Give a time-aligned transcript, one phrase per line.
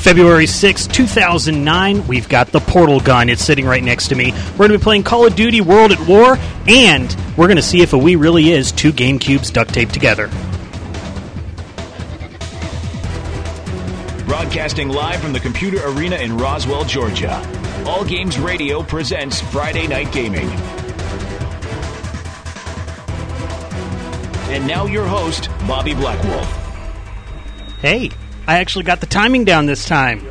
[0.00, 3.28] February sixth, 2009, we've got the portal gun.
[3.28, 4.32] It's sitting right next to me.
[4.52, 7.62] We're going to be playing Call of Duty World at War, and we're going to
[7.62, 10.28] see if a Wii really is two GameCubes duct taped together.
[14.24, 17.36] Broadcasting live from the Computer Arena in Roswell, Georgia.
[17.84, 20.48] All Games Radio presents Friday Night Gaming.
[24.48, 26.46] And now your host, Bobby Blackwolf.
[27.80, 28.10] Hey,
[28.50, 30.26] I actually got the timing down this time.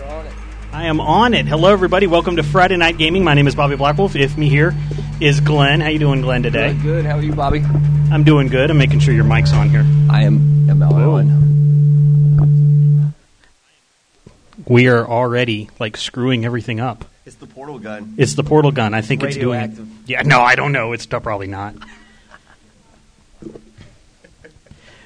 [0.74, 1.46] I am on it.
[1.46, 2.06] Hello, everybody.
[2.06, 3.24] Welcome to Friday Night Gaming.
[3.24, 4.20] My name is Bobby Blackwolf.
[4.20, 4.76] If me here
[5.22, 5.80] is Glenn.
[5.80, 6.44] How you doing, Glenn?
[6.44, 7.06] Today, Good, good.
[7.06, 7.64] How are you, Bobby?
[8.12, 8.72] I'm doing good.
[8.72, 9.86] I'm making sure your mic's on here.
[10.10, 11.34] I am ML Owen.
[14.68, 17.06] We are already like screwing everything up.
[17.26, 18.16] It's the portal gun.
[18.18, 18.94] It's the portal gun.
[18.94, 19.62] I think it's doing.
[19.62, 20.10] Radioactive.
[20.10, 20.92] Yeah, no, I don't know.
[20.92, 21.74] It's probably not.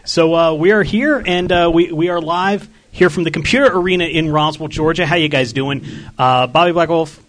[0.04, 3.66] So uh, we are here, and uh, we we are live here from the Computer
[3.66, 5.06] Arena in Roswell, Georgia.
[5.06, 5.84] How you guys doing?
[6.18, 7.20] Uh, Bobby Blackwolf,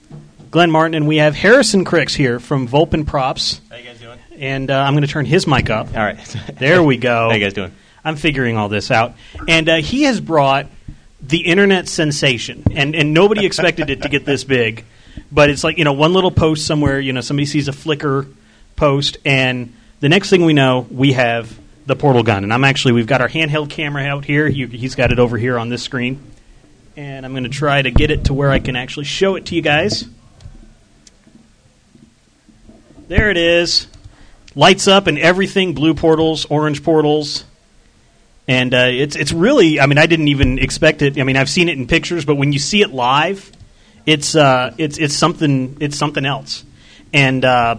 [0.51, 3.63] Glenn Martin, and we have Harrison Krix here from Volpin Props.
[3.71, 4.19] How you guys doing?
[4.39, 5.89] And uh, I'm going to turn his mic up.
[5.89, 6.19] All right.
[6.59, 7.29] There we go.
[7.31, 7.73] How you guys doing?
[8.05, 9.15] I'm figuring all this out.
[9.49, 10.67] And uh, he has brought
[11.23, 14.85] the internet sensation, and, and nobody expected it to get this big.
[15.33, 18.31] But it's like, you know, one little post somewhere, you know, somebody sees a Flickr
[18.77, 22.45] post, and the next thing we know, we have the portal gun.
[22.45, 24.47] And I'm actually, we've got our handheld camera out here.
[24.47, 26.21] You, he's got it over here on this screen.
[26.97, 29.47] And I'm going to try to get it to where I can actually show it
[29.47, 30.05] to you guys.
[33.09, 33.87] There it is.
[34.55, 37.45] Lights up and everything blue portals, orange portals
[38.47, 41.19] and uh, it's it's really I mean I didn't even expect it.
[41.19, 43.51] I mean I've seen it in pictures, but when you see it live,
[44.07, 46.65] it's uh, it's it's something it's something else.
[47.15, 47.77] And uh,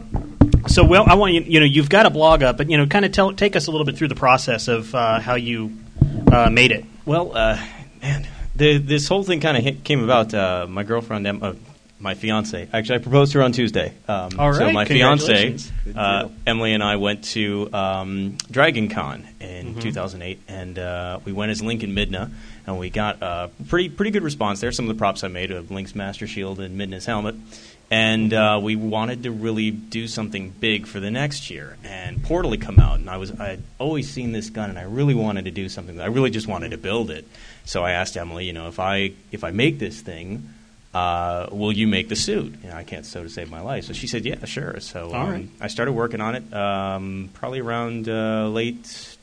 [0.68, 2.88] so well, I want you you know you've got a blog up, but you know
[2.88, 5.78] kind of tell take us a little bit through the process of uh, how you
[6.32, 6.86] uh, made it.
[7.06, 7.60] Well, uh,
[8.02, 10.34] man, the, this whole thing kind of came about.
[10.34, 11.54] Uh, my girlfriend, Em- uh,
[12.00, 13.94] my fiance, actually, I proposed to her on Tuesday.
[14.08, 15.58] Um, All So my fiance,
[15.96, 19.80] uh, Emily, and I went to um, Dragon Con in Mm-hmm.
[19.80, 22.32] 2008, and uh, we went as Link and Midna,
[22.68, 24.72] and we got a pretty pretty good response there.
[24.72, 27.36] Some of the props I made of Link's Master Shield and Midna's helmet.
[27.92, 31.78] And uh, we wanted to really do something big for the next year.
[31.84, 34.80] And Portal had come out, and I was I had always seen this gun, and
[34.80, 36.00] I really wanted to do something.
[36.02, 37.28] I really just wanted to build it.
[37.66, 40.50] So I asked Emily, you know, if I if I make this thing,
[40.96, 42.56] uh, will you make the suit?
[42.64, 43.84] You know, I can't sew to save my life.
[43.84, 44.80] So she said, yeah, sure.
[44.80, 45.50] So um, right.
[45.60, 49.18] I started working on it um, probably around uh, late,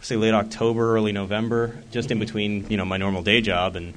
[0.00, 3.92] say late October, early November, just in between you know my normal day job, and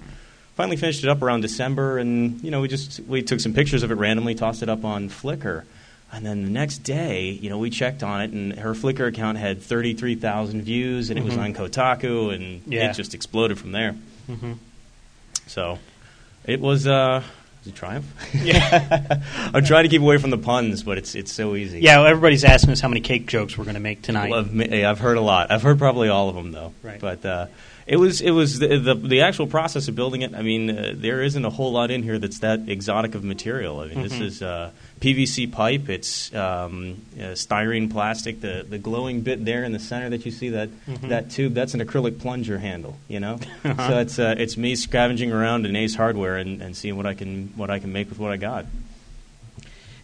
[0.55, 1.97] finally finished it up around December.
[1.97, 4.83] And you know we just we took some pictures of it randomly, tossed it up
[4.85, 5.63] on Flickr.
[6.11, 9.39] And then the next day, you know, we checked on it, and her Flickr account
[9.39, 12.91] had 33,000 views, and it was on Kotaku, and Yeah.
[12.91, 13.95] it just exploded from there.
[15.47, 15.79] So
[16.45, 17.23] it was, uh,
[17.59, 18.05] was it a triumph?
[18.43, 19.23] Yeah.
[19.55, 21.79] I'm trying to keep away from the puns, but it's it's so easy.
[21.79, 24.29] Yeah, well, everybody's asking us how many cake jokes we're going to make tonight.
[24.29, 25.49] Well, I've, I've heard a lot.
[25.51, 26.73] I've heard probably all of them though.
[26.83, 26.99] Right.
[26.99, 27.47] But uh,
[27.85, 30.33] it was it was the, the the actual process of building it.
[30.33, 33.79] I mean, uh, there isn't a whole lot in here that's that exotic of material.
[33.81, 34.23] I mean, this Mm-hmm.
[34.23, 34.71] is uh,
[35.01, 35.89] PVC pipe.
[35.89, 38.39] It's um, uh, styrene plastic.
[38.41, 41.09] The the glowing bit there in the center that you see that Mm-hmm.
[41.09, 42.97] that tube that's an acrylic plunger handle.
[43.07, 43.39] You know.
[43.65, 43.89] Uh-huh.
[43.89, 47.13] So it's uh, it's me scavenging around in Ace Hardware and, and seeing what I
[47.13, 48.65] can what I can make with what I got.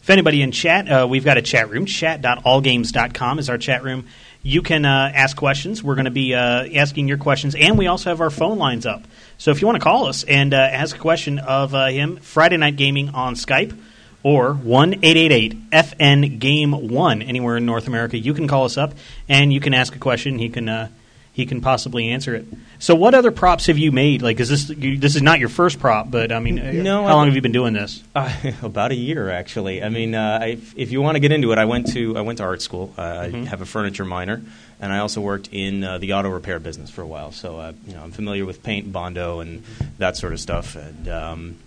[0.02, 1.86] If anybody in chat, uh, we've got a chat room.
[1.86, 4.08] Chat.allgames.com is our chat room.
[4.42, 5.84] You can uh, ask questions.
[5.84, 8.86] We're going to be uh, asking your questions, and we also have our phone lines
[8.86, 9.04] up.
[9.38, 12.18] So if you want to call us and uh, ask a question of uh, him,
[12.18, 13.78] Friday Night Gaming on Skype
[14.24, 18.94] or 1 888 FN Game 1 anywhere in North America, you can call us up
[19.28, 20.40] and you can ask a question.
[20.40, 20.90] He can.
[21.32, 22.46] He can possibly answer it.
[22.80, 24.22] So, what other props have you made?
[24.22, 26.12] Like, is this you, this is not your first prop?
[26.12, 28.04] But I mean, uh, No, how I- long have you been doing this?
[28.14, 29.82] Uh, about a year, actually.
[29.82, 32.22] I mean, uh, if, if you want to get into it, I went to I
[32.22, 32.94] went to art school.
[32.98, 34.42] Uh, I have a furniture minor,
[34.82, 37.32] and I also worked in uh, the auto repair business for a while.
[37.32, 39.64] So, uh, you know, I'm familiar with paint, bondo, and
[39.98, 40.76] that sort of stuff.
[40.76, 41.58] And um,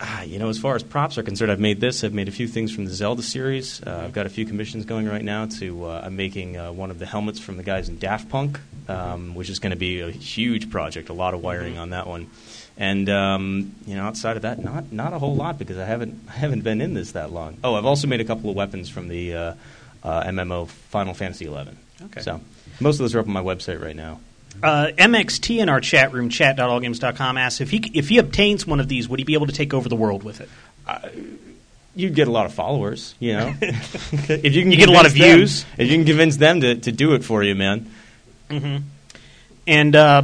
[0.00, 2.04] ah, you know, as far as props are concerned, I've made this.
[2.04, 3.82] I've made a few things from the Zelda series.
[3.82, 5.46] Uh, I've got a few commissions going right now.
[5.46, 8.60] To uh, I'm making uh, one of the helmets from the guys in Daft Punk,
[8.88, 11.08] um, which is going to be a huge project.
[11.08, 12.30] A lot of wiring on that one.
[12.76, 16.20] And um, you know, outside of that, not not a whole lot because I haven't
[16.28, 17.58] I haven't been in this that long.
[17.64, 19.54] Oh, I've also made a couple of weapons from the uh,
[20.04, 21.70] uh, MMO Final Fantasy XI.
[22.04, 22.20] Okay.
[22.20, 22.40] So
[22.80, 24.20] most of those are up on my website right now.
[24.62, 28.88] Uh, MXT in our chat room, chat.allgames.com, asks if he if he obtains one of
[28.88, 30.48] these, would he be able to take over the world with it?
[31.94, 33.52] you'd get a lot of followers, you know.
[33.60, 35.64] if you can You get a lot of them- views.
[35.76, 37.90] if you can convince them to, to do it for you, man.
[39.66, 40.22] And uh,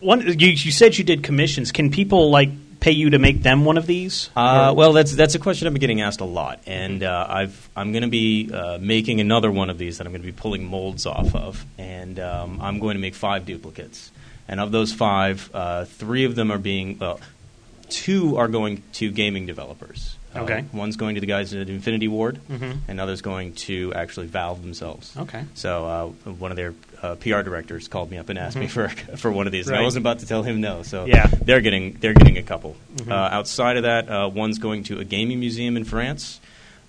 [0.00, 1.72] one, you, you said you did commissions.
[1.72, 2.48] Can people like
[2.80, 4.30] pay you to make them one of these?
[4.34, 7.68] Uh, well, that's that's a question I've been getting asked a lot, and uh, I've
[7.76, 10.32] I'm going to be uh, making another one of these that I'm going to be
[10.32, 14.10] pulling molds off of, and um, I'm going to make five duplicates.
[14.48, 17.20] And of those five, uh, three of them are being well,
[17.88, 20.16] two are going to gaming developers.
[20.34, 20.64] Uh, Okay.
[20.72, 22.78] one's going to the guys at Infinity Ward, Mhm.
[22.86, 25.12] and others going to actually Valve themselves.
[25.16, 25.42] Okay.
[25.54, 28.88] So uh, one of their uh, PR directors called me up and asked me for
[29.16, 29.80] for one of these, and Mm-hmm.
[29.80, 30.82] I wasn't about to tell him no.
[30.82, 31.26] So Yeah.
[31.26, 32.76] they're getting they're getting a couple.
[32.96, 33.10] Mhm.
[33.10, 36.40] Uh, outside of that, uh, one's going to a gaming museum in France,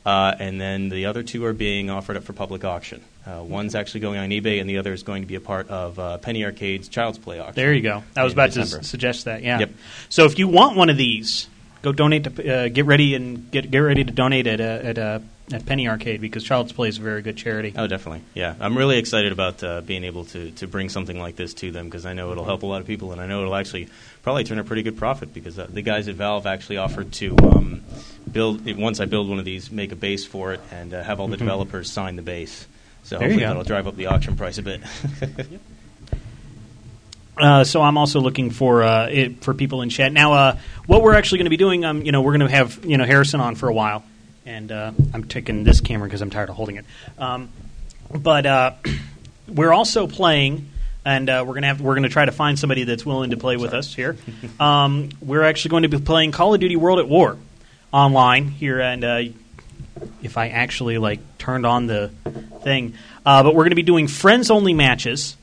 [0.05, 3.01] uh, and then the other two are being offered up for public auction.
[3.25, 5.69] Uh, one's actually going on eBay, and the other is going to be a part
[5.69, 7.53] of uh, Penny Arcade's Child's Play auction.
[7.55, 8.03] There you go.
[8.15, 9.43] I was about to s- suggest that.
[9.43, 9.59] Yeah.
[9.59, 9.71] Yep.
[10.09, 11.47] So if you want one of these,
[11.81, 14.97] go donate to uh, get ready and get get ready to donate at uh, at
[14.97, 15.19] uh,
[15.53, 17.73] at Penny Arcade because Child's Play is a very good charity.
[17.75, 18.21] Oh, definitely.
[18.33, 21.71] Yeah, I'm really excited about uh, being able to, to bring something like this to
[21.71, 23.89] them because I know it'll help a lot of people, and I know it'll actually
[24.23, 27.35] probably turn a pretty good profit because uh, the guys at Valve actually offered to
[27.39, 27.81] um,
[28.31, 31.19] build once I build one of these, make a base for it, and uh, have
[31.19, 31.39] all the Mhm.
[31.39, 32.65] developers sign the base.
[33.03, 34.81] So There hopefully that'll drive up the auction price a bit.
[37.41, 40.33] Uh, so I'm also looking for uh, it, for people in chat now.
[40.33, 42.85] Uh, what we're actually going to be doing, um, you know, we're going to have
[42.85, 44.03] you know Harrison on for a while,
[44.45, 46.85] and uh, I'm taking this camera because I'm tired of holding it.
[47.17, 47.49] Um,
[48.13, 48.73] but uh,
[49.47, 50.69] we're also playing,
[51.03, 53.57] and uh, we're gonna have we're gonna try to find somebody that's willing to play
[53.57, 54.17] with us here.
[54.59, 57.37] um, we're actually going to be playing Call of Duty World at War
[57.91, 59.21] online here, and uh,
[60.21, 62.11] if I actually like turned on the
[62.61, 62.93] thing,
[63.25, 65.37] uh, but we're going to be doing friends only matches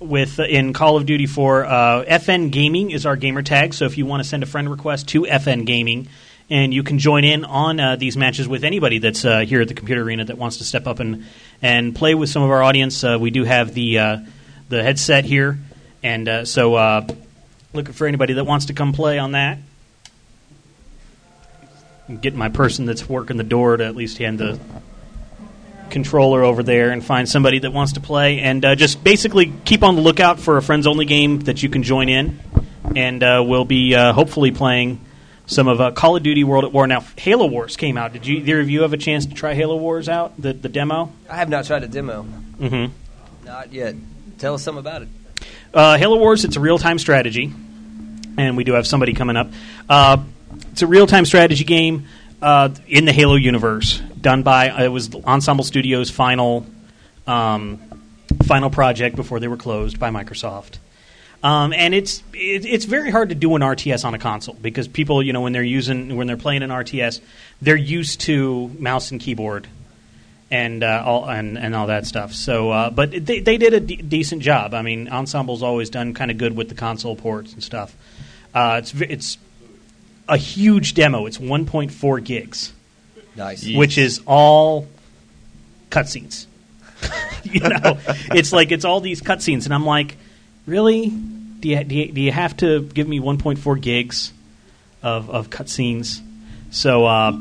[0.00, 1.64] with uh, in Call of Duty 4.
[1.64, 4.70] Uh, FN Gaming is our gamer tag, so if you want to send a friend
[4.70, 6.08] request to FN Gaming,
[6.50, 9.68] and you can join in on uh, these matches with anybody that's uh, here at
[9.68, 11.26] the computer arena that wants to step up and
[11.60, 13.02] and play with some of our audience.
[13.04, 14.18] Uh, we do have the uh,
[14.68, 15.58] the headset here,
[16.02, 17.06] and so
[17.72, 19.58] looking for anybody that wants to come play on that.
[22.08, 24.58] Getting my person that's working the door to at least hand the
[25.90, 29.82] controller over there and find somebody that wants to play, and uh, just basically keep
[29.82, 32.38] on the lookout for a friends only game that you can join in,
[32.96, 35.00] and uh, we'll be uh, hopefully playing
[35.46, 36.86] some of uh, Call of Duty World at War.
[36.86, 38.12] Now, Halo Wars came out.
[38.12, 40.68] Did you either of you have a chance to try Halo Wars out the the
[40.68, 41.12] demo?
[41.28, 42.24] I have not tried a demo.
[42.58, 42.92] Mm-hmm.
[43.46, 43.94] Not yet.
[44.38, 45.08] Tell us something about it.
[45.72, 47.52] Uh, Halo Wars, it's a real time strategy,
[48.36, 49.50] and we do have somebody coming up.
[49.88, 50.18] Uh,
[50.72, 52.06] it's a real time strategy game
[52.40, 56.66] uh, in the Halo universe, done by uh, it was Ensemble Studios' final
[57.26, 57.80] um,
[58.44, 60.78] final project before they were closed by Microsoft.
[61.42, 64.88] Um, and it's it, it's very hard to do an RTS on a console because
[64.88, 67.20] people, you know, when they're using when they're playing an RTS,
[67.62, 69.68] they're used to mouse and keyboard
[70.50, 72.32] and uh, all and, and all that stuff.
[72.32, 74.74] So, uh, but they they did a de- decent job.
[74.74, 77.94] I mean, Ensemble's always done kind of good with the console ports and stuff.
[78.54, 79.38] Uh, it's it's
[80.28, 81.26] a huge demo.
[81.26, 82.72] It's 1.4 gigs,
[83.38, 83.66] Nice.
[83.66, 84.86] which is all
[85.90, 86.46] cutscenes.
[87.44, 87.98] you know,
[88.32, 90.16] it's like it's all these cutscenes, and I'm like,
[90.66, 91.08] really?
[91.08, 94.32] Do you, do you, do you have to give me 1.4 gigs
[95.02, 96.20] of of cutscenes?
[96.70, 97.32] So, uh,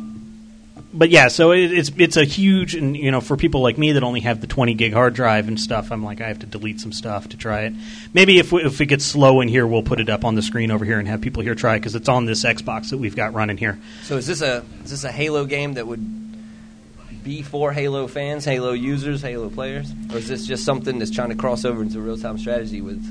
[0.94, 3.92] but yeah, so it, it's it's a huge, and you know, for people like me
[3.94, 6.45] that only have the 20 gig hard drive and stuff, I'm like, I have to
[6.45, 7.74] delete some stuff to try it.
[8.13, 10.41] Maybe if we, if it gets slow in here, we'll put it up on the
[10.41, 12.98] screen over here and have people here try it because it's on this Xbox that
[12.98, 13.77] we've got running here.
[14.03, 18.46] So is this a is this a Halo game that would be for Halo fans,
[18.46, 22.00] Halo users, Halo players, or is this just something that's trying to cross over into
[22.00, 23.03] real time strategy with?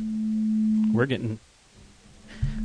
[0.95, 1.39] We're getting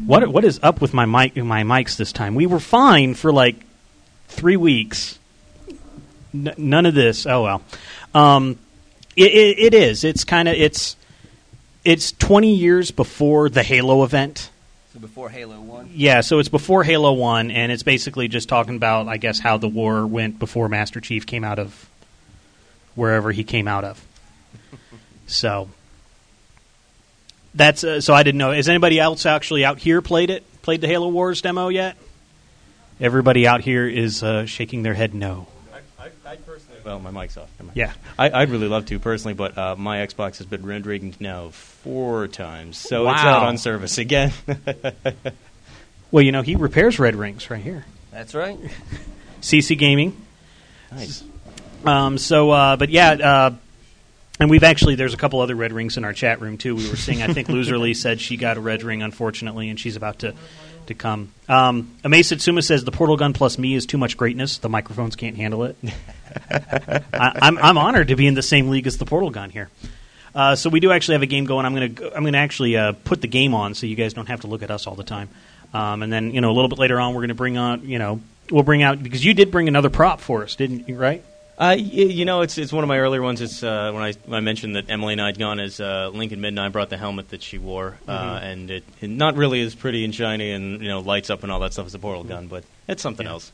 [0.06, 2.36] what what is up with my mic my mics this time?
[2.36, 3.58] We were fine for like
[4.32, 5.20] three weeks.
[6.34, 7.26] N- none of this.
[7.26, 7.62] Oh well.
[8.14, 8.58] Um,
[9.16, 10.04] it, it, it is.
[10.04, 10.96] It's kind of it's
[11.84, 14.50] it's twenty years before the Halo event.
[14.94, 15.90] So before Halo One.
[15.94, 19.58] Yeah, so it's before Halo One, and it's basically just talking about, I guess, how
[19.58, 21.90] the war went before Master Chief came out of
[22.96, 24.06] wherever he came out of.
[25.28, 25.70] so
[27.54, 28.52] that's uh, so I didn't know.
[28.52, 30.44] Has anybody else actually out here played it?
[30.62, 31.98] Played the Halo Wars demo yet?
[33.02, 35.48] Everybody out here is uh, shaking their head no.
[36.00, 37.50] I, I, personally, well, my mic's off.
[37.58, 37.78] Never mind.
[37.78, 37.94] Yeah.
[38.18, 42.28] I, I'd really love to personally, but uh, my Xbox has been rendering now four
[42.28, 43.38] times, so it's Wow.
[43.38, 44.32] out on service again.
[46.12, 47.86] Well, you know he repairs red rings right here.
[48.12, 48.60] That's right.
[49.42, 50.14] CC Gaming.
[50.92, 51.24] nice.
[51.86, 53.56] Um, so, uh, but yeah, uh,
[54.38, 56.76] and we've actually there's a couple other red rings in our chat room too.
[56.76, 57.22] We were seeing.
[57.24, 60.36] I think Loserly said she got a red ring, unfortunately, and she's about to
[60.88, 61.32] to come.
[61.48, 64.58] Um, Ame Satsuma says the portal gun plus me is too much greatness.
[64.58, 65.76] The microphones can't handle it.
[66.52, 69.70] I, I'm I'm honored to be in the same league as the portal gun here.
[70.34, 71.66] Uh, so we do actually have a game going.
[71.66, 74.14] I'm going to I'm going to actually uh, put the game on so you guys
[74.14, 75.30] don't have to look at us all the time.
[75.74, 77.88] Um, and then you know a little bit later on we're going to bring on
[77.88, 80.96] you know we'll bring out because you did bring another prop for us, didn't you?
[80.96, 81.24] Right?
[81.62, 83.40] Uh, you know, it's it's one of my earlier ones.
[83.40, 86.32] It's uh, when I when I mentioned that Emily and I'd gone as uh, Link
[86.32, 88.44] and Midna brought the helmet that she wore, uh, Mm-hmm.
[88.46, 91.52] and it, it not really as pretty and shiny and you know lights up and
[91.52, 93.34] all that stuff as a portal gun, but it's something Yeah.
[93.34, 93.52] else.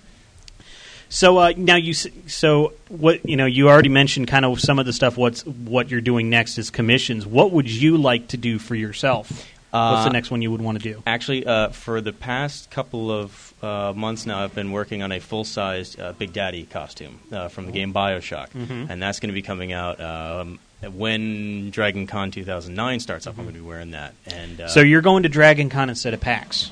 [1.10, 4.86] So uh, now you so what you know you already mentioned kind of some of
[4.86, 5.18] the stuff.
[5.18, 7.26] What's what you're doing next is commissions.
[7.28, 9.30] What would you like to do for yourself?
[9.72, 11.04] What's the Uh, next one you would want to do?
[11.06, 15.20] Actually, uh, for the past couple of uh, months now, I've been working on a
[15.20, 19.42] full-sized uh, Big Daddy costume uh, from the game Bioshock, and that's going to be
[19.42, 20.60] coming out um,
[20.94, 23.38] when Dragon Con 2009 starts up.
[23.38, 26.14] I'm going to be wearing that, and uh, So you're going to Dragon Con instead
[26.14, 26.72] of PAX.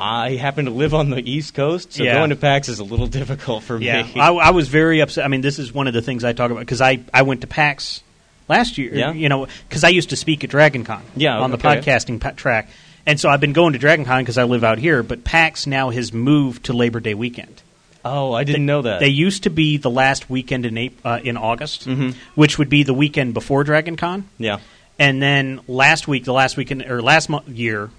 [0.00, 2.14] I happen to live on the East Coast, so Yeah.
[2.14, 4.12] going to PAX is a little difficult for Yeah, me.
[4.20, 5.24] I, I was very upset.
[5.24, 7.40] I mean, this is one of the things I talk about because I, I went
[7.40, 8.02] to PAX
[8.48, 8.94] last year.
[8.94, 9.12] Yeah?
[9.12, 11.02] you know, because I used to speak at Dragon Con.
[11.16, 12.68] Yeah, on the podcasting track,
[13.08, 15.02] and so I've been going to Dragon Con because I live out here.
[15.02, 17.62] But PAX now has moved to Labor Day weekend.
[18.04, 19.00] oh, I didn't know that.
[19.00, 22.14] They used to be the last weekend in uh, in August, Mhm.
[22.36, 24.28] which would be the weekend before Dragon Con.
[24.38, 24.58] yeah.
[25.00, 27.90] And then last week, the last weekend or last mo- year,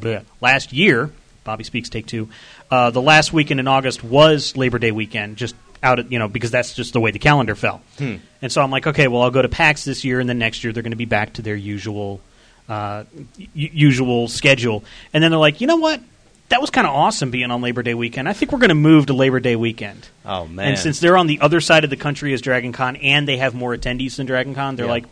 [0.00, 1.10] bleh, last year,
[1.44, 1.88] Bobby speaks.
[1.88, 2.28] Take two.
[2.70, 6.28] Uh, the last weekend in August was Labor Day weekend, just out at you know
[6.28, 7.80] because that's just the way the calendar fell.
[7.98, 8.16] Hmm.
[8.40, 10.62] And so I'm like, okay, well I'll go to PAX this year, and then next
[10.64, 12.20] year they're going to be back to their usual
[12.68, 13.04] uh,
[13.38, 14.84] u- usual schedule.
[15.12, 16.00] And then they're like, you know what?
[16.48, 18.28] That was kind of awesome being on Labor Day weekend.
[18.28, 20.06] I think we're going to move to Labor Day weekend.
[20.26, 20.68] Oh man.
[20.68, 23.38] And since they're on the other side of the country as Dragon Con and they
[23.38, 24.90] have more attendees than Dragon Con, they're Yeah.
[24.92, 25.04] like,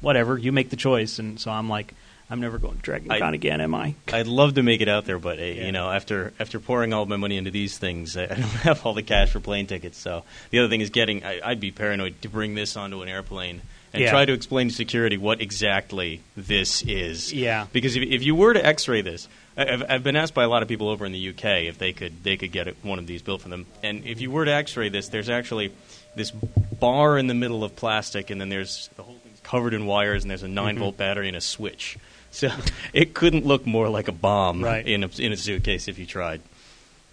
[0.00, 1.18] whatever, you make the choice.
[1.18, 1.94] And so I'm like,
[2.30, 3.94] I'm never going to Dragon I- Con again, am I?
[4.12, 5.64] I'd love to make it out there, but uh, Yeah.
[5.66, 8.84] you know, after after pouring all my money into these things, I I don't have
[8.86, 9.98] all the cash for plane tickets.
[9.98, 11.24] So the other thing is getting.
[11.24, 13.62] I, I'd be paranoid to bring this onto an airplane
[13.92, 14.10] and Yeah.
[14.10, 17.32] try to explain to security what exactly this is.
[17.32, 17.66] Yeah.
[17.72, 20.62] Because if, if you were to X-ray this, I've, I've been asked by a lot
[20.62, 23.06] of people over in the UK if they could they could get it, one of
[23.06, 23.66] these built for them.
[23.82, 25.72] And if you were to X-ray this, there's actually
[26.14, 29.86] this bar in the middle of plastic, and then there's the whole thing's covered in
[29.86, 30.84] wires, and there's a nine Mm-hmm.
[30.84, 31.96] volt battery and a switch.
[32.32, 32.48] So
[32.92, 34.86] it couldn't look more like a bomb Right.
[34.86, 36.40] in a, in a suitcase if you tried.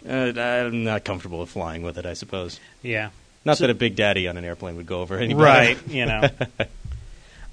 [0.07, 2.59] Uh, I'm not comfortable with flying with it, I suppose.
[2.83, 3.09] Yeah.
[3.47, 5.43] Not So- that a big daddy on an airplane would go over any better.
[5.45, 6.29] Right, you know.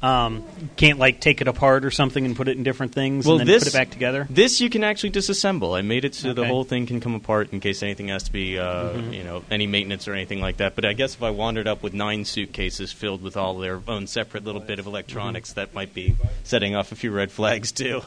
[0.02, 0.44] um,
[0.76, 3.48] can't, like, take it apart or something and put it in different things Well, and
[3.48, 4.26] then this put it back together?
[4.28, 5.78] This you can actually disassemble.
[5.78, 8.32] I made it so the whole thing can come apart in case anything has to
[8.32, 9.12] be, uh, Mm-hmm.
[9.14, 10.74] you know, any maintenance or anything like that.
[10.74, 14.06] But I guess if I wandered up with nine suitcases filled with all their own
[14.08, 15.60] separate little bit of electronics, Mm-hmm.
[15.60, 18.02] that might be setting off a few red flags too.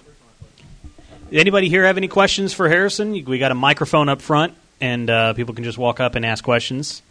[1.31, 3.11] Anybody here have any questions for Harrison?
[3.25, 6.43] We got a microphone up front, and uh, people can just walk up and ask
[6.43, 7.01] questions.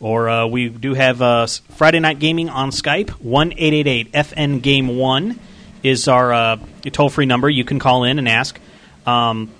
[0.00, 3.10] Or uh, we do have uh, Friday Night Gaming on Skype.
[3.10, 5.38] One eight eight eight FN Game One
[5.82, 6.56] is our uh,
[6.92, 7.50] toll free number.
[7.50, 8.58] You can call in and ask.
[9.06, 9.50] Um,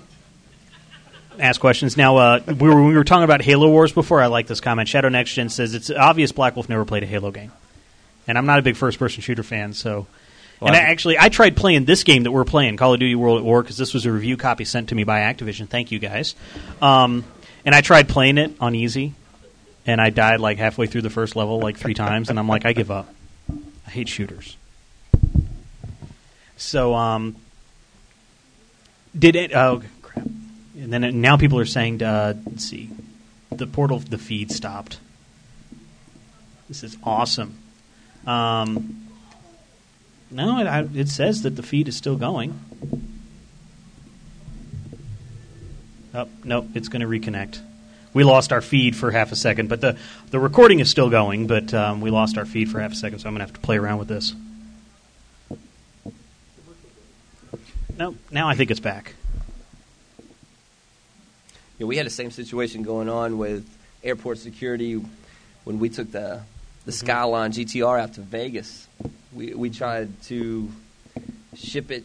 [1.39, 1.97] ask questions.
[1.97, 4.21] Now, uh, we, were, we were talking about Halo Wars before.
[4.21, 4.87] I like this comment.
[4.87, 7.51] Shadow Next Gen says it's obvious Black Wolf never played a Halo game,
[8.27, 9.73] and I'm not a big first person shooter fan.
[9.73, 10.07] So,
[10.61, 13.39] and I- actually, I tried playing this game that we're playing, Call of Duty World
[13.39, 15.67] at War, because this was a review copy sent to me by Activision.
[15.67, 16.35] Thank you guys.
[16.81, 17.25] Um,
[17.65, 19.13] and I tried playing it on easy,
[19.89, 22.63] and I died like halfway through the first level like three times, and I'm like,
[22.63, 23.11] I give up.
[23.87, 24.55] I hate shooters.
[26.57, 27.35] So, um,
[29.17, 29.51] did it?
[29.55, 30.27] Oh crap!
[30.27, 32.91] And then it, now people are saying, uh, let's see,
[33.51, 34.99] the portal, the feed stopped.
[36.67, 37.57] This is awesome.
[38.27, 39.07] Um,
[40.29, 42.59] no, it, I, it says that the feed is still going.
[46.13, 47.61] Oh, nope, it's going to reconnect.
[48.13, 49.97] We lost our feed for half a second, but the,
[50.31, 53.19] the recording is still going, but um, we lost our feed for half a second,
[53.19, 54.33] so I'm going to have to play around with this.
[57.97, 59.13] Nope, now I think it's back.
[61.77, 63.67] Yeah, we had the same situation going on with
[64.03, 65.01] airport security
[65.63, 66.41] when we took the
[66.85, 68.87] the Skyline GTR out to Vegas.
[69.33, 70.71] We we tried to
[71.55, 72.03] ship it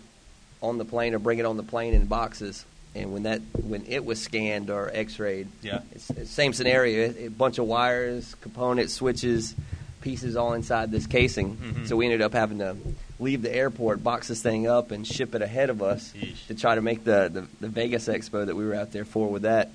[0.61, 2.65] on the plane or bring it on the plane in boxes,
[2.95, 5.81] and when that when it was scanned or X-rayed, Yeah.
[5.93, 7.13] it's, it's same scenario.
[7.27, 9.55] A bunch of wires, components, switches,
[10.01, 11.57] pieces all inside this casing.
[11.57, 11.89] Mhm.
[11.89, 12.77] So we ended up having to
[13.19, 16.47] leave the airport, box this thing up, and ship it ahead of us Yeesh.
[16.49, 19.29] to try to make the, the, the Vegas Expo that we were out there for
[19.29, 19.71] with that.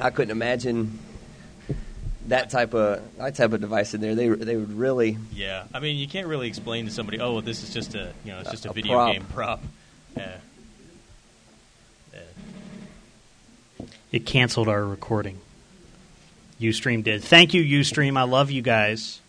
[0.00, 0.98] I couldn't imagine
[2.28, 4.14] that type of that type of device in there.
[4.14, 7.42] They they would really Yeah, I mean, you can't really explain to somebody, oh, well,
[7.42, 9.12] this is just a, you know, it's just a, a video prop.
[9.12, 9.62] game prop.
[10.16, 10.36] Yeah.
[14.10, 15.38] It canceled our recording.
[16.60, 17.22] Ustream did.
[17.22, 18.16] Thank you, Ustream.
[18.16, 19.20] I love you guys.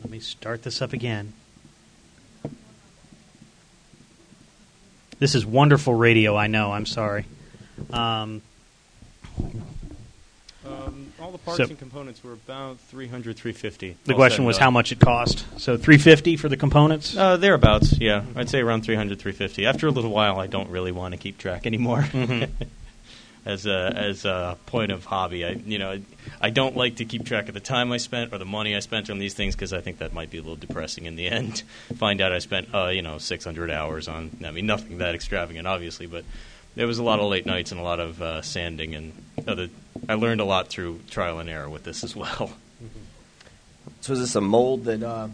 [0.00, 1.32] Let me start this up again.
[5.18, 6.72] This is wonderful radio, I know.
[6.72, 7.26] I'm sorry.
[7.92, 8.40] Um,
[10.64, 13.96] um all the parts So- and components were about 300, 350.
[14.04, 14.64] the question was done.
[14.64, 15.44] how much it cost.
[15.58, 17.16] So 350 for the components.
[17.16, 18.24] Uh, thereabouts, yeah.
[18.36, 19.66] I'd say around 300, 350.
[19.66, 22.06] After a little while, I don't really want to keep track anymore.
[23.46, 25.98] as a as a point of hobby, I you know
[26.40, 28.80] I don't like to keep track of the time I spent or the money I
[28.80, 31.26] spent on these things because I think that might be a little depressing in the
[31.26, 31.62] end.
[31.96, 34.30] Find out I spent uh, you know 600 hours on.
[34.44, 36.24] I mean, nothing that extravagant, obviously, but
[36.74, 39.12] there was a lot of late nights and a lot of uh, sanding and
[39.46, 39.68] other.
[40.08, 42.52] I learned a lot through trial and error with this as well.
[44.00, 45.28] So is this a mold that uh,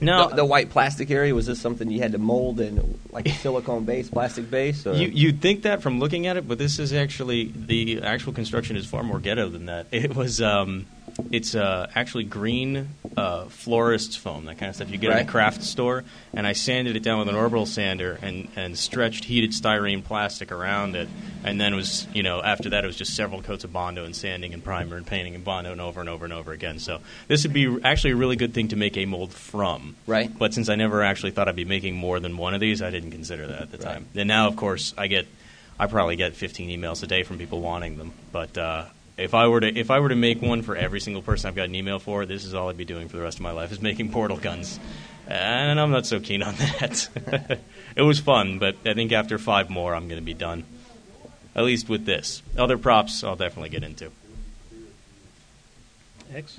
[0.00, 3.26] No, the, the white plastic area was this something you had to mold in like
[3.26, 4.86] a silicone base, plastic base?
[4.86, 4.94] Or?
[4.94, 8.76] You, you'd think that from looking at it, but this is actually the actual construction
[8.76, 9.86] is far more ghetto than that.
[9.92, 10.86] It was, um,
[11.30, 15.24] it's uh, actually green uh, florist's foam, that kind of stuff you get in a
[15.24, 16.04] craft store.
[16.34, 20.52] And I sanded it down with an orbital sander and, and stretched heated styrene plastic
[20.52, 21.08] around it.
[21.44, 24.04] And then it was, you know, after that it was just several coats of bondo
[24.04, 26.78] and sanding and primer and painting and bondo and over and over and over again.
[26.78, 29.96] So this would be actually a really good thing to make a mold from.
[30.06, 30.30] Right.
[30.36, 32.90] But since I never actually thought I'd be making more than one of these, I
[32.90, 33.94] didn't consider that at the Right.
[33.94, 34.06] time.
[34.14, 35.26] And now, of course, I get
[35.78, 38.12] I probably get 15 emails a day from people wanting them.
[38.32, 41.22] But uh, if I were to if I were to make one for every single
[41.22, 43.38] person I've got an email for, this is all I'd be doing for the rest
[43.38, 44.78] of my life is making portal guns.
[45.26, 47.58] And I'm not so keen on that.
[47.96, 50.64] it was fun, but I think after five more, I'm going to be done.
[51.56, 52.42] At least with this.
[52.56, 54.12] Other props, I'll definitely get into.
[56.32, 56.58] X.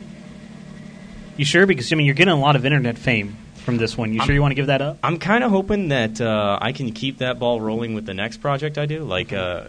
[1.37, 1.65] You sure?
[1.65, 4.13] Because I mean, you're getting a lot of internet fame from this one.
[4.13, 4.97] You sure you want to give that up?
[5.03, 8.37] I'm kind of hoping that uh, I can keep that ball rolling with the next
[8.37, 9.03] project I do.
[9.03, 9.67] Like, uh,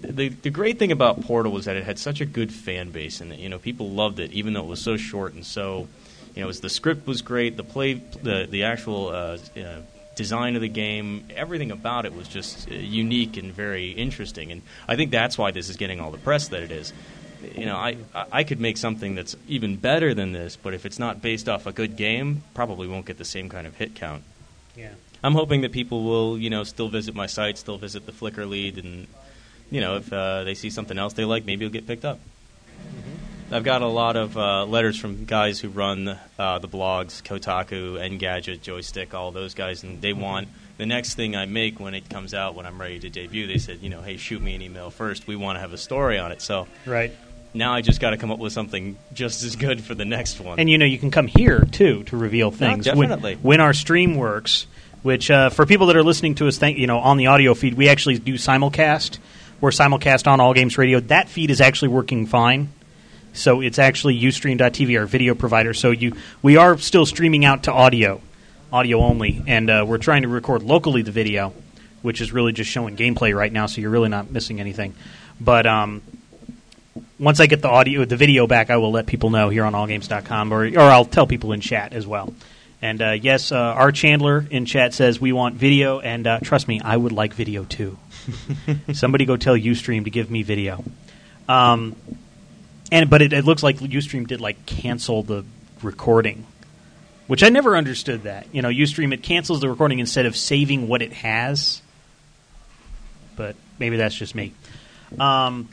[0.00, 3.20] the the great thing about Portal was that it had such a good fan base,
[3.20, 5.88] and you know people loved it, even though it was so short and so,
[6.34, 9.80] you know, it was, the script was great, the play, the the actual uh, uh,
[10.14, 14.62] design of the game, everything about it was just uh, unique and very interesting, and
[14.88, 16.92] I think that's why this is getting all the press that it is.
[17.54, 20.86] You know, I I I could make something that's even better than this, but if
[20.86, 23.94] it's not based off a good game, probably won't get the same kind of hit
[23.94, 24.22] count.
[24.76, 24.90] Yeah.
[25.22, 28.48] I'm hoping that people will, you know, still visit my site, still visit the Flickr
[28.48, 29.06] lead, and
[29.70, 32.20] you know, if uh, they see something else they like, maybe it'll get picked up.
[33.50, 37.94] I've got a lot of uh, letters from guys who run uh, the blogs, Kotaku,
[37.96, 40.48] Engadget, Joystick, all those guys, and they want
[40.78, 43.46] the next thing I make when it comes out, when I'm ready to debut.
[43.46, 45.28] They said, you know, hey, shoot me an email first.
[45.28, 46.42] We want to have a story on it.
[46.42, 47.12] So Right.
[47.54, 50.40] now I just got to come up with something just as good for the next
[50.40, 50.58] one.
[50.58, 52.88] And you know, you can come here too to reveal things.
[52.88, 53.36] When- definitely.
[53.36, 54.66] When, our stream works,
[55.02, 57.54] which uh, for people that are listening to us, thank you know, on the audio
[57.54, 59.18] feed, we actually do simulcast.
[59.58, 61.00] We're simulcast on All Games Radio.
[61.00, 62.68] That feed is actually working fine.
[63.32, 65.72] So it's actually Ustream.tv, our video provider.
[65.72, 68.20] So you, we are still streaming out to audio,
[68.70, 71.54] audio only, and uh, we're trying to record locally the video,
[72.02, 73.64] which is really just showing gameplay right now.
[73.64, 74.94] So you're really not missing anything.
[75.40, 76.02] But um,
[77.18, 79.72] once I get the audio, the video back, I will let people know here on
[79.72, 82.34] allgames.com, or or I'll tell people in chat as well.
[82.82, 86.68] And uh, yes, uh, our Chandler in chat says we want video, and uh, trust
[86.68, 87.96] me, I would like video too.
[88.92, 90.84] Somebody go tell UStream to give me video.
[91.48, 91.96] Um,
[92.90, 95.44] and but it, it looks like UStream did like cancel the
[95.82, 96.46] recording,
[97.26, 98.24] which I never understood.
[98.24, 101.82] That you know, UStream it cancels the recording instead of saving what it has.
[103.36, 104.54] But maybe that's just me.
[105.18, 105.68] Um,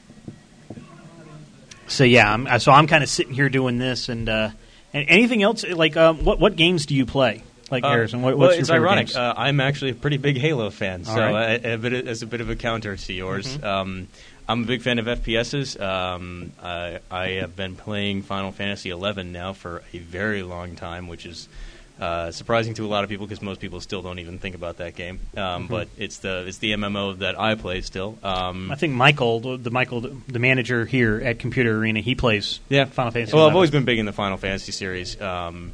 [1.87, 4.49] so yeah, I'm, so I'm kind of sitting here doing this, and uh,
[4.93, 7.43] and anything else like um, what what games do you play?
[7.71, 9.15] Like Uh, Harrison, what, well, what's it's your favorite ironic.
[9.15, 11.61] Uh, I'm actually a pretty big Halo fan, so right.
[11.61, 11.71] Mm-hmm.
[11.71, 14.07] a, bit of- as a bit of a counter to yours, um,
[14.47, 15.79] I'm a big fan of FPSs.
[15.81, 21.07] Um, I, I have been playing Final Fantasy XI now for a very long time,
[21.07, 21.47] which is
[21.99, 24.77] uh, surprising to a lot of people because most people still don't even think about
[24.77, 25.19] that game.
[25.37, 28.17] Um, But it's the it's the MMO that I play still.
[28.23, 32.59] Um, I think Michael, the, the Michael, the manager here at Computer Arena, he plays
[32.67, 33.35] Yeah, Final Fantasy.
[33.35, 35.19] Well, I've always been big in the Final Fantasy series.
[35.21, 35.71] Um,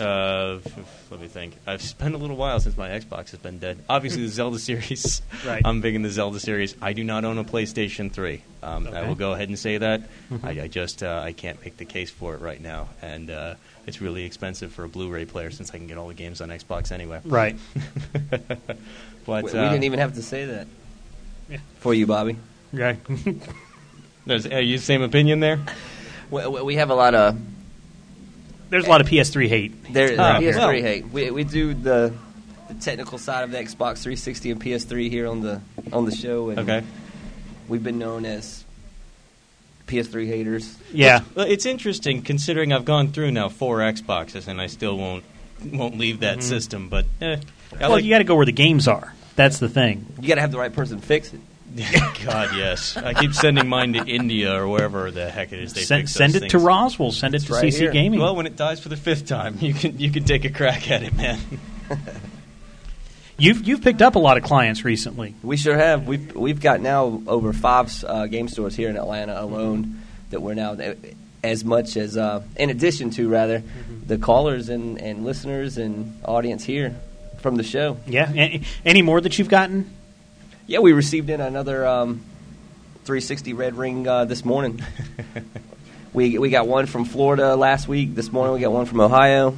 [0.00, 1.56] uh, f- f- let me think.
[1.66, 3.78] I've spent a little while since my Xbox has been dead.
[3.88, 5.22] Obviously, the Zelda series.
[5.46, 5.62] Right.
[5.64, 6.74] I'm big in the Zelda series.
[6.80, 8.42] I do not own a PlayStation 3.
[8.62, 10.02] Um, I will go ahead and say that.
[10.30, 10.44] Mhm.
[10.58, 13.54] I, I just uh, I can't make the case for it right now, and uh,
[13.86, 16.48] it's really expensive for a Blu-ray player since I can get all the games on
[16.50, 17.20] Xbox anyway.
[17.24, 17.56] right.
[19.26, 20.66] But we, we uh, didn't even have to say that
[21.50, 21.58] Yeah.
[21.80, 22.36] for you, Bobby.
[22.72, 22.96] Yeah.
[24.26, 25.60] there's, are you same opinion there?
[26.30, 27.38] We, we we have a lot of
[28.70, 29.92] There's a lot of PS3 hate.
[29.92, 30.14] there.
[30.18, 30.70] Ah, PS3 well.
[30.70, 31.08] hate.
[31.08, 32.12] We we do the
[32.68, 35.60] the technical side of the Xbox 360 and PS3 here on the
[35.92, 36.82] on the show, and Okay.
[37.68, 38.64] we've been known as
[39.86, 40.76] PS3 haters.
[40.92, 41.20] Yeah.
[41.34, 45.24] Well, it's interesting considering I've gone through now four Xboxes and I still won't
[45.72, 46.88] won't leave that system.
[46.88, 47.80] But eh, Mm-hmm.
[47.80, 49.12] Well, like- you got to go where the games are.
[49.36, 50.06] That's the thing.
[50.20, 51.40] You got to have the right person fix it.
[52.24, 52.96] God, yes.
[52.96, 56.12] I keep sending mine to India or wherever the heck it is they Send, fix
[56.12, 56.64] send those it to things.
[56.64, 57.12] Roswell.
[57.12, 57.90] Send it It's to right CC here.
[57.92, 58.20] Gaming.
[58.20, 60.90] Well, when it dies for the fifth time, you can you can take a crack
[60.90, 61.38] at it, man.
[63.38, 65.34] you've you've picked up a lot of clients recently.
[65.42, 66.06] We sure have.
[66.06, 70.54] We've we've got now over five uh, game stores here in Atlanta alone that we're
[70.54, 70.76] now
[71.42, 73.62] as much as uh, in addition to rather
[74.06, 76.96] the callers and, and listeners and audience here
[77.38, 77.96] from the show.
[78.06, 78.30] Yeah.
[78.34, 79.88] Any, any more that you've gotten?
[80.68, 82.20] Yeah, we received in another um,
[83.04, 84.82] 360 Red Ring uh, this morning.
[86.12, 88.14] we we got one from Florida last week.
[88.14, 89.56] This morning we got one from Ohio.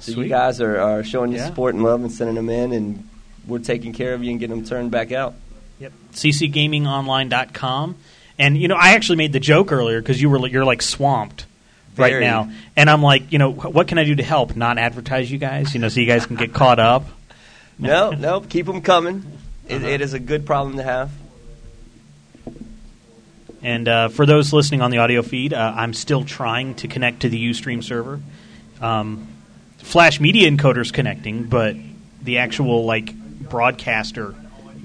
[0.00, 0.24] So Sweet.
[0.24, 1.48] you guys are, are showing your Yeah.
[1.48, 3.06] support and love and sending them in, and
[3.46, 5.34] we're taking care of you and getting them turned back out.
[5.80, 5.92] Yep.
[6.14, 7.96] ccgamingonline.com.
[8.38, 11.44] And you know, I actually made the joke earlier because you were you're like swamped
[11.98, 12.24] right Very.
[12.24, 14.56] now, and I'm like, you know, what can I do to help?
[14.56, 17.04] Not advertise you guys, you know, so you guys can get caught up.
[17.80, 19.24] No, no, keep them coming.
[19.68, 19.86] It, Uh-huh.
[19.86, 21.10] it is a good problem to have.
[23.62, 27.20] And uh, for those listening on the audio feed, uh, I'm still trying to connect
[27.20, 28.20] to the UStream server.
[28.80, 29.26] Um,
[29.78, 31.76] Flash Media Encoder's connecting, but
[32.22, 34.34] the actual like broadcaster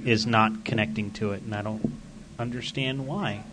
[0.06, 1.93] is not connecting to it, and I don't
[2.39, 3.43] understand why.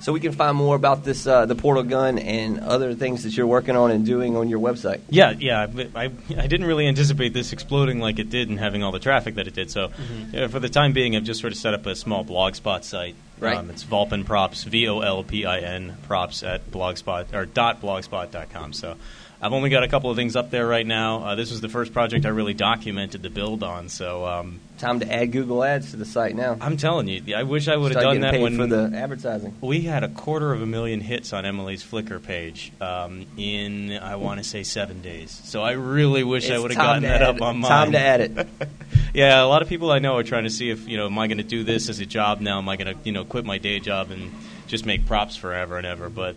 [0.00, 3.36] So we can find more about this, uh, the portal gun, and other things that
[3.36, 5.00] you're working on and doing on your website.
[5.08, 5.66] Yeah, yeah.
[5.94, 9.34] I, I didn't really anticipate this exploding like it did and having all the traffic
[9.36, 9.70] that it did.
[9.70, 9.90] So,
[10.32, 13.16] yeah, for the time being, I've just sort of set up a small blogspot site.
[13.38, 13.56] Right.
[13.56, 17.80] Um, it's Volpin Props, V O L P I N Props at blogspot or dot
[17.80, 18.74] blogspot.com.
[18.74, 18.96] So,
[19.42, 21.24] I've only got a couple of things up there right now.
[21.24, 23.88] Uh, this was the first project I really documented the build on.
[23.88, 26.58] So, um, Time to add Google Ads to the site now.
[26.60, 29.54] I'm telling you, I wish I would have done that paid when for the advertising.
[29.62, 34.16] we had a quarter of a million hits on Emily's Flickr page um, in I
[34.16, 35.40] want to say seven days.
[35.44, 37.42] So I really wish I would have gotten that up it.
[37.42, 37.70] on mine.
[37.70, 38.48] Time to add it.
[39.14, 41.18] yeah, a lot of people I know are trying to see if you know, am
[41.18, 42.58] I going to do this as a job now?
[42.58, 44.32] Am I going to you know quit my day job and
[44.66, 46.10] just make props forever and ever?
[46.10, 46.36] But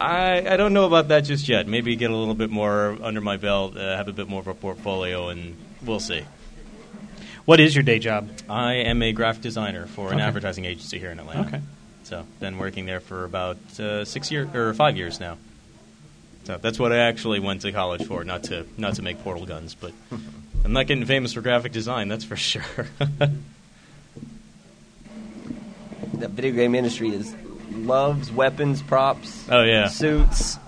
[0.00, 1.66] I I don't know about that just yet.
[1.66, 4.46] Maybe get a little bit more under my belt, uh, have a bit more of
[4.48, 6.22] a portfolio, and we'll see.
[7.44, 8.28] What is your day job?
[8.48, 10.24] I am a graphic designer for an Okay.
[10.24, 11.46] advertising agency here in Atlanta.
[11.46, 11.60] Okay.
[12.02, 15.38] So, been working there for about uh, six years or five years now.
[16.44, 19.46] So that's what I actually went to college for, not to not to make portal
[19.46, 19.92] guns, but
[20.64, 22.64] I'm not getting famous for graphic design, that's for sure.
[26.14, 27.34] The video game industry is
[27.70, 30.58] loves weapons, props, oh yeah, suits.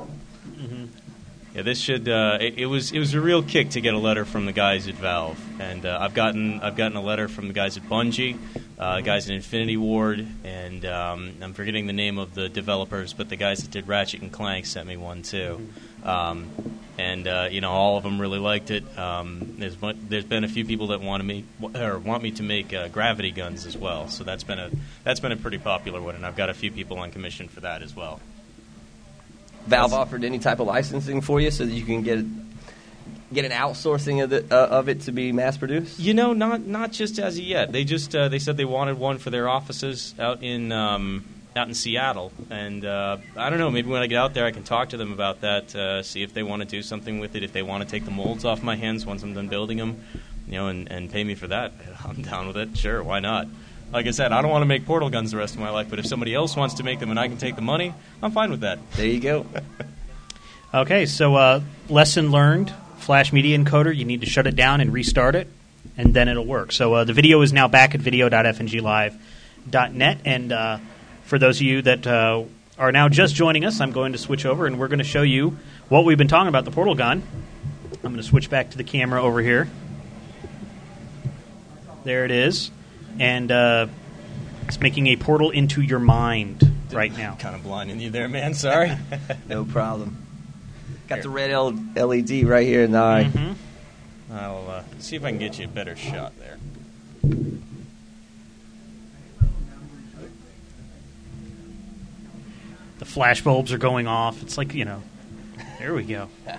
[1.55, 1.63] yeah.
[1.63, 4.25] This should uh, it, it was it was a real kick to get a letter
[4.25, 7.55] from the guys at Valve, and uh, I've gotten I've gotten a letter from the
[7.55, 8.39] guys at Bungie,
[8.79, 13.29] uh, guys at Infinity Ward, and um, I'm forgetting the name of the developers, but
[13.29, 15.69] the guys that did Ratchet and Clank sent me one too.
[16.05, 16.49] Um,
[16.99, 18.99] and uh, you know, all of them really liked it.
[18.99, 19.77] Um, there's
[20.09, 23.31] there's been a few people that want make or want me to make uh, gravity
[23.31, 24.09] guns as well.
[24.09, 24.71] So that's been a
[25.05, 27.61] that's been a pretty popular one, and I've got a few people on commission for
[27.61, 28.21] that as well.
[29.67, 32.25] Valve offered any type of licensing for you so that you can get
[33.33, 35.99] get an outsourcing of, the, uh, of it to be mass produced.
[35.99, 37.71] You know, not not just as yet.
[37.71, 41.25] They just uh, they said they wanted one for their offices out in um,
[41.59, 43.71] out in Seattle, and uh, I don't know.
[43.71, 45.75] Maybe when I get out there, I can talk to them about that.
[45.75, 47.43] Uh, see if they want to do something with it.
[47.43, 50.03] If they want to take the molds off my hands once I'm done building them,
[50.47, 51.73] you know, and, and pay me for that,
[52.05, 52.79] I'm down with it.
[52.79, 53.49] Sure, why not?
[53.93, 55.89] Like I said, I don't want to make portal guns the rest of my life,
[55.91, 58.33] but if somebody else wants to make them and I can take the money, I'm
[58.33, 58.79] fine with that.
[58.93, 59.47] There you go.
[60.75, 63.97] Okay, so uh, lesson learned: Flash Media Encoder.
[63.97, 65.49] You need to shut it down and restart it,
[65.97, 66.73] and then it'll work.
[66.73, 70.77] So uh, the video is now back at video.fnglive.net, and uh,
[71.29, 72.43] for those of you that uh,
[72.79, 75.21] are now just joining us, I'm going to switch over, and we're going to show
[75.21, 75.59] you
[75.91, 77.23] what we've been talking about the portal gun.
[77.93, 79.69] I'm going to switch back to the camera over here.
[82.05, 82.71] There it is,
[83.19, 83.89] and uh,
[84.67, 86.63] it's making a portal into your mind
[86.93, 87.37] right now.
[87.39, 88.55] Kind of blinding you there, man.
[88.55, 88.93] Sorry.
[89.49, 90.25] No problem.
[91.09, 93.31] Got the red L- LED right here in the eye.
[93.33, 93.55] Mhm.
[94.33, 96.59] I'll uh, see if I can get you a better shot there.
[102.99, 104.43] The flash bulbs are going off.
[104.43, 105.03] It's like you know.
[105.79, 106.29] There we go.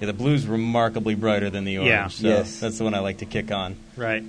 [0.00, 1.90] Yeah, the blue's remarkably brighter than the orange.
[1.90, 2.06] Yeah.
[2.06, 2.60] So Yes.
[2.60, 3.74] That's the one I like to kick on.
[3.96, 4.22] Right.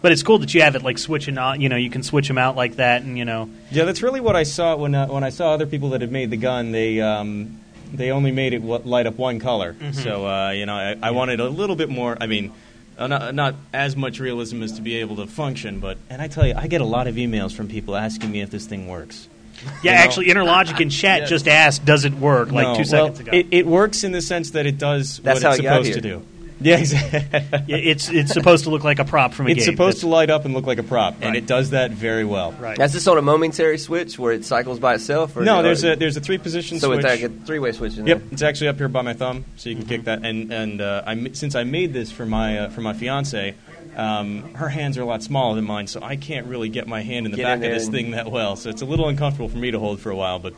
[0.00, 1.60] But it's cool that you have it like switching on.
[1.60, 4.18] You know, you can switch them out like that, and you know, Yeah, that's really
[4.20, 6.72] what I saw when uh, when I saw other people that had made the gun.
[6.72, 7.60] They um,
[7.94, 9.76] they only made it w- light up one color.
[9.92, 12.16] So uh, you know, I, I wanted a little bit more.
[12.20, 12.52] I mean.
[12.98, 16.28] Uh, not, not as much realism as to be able to function, but and I
[16.28, 18.86] tell you, I get a lot of emails from people asking me if this thing
[18.86, 19.28] works.
[19.64, 19.96] Yeah, You know?
[20.04, 21.26] actually, Interlogic in chat Yeah.
[21.26, 23.30] just asked, "Does it work?" Like No, two well, seconds ago.
[23.32, 25.56] It, it works in the sense that it does That's what how it's
[25.88, 26.22] supposed to do.
[26.64, 27.74] Yeah, exactly.
[27.74, 29.74] It's it's supposed to look like a prop from a it's game.
[29.74, 31.24] supposed to light up and look like a prop, Right.
[31.26, 32.52] and it does that very well.
[32.52, 32.78] right.
[32.78, 35.36] Is this on a momentary switch where it cycles by itself?
[35.36, 37.04] Or No, or- there's a there's a three position so switch.
[37.04, 38.28] it's like a three-way switch in Yep, there.
[38.30, 39.92] it's actually up here by my thumb, so you can Mm-hmm.
[39.92, 40.24] kick that.
[40.24, 43.56] And and uh, I since I made this for my uh, for my fiance,
[43.96, 47.02] um, her hands are a lot smaller than mine, so I can't really get my
[47.02, 48.56] hand in the Get back in of this and- thing that well.
[48.56, 50.54] So it's a little uncomfortable for me to hold for a while, but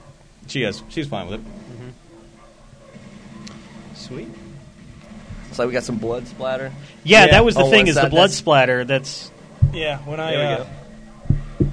[0.46, 1.46] she has she's fine with it.
[3.94, 4.28] Sweet.
[5.48, 6.72] It's like we got some blood splatter.
[7.04, 7.30] Yeah, Yeah.
[7.32, 8.84] that was the Oh, thing one is the blood that's- splatter.
[8.84, 9.30] That's
[9.72, 11.72] Yeah, when I There we uh, go.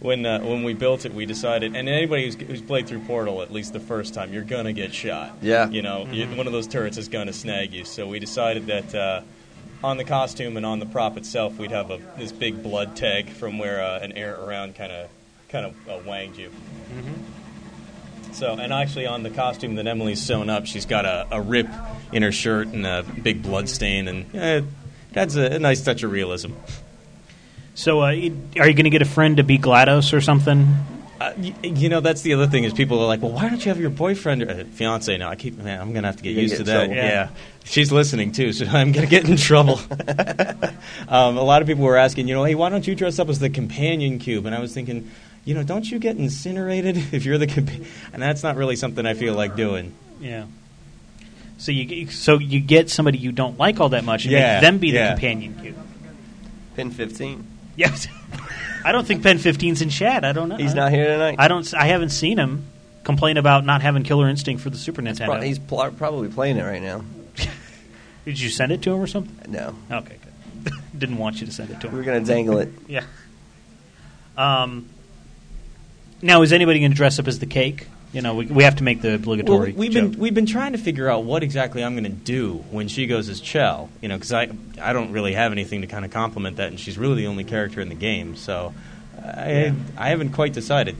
[0.00, 3.42] when uh, when we built it, we decided, and anybody who's, who's played through Portal
[3.42, 5.36] at least the first time, you're gonna get shot.
[5.42, 5.68] Yeah.
[5.68, 7.84] you know, you, one of those turrets is gonna snag you.
[7.84, 9.20] So we decided that uh,
[9.82, 13.28] on the costume and on the prop itself, we'd have a, this big blood tag
[13.28, 15.08] from where uh, an air around kind of
[15.48, 16.50] kind of uh, wanged you.
[18.32, 21.68] So, and actually on the costume that Emily's sewn up, she's got a, a rip
[22.12, 24.64] in her shirt and a big blood stain, and eh, it
[25.16, 26.52] adds a, a nice touch of realism.
[27.74, 28.00] so.
[28.00, 30.66] Uh, are you going to get a friend to be Glados or something?
[31.20, 33.64] Uh, y- you know, that's the other thing is people are like, well, why don't
[33.64, 35.30] you have your boyfriend or uh, fiance now?
[35.30, 36.74] I keep, man, I'm gonna have to get You're used gonna that.
[36.86, 36.94] trouble.
[36.94, 37.08] Yeah.
[37.08, 37.28] Yeah.
[37.64, 39.80] she's listening too, so I'm gonna get in trouble.
[41.08, 43.28] um, a lot of people were asking, you know, hey, why don't you dress up
[43.28, 44.46] as the companion cube?
[44.46, 45.10] And I was thinking,
[45.44, 47.86] you know, don't you get incinerated if you're the compa-?
[48.12, 49.94] and that's not really something I feel like doing.
[50.20, 50.46] Yeah.
[51.58, 54.56] So you get- so you get somebody you don't like all that much and Yeah,
[54.56, 55.76] make them be the companion cube.
[56.76, 57.46] Pin 15.
[57.76, 58.06] Yes.
[58.86, 60.24] I don't think Pen 15's in chat.
[60.24, 60.56] I don't know.
[60.56, 61.36] He's not here tonight.
[61.40, 61.74] I don't.
[61.74, 62.66] I haven't seen him
[63.02, 65.24] complain about not having Killer Instinct for the Super Nintendo.
[65.26, 67.02] Pro- he's pl- probably playing it right now.
[68.24, 69.50] Did you send it to him or something?
[69.50, 69.74] No.
[69.90, 70.16] Okay,
[70.62, 70.72] good.
[70.98, 71.94] Didn't want you to send it to him.
[71.94, 72.68] We are going to dangle it.
[72.88, 73.02] Yeah.
[74.38, 74.88] Um.
[76.22, 77.88] Now, is anybody going to dress up as the cake?
[78.16, 79.72] You know, we, we have to make the Well, obligatory.
[79.72, 80.12] we've joke.
[80.12, 83.06] been we've been trying to figure out what exactly I'm going to do when she
[83.06, 83.90] goes as Chell.
[84.00, 84.48] You know, because I
[84.80, 87.44] I don't really have anything to kind of complement that, and she's really the only
[87.44, 88.34] character in the game.
[88.36, 88.72] So
[89.22, 89.72] I Yeah.
[89.98, 90.96] I haven't quite decided.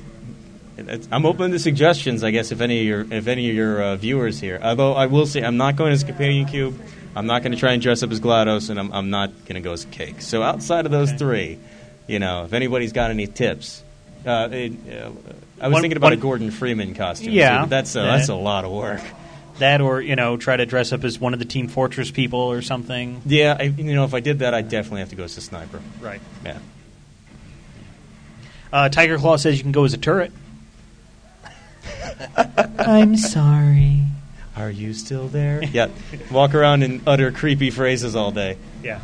[1.10, 2.22] I'm open to suggestions.
[2.22, 4.60] I guess if any of your if any of your uh, viewers here.
[4.62, 6.78] Although I will say I'm not going as companion cube.
[7.14, 9.54] I'm not going to try and dress up as Glados, and I'm I'm not going
[9.54, 10.20] to go as Cake.
[10.20, 11.16] So outside of those Okay.
[11.18, 11.58] three,
[12.06, 13.82] you know, if anybody's got any tips.
[14.26, 15.10] Uh, it, uh,
[15.60, 17.32] I was One- thinking about one- a Gordon Freeman costume.
[17.32, 17.62] Yeah.
[17.62, 18.16] too, that's a, Yeah.
[18.16, 19.00] that's a lot of work.
[19.58, 22.40] that, or you know, try to dress up as one of the Team Fortress people
[22.40, 23.22] or something.
[23.24, 25.40] Yeah, I, you know, if I did that, I'd definitely have to go as a
[25.40, 25.80] sniper.
[26.00, 26.20] Right.
[26.44, 26.58] Yeah.
[28.72, 30.32] Uh, Tiger Claw says you can go as a turret.
[32.78, 34.02] I'm sorry.
[34.56, 35.62] Are you still there?
[35.72, 35.88] yeah.
[36.30, 38.58] Walk around and utter creepy phrases all day.
[38.82, 39.00] Yeah.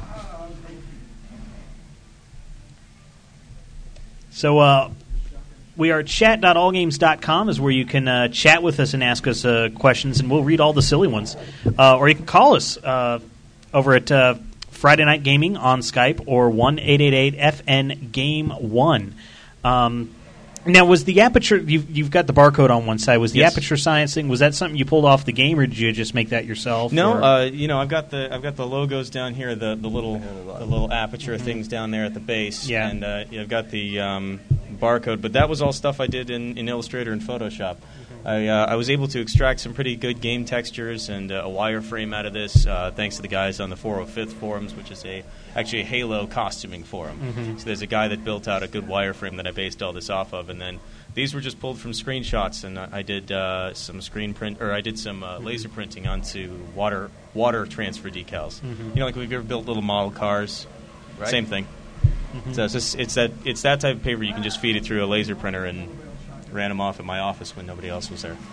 [4.30, 4.90] So uh,
[5.82, 9.44] we are at chat.allgames.com is where you can uh, chat with us and ask us
[9.44, 11.36] uh, questions, and we'll read all the silly ones.
[11.76, 13.18] Uh, or you can call us uh,
[13.74, 14.36] over at uh,
[14.70, 19.14] Friday Night Gaming on Skype or 1 FN Game 1.
[19.64, 20.14] Um,
[20.64, 23.50] now, was the aperture, you've, you've got the barcode on one side, was the Yes.
[23.56, 26.14] aperture science thing, was that something you pulled off the game, or did you just
[26.14, 26.92] make that yourself?
[26.92, 29.88] No, uh, you know, I've got the I've got the logos down here, the, the
[29.88, 32.88] little the little aperture things down there at the base, Yeah.
[32.88, 34.38] and uh, yeah, I've got the um,
[34.82, 35.22] barcode.
[35.22, 37.76] But that was all stuff I did in, in Illustrator and Photoshop.
[38.24, 41.48] I, uh, I was able to extract some pretty good game textures and uh, a
[41.48, 45.04] wireframe out of this, uh, thanks to the guys on the 405th forums, which is
[45.04, 45.24] a
[45.56, 47.56] actually a Halo costuming forum.
[47.58, 50.08] So there's a guy that built out a good wireframe that I based all this
[50.08, 50.78] off of, and then
[51.14, 54.72] these were just pulled from screenshots, and I I did uh, some screen print, or
[54.72, 58.62] I did some uh, laser printing onto water water transfer decals.
[58.62, 60.66] You know, like we've ever built little model cars.
[61.18, 61.28] Right.
[61.28, 61.66] Same thing.
[62.52, 64.84] So it's, just, it's that it's that type of paper you can just feed it
[64.84, 65.88] through a laser printer and
[66.50, 68.36] ran them off at my office when nobody else was there.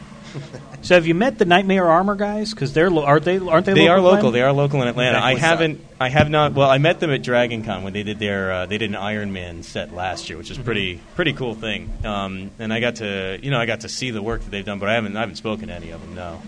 [0.82, 2.52] So have you met the Nightmare Armor guys?
[2.54, 3.74] Because they're lo- aren't they aren't they?
[3.74, 4.15] They are local?
[4.15, 4.32] local.
[4.32, 5.18] They are local in Atlanta.
[5.20, 5.84] I haven't.
[6.00, 6.54] I have not.
[6.54, 8.52] Well, I met them at Dragon Con when they did their.
[8.52, 11.92] Uh, they did an Iron Man set last year, which is pretty pretty cool thing.
[12.06, 14.63] Um, and I got to you know I got to see the work that they've
[14.63, 16.13] done, but I haven't I haven't spoken to any of them.
[16.15, 16.39] No.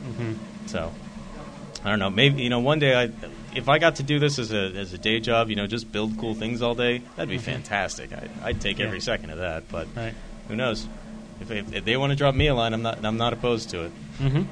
[0.67, 0.93] So
[1.83, 2.11] I don't know.
[2.11, 3.09] Maybe you know one day I.
[3.55, 5.91] If I got to do this as a as a day job, you know, just
[5.91, 8.11] build cool things all day, that'd be fantastic.
[8.13, 8.85] I, I'd take Yeah.
[8.85, 9.69] every second of that.
[9.69, 10.13] But Right.
[10.47, 10.87] who knows?
[11.41, 13.69] If they, if they want to drop me a line, I'm not I'm not opposed
[13.71, 13.91] to it.
[14.19, 14.43] Mm-hmm.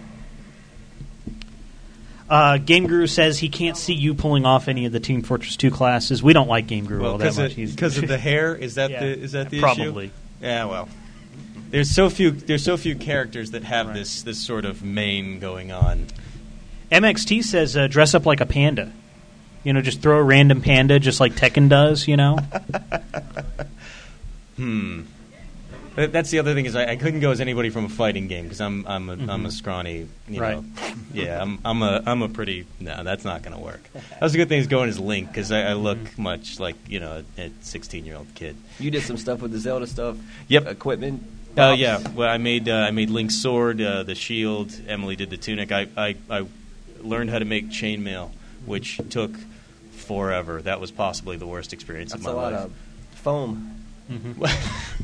[2.30, 5.56] Uh, Game Guru says he can't see you pulling off any of the Team Fortress
[5.56, 6.22] 2 classes.
[6.22, 7.56] We don't like Game Guru all that much.
[7.56, 8.56] because of the hair.
[8.56, 9.62] Is that Yeah, the is that the issue?
[9.62, 10.06] probably.
[10.06, 10.14] issue?
[10.42, 10.90] Yeah, well,
[11.72, 13.96] there's so few there's so few characters that have Right.
[13.96, 16.06] this this sort of mane going on.
[16.92, 18.92] MXT says uh, dress up like a panda.
[19.64, 22.08] You know, just throw a random panda, just like Tekken does.
[22.08, 22.38] You know,
[24.56, 25.02] Hmm.
[25.96, 28.28] But That's the other thing is I, I couldn't go as anybody from a fighting
[28.28, 30.56] game because I'm I'm a, am a scrawny, you Right.
[30.56, 30.66] know.
[31.14, 33.82] Yeah, I'm I'm a I'm a pretty no, that's not going to work.
[33.94, 36.76] That was a good thing is going as Link because I, I look much like
[36.88, 38.56] you know a 16 year old kid.
[38.80, 40.18] You did some stuff with the Zelda stuff.
[40.48, 40.68] Yep.
[40.68, 41.24] Equipment.
[41.52, 41.80] Oh props.
[41.80, 44.74] yeah, well I made uh, I made Link's sword, uh, the shield.
[44.88, 45.72] Emily did the tunic.
[45.74, 46.46] I, I I
[47.04, 48.32] learned how to make chainmail,
[48.66, 49.32] which took
[49.92, 50.62] forever.
[50.62, 52.66] That was possibly the worst experience That's of a my lot life.
[52.66, 52.72] of
[53.16, 53.76] foam.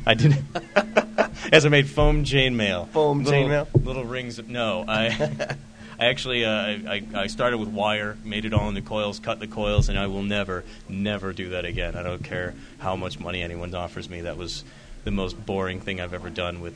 [0.06, 0.36] I did.
[1.52, 2.88] As I made foam chainmail.
[2.88, 3.68] Foam chainmail?
[3.84, 4.38] Little rings.
[4.38, 5.56] Of, no, I.
[5.98, 9.46] I actually, uh, I, I started with wire, made it all into coils, cut the
[9.46, 11.96] coils, and I will never, never do that again.
[11.96, 14.20] I don't care how much money anyone offers me.
[14.20, 14.62] That was
[15.04, 16.74] the most boring thing I've ever done with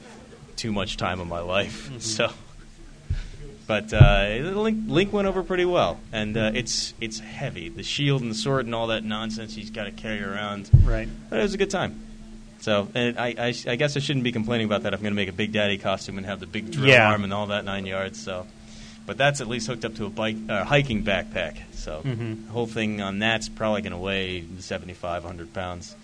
[0.57, 1.91] too much time of my life.
[2.01, 2.33] So,
[3.71, 7.69] but uh, Link, Link went over pretty well, and uh, it's it's heavy.
[7.69, 10.69] The shield and the sword and all that nonsense he's got to carry around.
[10.83, 11.09] Right.
[11.29, 12.01] But it was a good time.
[12.63, 14.93] So, and I, I, I guess I shouldn't be complaining about that.
[14.93, 17.11] I'm going to make a Big Daddy costume and have the big drill Yeah.
[17.13, 18.21] arm and all that nine yards.
[18.21, 18.45] So,
[19.07, 21.57] but that's at least hooked up to a bike uh, hiking backpack.
[21.75, 22.47] So, Mhm.
[22.47, 25.95] the whole thing on that's probably going to weigh 7,500 100 pounds.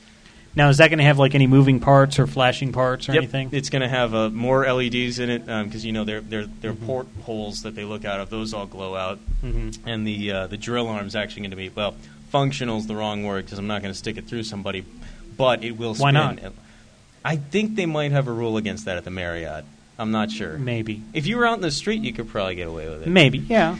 [0.57, 3.23] Now, is that going to have like any moving parts or flashing parts or Yep,
[3.23, 3.49] anything?
[3.53, 6.73] It's going to have uh, more LEDs in it because you know they're they're, they're
[6.73, 6.87] Mm-hmm.
[6.87, 8.31] port holes that they look out of.
[8.31, 9.79] Those all glow out, Mhm.
[9.87, 11.95] and the uh, the drill arm's actually going to be well,
[12.31, 14.85] functional is the wrong word because I'm not going to stick it through somebody,
[15.37, 15.95] but it will.
[15.95, 16.03] Spin.
[16.05, 16.39] Why not?
[17.25, 19.65] I think they might have a rule against that at the Marriott.
[19.99, 20.57] I'm not sure.
[20.59, 21.03] Maybe.
[21.13, 23.09] If you were out in the street, you could probably get away with it.
[23.09, 23.77] Maybe, yeah.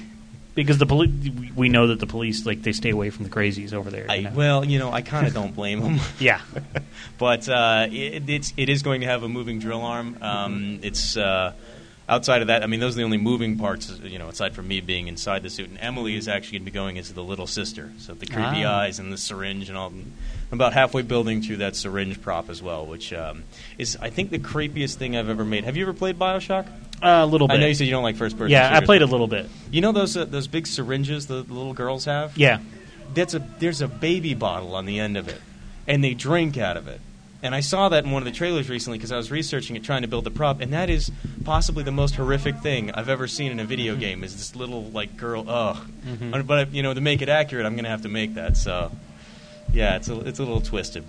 [0.57, 1.13] Because the poli-
[1.55, 4.07] we know that the police like they stay away from the crazies over there.
[4.09, 4.31] I, you know?
[4.35, 6.01] well, you know, I kind of don't blame them.
[6.19, 6.41] yeah.
[7.19, 10.19] but uh, it, it's it is going to have a moving drill arm.
[10.21, 10.85] Um, Mm-hmm.
[10.85, 11.53] It's uh,
[12.09, 12.63] outside of that.
[12.63, 13.91] I mean, those are the only moving parts.
[14.03, 16.71] You know, aside from me being inside the suit, and Emily is actually going to
[16.73, 17.93] be going as the little sister.
[17.99, 18.79] So the creepy Ah.
[18.81, 19.93] eyes and the syringe and all.
[20.53, 23.43] About halfway building through that syringe prop as well, which um,
[23.79, 25.65] is I think the creepiest thing I've ever made.
[25.65, 26.67] Have you ever played Bioshock?
[27.03, 27.55] a little bit.
[27.55, 28.53] I know you said you don't like first person.
[28.53, 29.49] Yeah, I played a little bit.
[29.71, 32.37] You know those uh, those big syringes the, the little girls have?
[32.39, 32.61] Yeah.
[33.15, 35.41] That's a there's a baby bottle on the end of it,
[35.87, 37.01] and they drink out of it.
[37.43, 39.85] And I saw that in one of the trailers recently because I was researching it,
[39.85, 41.13] trying to build the prop, and that is
[41.45, 44.25] possibly the most horrific thing I've ever seen in a video game.
[44.25, 45.45] Is this little like girl?
[45.49, 45.77] Ugh.
[46.07, 46.47] Mhm.
[46.47, 48.57] But you know, to make it accurate, I'm going to have to make that.
[48.57, 48.91] So,
[49.73, 51.05] yeah, it's a it's a little twisted.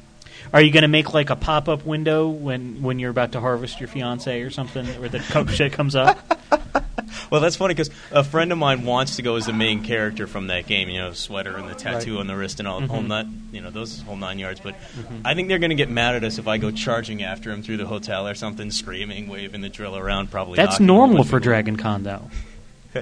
[0.54, 3.39] Are you going to make like a pop up window when when you're about to
[3.41, 6.20] harvest your fiance or something, where the coke shit comes up?
[7.30, 10.28] Well, that's funny because a friend of mine wants to go as the main character
[10.28, 10.88] from that game.
[10.89, 12.20] You know, sweater and the tattoo Right.
[12.22, 13.08] on the wrist and all whole Mhm.
[13.08, 13.28] nut.
[13.52, 14.62] You know, those whole nine yards.
[14.62, 15.22] But Mhm.
[15.26, 17.63] I think they're going to get mad at us if I go charging after him
[17.63, 20.32] through the hotel or something, screaming, waving the drill around.
[20.32, 22.30] Probably That's normal for Dragon Con, though.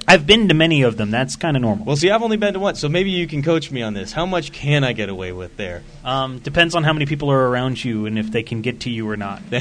[0.07, 1.11] I've been to many of them.
[1.11, 1.85] That's kind of normal.
[1.85, 4.11] Well, see, I've only been to one, so maybe you can coach me on this.
[4.11, 5.83] How much can I get away with there?
[6.03, 8.89] Um, depends on how many people are around you and if they can get to
[8.89, 9.41] you or not.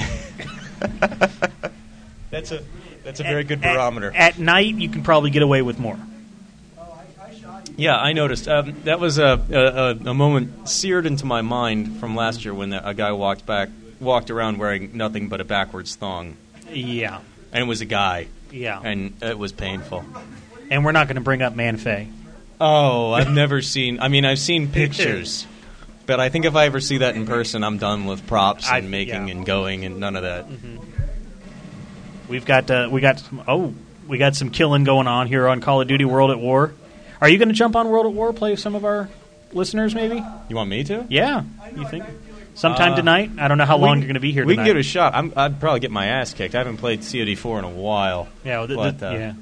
[2.31, 2.65] That's a
[3.05, 4.11] that's a very good barometer.
[4.13, 5.99] At night, you can probably get away with more.
[7.77, 8.49] Yeah, I noticed.
[8.49, 12.73] Um, that was a, a, a moment seared into my mind from last year when
[12.73, 13.69] a guy walked back,
[14.01, 16.37] walked around wearing nothing but a backwards thong,
[16.71, 17.21] Yeah,
[17.53, 18.81] and it was a guy, yeah.
[18.83, 20.05] and it was painful.
[20.71, 22.09] And we're not going to bring up Man-Faye.
[22.61, 24.01] Oh, I've never seen.
[24.01, 25.47] I mean, I've seen pictures,
[26.07, 28.87] but I think if I ever see that in person, I'm done with props and
[28.87, 29.35] I- making yeah.
[29.35, 30.47] and going and none of that.
[32.29, 33.75] We've got uh, we got some, oh
[34.09, 36.73] we got some killing going on here on Call of Duty World at War.
[37.21, 38.33] Are you going to jump on World at War?
[38.33, 39.09] Play with some of our
[39.53, 40.23] listeners, maybe?
[40.49, 41.07] You want me to?
[41.09, 41.45] Yeah,
[41.77, 42.05] you think?
[42.55, 43.31] Sometime Uh, tonight.
[43.39, 44.45] I don't know how long can- you're going to be here.
[44.47, 44.65] We tonight.
[44.65, 45.15] can give it a shot.
[45.15, 46.55] I'm, I'd probably get my ass kicked.
[46.55, 48.29] I haven't played COD4 in a while.
[48.45, 49.33] Yeah, well, th- but, th- uh, yeah.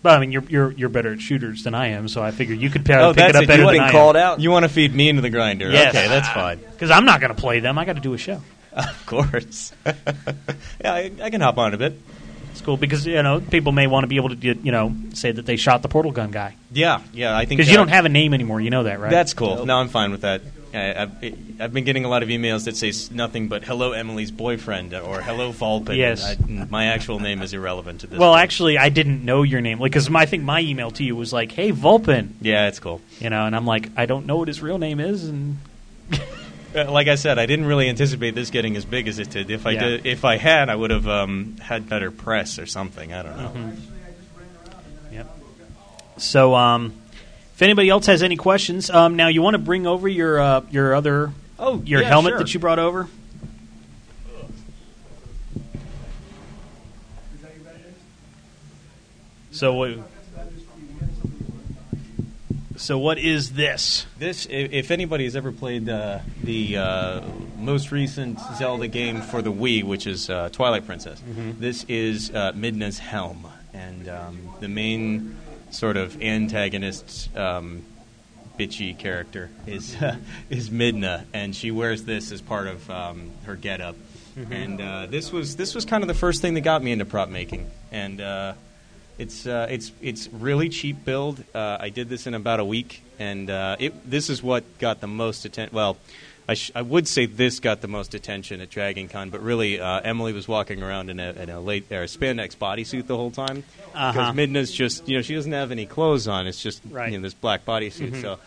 [0.00, 2.60] But I mean, you're you're you're better at shooters than I am, so I figured
[2.60, 3.46] you could probably Oh, pick it up it.
[3.48, 4.22] better You than wasn't I called am.
[4.22, 4.40] out.
[4.40, 5.68] You want to feed me into the grinder?
[5.70, 5.92] Yes.
[5.94, 6.60] Okay, that's fine.
[6.70, 7.76] Because I'm not going to play them.
[7.78, 8.40] I got to do a show.
[8.72, 9.72] Of course.
[9.86, 11.98] yeah, I, I can hop on a bit.
[12.52, 14.94] It's cool because you know people may want to be able to get, you know
[15.14, 17.36] say that they shot the portal gun guy Yeah, yeah.
[17.36, 18.60] I think because you don't have a name anymore.
[18.60, 19.10] You know that, right?
[19.10, 19.66] That's cool.
[19.66, 20.42] No, I'm fine with that.
[20.78, 24.30] I, I've, I've been getting a lot of emails that say nothing but "Hello, Emily's
[24.30, 26.24] boyfriend" or "Hello, Volpin." Yes.
[26.24, 26.36] I,
[26.70, 28.18] my actual name is irrelevant to this.
[28.18, 28.42] well, point.
[28.42, 31.52] actually, I didn't know your name because I think my email to you was like,
[31.52, 33.00] "Hey, Volpin," yeah, it's cool.
[33.18, 35.58] you know, and I'm like, I don't know what his real name is, and
[36.74, 39.50] Uh, Like I said, I didn't really anticipate this getting as big as it did.
[39.50, 39.80] If I Yeah.
[39.88, 43.10] did, if I had, I would have um, had better press or something.
[43.12, 43.48] I don't know.
[43.48, 45.14] Mm-hmm.
[45.14, 45.38] Yep.
[46.18, 46.92] So, um,
[47.58, 50.60] if anybody else has any questions, um, now you want to bring over your uh,
[50.70, 52.38] your other Oh, your yeah, helmet sure.
[52.38, 53.08] that you brought over.
[59.50, 59.98] So, what-
[62.76, 64.06] So what is this?
[64.20, 67.20] This, if anybody has ever played uh, the uh,
[67.58, 71.20] most recent Zelda game for the Wii, which is uh, Twilight Princess,
[71.58, 75.36] this is uh, Midna's helm, and um, the main
[75.70, 77.82] sort of antagonist, um,
[78.58, 79.96] bitchy character is
[80.50, 83.96] is Midna, and she wears this as part of um, her getup.
[84.50, 87.04] And uh, this was this was kind of the first thing that got me into
[87.04, 88.20] prop making, and.
[88.20, 88.54] Uh,
[89.18, 91.42] it's uh, it's it's really cheap build.
[91.52, 95.00] Uh, I did this in about a week, and uh, it this is what got
[95.00, 95.74] the most attention.
[95.74, 95.96] Well,
[96.50, 99.78] I, sh- I would say this got the most attention at Dragon Con, but really
[99.80, 103.16] uh, Emily was walking around in a, in a late or a spandex bodysuit the
[103.16, 104.32] whole time because Uh-huh.
[104.32, 106.46] Midna's just you know she doesn't have any clothes on.
[106.46, 107.12] It's just Right.
[107.12, 108.22] you know this black bodysuit.
[108.22, 108.38] So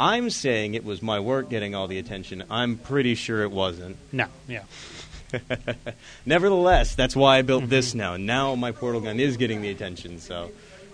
[0.00, 2.44] I'm saying it was my work getting all the attention.
[2.50, 3.96] I'm pretty sure it wasn't.
[4.10, 4.62] No, yeah.
[6.26, 8.16] Nevertheless, that's why I built this now.
[8.16, 10.18] Now my portal gun is getting the attention.
[10.20, 10.50] So,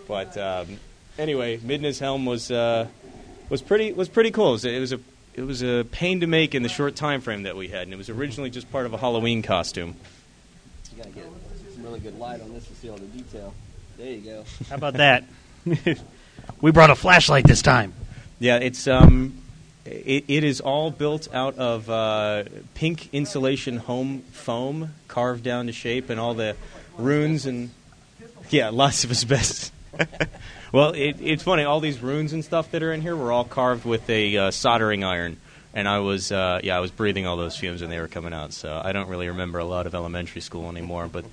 [0.09, 0.78] but um,
[1.18, 2.86] anyway, Midna's helm was uh,
[3.48, 4.48] was pretty was pretty cool.
[4.51, 5.01] It was, it was a
[5.35, 7.93] it was a pain to make in the short time frame that we had, and
[7.93, 9.97] it was originally just part of a Halloween costume.
[10.91, 11.26] You gotta get
[11.74, 13.55] some really good light on this to see all the detail.
[13.97, 14.45] There you go.
[14.68, 15.24] How about that?
[16.61, 17.93] we brought a flashlight this time.
[18.39, 19.39] Yeah, it's um,
[19.85, 25.72] it, it is all built out of uh, pink insulation home foam carved down to
[25.72, 26.57] shape, and all the
[26.99, 27.70] runes and
[28.51, 29.70] yeah, lots of asbestos.
[30.73, 31.64] well, it, it's funny.
[31.64, 34.51] All these runes and stuff that are in here were all carved with a uh,
[34.51, 35.37] soldering iron,
[35.75, 38.33] and I was uh, yeah, I was breathing all those fumes when they were coming
[38.33, 38.53] out.
[38.53, 41.25] So I don't really remember a lot of elementary school anymore, but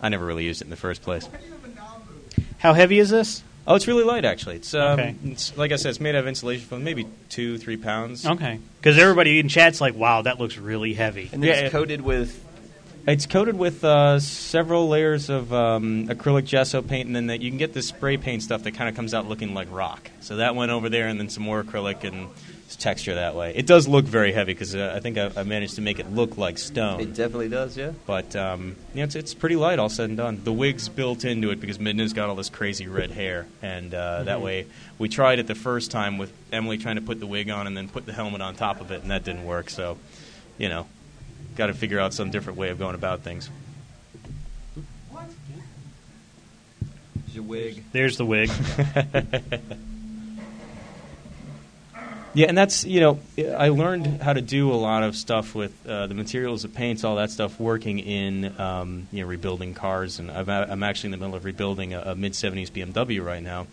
[0.00, 1.28] I never really used it in the first place.
[2.58, 3.42] How heavy is this?
[3.66, 4.56] Oh, it's really light actually.
[4.56, 5.14] It's, um, Okay.
[5.24, 8.26] it's like I said, it's made out of insulation foam, maybe two, three pounds.
[8.26, 8.58] Okay.
[8.80, 11.30] Because everybody in chat's like, wow, that looks really heavy.
[11.32, 12.42] And then Yeah, it's coated with
[13.06, 17.50] It's coated with uh, several layers of um, acrylic gesso paint, and then that you
[17.50, 20.10] can get this spray paint stuff that kind of comes out looking like rock.
[20.20, 22.28] So that went over there, and then some more acrylic and
[22.78, 23.54] texture that way.
[23.54, 26.10] It does look very heavy because uh, I think I, I managed to make it
[26.12, 26.98] look like stone.
[27.00, 27.92] It definitely does, yeah.
[28.06, 30.40] but um, yeah, it's, it's pretty light, all said and done.
[30.42, 34.24] The wig's built into it because Midna's got all this crazy red hair, and uh,
[34.24, 34.66] that way
[34.98, 37.76] we tried it the first time with Emily trying to put the wig on and
[37.76, 39.68] then put the helmet on top of it, and that didn't work.
[39.68, 39.98] So,
[40.58, 40.86] you know,
[41.56, 43.50] got to figure out some different way of going about things.
[47.26, 47.82] It's your wig.
[47.92, 48.50] There's the wig.
[52.36, 53.20] Yeah, and that's you know
[53.56, 57.04] I learned how to do a lot of stuff with uh, the materials, the paints,
[57.04, 61.10] all that stuff, working in um, you know rebuilding cars, and I've, I'm actually in
[61.12, 63.68] the middle of rebuilding a, a mid '70s BMW right now.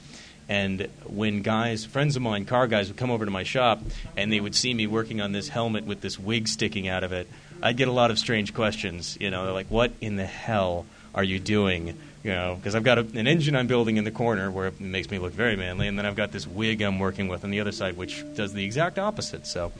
[0.47, 3.81] And when guys, friends of mine, car guys, would come over to my shop
[4.17, 7.13] and they would see me working on this helmet with this wig sticking out of
[7.13, 7.29] it,
[7.63, 9.17] I'd get a lot of strange questions.
[9.19, 12.83] You know, they're like, "What in the hell are you doing?" You know, because I've
[12.83, 15.55] got a, an engine I'm building in the corner where it makes me look very
[15.55, 18.23] manly, and then I've got this wig I'm working with on the other side, which
[18.35, 19.47] does the exact opposite.
[19.47, 19.71] So,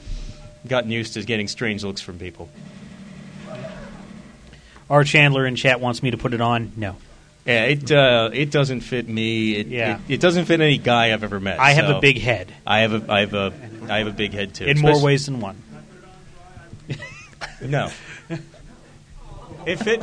[0.66, 2.48] gotten used to getting strange looks from people.
[4.90, 6.72] Our Chandler in chat wants me to put it on.
[6.76, 6.96] No.
[7.46, 9.56] Yeah, it uh, it doesn't fit me.
[9.56, 9.98] It, Yeah.
[10.08, 11.58] it, it doesn't fit any guy I've ever met.
[11.58, 13.52] I have so a big head I have a I have a
[13.88, 14.64] I have a big head too.
[14.66, 15.56] in more ways than one.
[17.62, 17.90] No.
[19.66, 20.00] It fit.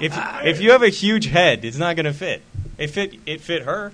[0.00, 2.42] If if you have a huge head, it's not going to fit.
[2.78, 3.14] It fit.
[3.26, 3.92] It fit her.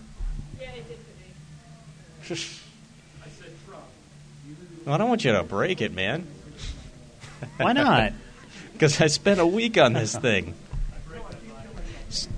[4.85, 6.27] Well, I don't want you to break it, man.
[7.59, 8.13] Why not?
[8.73, 10.55] Because I spent a week on this thing.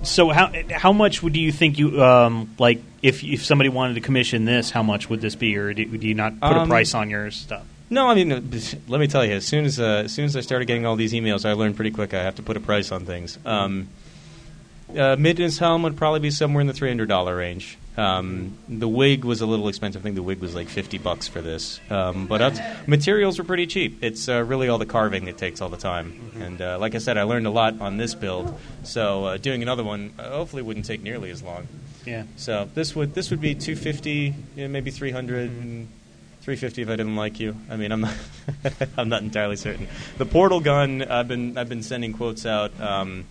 [0.01, 4.01] So how how much would you think you um, like if if somebody wanted to
[4.01, 4.71] commission this?
[4.71, 7.11] How much would this be, or do, do you not put a Um, price on
[7.11, 7.63] your stuff?
[7.91, 8.29] No, I mean,
[8.87, 9.33] let me tell you.
[9.33, 11.75] As soon as uh, as soon as I started getting all these emails, I learned
[11.75, 13.37] pretty quick I have to put a price on things.
[13.45, 13.89] Um,
[14.91, 17.77] uh, Midna's helm would probably be somewhere in the three hundred dollar range.
[17.97, 20.01] Um, the wig was a little expensive.
[20.01, 21.81] I think the wig was like fifty bucks for this.
[21.89, 22.51] Um, but uh,
[22.87, 24.01] materials were pretty cheap.
[24.01, 26.31] It's uh, really all the carving that takes all the time.
[26.39, 28.57] And uh, like I said, I learned a lot on this build.
[28.83, 31.67] So uh, doing another one uh, hopefully wouldn't take nearly as long.
[32.05, 32.23] Yeah.
[32.37, 35.89] So this would this would be 250, you know, maybe 300, and
[36.41, 37.55] 350 if I didn't like you.
[37.69, 38.15] I mean, I'm not
[38.97, 39.87] I'm not entirely certain.
[40.17, 43.25] The portal gun, I've been I've been sending quotes out, um,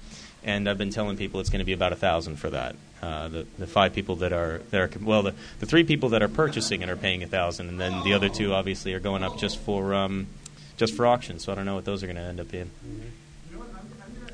[0.44, 2.76] and I've been telling people it's going to be about a thousand for that.
[3.02, 6.22] Uh, the the five people that are that are well, the, the three people that
[6.22, 9.24] are purchasing it are paying a thousand, and then the other two obviously are going
[9.24, 10.28] up just for um,
[10.76, 11.38] just for auction.
[11.40, 12.70] So I don't know what those are going to end up being.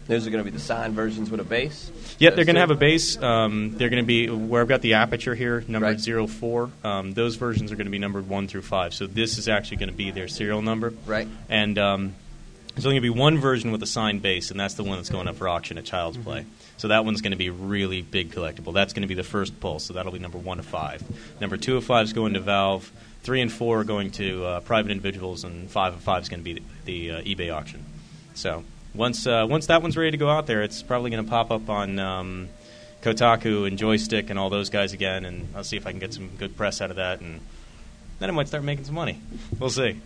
[0.07, 1.91] Those are going to be the signed versions with a base.
[2.19, 3.21] Yeah, they're going to have a base.
[3.21, 6.01] Um, they're going to be where I've got the aperture here, numbered Right.
[6.01, 6.71] zero 04.
[6.85, 8.95] Um, those versions are going to be numbered 1 through 5.
[8.95, 10.93] So this is actually going to be their serial number.
[11.07, 11.27] Right.
[11.49, 12.15] And um,
[12.75, 14.99] There's only going to be one version with a signed base, and that's the one
[14.99, 16.45] that's going up for auction at Child's Play.
[16.77, 18.75] So that one's going to be really big collectible.
[18.75, 21.03] That's going to be the first pull, so that'll be number one of five.
[21.41, 22.93] Number two of five is going to Valve.
[23.23, 26.41] Three and four are going to uh, private individuals, and five of five is going
[26.41, 27.83] to be the, the uh, eBay auction.
[28.35, 28.63] So
[28.97, 31.51] once uh, once that one's ready to go out there, it's probably going to pop
[31.51, 32.49] up on um,
[33.03, 36.13] Kotaku and Joystiq and all those guys again, and I'll see if I can get
[36.15, 37.41] some good press out of that, and
[38.19, 39.21] then I might start making some money.
[39.59, 40.01] We'll see.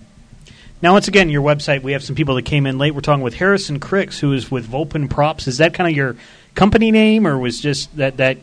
[0.82, 1.82] Now, once again, your website.
[1.82, 2.94] We have some people that came in late.
[2.94, 5.46] We're talking with Harrison Krix, who is with Volpin Props.
[5.46, 6.16] Is that kind of your
[6.54, 8.38] company name, or was just that that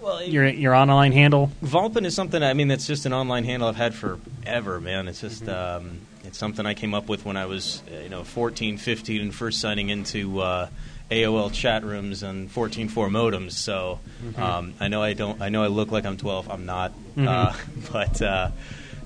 [0.00, 1.50] Well, your your online handle?
[1.62, 2.42] Volpin is something.
[2.42, 5.06] I mean, that's just an online handle I've had forever, man.
[5.06, 8.24] It's just um, it's something I came up with when I was uh, you know
[8.24, 10.68] 14, 15, and first signing into uh,
[11.10, 13.52] AOL chat rooms and 14.4 modems.
[13.52, 14.00] So
[14.36, 15.40] um, I know I don't.
[15.42, 16.50] I know I look like I'm 12.
[16.50, 16.92] I'm not.
[17.16, 17.54] Uh,
[17.92, 18.50] but uh,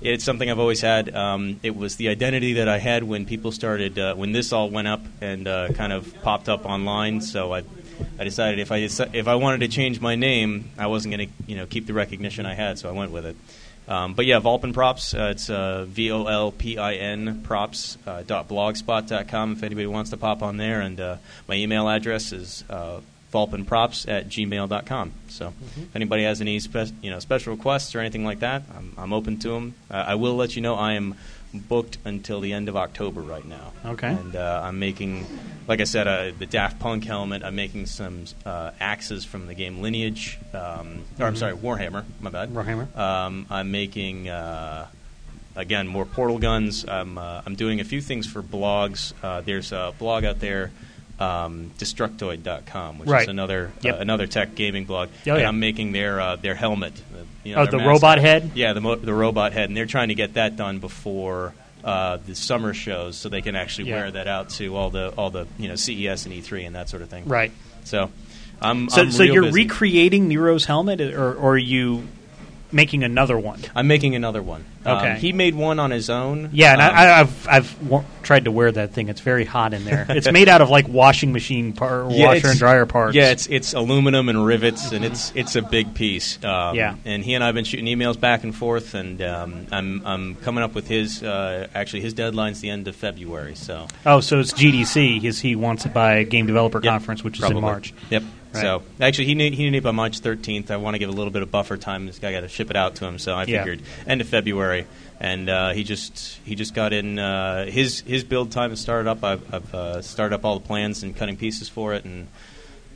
[0.01, 1.13] it's something I've always had.
[1.13, 4.69] Um, it was the identity that I had when people started uh, when this all
[4.69, 7.21] went up and uh, kind of popped up online.
[7.21, 7.63] So I.
[8.19, 11.33] I decided if I if I wanted to change my name, I wasn't going to
[11.47, 13.35] you know keep the recognition I had, so I went with it.
[13.87, 15.13] Um, but yeah, Volpin Props.
[15.13, 19.87] Uh, it's uh, V O L P I N Props uh, dot blogspot.com if anybody
[19.87, 20.81] wants to pop on there.
[20.81, 21.17] And uh,
[21.47, 22.99] my email address is uh,
[23.33, 25.11] volpinprops at gmail.com.
[25.29, 28.93] So if anybody has any spe- you know special requests or anything like that, I'm,
[28.97, 29.75] I'm open to them.
[29.89, 31.15] Uh, I will let you know I am
[31.53, 33.73] booked until the end of October right now.
[33.85, 34.09] Okay.
[34.09, 35.25] And uh, I'm making,
[35.67, 37.43] like I said, uh, the Daft Punk helmet.
[37.43, 40.39] I'm making some uh, axes from the game Lineage.
[40.53, 42.03] Um, Or I'm sorry, Warhammer.
[42.21, 42.49] My bad.
[42.49, 42.95] Warhammer.
[42.97, 44.29] Um, I'm making.
[44.29, 44.87] Uh,
[45.55, 46.85] Again, more portal guns.
[46.87, 49.13] I'm, uh, I'm doing a few things for blogs.
[49.23, 50.69] Uh, there's a blog out there,
[51.19, 53.23] um, Destructoid.com, which Right.
[53.23, 53.95] is another Yep.
[53.95, 55.09] uh, another tech gaming blog.
[55.27, 55.47] Oh, and yeah.
[55.47, 56.93] I'm making their uh, their helmet.
[57.13, 58.51] uh, you know, Oh, their the robot head?
[58.55, 61.53] Yeah, the mo- the robot head, and they're trying to get that done before
[61.83, 63.95] uh, the summer shows, so they can actually Yeah.
[63.95, 66.89] wear that out to all the all the you know CES and E3 and that
[66.89, 67.25] sort of thing.
[67.27, 67.51] Right.
[67.83, 68.09] So,
[68.61, 69.53] I'm So, I'm so you're busy.
[69.63, 72.03] recreating Niero's helmet, or, or are you
[72.71, 73.61] making another one?
[73.75, 74.65] I'm making another one.
[74.87, 75.19] Um, Okay.
[75.19, 76.49] he made one on his own.
[76.53, 79.09] Yeah, and Um, I, I- I've I've wa- tried to wear that thing.
[79.09, 80.05] It's very hot in there.
[80.09, 83.15] It's made out of like washing machine par- Yeah, washer and dryer parts.
[83.15, 86.37] Yeah, it's it's aluminum and rivets, and it's it's a big piece.
[86.43, 86.95] Um, Yeah.
[87.05, 90.35] and he and I have been shooting emails back and forth, and um, I'm I'm
[90.35, 93.55] coming up with his uh, actually his deadline's the end of February.
[93.55, 95.21] So oh, so it's GDC.
[95.21, 97.93] His, he wants it by Game Developer Yep, Conference, which is in March.
[98.09, 98.23] Yep.
[98.53, 98.61] Right.
[98.61, 100.71] So actually, he need, he needed it by March 13th.
[100.71, 102.05] I want to give a little bit of buffer time.
[102.05, 103.59] This guy got to ship it out to him, so I Yeah.
[103.59, 104.76] figured end of February.
[105.19, 109.09] And uh, he just he just got in uh, his his build time has started
[109.09, 109.23] up.
[109.23, 112.27] I've, I've uh, started up all the plans and cutting pieces for it and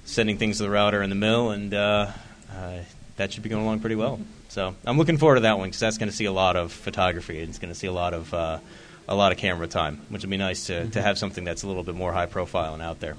[0.06, 2.12] sending things to the router and the mill, and uh,
[2.54, 2.78] uh,
[3.18, 4.20] that should be going along pretty well.
[4.50, 6.74] So I'm looking forward to that one because that's going to see a lot of
[6.74, 8.60] photography and it's going to see a lot of uh,
[9.08, 11.68] a lot of camera time, which will be nice to, to have something that's a
[11.68, 13.16] little bit more high profile and out there.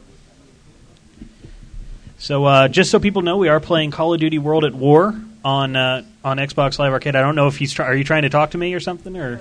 [2.18, 5.20] So uh, just so people know, we are playing Call of Duty World at War
[5.45, 7.16] on uh, on Xbox Live Arcade.
[7.16, 9.16] I don't know if he's try- are you trying to talk to me or something
[9.16, 9.40] or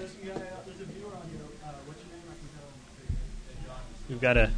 [4.10, 4.52] we've got a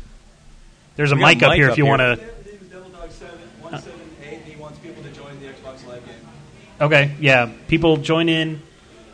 [0.95, 2.15] there's a We got mic up here up if you want to.
[2.15, 2.25] Name
[2.61, 4.41] is Devil Dog 7, 178.
[4.43, 6.15] He wants people to join the Xbox Live game.
[6.79, 8.61] Okay, yeah, people join in.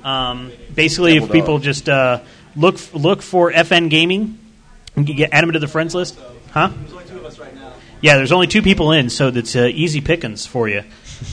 [0.04, 1.64] Um, basically, if Double people dog.
[1.64, 2.22] just uh,
[2.56, 4.38] look look for FN Gaming,
[4.96, 6.20] and get add them to the friends list,
[6.52, 6.70] huh?
[6.74, 7.74] There's only two of us right now.
[8.02, 10.84] Yeah, there's only two people in, so that's uh, easy pickings for you.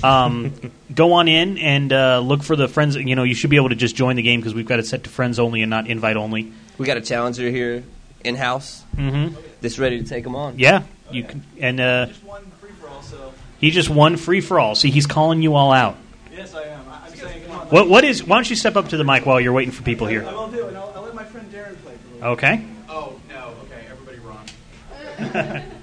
[0.03, 0.53] Um,
[0.95, 2.97] go on in and uh, look for the friends.
[2.97, 4.87] You know, you should be able to just join the game because we've got it
[4.87, 6.53] set to friends only and not invite only.
[6.79, 7.85] We got a challenger here
[8.25, 9.35] in house Mm-hmm.
[9.61, 10.59] that's ready to take them on.
[10.59, 14.41] Yeah, you can, and uh, Just one free for all, so he just won free
[14.41, 14.75] for all.
[14.75, 15.97] See, he's calling you all out.
[16.33, 16.81] yes, I am.
[16.89, 17.67] I- I'm saying, come on.
[17.69, 18.25] What what is?
[18.25, 20.25] Why don't you step up to the mic while you're waiting for people here?
[20.25, 22.57] I will do, and I'll, I'll let my friend Darren play for a little Okay.
[22.57, 22.67] bit.
[22.89, 23.55] Oh, no.
[23.65, 25.63] Okay, everybody wrong.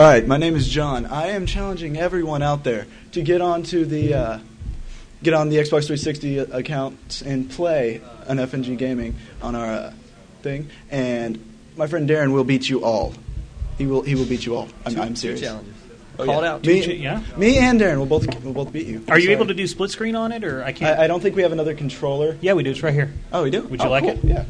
[0.00, 1.04] All right, my name is John.
[1.04, 4.38] I am challenging everyone out there to get onto the uh,
[5.22, 9.92] get on the Xbox 360 account and play an FNG Gaming on our uh,
[10.40, 10.70] thing.
[10.90, 11.38] And
[11.76, 13.12] my friend Darren will beat you all.
[13.76, 14.00] He will.
[14.00, 14.68] He will beat you all.
[14.86, 15.40] I'm, I'm Two serious.
[15.42, 15.74] challenges.
[16.18, 16.52] Oh, Call it yeah.
[16.54, 16.64] out.
[16.66, 17.22] Me, Two cha- yeah.
[17.36, 19.04] me and Darren will both will both beat you.
[19.06, 19.34] Are you Sorry.
[19.34, 20.98] able to do split screen on it, or I can't?
[20.98, 22.38] I, I don't think we have another controller.
[22.40, 22.70] yeah, we do.
[22.70, 23.12] It's right here.
[23.34, 23.60] Oh, we do.
[23.64, 24.12] Would you Oh, like cool.
[24.12, 24.24] it?
[24.24, 24.44] Yeah.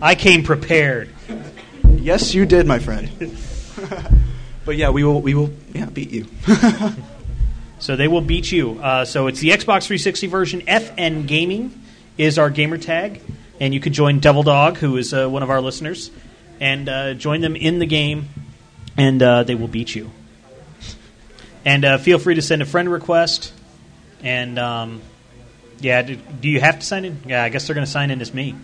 [0.00, 1.10] I came prepared.
[1.86, 3.10] Yes, you did, my friend.
[4.64, 5.20] but yeah, we will.
[5.20, 5.52] We will.
[5.72, 6.26] Yeah, beat you.
[7.82, 8.78] So they will beat you.
[8.80, 10.60] Uh, so it's the Xbox 360 version.
[10.62, 11.82] FN Gaming
[12.16, 13.20] is our gamer tag,
[13.58, 16.12] and you could join Devil Dog, who is uh, one of our listeners,
[16.60, 18.28] and uh, join them in the game,
[18.96, 20.12] and uh, they will beat you.
[21.64, 23.52] And uh, feel free to send a friend request.
[24.22, 25.02] And um,
[25.80, 27.20] yeah, do, do you have to sign in?
[27.26, 28.54] Yeah, I guess they're going to sign in as me.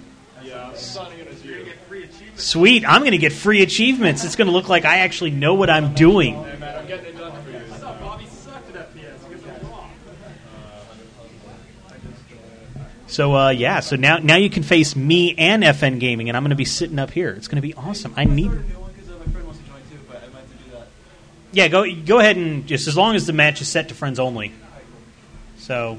[2.39, 2.89] Sweet.
[2.89, 4.25] I'm going to get free achievements.
[4.25, 6.45] It's going to look like I actually know what I'm doing.
[13.09, 16.45] So uh, yeah, so now now you can face me and FN Gaming, and I'm
[16.45, 17.31] going to be sitting up here.
[17.31, 18.13] It's going to be awesome.
[18.17, 18.53] I need.
[21.51, 24.21] Yeah, go go ahead and just as long as the match is set to friends
[24.21, 24.53] only.
[25.57, 25.99] So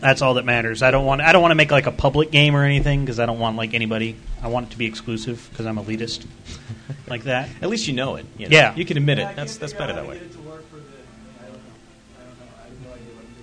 [0.00, 0.82] that's all that matters.
[0.82, 3.20] I don't want I don't want to make like a public game or anything because
[3.20, 4.16] I don't want like anybody.
[4.42, 6.26] I want it to be exclusive because I'm elitist
[7.08, 7.48] like that.
[7.62, 8.26] At least you know it.
[8.38, 8.56] you know.
[8.56, 8.74] Yeah.
[8.74, 9.36] you can admit it.
[9.36, 10.20] That's that's better that way.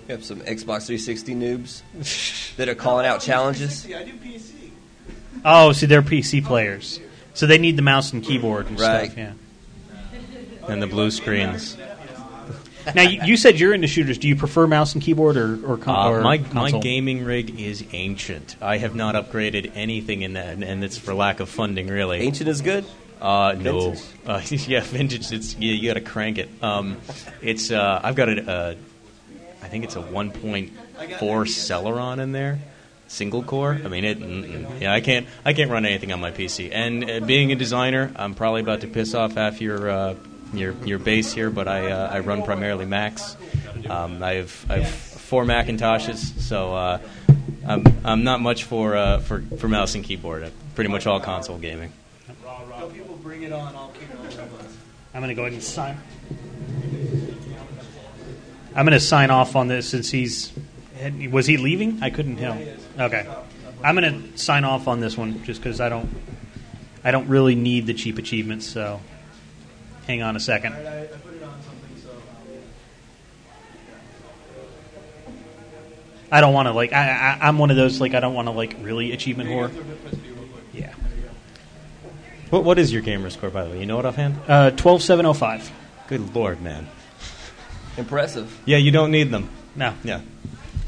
[0.08, 3.86] We have some Xbox 360 noobs that are calling out challenges.
[5.44, 7.00] Oh, see, they're PC players,
[7.34, 9.12] so they need the mouse and keyboard and Right.
[9.12, 9.18] stuff.
[9.18, 9.34] Yeah.
[10.70, 11.78] And the blue screens.
[12.96, 14.18] Now you, you said you're into shooters.
[14.18, 17.60] Do you prefer mouse and keyboard or or, con- Uh, or my my gaming rig
[17.60, 18.56] is ancient.
[18.62, 22.20] I have not upgraded anything in that, and- and it's for lack of funding, really.
[22.20, 22.86] Ancient is good.
[23.22, 23.92] Uh, no.
[23.92, 24.04] Vintage?
[24.28, 25.32] Uh, yeah, vintage.
[25.32, 26.50] It's yeah, you got to crank it.
[26.62, 26.98] Um,
[27.42, 28.76] it's uh, I've got a, uh,
[29.64, 30.70] I think it's a 1.4
[31.48, 32.60] Celeron in there,
[33.08, 33.80] single core.
[33.84, 34.20] I mean, it.
[34.20, 34.82] mm-mm.
[34.82, 36.70] Yeah, I can't I can't run anything on my PC.
[36.74, 40.16] And uh, being a designer, I'm probably about to piss off half your uh,
[40.54, 43.36] your your base here, but I uh, I run primarily Macs.
[43.90, 46.76] Um, I have I have four Macintoshes, so.
[46.76, 47.00] Uh,
[47.68, 50.44] I'm, I'm not much for, uh, for for mouse and keyboard.
[50.44, 51.92] I'm pretty much all console gaming.
[52.94, 54.48] people bring it on, I'll keep it on
[55.14, 55.98] I'm going to go ahead and sign.
[58.76, 60.54] I'm going to sign off on this since he's.
[61.32, 62.02] Was he leaving?
[62.02, 62.58] I couldn't tell.
[63.00, 63.28] Okay,
[63.84, 66.10] I'm going to sign off on this one just because I don't.
[67.04, 68.68] I don't really need the cheap achievements.
[68.68, 69.02] So,
[70.08, 70.74] hang on a second.
[70.74, 72.10] I, I put it on something, so
[76.32, 76.94] I don't want to like.
[76.94, 79.72] I, I I'm one of those like I don't want to like really achievement whore.
[80.74, 80.94] Yeah.
[82.50, 83.80] What what is your gamer score by the way?
[83.80, 84.40] You know it offhand?
[84.48, 85.72] Uh, twelve seven oh five.
[86.08, 86.88] Good lord, man.
[87.98, 88.62] Impressive.
[88.66, 89.50] Yeah, you don't need them.
[89.76, 89.94] No.
[90.04, 90.22] Yeah.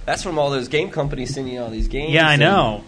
[0.05, 2.13] That's from all those game companies sending you all these games.
[2.13, 2.84] Yeah, I and know.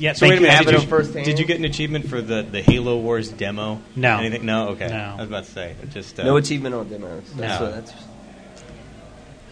[0.00, 0.14] Yeah.
[0.14, 0.40] So thank wait a you.
[0.42, 0.54] minute.
[0.56, 3.28] have Did it you, on did you get an achievement for the, the Halo Wars
[3.28, 3.80] demo?
[3.94, 4.18] No.
[4.18, 4.46] Anything?
[4.46, 4.68] No.
[4.70, 4.88] Okay.
[4.88, 5.14] No.
[5.16, 7.22] I was about to say just uh, No achievement on demos.
[7.34, 7.66] That's No.
[7.66, 7.92] what, that's,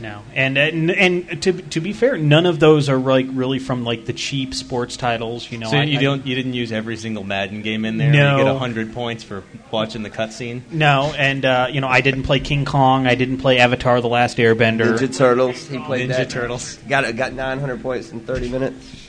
[0.01, 3.83] No, and and, and to to be fair, none of those are like really from
[3.85, 5.51] like the cheap sports titles.
[5.51, 7.99] You know, So I, you I- don't you didn't use every single Madden game in
[7.99, 8.13] there.
[8.13, 8.39] No.
[8.39, 9.43] You get hundred points for
[9.73, 10.63] watching the cutscene.
[10.71, 13.09] No, and uh, you know, I didn't play King Kong.
[13.09, 14.97] I didn't play Avatar: The Last Airbender.
[14.97, 15.67] Ninja Turtles.
[15.67, 16.31] He played Ninja that.
[16.31, 16.77] Turtles.
[16.89, 19.08] Got got 900 points in 30 minutes.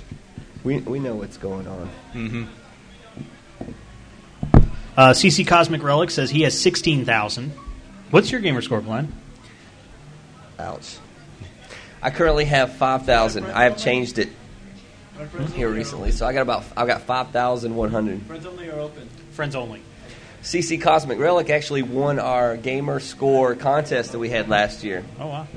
[0.64, 1.90] We we know what's going on.
[2.14, 2.44] Mm-hmm.
[4.98, 7.52] Uh, CC Cosmic Relic says he has sixteen thousand.
[8.12, 9.14] What's your gamer score, Glenn?
[10.58, 10.98] Ouch.
[12.02, 13.46] I currently have 5,000.
[13.46, 14.30] I have changed it
[15.54, 18.22] here recently, so I got about I've got 5,100.
[18.24, 19.08] friends only are open.
[19.32, 19.82] Friends only.
[20.42, 25.28] CC Cosmic Relic actually won our gamer score contest that we had last year Oh
[25.28, 25.48] wow.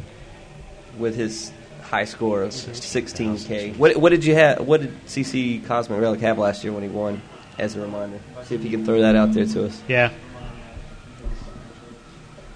[0.98, 1.52] with his
[1.92, 3.76] high score of 16k.
[3.76, 4.66] What what did you have?
[4.66, 7.20] What did CC Cosmic Relic have last year when he won?
[7.58, 9.80] As a reminder, see if you can throw that out there to us.
[9.86, 10.10] Yeah.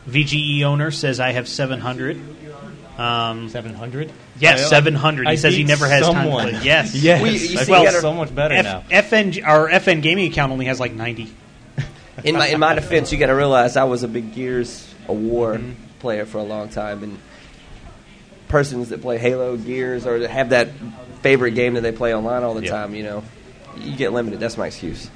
[0.09, 2.19] VGE owner says I have seven hundred.
[2.99, 4.11] Um, Seven hundred.
[4.39, 5.27] yes, seven hundred.
[5.27, 6.45] He I says he never has someone.
[6.45, 6.65] time to play.
[6.65, 6.95] Yes.
[7.03, 7.21] Yes.
[7.21, 8.85] Well, you- you I see, feel you gotta- so much better now.
[8.91, 11.31] FN our FN gaming account only has like ninety.
[12.25, 15.19] In my in my defense, you got to realize I was a big Gears of
[15.19, 15.61] War
[15.99, 17.19] player for a long time, and
[18.49, 20.69] persons that play Halo, Gears, or that have that
[21.23, 22.71] favorite game that they play online all the Yeah.
[22.71, 23.23] time, you know,
[23.79, 24.41] you get limited.
[24.41, 25.11] That's my excuse.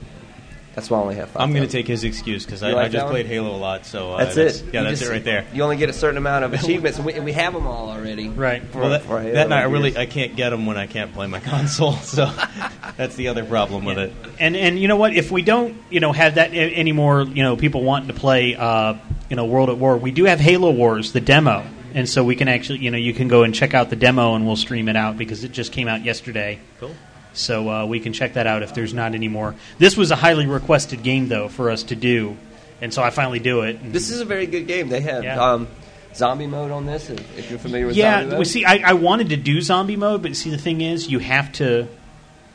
[0.74, 1.43] That's why I only have five.
[1.43, 3.12] I'm going to take his excuse because I, like I just one?
[3.12, 3.87] played Halo a lot.
[3.87, 4.64] So uh, That's it.
[4.72, 5.45] Yeah, You that's just- it right there.
[5.53, 7.91] You only get a certain amount of achievements, and we, and we have them all
[7.91, 8.28] already.
[8.28, 8.62] Right.
[8.62, 10.87] For, Well, that, for Halo that night I really I can't get them when I
[10.87, 11.95] can't play my console.
[11.95, 12.33] So
[12.97, 14.12] that's the other problem with it.
[14.39, 15.12] And and you know what?
[15.12, 18.95] If we don't, you know, have that anymore, you know, people wanting to play, uh,
[19.28, 19.97] you know, World at War.
[19.97, 21.64] We do have Halo Wars, the demo,
[21.95, 24.34] and so we can actually, you know, you can go and check out the demo,
[24.34, 26.59] and we'll stream it out because it just came out yesterday.
[26.78, 26.95] Cool.
[27.32, 29.55] So uh, we can check that out if there's not any more.
[29.78, 32.36] This was a highly requested game though for us to do,
[32.80, 33.93] and so I finally do it.
[33.93, 34.88] This is a very good game.
[34.88, 35.41] They have Yeah.
[35.41, 35.68] um,
[36.14, 37.09] zombie mode on this.
[37.09, 38.38] If, if you're familiar with yeah, zombie mode.
[38.41, 38.64] we see.
[38.64, 41.86] I, I wanted to do zombie mode, but see, the thing is, you have to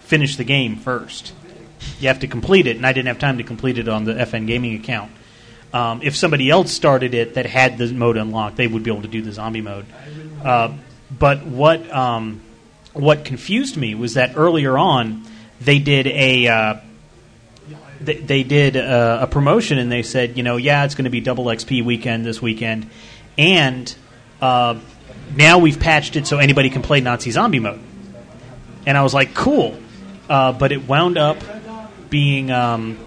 [0.01, 1.33] finish the game first.
[1.99, 4.13] You have to complete it, and I didn't have time to complete it on the
[4.13, 5.11] FN Gaming account.
[5.73, 9.01] Um, if somebody else started it that had the mode unlocked, they would be able
[9.01, 9.85] to do the zombie mode.
[10.43, 10.73] Uh,
[11.11, 12.41] but what um,
[12.93, 15.25] what confused me was that earlier on
[15.59, 16.75] they did a uh,
[17.99, 21.11] they, they did a, a promotion and they said, you know, yeah, it's going to
[21.11, 22.89] be double XP weekend this weekend,
[23.37, 23.93] and
[24.41, 24.79] uh,
[25.35, 27.79] now we've patched it so anybody can play Nazi zombie mode.
[28.85, 29.77] And I was like, cool,
[30.29, 31.37] uh, but it wound up
[32.09, 32.99] being um,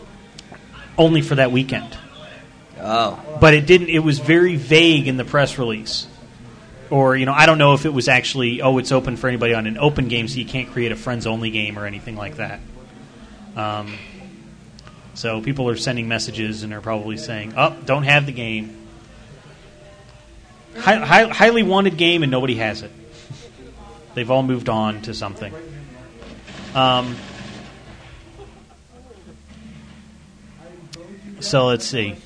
[0.97, 1.97] only for that weekend.
[2.81, 3.89] Oh, But it didn't.
[3.89, 6.07] It was very vague in the press release,
[6.91, 9.55] or you know, I don't know if it was actually oh, it's open for anybody
[9.55, 12.37] on an open game, so you can't create a friends only game or anything like
[12.37, 12.61] that.
[13.57, 13.99] Um,
[15.15, 18.77] so people are sending messages and are probably saying, "Oh, don't have the game."
[20.77, 22.93] Hi, hi, highly wanted game, and nobody has it.
[24.15, 25.53] They've all moved on to something.
[26.75, 27.17] Um,
[31.41, 32.17] so let's see.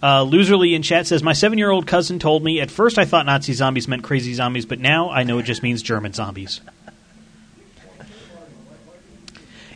[0.00, 3.04] Uh, Loserly in chat says, My seven year old cousin told me, at first I
[3.04, 6.60] thought Nazi zombies meant crazy zombies, but now I know it just means German zombies.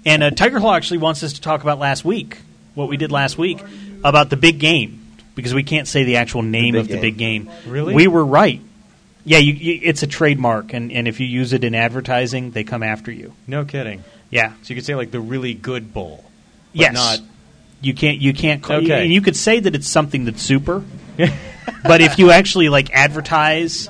[0.04, 2.38] And uh, Tiger Claw actually wants us to talk about last week,
[2.74, 3.62] what we did last week,
[4.02, 5.00] about the big game,
[5.34, 7.02] because we can't say the actual name big of the game.
[7.02, 7.50] big game.
[7.66, 7.94] Really?
[7.94, 8.60] We were right.
[9.24, 12.64] Yeah, you, you, it's a trademark, and, and if you use it in advertising, they
[12.64, 13.32] come after you.
[13.46, 14.02] No kidding.
[14.30, 14.52] Yeah.
[14.62, 16.24] So you could say like the really good bowl.
[16.72, 16.94] but yes.
[16.94, 17.20] Not
[17.82, 18.18] You can't.
[18.18, 18.62] You can't.
[18.62, 19.02] Call, Okay.
[19.02, 20.82] And you could say that it's something that's super,
[21.84, 23.88] but if you actually like advertise,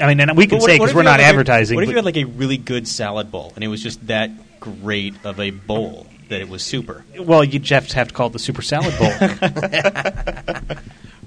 [0.00, 1.74] I mean, and we can what- say because we're you had not like a- advertising.
[1.76, 4.30] what if you had like a really good salad bowl and it was just that
[4.58, 7.04] great of a bowl that it was super?
[7.20, 9.12] well, you just have to call it the Super Salad Bowl.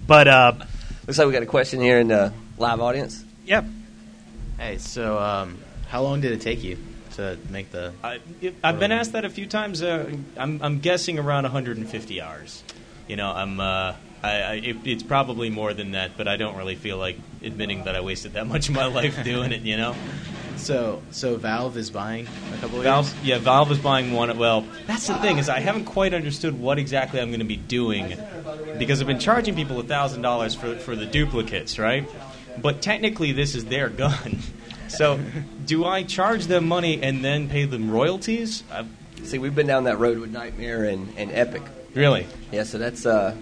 [0.07, 0.53] but uh,
[1.05, 3.23] looks like we got a question here in the live audience.
[3.45, 3.65] yep.
[4.57, 5.57] Hey, so um,
[5.87, 6.77] how long did it take you
[7.17, 7.93] to make the?
[8.03, 8.19] I,
[8.63, 9.83] I've been asked that a few times.
[9.83, 12.63] Uh, I'm, I'm guessing around 150 hours.
[13.07, 13.59] You know, I'm.
[13.59, 13.93] Uh,
[14.23, 17.83] I, I, it, it's probably more than that, but I don't really feel like admitting
[17.83, 19.61] that I wasted that much of my life doing it.
[19.61, 19.95] You know,
[20.55, 23.05] So so Valve is buying a couple of Valve.
[23.13, 23.23] yours?
[23.23, 24.35] Yeah, Valve is buying one.
[24.39, 27.57] Well, that's the thing is I haven't quite understood what exactly I'm going to be
[27.57, 28.17] doing
[28.79, 32.09] because I've been charging people thousand dollars for for the duplicates, right?
[32.59, 34.39] But technically, this is their gun.
[34.89, 35.19] So,
[35.65, 38.63] do I charge them money and then pay them royalties?
[38.71, 38.83] Uh,
[39.23, 41.63] See, we've been down that road with Nightmare and, and Epic.
[41.93, 42.27] really?
[42.51, 43.35] Yeah, so that's uh,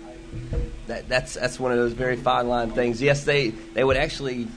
[0.88, 3.02] that, that's that's one of those very fine line things.
[3.02, 4.48] Yes, they they would actually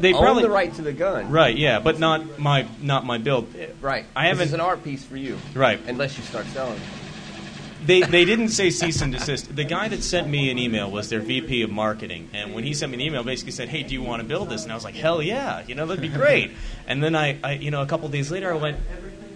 [0.00, 1.30] They own probably the right to the gun.
[1.30, 3.54] Right, yeah, but not my not my build.
[3.80, 4.06] Right.
[4.16, 5.38] I haven't- is an art piece for you.
[5.54, 5.78] Right.
[5.86, 6.80] Unless you start selling.
[7.84, 9.54] They they didn't say cease and desist.
[9.54, 12.72] The guy that sent me an email was their VP of marketing, and when he
[12.72, 14.74] sent me an email, basically said, "Hey, do you want to build this?" And I
[14.74, 16.52] was like, "Hell yeah, you know that'd be great."
[16.86, 18.78] and then I, I you know a couple days later I went,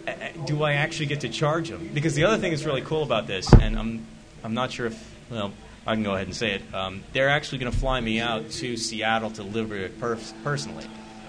[0.07, 2.83] "Uh, uh, "Do I actually get to charge them?" Because the other thing that's really
[2.83, 4.07] cool about this, and I'm
[4.43, 5.53] I'm not sure if well
[5.87, 6.75] I can go ahead and say it.
[6.75, 10.87] Um, they're actually going to fly me out to Seattle to deliver it pers- personally.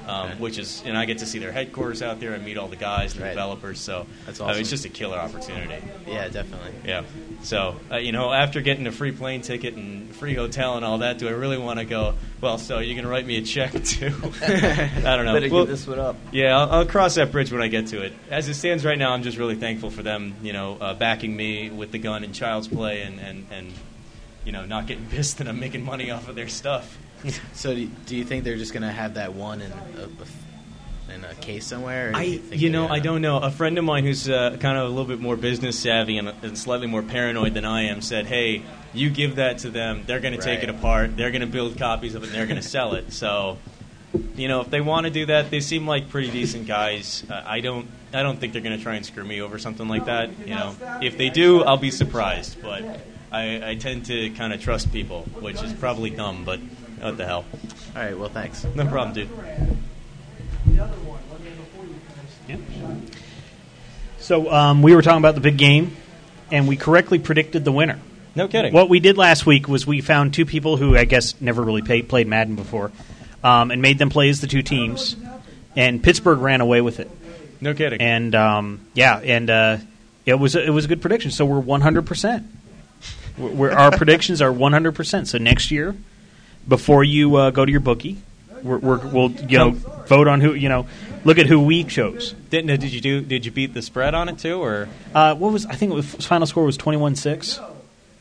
[0.09, 0.39] Um, Okay.
[0.39, 2.75] Which is, and I get to see their headquarters out there and meet all the
[2.75, 3.29] guys the Right.
[3.29, 3.79] developers.
[3.79, 5.75] So That's I mean, it's just a killer opportunity.
[6.07, 6.71] Yeah, definitely.
[6.85, 7.03] Yeah.
[7.43, 10.97] So, uh, you know, after getting a free plane ticket and free hotel and all
[10.99, 13.41] that, do I really want to go, well, so you're going to write me a
[13.43, 14.07] check too?
[14.41, 15.33] I don't know.
[15.33, 16.15] Better Well, this one up.
[16.31, 18.13] yeah, I'll, I'll cross that bridge when I get to it.
[18.31, 21.35] As it stands right now, I'm just really thankful for them, you know, uh, backing
[21.35, 23.71] me with the gun and Child's Play and, and, and,
[24.43, 26.97] you know, not getting pissed that I'm making money off of their stuff.
[27.53, 31.25] So do you, do you think they're just gonna have that one in a, in
[31.25, 32.11] a case somewhere?
[32.13, 33.37] I, think you know, I don't know.
[33.37, 36.29] A friend of mine who's uh, kind of a little bit more business savvy and,
[36.29, 38.63] and slightly more paranoid than I am said, "Hey,
[38.93, 40.03] you give that to them.
[40.05, 41.17] They're going to take it apart.
[41.17, 42.27] They're going to build copies of it.
[42.27, 43.57] and They're going to sell it." So,
[44.35, 47.23] you know, if they want to do that, they seem like pretty decent guys.
[47.29, 49.87] Uh, I don't, I don't think they're going to try and screw me over something
[49.87, 50.29] like that.
[50.39, 52.61] You know, if they do, I'll be surprised.
[52.61, 52.83] But
[53.31, 56.59] I, I tend to kind of trust people, which is probably dumb, but
[57.01, 57.45] what the hell?
[57.95, 58.17] All right.
[58.17, 58.65] Well, thanks.
[58.75, 59.29] No problem, dude.
[64.19, 65.95] So um, we were talking about the big game,
[66.51, 67.99] and we correctly predicted the winner.
[68.35, 68.73] No kidding.
[68.73, 71.81] What we did last week was we found two people who I guess never really
[71.81, 72.91] pay, played Madden before,
[73.43, 75.15] um, and made them play as the two teams.
[75.75, 77.09] And Pittsburgh ran away with it.
[77.61, 78.01] No kidding.
[78.01, 79.77] And um, yeah, and uh,
[80.25, 81.31] it was it was a good prediction.
[81.31, 82.45] So we're one hundred percent.
[83.37, 85.27] We're our predictions are one hundred percent.
[85.27, 85.95] So next year,
[86.67, 88.17] before you uh, go to your bookie,
[88.63, 90.87] we're, we're, we'll you know vote on who you know
[91.23, 92.33] look at who we chose.
[92.49, 93.21] Did, no, did you do?
[93.21, 95.95] Did you beat the spread on it too, or Uh, what was I think it
[95.95, 97.59] was, final score was twenty one six.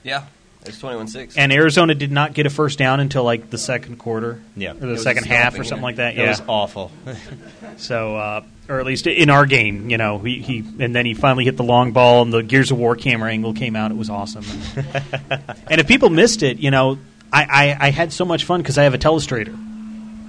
[0.03, 0.25] Yeah.
[0.67, 1.35] It's 21-6.
[1.39, 4.73] And Arizona did not get a first down until like the second quarter, Yeah.
[4.73, 6.15] or the second half, or something like that.
[6.17, 6.91] That yeah, was awful.
[7.79, 11.15] so uh, or at least in our game, you know, he, he and then he
[11.15, 13.91] finally hit the long ball, and the Gears of War camera angle came out.
[13.91, 14.45] It was awesome.
[15.71, 16.99] and if people missed it, you know,
[17.33, 19.55] I, I, I had so much fun because I have a telestrator,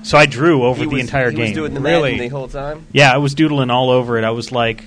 [0.06, 1.46] so I drew over He the was- entire he game.
[1.46, 2.18] was doing the Really?
[2.20, 2.86] The whole time.
[2.92, 4.24] yeah, I was doodling all over it.
[4.24, 4.84] I was like,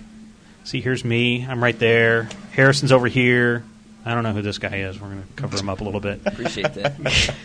[0.65, 1.47] see, here's me.
[1.49, 2.29] I'm right there.
[2.53, 3.65] Harrison's over here.
[4.05, 5.01] I don't know who this guy is.
[5.01, 6.21] We're going to cover him up a little bit.
[6.27, 7.35] Appreciate that.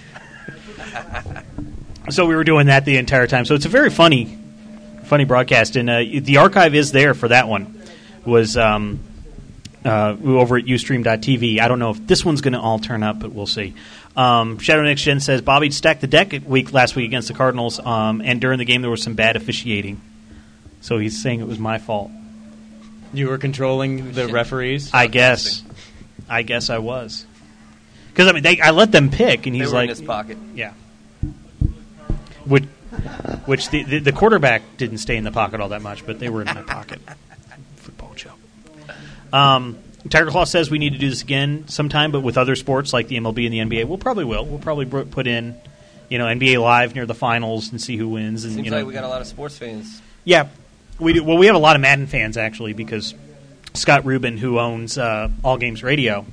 [2.10, 3.44] So we were doing that the entire time.
[3.44, 4.38] So it's a very funny,
[5.04, 7.82] funny broadcast, and uh, the archive is there for that one.
[8.24, 9.00] Was um,
[9.84, 11.60] uh, over at Ustream.tv.
[11.60, 13.74] I don't know if this one's going to all turn up, but we'll see.
[14.18, 17.80] Um, Shadow Next Gen says Bobby stacked the deck week last week against the Cardinals,
[17.80, 20.02] um, and during the game there was some bad officiating.
[20.82, 22.10] So he's saying it was my fault.
[23.14, 24.90] You were controlling the referees.
[24.94, 25.62] I guess.
[26.28, 27.26] I guess I was.
[28.10, 30.02] Because I mean, they, I let them pick, and They he's were like, in his
[30.02, 30.38] pocket.
[30.56, 30.74] yeah.
[32.46, 32.64] Which,
[33.46, 36.30] which the, the the quarterback didn't stay in the pocket all that much, but they
[36.30, 37.00] were in my pocket.
[37.76, 38.40] Football joke.
[39.32, 39.78] Um,
[40.10, 43.08] Tiger Claw says we need to do this again sometime, but with other sports like
[43.08, 43.86] the MLB and the NBA.
[43.86, 44.46] We'll probably will.
[44.46, 45.56] We'll probably br- put in,
[46.10, 48.44] you know, NBA Live near the finals and see who wins.
[48.44, 50.02] And Seems you know, like we got a lot of sports fans.
[50.24, 50.48] yeah,
[51.00, 51.24] we do.
[51.24, 53.14] Well, we have a lot of Madden fans actually because
[53.74, 56.26] Scott Rubin, who owns uh, All Games Radio,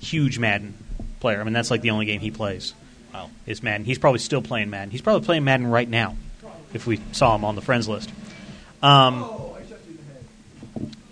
[0.00, 0.74] huge Madden
[1.20, 1.40] player.
[1.40, 2.74] I mean, that's like the only game he plays.
[3.12, 3.30] Wow.
[3.46, 3.84] Is Madden?
[3.84, 4.90] He's probably still playing Madden.
[4.90, 6.16] He's probably playing Madden right now,
[6.72, 8.10] if we saw him on the friends list.
[8.82, 9.28] Um,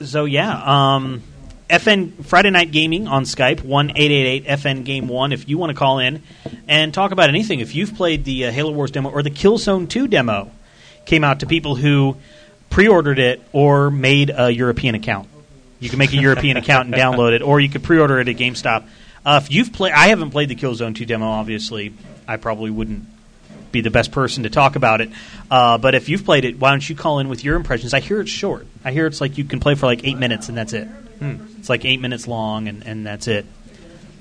[0.01, 1.23] so yeah, um,
[1.69, 5.33] FN Friday Night Gaming on Skype one eight eight eight FN Game One.
[5.33, 6.23] If you want to call in
[6.67, 9.89] and talk about anything, if you've played the uh, Halo Wars demo or the Killzone
[9.89, 10.51] Two demo,
[11.05, 12.17] came out to people who
[12.71, 15.29] pre-ordered it or made a European account.
[15.81, 18.37] You can make a European account and download it, or you could pre-order it at
[18.37, 18.89] GameStop.
[19.25, 21.27] Uh, if you've played, I haven't played the Killzone Two demo.
[21.27, 21.93] Obviously,
[22.27, 23.05] I probably wouldn't
[23.73, 25.11] be the best person to talk about it.
[25.51, 27.93] Uh, but if you've played it, why don't you call in with your impressions?
[27.93, 28.67] I hear it's short.
[28.87, 30.89] I hear it's like you can play for like eight minutes and that's it.
[31.59, 33.47] It's like eight minutes long and, and that's it.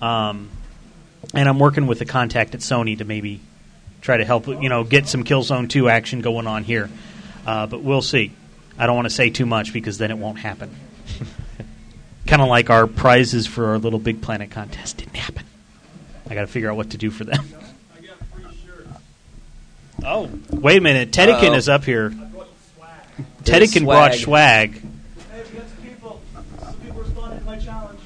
[0.01, 0.49] Um,
[1.33, 3.39] and I'm working with a contact at Sony to maybe
[4.01, 6.89] try to help you know get some Killzone 2 action going on here.
[7.45, 8.31] Uh, but we'll see.
[8.77, 10.75] I don't want to say too much because then it won't happen.
[12.27, 15.45] kind of like our prizes for our little Big Planet contest didn't happen.
[16.29, 17.43] I got to figure out what to do for them.
[20.05, 21.11] Oh, wait a minute.
[21.11, 21.55] Tedekin Uh-oh.
[21.55, 22.11] is up here.
[23.43, 24.75] Tedekin brought swag.
[24.75, 24.83] swag.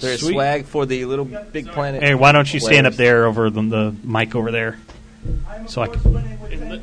[0.02, 0.34] There's Sweet.
[0.34, 2.02] swag for the little big planet.
[2.04, 4.80] Hey, why don't you stand up there over the, the mic over there?
[5.68, 6.02] So I can.
[6.52, 6.82] in, li-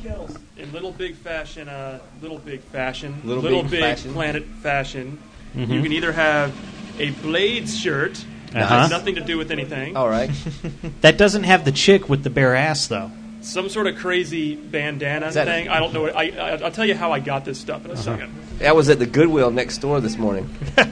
[0.57, 4.13] in little big fashion, uh, little big fashion, Little Big big, fashion.
[4.13, 5.19] planet fashion.
[5.57, 5.69] Mhm.
[5.69, 6.55] You can either have
[6.99, 8.79] a Blades shirt that Uh-huh.
[8.81, 10.31] has nothing to do with anything, All right.
[11.01, 13.11] That doesn't have the chick with the bare ass, though.
[13.41, 15.69] some sort of crazy bandana thing.
[15.69, 16.07] I don't know.
[16.09, 18.03] I, I, I'll tell you how I got this stuff in a Uh-huh.
[18.03, 18.33] second.
[18.59, 20.49] That was at the Goodwill next door this morning.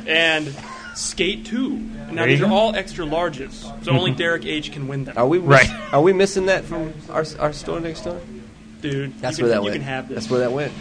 [0.06, 0.54] And
[0.96, 1.76] Skate Two.
[2.10, 3.52] Now these are all extra larges,
[3.84, 5.16] so only Derek H can win them.
[5.18, 5.92] Are we miss- Right.
[5.92, 8.18] Are we missing that from our, our store next door?
[8.80, 9.74] Dude, That's you where can, that you went.
[9.74, 10.14] can have this.
[10.16, 10.72] That's where that went.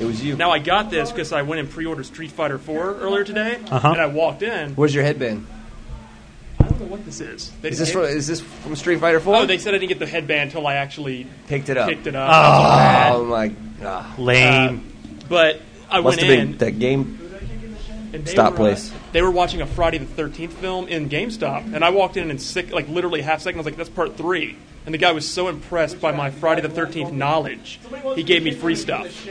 [0.00, 0.36] It was you.
[0.36, 3.88] Now I got this because I went and pre-ordered Street Fighter 4 earlier today, Uh-huh.
[3.92, 4.74] and I walked in.
[4.74, 5.46] Where's your headband?
[6.60, 7.50] I don't know what this is.
[7.62, 9.36] They Is this from, is this from Street Fighter 4?
[9.36, 11.88] Oh, they said I didn't get the headband until I actually picked it up.
[11.88, 12.30] picked it up.
[13.14, 13.48] Oh my
[13.80, 14.18] god.
[14.18, 14.92] Lame.
[15.28, 16.48] But I Must went have in.
[16.52, 17.20] been that game.
[18.12, 18.92] and they stop were, uh, place.
[19.16, 22.38] They were watching a Friday the Thirteenth film in GameStop, and I walked in and
[22.38, 23.58] sick, like literally half second.
[23.58, 24.58] I was like, "That's part three.
[24.84, 27.80] And the guy was so impressed by my Friday the Thirteenth knowledge,
[28.14, 29.26] he gave me free stuff.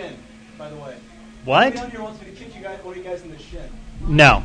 [0.57, 0.95] By the way,
[1.43, 1.75] What?
[1.75, 3.69] down here wants me to kick you guys, one of you guys in the shin.
[4.07, 4.43] No.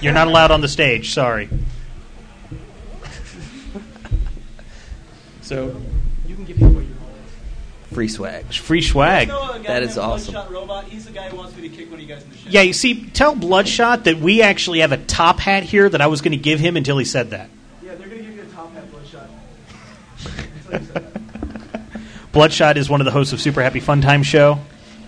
[0.00, 1.12] You're not allowed on the stage.
[1.12, 1.50] Sorry.
[5.42, 5.76] So
[6.26, 6.97] you can give me what you want.
[7.92, 8.44] Free swag.
[8.52, 9.28] Free swag.
[9.28, 10.34] No, a guy That is awesome.
[10.34, 10.84] Bloodshot Robot.
[10.84, 12.52] He's the guy who wants me to kick one of you guys in the shin.
[12.52, 16.06] Yeah, you see, tell Bloodshot that we actually have a top hat here that I
[16.06, 17.48] was going to give him until he said that.
[17.82, 19.30] Yeah, they're gonna give you a top hat, Bloodshot.
[20.18, 22.32] Until you said that.
[22.32, 24.58] Bloodshot is one of the hosts of Super Happy Fun Time Show,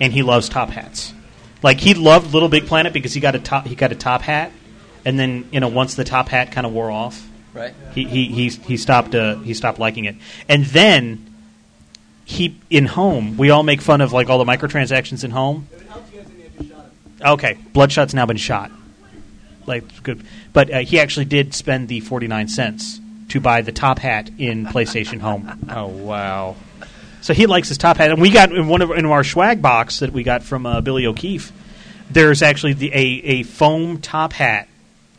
[0.01, 1.13] and he loves top hats.
[1.63, 4.23] Like he loved Little Big Planet because he got a top he got a top
[4.23, 4.51] hat,
[5.05, 7.75] and then you know once the top hat kind of wore off, Right.
[7.95, 10.17] he he he, he stopped uh, he stopped liking it,
[10.49, 11.27] and then
[12.31, 15.67] he in home we all make fun of like all the microtransactions in home.
[15.73, 17.33] If it helps you guys, then you have to shot him.
[17.33, 18.71] Okay, Bloodshot's now been shot.
[19.67, 23.01] Like good, but uh, he actually did spend the forty nine cents
[23.31, 25.67] to buy the top hat in PlayStation Home.
[25.71, 26.57] Oh wow.
[27.21, 29.61] So he likes his top hat, and we got in one of in our swag
[29.61, 31.53] box that we got from uh, Billy O'Keefe.
[32.11, 34.69] There's actually the, a a foam top hat,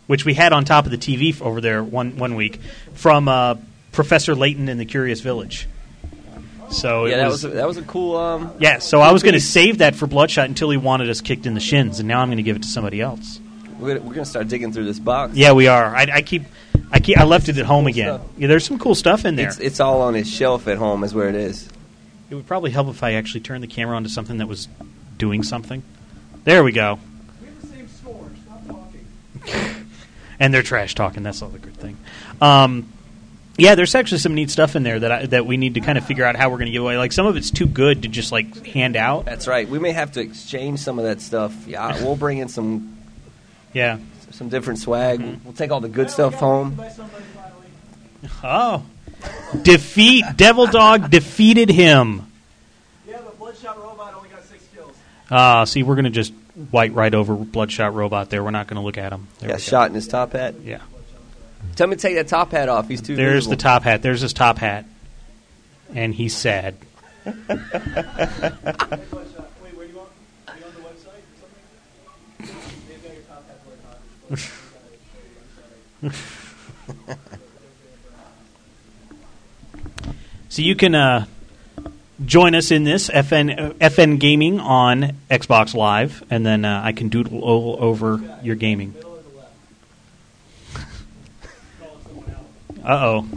[0.07, 2.59] which we had on top of the TV over there one one week
[2.93, 3.55] from uh,
[3.91, 5.67] Professor Layton in the Curious Village.
[6.71, 8.17] So Yeah, it that was, was a, that was a cool.
[8.17, 8.79] Um, yeah.
[8.79, 11.53] So I was going to save that for Bloodshot until he wanted us kicked in
[11.53, 13.39] the shins, and now I'm going to give it to somebody else.
[13.79, 15.35] we're, gonna, start digging through this box.
[15.35, 15.95] Yeah, we are.
[15.95, 16.43] I, I keep.
[16.91, 17.17] I keep.
[17.17, 18.19] I left it at home again.
[18.19, 18.27] stuff.
[18.37, 19.49] Yeah, there's some cool stuff in there.
[19.49, 21.03] It's it's all on his shelf at home.
[21.03, 21.67] Is where it is.
[22.29, 24.69] It would probably help if I actually turned the camera onto something that was
[25.17, 25.83] doing something.
[26.45, 26.97] There we go.
[27.41, 28.29] We have the same score.
[28.45, 29.75] Stop talking.
[30.39, 31.21] And they're trash talking.
[31.21, 31.99] That's not a good thing.
[32.41, 32.91] Um,
[33.57, 35.97] yeah, there's actually some neat stuff in there that I, that we need to kind
[35.97, 36.97] of figure out how we're going to give away.
[36.97, 39.25] Like some of it's too good to just like hand out.
[39.25, 39.67] That's right.
[39.67, 41.53] We may have to exchange some of that stuff.
[41.67, 42.97] Yeah, we'll bring in some
[43.73, 43.99] Yeah.
[44.31, 45.21] some different swag.
[45.43, 46.79] We'll take all the good stuff home.
[48.43, 48.83] Oh,
[49.63, 52.31] defeat Devil Dog defeated him.
[53.07, 54.95] Yeah, the Bloodshot Robot only got six kills.
[55.29, 56.33] Ah, see, we're gonna just
[56.69, 58.29] white right over Bloodshot Robot.
[58.29, 59.27] There, we're not gonna look at him.
[59.39, 60.55] There Got shot in his top hat.
[60.63, 60.81] Yeah.
[61.75, 62.87] Tell me to take that top hat off.
[62.87, 63.15] He's too.
[63.15, 63.51] There's visible.
[63.51, 64.01] the top hat.
[64.01, 64.85] There's his top hat,
[65.93, 66.75] and he's sad.
[67.25, 67.57] Wait, where
[69.85, 70.09] do you want?
[70.47, 71.37] Are you on the website or
[72.39, 72.55] something?
[72.87, 73.71] They've got your top hat for
[80.49, 81.25] So you can uh,
[82.25, 86.91] join us in this FN uh, FN gaming on Xbox Live, and then uh, I
[86.91, 88.93] can doodle over your gaming.
[92.83, 93.27] Uh oh.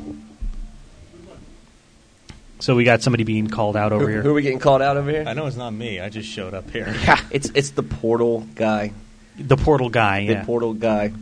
[2.60, 4.22] So we got somebody being called out over Who, here.
[4.22, 5.24] who are we getting called out over here?
[5.26, 6.00] I know it's not me.
[6.00, 6.94] I just showed up here.
[7.30, 8.92] It's it's the portal guy.
[9.38, 10.26] The portal guy.
[10.26, 10.44] The Yeah.
[10.44, 11.12] portal guy.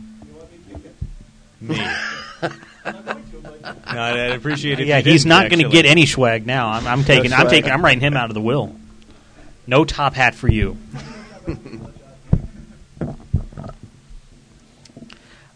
[1.59, 1.75] me.
[2.45, 2.51] No,
[4.01, 4.83] I'd appreciate it.
[4.83, 5.81] if yeah, you he's didn't, not going to actually.
[5.83, 6.69] get any swag now.
[6.69, 7.31] I'm, I'm taking.
[7.33, 7.49] I'm swag.
[7.49, 7.71] taking.
[7.71, 8.75] I'm writing him out of the will.
[9.67, 10.77] No top hat for you.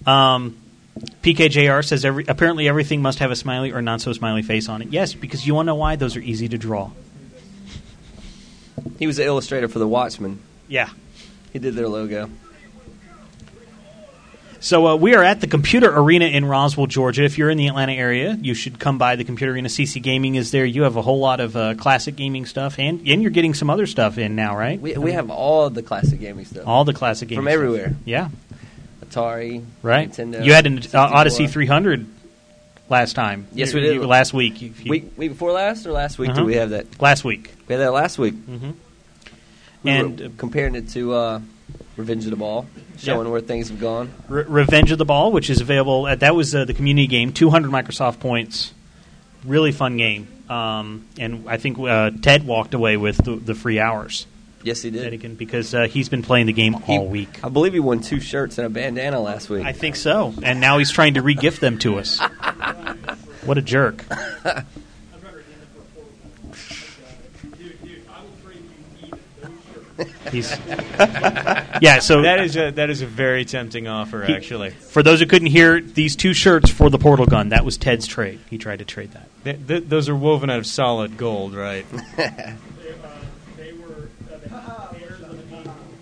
[0.06, 0.58] um,
[0.98, 4.82] PKJR says every, apparently everything must have a smiley or not so smiley face on
[4.82, 4.90] it.
[4.90, 5.96] Yes, because you want to know why?
[5.96, 6.92] Those are easy to draw.
[9.00, 10.40] He was the illustrator for the Watchmen.
[10.68, 10.90] Yeah.
[11.54, 12.30] He did their logo.
[14.60, 17.24] So uh, we are at the Computer Arena in Roswell, Georgia.
[17.24, 19.70] If you're in the Atlanta area, you should come by the Computer Arena.
[19.70, 20.66] CC Gaming is there.
[20.66, 23.70] You have a whole lot of uh, classic gaming stuff, and and you're getting some
[23.70, 24.80] other stuff in now, right?
[24.82, 27.54] We, we have all the classic gaming stuff all the classic gaming from stuff.
[27.54, 27.96] everywhere.
[28.04, 28.30] Yeah,
[29.10, 30.10] Atari, right.
[30.12, 30.44] Nintendo.
[30.44, 32.06] you had an uh, Odyssey 300
[32.90, 33.48] last time.
[33.54, 33.96] Yes, we did.
[33.96, 34.62] you- last week.
[34.62, 36.30] You- you- Week, week before last or last week?
[36.30, 36.40] Uh-huh.
[36.40, 37.02] Did we have that?
[37.02, 37.54] last week.
[37.68, 38.34] We had that last week.
[38.34, 38.72] hmm
[39.84, 41.40] We And were comparing it to uh,
[41.98, 42.66] Revenge of the Ball,
[42.98, 44.12] showing where things have gone.
[44.30, 46.08] Re- Revenge of the Ball, which is available.
[46.08, 47.34] At, that was uh, the community game.
[47.34, 48.74] 200 Microsoft points.
[49.46, 50.28] Really fun game.
[50.50, 54.26] Um, and I think uh, Ted walked away with the, the free hours.
[54.68, 55.14] Yes, he did.
[55.14, 57.40] Dedican, because uh, he's been playing the game He- all week.
[57.42, 59.66] I believe he won two shirts and a bandana last week.
[59.66, 60.34] I think so.
[60.44, 62.20] And now he's trying to re-gift them to us.
[63.46, 64.04] What a jerk.
[70.32, 70.52] He's
[71.00, 72.00] yeah.
[72.00, 74.70] So That is a that is a very tempting offer, He- actually.
[74.72, 77.50] for those who couldn't hear, these two shirts for the portal gun.
[77.50, 78.40] That was Ted's trade.
[78.50, 79.28] He tried to trade that.
[79.44, 81.86] Th- th- those are woven out of solid gold, right?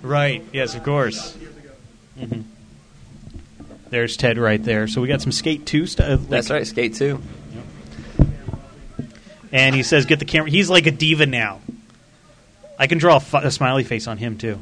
[0.06, 0.44] right.
[0.54, 1.38] Yes, of course.
[2.20, 2.42] Mm-hmm.
[3.90, 4.88] There's Ted right there.
[4.88, 6.22] So we got some Skate Two stuff.
[6.30, 7.22] That's right, Skate 2.
[9.52, 11.62] And he says, "Get the camera." He's like a diva now.
[12.78, 14.60] I can draw a, fu- a smiley face on him too.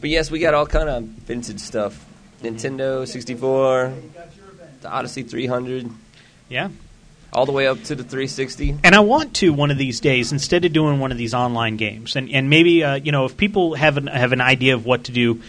[0.00, 2.04] But yes, we got all kind of vintage stuff.
[2.42, 3.92] Nintendo 64,
[4.80, 5.90] the Odyssey 300,
[6.48, 6.68] Yeah.
[7.32, 8.78] All the way up to the 360.
[8.84, 11.76] And I want to one of these days instead of doing one of these online
[11.76, 14.86] games, and and maybe uh, you know if people have an have an idea of
[14.86, 15.40] what to do,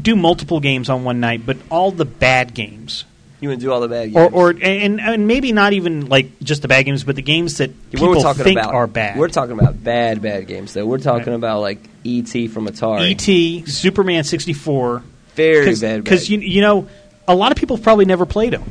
[0.00, 3.04] do multiple games on one night, but all the bad games,
[3.40, 4.16] You want to do all the bad games.
[4.34, 7.58] or or and and maybe not even like just the bad games, but the games
[7.58, 9.18] that Yeah, what we're people talking think about are bad.
[9.18, 10.72] We're talking about bad, bad games.
[10.72, 11.36] Though we're talking Right.
[11.36, 13.10] about like ET from Atari.
[13.10, 15.02] E.T., Superman sixty four,
[15.34, 16.04] very bad.
[16.04, 16.86] because you you know
[17.26, 18.62] a lot of people probably never played them.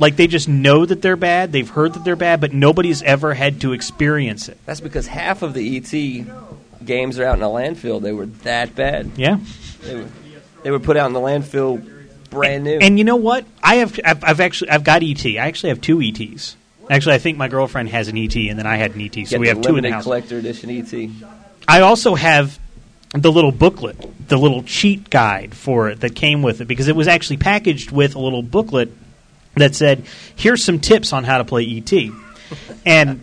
[0.00, 3.34] Like they just know that they're bad, they've heard that they're bad, but nobody's ever
[3.34, 4.58] had to experience it.
[4.66, 8.00] That's because half of the ET games are out in a landfill.
[8.00, 9.12] They were that bad.
[9.16, 9.38] Yeah.
[9.82, 10.08] They were,
[10.62, 11.86] they were put out in the landfill
[12.30, 12.78] brand new.
[12.78, 13.44] And you know what?
[13.62, 15.24] I have I've, I've actually I've got ET.
[15.24, 16.56] I actually have two ETs.
[16.88, 19.22] Actually, I think my girlfriend has an ET, and then I had an ET, so
[19.22, 20.02] Get we have two in the house.
[20.02, 20.92] collector edition ET.
[21.68, 22.58] I also have
[23.12, 26.96] the little booklet, the little cheat guide for it that came with it because it
[26.96, 28.90] was actually packaged with a little booklet
[29.60, 30.02] that said,
[30.36, 32.10] "Here's some tips on how to play ET."
[32.84, 33.20] and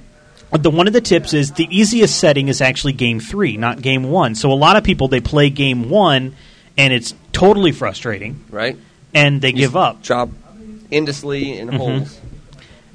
[0.51, 4.03] the one of the tips is the easiest setting is actually game 3, not game
[4.03, 4.35] 1.
[4.35, 6.33] So a lot of people they play game 1
[6.77, 8.77] and it's totally frustrating Right?
[9.13, 10.01] and they give up.
[10.03, 10.29] Drop
[10.91, 11.77] endlessly in Mhm.
[11.77, 12.17] holes.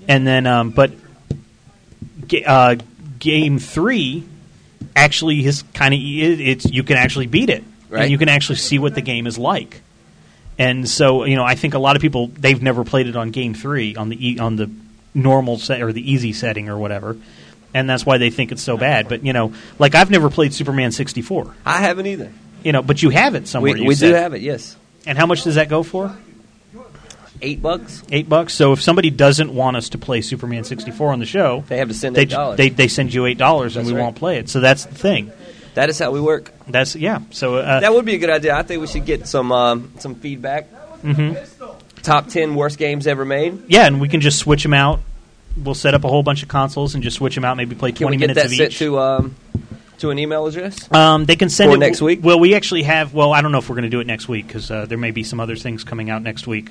[0.09, 0.93] And then, um, but
[2.27, 2.77] ga- uh,
[3.19, 4.25] game three
[4.97, 8.03] actually is kind of it, it's you can actually beat it, Right.
[8.03, 9.83] and you can actually see what the game is like.
[10.63, 13.31] And so, you know, I think a lot of people they've never played it on
[13.31, 14.71] game three on the e- on the
[15.15, 17.17] normal set or the easy setting or whatever,
[17.75, 19.09] and that's why they think it's so bad.
[19.09, 21.55] But you know, like I've never played Superman sixty four.
[21.67, 22.31] I haven't either.
[22.63, 23.75] You know, but you have it somewhere.
[23.75, 24.77] We, we do have it, yes.
[25.05, 26.17] And how much does that go for?
[27.45, 28.05] Eight bucks.
[28.13, 28.55] Eight bucks.
[28.55, 31.89] So if somebody doesn't want us to play Superman 64 on the show, They have
[31.89, 32.57] to send eight dollars.
[32.57, 34.01] they they send you eight dollars and we right.
[34.03, 34.49] won't play it.
[34.49, 35.33] So that's the thing.
[35.75, 36.53] That is how we work.
[36.69, 37.21] That's yeah.
[37.31, 38.55] So uh, That would be a good idea.
[38.55, 40.69] I think we should get some um, some feedback.
[41.03, 41.39] mhm.
[42.03, 43.63] Top ten worst games ever made.
[43.69, 45.01] yeah, and we can just switch them out.
[45.57, 47.57] We'll set up a whole bunch of consoles and just switch them out.
[47.57, 48.79] Maybe play Can twenty we get minutes that of each.
[48.79, 49.37] to um,
[49.99, 50.91] to an email address?
[50.93, 52.21] Um, they can send For it next week?
[52.23, 53.15] Well, we actually have.
[53.15, 54.99] Well, I don't know if we're going to do it next week because uh, there
[54.99, 56.71] may be some other things coming out next week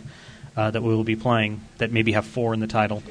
[0.57, 3.01] uh, that we will be playing that maybe have four in the title.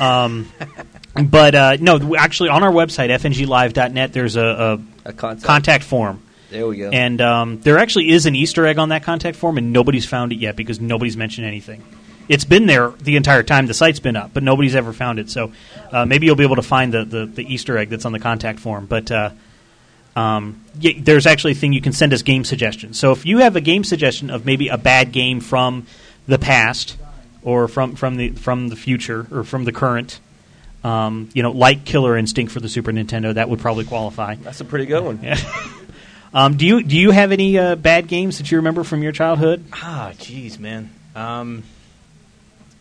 [0.00, 0.48] Um,
[1.24, 5.46] but uh, no, actually, on our website fnglive.net, there's a, a, contact.
[5.46, 6.22] contact form.
[6.50, 6.90] There we go.
[6.90, 10.32] And um, there actually is an Easter egg on that contact form, and nobody's found
[10.32, 11.84] it yet because nobody's mentioned anything.
[12.28, 15.30] It's been there the entire time the site's been up, but nobody's ever found it.
[15.30, 15.52] So
[15.90, 18.20] uh, maybe you'll be able to find the, the, the Easter egg that's on the
[18.20, 18.86] contact form.
[18.86, 19.30] But uh,
[20.14, 22.98] um, there's actually a thing you can send us game suggestions.
[22.98, 25.86] So if you have a game suggestion of maybe a bad game from
[26.26, 26.96] the past
[27.42, 30.20] or from, from the from the future or from the current,
[30.84, 34.34] um, you know, like Killer Instinct for the Super Nintendo, that would probably qualify.
[34.36, 35.20] That's a pretty good one.
[35.22, 35.38] Yeah.
[36.34, 39.12] um, do you do you have any uh, bad games that you remember from your
[39.12, 39.64] childhood?
[39.72, 40.90] Ah, jeez, man.
[41.14, 41.64] Um,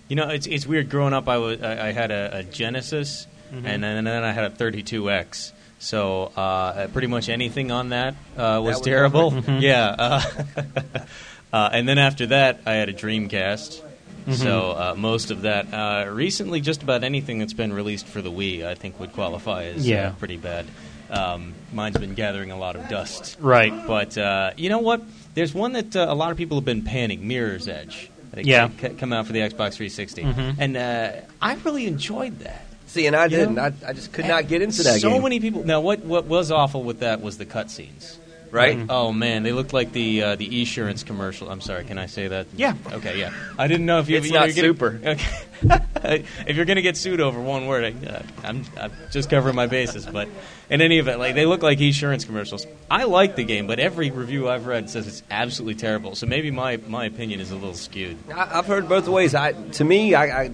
[0.08, 0.90] you know, it's it's weird.
[0.90, 3.66] Growing up, I was I, I had a, a Genesis, Mhm.
[3.66, 5.52] and, then, and then I had a 32X.
[5.80, 9.32] So uh, pretty much anything on that uh, was was terrible.
[9.32, 9.58] Mm-hmm.
[9.62, 9.96] Yeah.
[9.98, 10.22] Uh,
[11.54, 13.82] uh, and then after that, I had a Dreamcast.
[14.28, 14.34] Mhm.
[14.36, 15.74] So uh, most of that.
[15.74, 19.66] Uh, recently, just about anything that's been released for the Wii, I think would qualify
[19.66, 20.10] as Yeah.
[20.10, 20.66] uh, pretty bad.
[21.10, 23.38] Um, mine's been gathering a lot of dust.
[23.40, 23.74] Right.
[23.88, 25.02] But uh, you know what?
[25.34, 28.12] There's one that uh, a lot of people have been panning, Mirror's Edge.
[28.32, 28.66] I think Yeah.
[28.66, 30.56] it ca- come out for the Xbox 360, Mhm.
[30.60, 31.12] and uh,
[31.42, 32.66] I really enjoyed that.
[32.86, 33.58] See, and I You didn't.
[33.60, 35.24] I, I just could not get into that so game.
[35.24, 35.64] many people.
[35.66, 38.18] Now, what what was awful with that was the cutscenes.
[38.52, 38.80] Right?
[38.90, 41.50] Oh man, they looked like the uh, the Esurance commercial.
[41.50, 42.48] I'm sorry, can I say that?
[42.56, 42.76] Yeah.
[42.94, 43.20] Okay.
[43.20, 43.32] Yeah.
[43.58, 44.18] I didn't know if you.
[44.18, 45.00] It's you know, not you're getting- super.
[45.04, 46.24] Okay.
[46.48, 49.68] if you're gonna get sued over one word, I, uh, I'm, I'm just covering my
[49.68, 50.06] bases.
[50.06, 50.30] But
[50.70, 52.66] in any event, like they look like Esurance commercials.
[52.90, 56.16] I like the game, but every review I've read says it's absolutely terrible.
[56.16, 58.18] So maybe my my opinion is a little skewed.
[58.34, 59.36] I, I've heard both ways.
[59.36, 60.52] I to me, I, I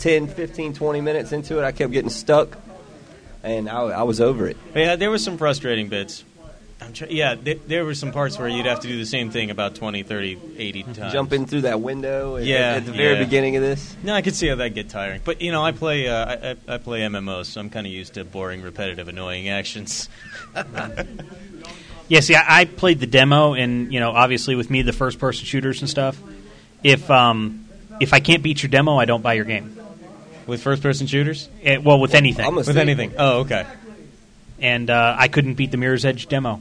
[0.00, 2.56] 10, 15, 20 minutes into it, I kept getting stuck,
[3.42, 4.56] and I, I was over it.
[4.74, 6.24] Yeah, there was some frustrating bits.
[6.82, 9.30] I'm try- yeah, there, there were some parts where you'd have to do the same
[9.30, 11.12] thing about 20, 30, 80 times.
[11.12, 13.24] Jumping through that window at, Yeah, at the very yeah.
[13.24, 13.94] beginning of this.
[14.02, 15.20] No, I could see how that get tiring.
[15.24, 17.92] But you know, I play uh, I, I I play MMOs, so I'm kind of
[17.92, 20.08] used to boring, repetitive, annoying actions.
[22.08, 25.44] Yeah, see, I, I played the demo, and you know, obviously with me, the first-person
[25.44, 26.20] shooters and stuff.
[26.82, 27.68] If um,
[28.00, 29.76] if I can't beat your demo, I don't buy your game.
[30.46, 33.12] With first-person shooters, Eh, well, with anything, with anything.
[33.16, 33.64] Oh, okay.
[34.60, 36.60] and uh, I couldn't beat the Mirror's Edge demo.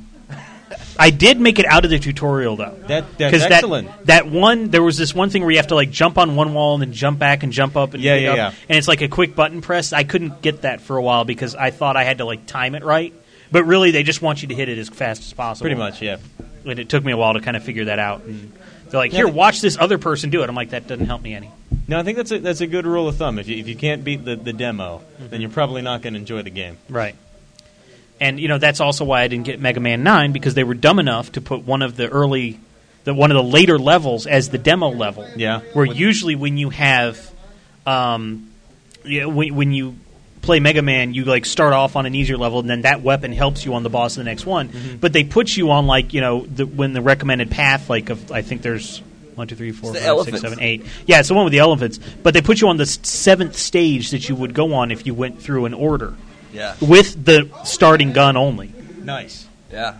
[1.00, 2.78] I did make it out of the tutorial though.
[2.88, 3.88] That that's excellent.
[3.88, 6.36] That, that one, there was this one thing where you have to like jump on
[6.36, 8.54] one wall and then jump back and jump up and Yeah, yeah, up, yeah.
[8.68, 9.94] and it's like a quick button press.
[9.94, 12.76] I couldn't get that for a while because I thought I had to like time
[12.76, 13.14] it right,
[13.50, 15.64] but really they just want you to hit it as fast as possible.
[15.64, 16.18] Pretty much, yeah.
[16.66, 18.24] And it took me a while to kind of figure that out.
[18.24, 18.52] And
[18.90, 21.34] they're like, "Here, watch this other person do it." I'm like, "That doesn't help me
[21.34, 21.50] any."
[21.88, 23.40] No, I think that's a that's a good rule of thumb.
[23.40, 25.42] If you if you can't beat the, the demo, then mm-hmm.
[25.42, 26.78] you're probably not going to enjoy the game.
[26.90, 27.16] Right.
[28.22, 30.74] And you know that's also why I didn't get Mega Man Nine because they were
[30.74, 32.60] dumb enough to put one of the early,
[33.06, 35.28] the one of the later levels as the demo level.
[35.36, 35.62] Yeah.
[35.74, 37.32] Where usually when you have,
[37.86, 38.52] um,
[39.06, 39.96] yeah, when when you
[40.42, 43.32] play Mega Man, you like start off on an easier level, and then that weapon
[43.32, 44.70] helps you on the boss of the next one.
[44.70, 44.98] Mm-hmm.
[44.98, 48.32] But they put you on like you know the, when the recommended path like of
[48.32, 49.02] I think there's.
[49.36, 50.86] One, two, three, four, five, six, seven, eight.
[51.06, 51.98] Yeah, it's the one with the elephants.
[51.98, 55.14] But they put you on the seventh stage that you would go on if you
[55.14, 56.14] went through an order
[56.54, 56.76] Yeah.
[56.82, 58.72] with the starting gun only.
[59.04, 59.48] Nice.
[59.72, 59.96] Yeah.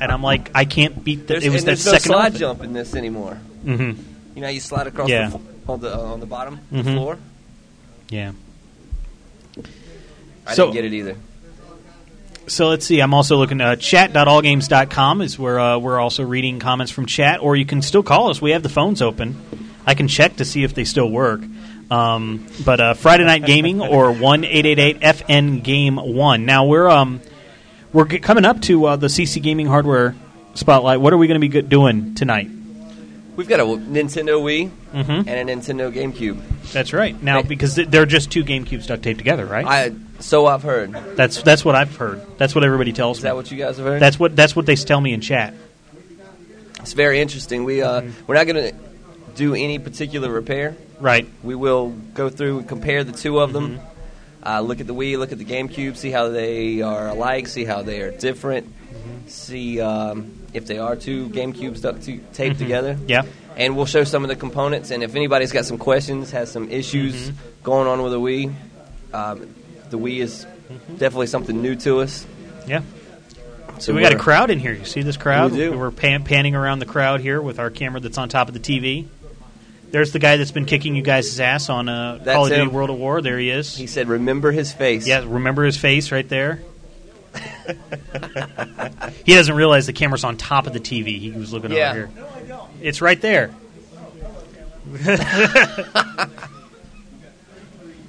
[0.00, 1.34] And I'm like, I can't beat the.
[1.34, 2.38] There's, it was and that there's no second slide elephant.
[2.38, 3.38] jump in this anymore.
[3.64, 4.00] Mm-hmm.
[4.34, 5.28] You know, how you slide across Yeah.
[5.30, 6.84] the, fl- on the uh, on the bottom Mhm.
[6.84, 7.18] the floor.
[8.10, 8.32] Yeah.
[10.46, 11.16] I So- didn't get it either.
[12.48, 12.98] So let's see.
[13.00, 17.54] I'm also looking at chat.allgames.com is where uh, we're also reading comments from chat, or
[17.54, 18.42] you can still call us.
[18.42, 19.40] We have the phones open.
[19.86, 21.40] I can check to see if they still work.
[21.90, 26.46] Um, but uh, Friday Night Gaming or one eight eight eight FN Game One.
[26.46, 27.20] Now we're um
[27.92, 30.14] we're g- coming up to uh, the CC Gaming Hardware
[30.54, 31.00] Spotlight.
[31.00, 32.48] What are we going to be good doing tonight?
[33.36, 35.26] We've got a Nintendo Wii Mhm.
[35.26, 36.38] and a Nintendo GameCube.
[36.72, 37.20] That's right.
[37.22, 37.48] Now Hey.
[37.48, 39.66] because th- they're just two GameCubes duct taped together, right?
[39.66, 40.92] I so I've heard.
[41.16, 42.20] That's that's what I've heard.
[42.38, 43.28] That's what everybody tells Is me.
[43.28, 44.00] that what you guys have heard?
[44.00, 45.54] That's what that's what they tell me in chat.
[46.80, 47.64] It's very interesting.
[47.64, 48.74] We uh, we're not going to
[49.34, 50.76] do any particular repair.
[51.00, 51.26] Right.
[51.42, 53.78] We will go through and compare the two of them.
[53.78, 53.86] Mm-hmm.
[54.44, 57.64] Uh, look at the Wii, look at the GameCube, see how they are alike, see
[57.64, 59.28] how they are different, Mm-hmm.
[59.28, 62.58] see um, if they are two GameCubes duct to, taped Mhm.
[62.58, 62.98] together.
[63.06, 63.22] Yeah.
[63.56, 64.90] And we'll show some of the components.
[64.90, 67.34] And if anybody's got some questions, has some issues Mhm.
[67.62, 68.52] going on with the Wii,
[69.14, 69.46] um,
[69.90, 70.96] the Wii is Mm-hmm.
[70.96, 72.26] definitely something new to us.
[72.66, 72.82] Yeah.
[73.78, 74.72] So we got a crowd in here.
[74.74, 75.52] You see this crowd?
[75.52, 75.72] We do.
[75.78, 78.60] We're pan- panning around the crowd here with our camera that's on top of the
[78.60, 79.06] TV.
[79.92, 82.62] There's the guy that's been kicking you guys' ass on uh, That's Call of Duty
[82.62, 82.72] him.
[82.72, 83.20] World of War.
[83.22, 83.76] There he is.
[83.76, 86.62] He said, "Remember his face." Yeah, remember his face right there.
[89.24, 91.18] he doesn't realize the camera's on top of the TV.
[91.18, 91.90] He was looking Yeah.
[91.90, 92.58] over here.
[92.80, 93.50] It's right there.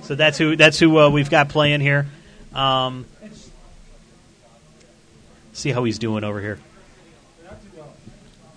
[0.03, 2.07] so that's who that's who uh, we've got playing here.
[2.53, 3.05] Um,
[5.53, 6.59] see how he's doing over here.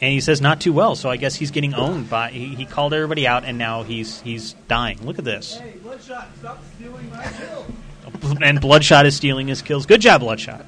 [0.01, 2.31] And he says not too well, so I guess he's getting owned by.
[2.31, 5.05] He, he called everybody out, and now he's he's dying.
[5.07, 5.57] Look at this.
[5.57, 7.67] Hey, Bloodshot, stop stealing my kill.
[8.43, 9.87] and Bloodshot is stealing his kills.
[9.87, 10.67] Good job, Bloodshot.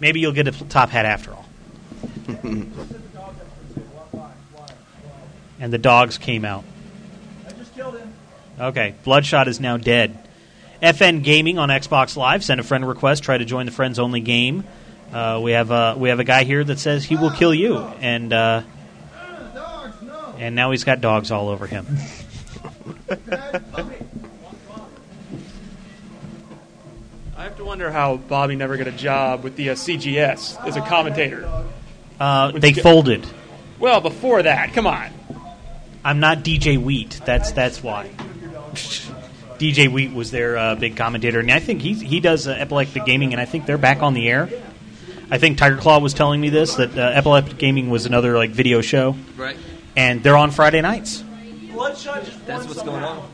[0.00, 1.46] Maybe you'll get a top hat after all.
[5.60, 6.64] and the dogs came out.
[7.46, 8.12] I just killed him.
[8.58, 10.18] Okay, Bloodshot is now dead.
[10.82, 12.44] FN Gaming on Xbox Live.
[12.44, 13.22] Send a friend request.
[13.22, 14.64] Try to join the friends only game.
[15.12, 17.78] Uh, we have a we have a guy here that says he will kill you,
[17.78, 18.62] and uh,
[20.38, 21.86] and now he's got dogs all over him.
[27.36, 30.76] I have to wonder how Bobby never got a job with the uh, CGS as
[30.76, 31.48] a commentator.
[32.18, 33.26] Uh, they folded.
[33.78, 35.10] Well, before that, come on.
[36.04, 37.20] I'm not DJ Wheat.
[37.24, 38.10] That's that's why.
[39.58, 43.04] DJ Wheat was their uh, big commentator, and I think he he does uh, Epileptic
[43.04, 44.50] Gaming, and I think they're back on the air.
[45.30, 48.50] I think Tiger Claw was telling me this that uh, Epileptic Gaming was another like
[48.50, 49.56] video show, Right.
[49.96, 51.22] and they're on Friday nights.
[51.72, 52.92] Bloodshot just That's won what's somehow.
[52.92, 53.30] going on.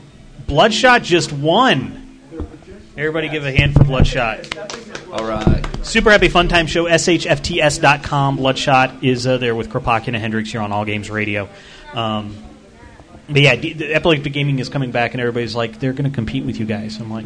[0.47, 1.99] Bloodshot just won.
[2.97, 4.55] Everybody give a hand for Bloodshot.
[5.11, 5.63] All right.
[5.83, 8.35] Super Happy Fun Time Show, shfts.com.
[8.37, 11.47] Bloodshot is uh, there with Kropotkin and Hendricks here on All Games Radio.
[11.93, 12.35] Um,
[13.29, 16.13] but yeah, D- the Epileptic Gaming is coming back, and everybody's like, they're going to
[16.15, 16.99] compete with you guys.
[16.99, 17.25] I'm like,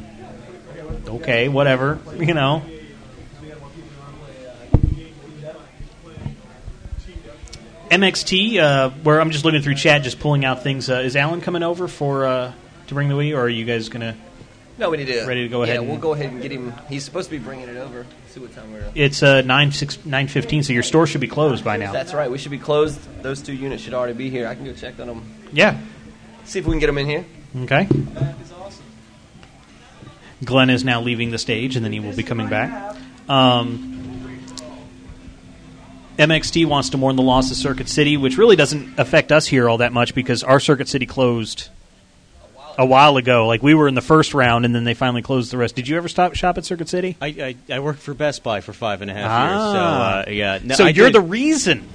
[1.08, 2.64] okay, whatever, you know.
[7.90, 10.90] MXT, uh, where I'm just looking through chat, just pulling out things.
[10.90, 12.54] Uh, is Alan coming over for uh,
[12.88, 14.16] to bring the Wii, or are you guys to?
[14.78, 15.26] No, we need to.
[15.26, 16.72] Ready to go ahead Yeah, we'll go ahead and get him.
[16.88, 18.06] He's supposed to be bringing it over.
[18.30, 18.82] See what time we're.
[18.82, 18.96] at.
[18.96, 21.92] It's uh, nine six nine fifteen, so your store should be closed by now.
[21.92, 22.30] That's right.
[22.30, 23.00] We should be closed.
[23.24, 24.48] Those two units should already be here.
[24.48, 25.24] I can go check on them.
[25.52, 25.80] Yeah.
[26.46, 27.26] See if we can get them in here.
[27.64, 27.88] Okay.
[30.44, 32.96] Glenn is now leaving the stage, and then he will be coming back.
[33.28, 33.97] Um,
[36.18, 39.70] MXT wants to mourn the loss of Circuit City, which really doesn't affect us here
[39.70, 41.70] all that much because our Circuit City closed
[42.78, 43.48] a while ago.
[43.48, 45.76] Like we were in the first round, and then they finally closed the rest.
[45.76, 47.18] Did you ever stop shop at Circuit City?
[47.22, 49.46] I, I, I worked for Best Buy for five and a half Ah.
[49.50, 49.72] years.
[49.72, 51.88] So uh, yeah, No, so I you're did- the reason.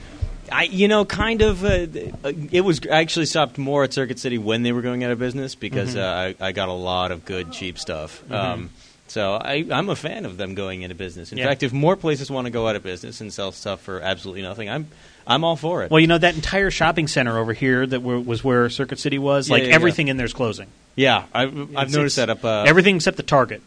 [0.51, 1.65] I, you know, kind of.
[1.65, 1.86] Uh,
[2.24, 2.81] uh, it was.
[2.86, 5.94] I actually stopped more at Circuit City when they were going out of business because
[5.94, 6.01] Mhm.
[6.03, 8.23] uh, I, I got a lot of good cheap stuff.
[8.28, 8.35] Mhm.
[8.35, 8.70] Um,
[9.12, 11.32] so I, I'm a fan of them going into business.
[11.32, 11.47] In Yeah.
[11.48, 14.40] fact, if more places want to go out of business and sell stuff for absolutely
[14.43, 14.89] nothing, I'm
[15.26, 15.90] I'm all for it.
[15.90, 19.18] Well, you know that entire shopping center over here that were, was where Circuit City
[19.18, 19.48] was.
[19.48, 20.68] Yeah, like yeah, everything in there's closing.
[20.97, 22.44] Yeah, I've, I've noticed that up.
[22.44, 23.62] Uh, everything except the Target.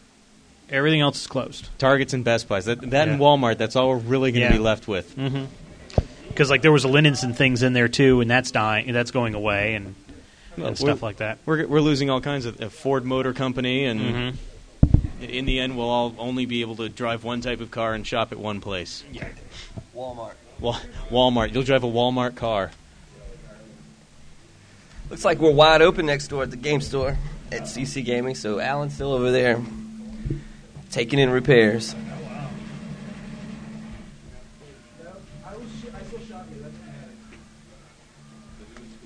[0.69, 1.69] Everything else is closed.
[1.77, 2.65] Targets and Best Buys.
[2.65, 3.57] That, that and Walmart.
[3.59, 5.15] That's all we're really going to be left with.
[5.15, 5.45] Mm-hmm.
[6.27, 9.11] Because like there was a linens and things in there too, and that's dying, that's
[9.11, 9.95] going away, and,
[10.57, 11.37] and stuff like that.
[11.45, 14.35] We're we're losing all kinds of uh, Ford Motor Company, and Mhm.
[15.21, 17.93] In- in the end, we'll all only be able to drive one type of car
[17.93, 19.03] and shop at one place.
[19.11, 19.27] Yeah.
[19.95, 20.33] Walmart.
[20.59, 20.79] Wa-
[21.09, 21.53] Walmart.
[21.53, 22.71] You'll drive a Walmart car.
[25.09, 27.17] Looks like we're wide open next door at the game store
[27.51, 28.35] at CC Gaming.
[28.35, 29.61] So Alan's still over there
[30.91, 31.93] taking in repairs.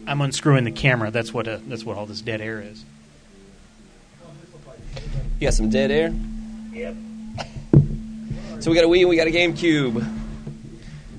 [0.08, 1.12] I'm unscrewing the camera.
[1.12, 2.84] That's what uh, that's what all this dead air is.
[5.40, 6.14] You got some dead air.
[6.74, 6.96] Yep.
[8.60, 10.06] So we got a Wii and we got a GameCube.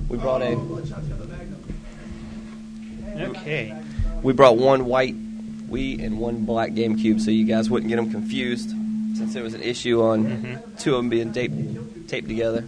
[0.09, 0.59] We brought a
[3.23, 3.75] Okay.
[4.23, 5.15] we brought one white
[5.71, 8.71] Wii and one black GameCube, so you guys wouldn't get them confused,
[9.17, 10.77] since there was an issue on Mm-hmm.
[10.77, 12.65] two of them being taped taped together.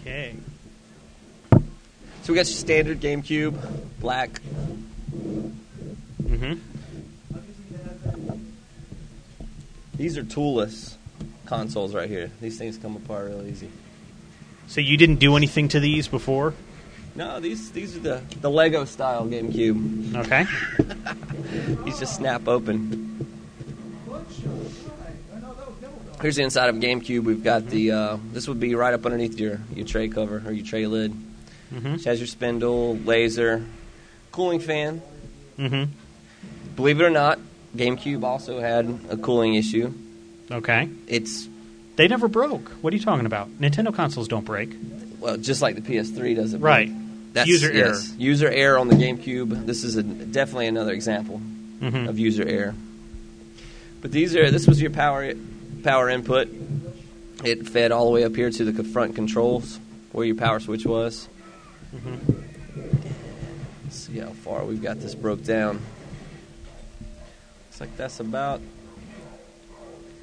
[0.00, 0.34] Okay.
[2.22, 3.54] So we got your standard GameCube,
[3.98, 4.40] black.
[6.22, 6.54] Mm-hmm.
[10.00, 10.96] These are toolless
[11.44, 12.30] consoles right here.
[12.40, 13.68] These things come apart real easy.
[14.66, 16.54] So you didn't do anything to these before?
[17.14, 20.16] No, these these are the the Lego style GameCube.
[20.16, 20.46] Okay.
[21.84, 23.26] These just snap open.
[26.22, 27.24] Here's the inside of GameCube.
[27.24, 30.52] We've got the uh, this would be right up underneath your your tray cover or
[30.52, 31.12] your tray lid.
[31.74, 31.96] Mm-hmm.
[31.96, 33.66] It has your spindle, laser,
[34.32, 35.02] cooling fan.
[35.58, 35.92] Mm-hmm.
[36.76, 37.38] Believe it or not,
[37.76, 39.92] GameCube also had a cooling issue.
[40.50, 40.88] Okay.
[41.06, 41.48] It's
[41.96, 42.68] They never broke.
[42.82, 43.48] What are you talking about?
[43.60, 44.72] Nintendo consoles don't break.
[45.20, 46.60] well, just like the PS3 does it.
[46.60, 46.92] but Right.
[47.32, 49.64] That's, User yes, User error on the GameCube.
[49.66, 51.40] This is a, definitely another example
[51.80, 52.08] Mhm.
[52.08, 52.74] of user error.
[54.02, 55.32] But these are this was your power
[55.84, 56.48] power input.
[57.44, 59.78] It fed all the way up here to the front controls
[60.12, 61.28] where your power switch was.
[63.84, 65.80] Let's see how far we've got this broke down.
[67.80, 68.60] Looks like that's about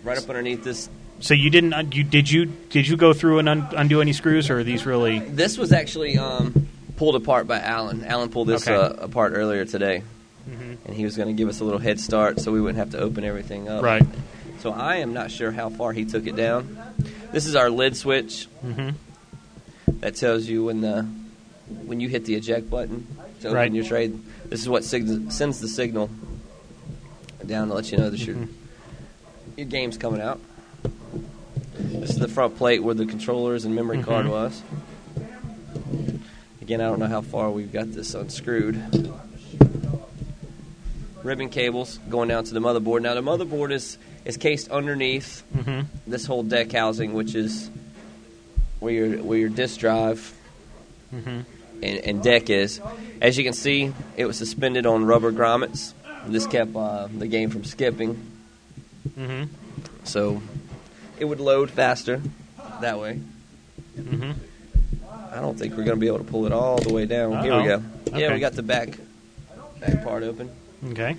[0.04, 0.90] right up underneath this
[1.22, 4.14] So you didn't un- you did you did you go through and un- undo any
[4.14, 6.68] screws or are these really This was actually um,
[6.98, 8.06] pulled apart by Alan.
[8.06, 8.76] Alan pulled this Okay.
[8.76, 10.04] uh, apart earlier today,
[10.48, 10.78] Mhm.
[10.86, 12.92] and he was going to give us a little head start so we wouldn't have
[12.92, 13.82] to open everything up.
[13.84, 14.04] Right.
[14.62, 16.78] So I am not sure how far he took it down.
[17.32, 18.48] This is our lid switch.
[18.64, 18.94] Mhm.
[20.02, 21.06] That tells you when the
[21.86, 23.08] when you hit the eject button
[23.42, 23.74] to open Right.
[23.74, 24.18] your trade.
[24.48, 26.10] This is what sig- sends the signal
[27.48, 28.38] down to let you know that your
[29.56, 30.40] your game's coming out.
[31.80, 34.30] This is the front plate where the controllers and memory card Mhm.
[34.32, 34.62] was.
[36.62, 38.82] Again, I don't know how far we've got this unscrewed.
[41.24, 43.02] Ribbon cables going down to the motherboard.
[43.02, 45.86] Now the motherboard is is cased underneath Mhm.
[46.06, 47.70] this whole deck housing, which is
[48.80, 50.34] where your where your disk drive
[51.12, 51.46] and,
[51.82, 52.80] and deck is.
[53.22, 55.94] As you can see, it was suspended on rubber grommets.
[56.28, 58.18] This kept uh, the game from skipping,
[59.18, 59.48] Mhm.
[60.04, 60.42] so
[61.20, 62.22] it would load faster
[62.82, 63.20] that way.
[63.98, 64.36] Mhm.
[65.32, 67.44] I don't think we're going to be able to pull it all the way down.
[67.44, 67.80] Here we Uh-oh.
[68.12, 68.18] go.
[68.18, 68.98] Yeah, we got the back
[69.80, 70.50] back part open,
[70.92, 71.16] Okay.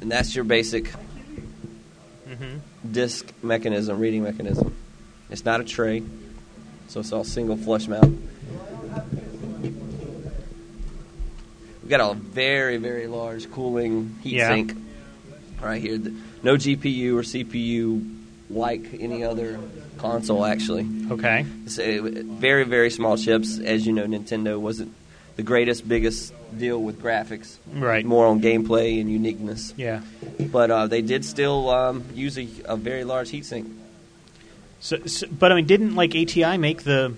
[0.00, 0.90] and that's your basic
[2.28, 2.60] Mhm.
[2.90, 4.72] disc mechanism, reading mechanism.
[5.30, 6.02] It's not a tray,
[6.88, 8.18] so it's all single flush mount.
[11.90, 14.48] We've got a very, very large cooling heat Yeah.
[14.50, 14.76] sink
[15.60, 15.98] right here.
[16.40, 18.16] No GPU or CPU
[18.48, 19.58] like any other
[19.98, 20.86] console, actually.
[21.10, 21.44] Okay.
[21.80, 23.58] A, very, very small chips.
[23.58, 24.94] As you know, Nintendo wasn't
[25.34, 27.56] the greatest, biggest deal with graphics.
[27.74, 28.04] Right.
[28.04, 29.74] More on gameplay and uniqueness.
[29.76, 30.02] Yeah.
[30.38, 33.68] But uh, they did still um, use a, a very large heatsink.
[34.78, 37.16] So, so but I mean didn't like ATI make the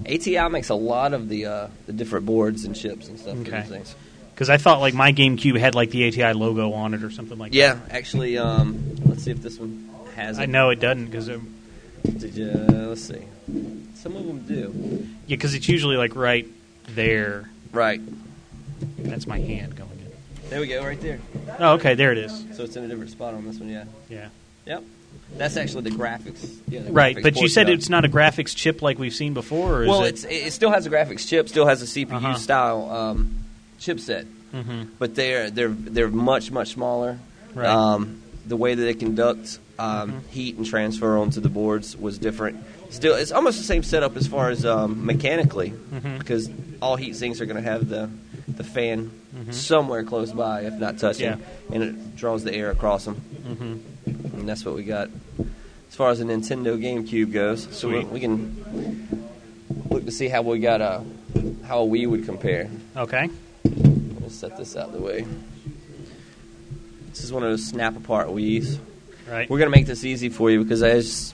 [0.00, 3.36] ATI makes a lot of the uh, the different boards and chips and stuff.
[3.38, 3.62] Okay.
[3.62, 3.94] things.
[4.36, 7.38] Cuz I thought like my GameCube had like the ATI logo on it or something
[7.38, 7.56] like that.
[7.56, 10.42] Yeah, actually, um, let's see if this one has it.
[10.42, 11.38] I know it doesn't yeah,
[12.18, 13.22] Did you, uh, let's see.
[13.94, 15.08] Some of them do.
[15.26, 16.46] Yeah, cuz it's usually like right
[16.88, 17.48] there.
[17.72, 18.00] Right.
[18.98, 20.50] That's my hand going in.
[20.50, 21.20] There we go, right there.
[21.58, 22.44] Oh, okay, there it is.
[22.52, 23.84] So it's in a different spot on this one, yeah.
[24.08, 24.28] Yeah.
[24.66, 24.84] Yep.
[25.36, 26.48] That's actually the graphics.
[26.68, 29.34] Yeah, the Right, graphics but you said it's not a graphics chip like we've seen
[29.34, 30.08] before, or is well, it?
[30.10, 32.34] it's it still has a graphics chip, still has a CPU Uh-huh.
[32.34, 33.34] style um,
[33.80, 34.88] chipset, Mhm.
[34.98, 37.18] but they're they're they're much much smaller.
[37.54, 37.66] Right.
[37.66, 37.76] Mm-hmm.
[37.76, 42.62] Um, the way that they conduct um, heat and transfer onto the boards was different.
[42.90, 46.18] Still, it's almost the same setup as far as um, mechanically, Mhm.
[46.18, 46.48] because
[46.80, 48.08] all heat sinks are going to have the
[48.46, 49.52] the fan Mhm.
[49.52, 51.36] somewhere close by, if not touching, Yeah.
[51.72, 53.16] and it draws the air across them,
[53.48, 53.78] Mhm.
[54.06, 55.08] And that's what we got.
[55.88, 59.24] As far as the Nintendo GameCube goes, so we, we can
[59.90, 61.02] look to see how we got a
[61.64, 62.68] how we would compare.
[62.96, 63.28] Okay.
[63.64, 65.24] We'll set this out of the way.
[67.10, 68.78] This is one of those snap apart Wii's.
[69.30, 69.48] Right.
[69.48, 71.32] We're gonna make this easy for you because as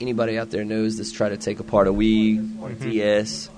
[0.00, 2.90] anybody out there knows, this try to take apart a Wii or a Mhm.
[2.92, 3.50] DS.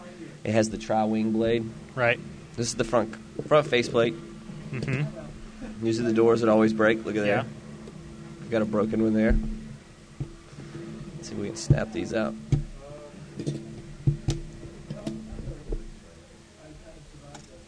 [0.42, 1.64] It has the tri wing blade.
[1.94, 2.18] Right.
[2.56, 3.14] This is the front
[3.46, 4.14] front faceplate.
[4.72, 5.84] Mm-hmm.
[5.84, 7.04] These are the doors that always break.
[7.04, 7.42] Look at Yeah.
[7.42, 7.44] there.
[8.54, 9.34] Got a broken one there.
[11.16, 12.36] Let's see if we can snap these out.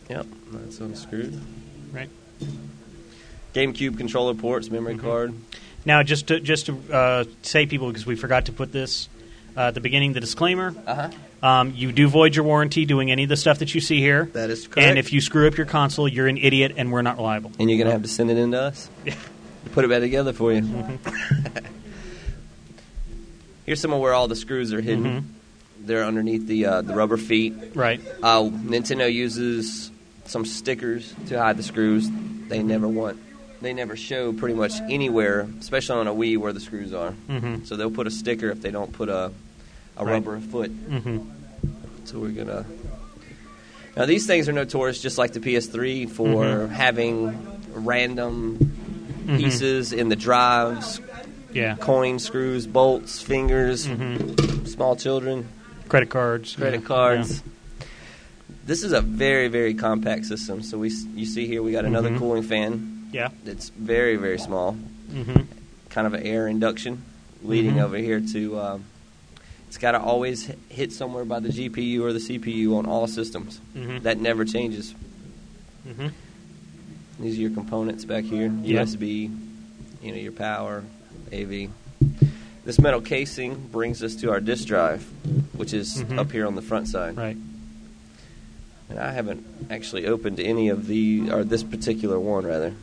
[0.09, 1.41] Yep, that's unscrewed.
[1.91, 2.09] Right.
[3.53, 5.05] GameCube controller ports, memory Mm-hmm.
[5.05, 5.35] card.
[5.85, 9.09] Now, just to, just to uh, say, people, because we forgot to put this
[9.57, 10.73] uh, at the beginning, the disclaimer.
[10.87, 11.11] Uh-huh.
[11.43, 14.27] Um, you do void your warranty doing any of the stuff that you see here.
[14.35, 14.87] That is correct.
[14.89, 17.51] And if you screw up your console, you're an idiot, and we're not reliable.
[17.59, 18.89] And you're gonna have to send it in to us.
[19.72, 20.62] Put it back together for you.
[20.62, 21.66] Mm-hmm.
[23.66, 25.05] Here's some of where all the screws are hidden.
[25.05, 25.24] Mhm.
[25.86, 27.55] They're underneath the uh, the rubber feet.
[27.74, 28.01] Right.
[28.22, 29.90] Uh, Nintendo uses
[30.24, 32.09] some stickers to hide the screws.
[32.48, 33.18] They never want.
[33.60, 37.12] They never show pretty much anywhere, especially on a Wii, where the screws are.
[37.28, 37.66] Mhm.
[37.66, 39.32] So they'll put a sticker if they don't put a
[39.98, 40.12] a Right.
[40.12, 40.70] rubber foot.
[40.70, 41.18] hmm
[42.05, 42.64] So we're gonna.
[43.97, 46.68] Now these things are notorious, just like the PS3, for Mhm.
[46.70, 47.36] having
[47.74, 48.59] random
[49.27, 49.39] Mhm.
[49.39, 51.01] pieces in the drives,
[51.53, 51.77] Yeah.
[51.77, 54.66] coin screws, bolts, fingers, Mhm.
[54.69, 55.47] small children,
[55.89, 56.55] Credit cards.
[56.55, 56.86] credit yeah.
[56.86, 57.43] cards.
[58.66, 60.62] This is a very very compact system.
[60.62, 62.19] So we you see here we got another Mhm.
[62.19, 63.09] cooling fan.
[63.12, 63.28] Yeah.
[63.44, 64.77] It's very very small,
[65.12, 65.23] Yeah.
[65.24, 65.40] hmm
[65.90, 67.03] kind of an air induction,
[67.43, 67.82] leading Mhm.
[67.85, 68.85] over here to um,
[69.69, 73.61] It's got to always hit somewhere by the GPU or the CPU on all systems.
[73.77, 74.03] Mhm.
[74.05, 74.94] That never changes.
[77.18, 78.48] These are your components back here.
[78.51, 79.30] USB,
[80.02, 80.84] you know, your power,
[81.32, 81.70] AV.
[82.64, 85.02] This metal casing brings us to our disk drive,
[85.55, 86.18] which is Mhm.
[86.18, 87.16] up here on the front side.
[87.16, 87.36] Right.
[88.90, 92.74] And I haven't actually opened any of the, or this particular one rather.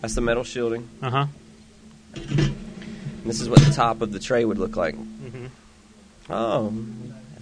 [0.00, 0.88] That's the metal shielding.
[1.02, 1.26] Uh huh.
[3.24, 4.94] This is what the top of the tray would look like.
[4.96, 5.46] Mm-hmm.
[6.32, 6.72] Oh,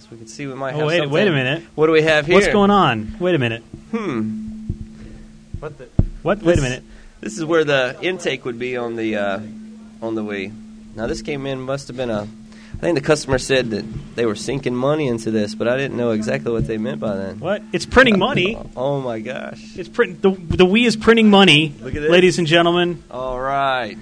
[0.07, 1.11] as we can see, we might have Oh wait, something.
[1.11, 1.63] wait a minute.
[1.75, 2.35] What do we have here?
[2.35, 3.15] What's going on?
[3.19, 3.63] Wait a minute.
[3.91, 4.43] Hmm.
[5.59, 5.89] What the?
[6.23, 6.41] What?
[6.41, 6.83] Wait a minute.
[7.21, 9.39] This is where the intake would be on the uh,
[10.01, 10.53] on the Wii.
[10.95, 12.21] Now this came in must have been a.
[12.23, 15.97] I think the customer said that they were sinking money into this, but I didn't
[15.97, 17.37] know exactly what they meant by that.
[17.37, 17.63] What?
[17.73, 18.55] It's printing money.
[18.75, 19.75] Oh my gosh!
[19.75, 20.21] It's print.
[20.21, 21.73] The, the Wii is printing money.
[21.81, 22.11] Look at this.
[22.11, 23.03] ladies and gentlemen.
[23.09, 23.97] All right.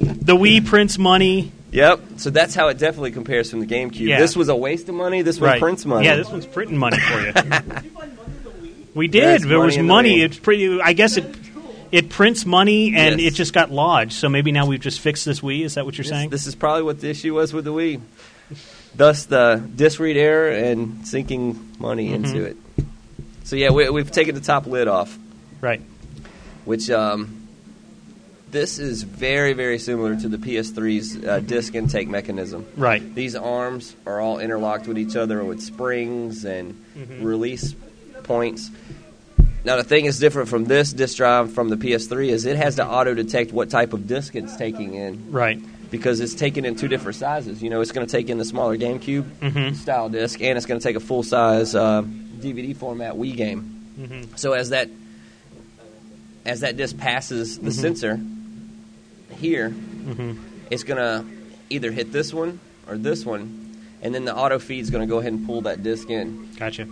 [0.00, 1.52] The Wii prints money.
[1.74, 2.00] Yep.
[2.18, 3.98] So that's how it definitely compares from the GameCube.
[4.06, 4.20] Yeah.
[4.20, 5.22] This was a waste of money.
[5.22, 5.60] This one right.
[5.60, 6.06] prints money.
[6.06, 7.32] Yeah, this one's printing money for you.
[8.94, 9.24] we did.
[9.24, 10.80] There's there was money the It's pretty.
[10.80, 11.24] I guess it.
[11.90, 13.32] It prints money and Yes.
[13.32, 14.12] it just got lodged.
[14.14, 15.64] So maybe now we've just fixed this Wii.
[15.64, 16.30] Is that what you're This, saying?
[16.30, 18.00] this is probably what the issue was with the Wii.
[18.96, 22.14] Thus, the disk read error and sinking money Mhm.
[22.14, 22.56] into it.
[23.44, 25.16] So yeah, we, we've taken the top lid off.
[25.60, 25.82] Right.
[26.64, 27.43] Which um,
[28.54, 32.64] this is very very similar to the PS3's uh, disk intake mechanism.
[32.76, 33.02] Right.
[33.14, 37.22] These arms are all interlocked with each other with springs and Mhm.
[37.24, 37.74] release
[38.22, 38.70] points.
[39.64, 42.76] Now the thing is different from this disk drive from the PS3 is it has
[42.76, 45.58] to auto detect what type of disk it's taking in Right.
[45.90, 47.62] because it's taken in two different sizes.
[47.62, 49.74] You know, it's going to take in the smaller GameCube Mhm.
[49.76, 52.02] style disc, and it's going to take a full size uh,
[52.40, 53.74] DVD format Wii game.
[54.00, 54.26] Mhm.
[54.38, 54.88] So as that
[56.46, 57.80] as that disc passes the Mhm.
[57.80, 58.20] sensor
[59.36, 60.36] here, Mhm.
[60.70, 61.24] it's going to
[61.70, 62.58] either hit this one
[62.88, 65.82] or this one, and then the auto feed's going to go ahead and pull that
[65.82, 66.48] disc in.
[66.58, 66.86] Gotcha.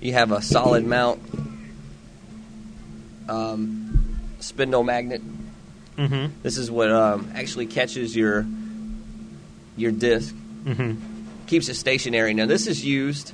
[0.00, 1.20] You have a solid mount
[3.28, 5.22] um, spindle magnet
[5.98, 6.28] Mhm.
[6.42, 8.44] This is what um, actually catches your
[9.78, 10.34] your disc,
[10.66, 10.96] Mhm.
[11.46, 12.34] keeps it stationary.
[12.34, 13.32] Now this is used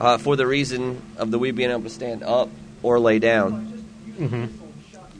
[0.00, 2.48] uh, for the reason of the Wii being able to stand up
[2.84, 3.82] or lay down.
[4.20, 4.48] Mhm.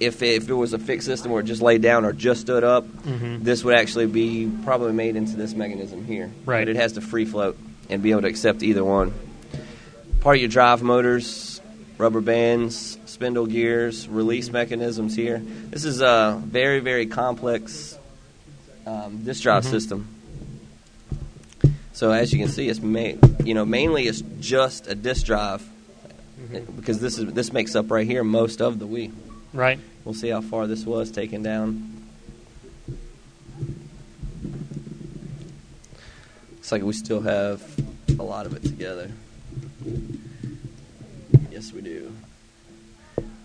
[0.01, 2.40] If it, if it was a fixed system where it just laid down or just
[2.43, 3.43] stood up, Mhm.
[3.43, 6.31] this would actually be probably made into this mechanism here.
[6.44, 6.60] Right.
[6.66, 7.56] But it has to free float
[7.89, 9.12] and be able to accept either one.
[10.20, 11.60] Part of your drive motors,
[11.98, 15.40] rubber bands, spindle gears, release mechanisms here.
[15.70, 17.97] This is a very, very complex
[18.86, 19.70] um, disk drive Mhm.
[19.70, 20.09] system.
[21.93, 23.12] So as you can see, it's ma-
[23.44, 25.62] you know mainly it's just a disk drive
[26.77, 29.10] because this is this makes up right here most of the Wii.
[29.56, 29.78] Right.
[30.04, 31.92] We'll see how far this was taken down.
[36.52, 37.62] Looks like we still have
[38.18, 39.10] a lot of it together.
[41.50, 42.12] Yes, we do.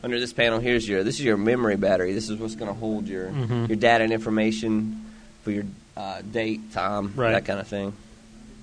[0.03, 2.13] Under this panel, here's your this is your memory battery.
[2.13, 3.69] This is what's going to hold your Mhm.
[3.69, 5.05] your data and information
[5.43, 5.63] for your
[5.95, 7.31] uh, date, time, Right.
[7.33, 7.93] that kind of thing.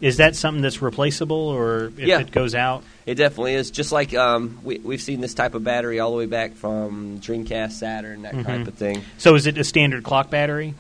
[0.01, 2.21] Is that something that's replaceable, or if Yeah.
[2.21, 2.85] it goes out?
[3.05, 3.71] It definitely is.
[3.71, 7.19] Just like um, we, we've seen this type of battery all the way back from
[7.21, 8.47] Dreamcast, Saturn, that Mhm.
[8.47, 9.03] type of thing.
[9.19, 10.75] So is it a standard clock battery?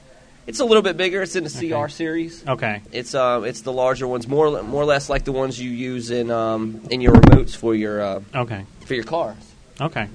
[0.46, 1.20] It's a little bit bigger.
[1.22, 2.42] It's in the CR series.
[2.46, 2.80] Okay.
[2.92, 6.10] It's uh, it's the larger ones, more more or less like the ones you use
[6.10, 8.64] in um, in your remotes for your uh, Okay.
[8.86, 9.36] for your cars.
[9.80, 10.06] Okay.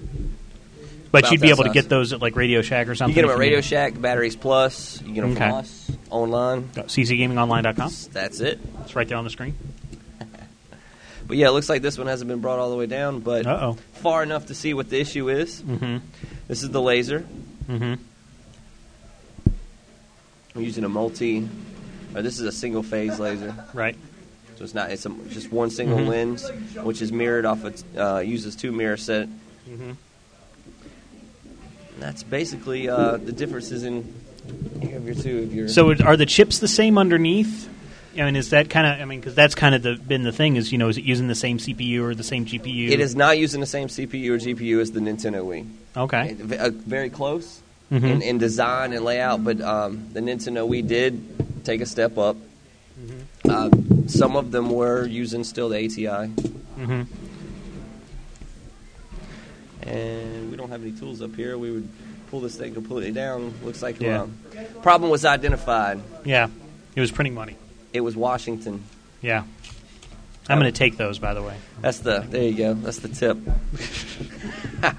[1.13, 3.15] But you'd be able to get those at like Radio Shack or something.
[3.15, 4.99] You get them at Radio Shack, Batteries Plus.
[5.03, 5.47] You get them Okay.
[5.47, 6.63] from us online.
[6.73, 7.91] CCGamingOnline.com.
[8.11, 8.59] That's it.
[8.81, 9.55] It's right there on the screen.
[11.25, 13.45] But yeah, it looks like this one hasn't been brought all the way down, but
[13.45, 13.77] Uh-oh.
[13.93, 15.61] far enough to see what the issue is.
[15.61, 16.01] Mhm.
[16.49, 17.25] This is the laser.
[17.69, 17.93] Mm-hmm.
[20.55, 21.47] I'm using a multi.
[22.13, 23.55] Or this is a single phase laser.
[23.73, 23.95] Right.
[24.57, 24.91] So it's not.
[24.91, 26.07] It's a, just one single Mhm.
[26.07, 26.49] lens,
[26.83, 27.63] which is mirrored off.
[27.63, 29.27] Of, uh, uses two mirror set.
[29.69, 29.91] Mm-hmm.
[32.03, 34.13] That's basically uh, the differences in
[34.81, 35.69] you your two of your.
[35.69, 37.69] So it- are the chips the same underneath?
[38.19, 39.01] I mean, is that kind of?
[39.01, 40.57] I mean, because that's kind of the, been the thing.
[40.57, 42.89] Is you know, is it using the same CPU or the same GPU?
[42.89, 45.65] it is not using the same CPU or GPU as the Nintendo Wii.
[45.95, 46.35] Okay.
[46.37, 47.61] It- uh, very close
[47.91, 48.03] Mhm.
[48.03, 52.35] in, in design and layout, but um, the Nintendo Wii did take a step up.
[52.99, 53.49] Mm-hmm.
[53.49, 56.27] Uh, some of them were using still the ATI,
[56.77, 57.03] Mm-hmm.
[59.87, 61.57] And we don't have any tools up here.
[61.57, 61.89] We would
[62.29, 63.53] pull this thing completely down.
[63.63, 64.23] Looks like Yeah.
[64.23, 64.37] um,
[64.81, 65.99] problem was identified.
[66.25, 66.47] Yeah.
[66.95, 67.55] It was printing money.
[67.93, 68.83] It was Washington.
[69.21, 69.43] Yeah.
[70.49, 71.55] I'm going to take those, by the way.
[71.81, 72.73] That's the there you go.
[72.73, 73.37] That's the tip.
[74.81, 74.95] but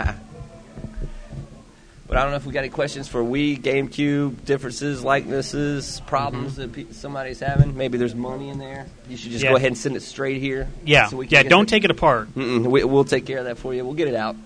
[2.17, 6.73] I don't know if we got any questions for Wii, GameCube, differences, likenesses, problems that
[6.73, 7.77] pe- somebody's having.
[7.77, 8.87] Maybe there's money in there.
[9.09, 9.51] You should just Yeah.
[9.51, 10.69] go ahead and send it straight here.
[10.85, 11.49] Yeah, so we can yeah.
[11.51, 12.29] Don't take it apart.
[12.37, 13.85] We, we'll take care of that for you.
[13.85, 14.37] We'll get it out.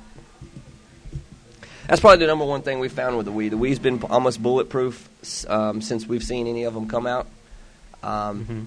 [1.89, 3.51] That's probably the number one thing we found with the Wii.
[3.51, 5.09] The Wii's been almost bulletproof
[5.49, 7.27] um, since we've seen any of them come out.
[8.03, 8.61] Um, Mm-hmm.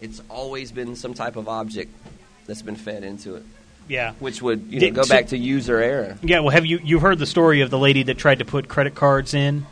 [0.00, 1.90] It's always been some type of object
[2.46, 3.42] that's been fed into it,
[3.88, 4.12] Yeah.
[4.20, 6.16] which would you know, Did- go so- back to user error.
[6.22, 8.68] Yeah, well, have you you heard the story of the lady that tried to put
[8.68, 9.66] credit cards in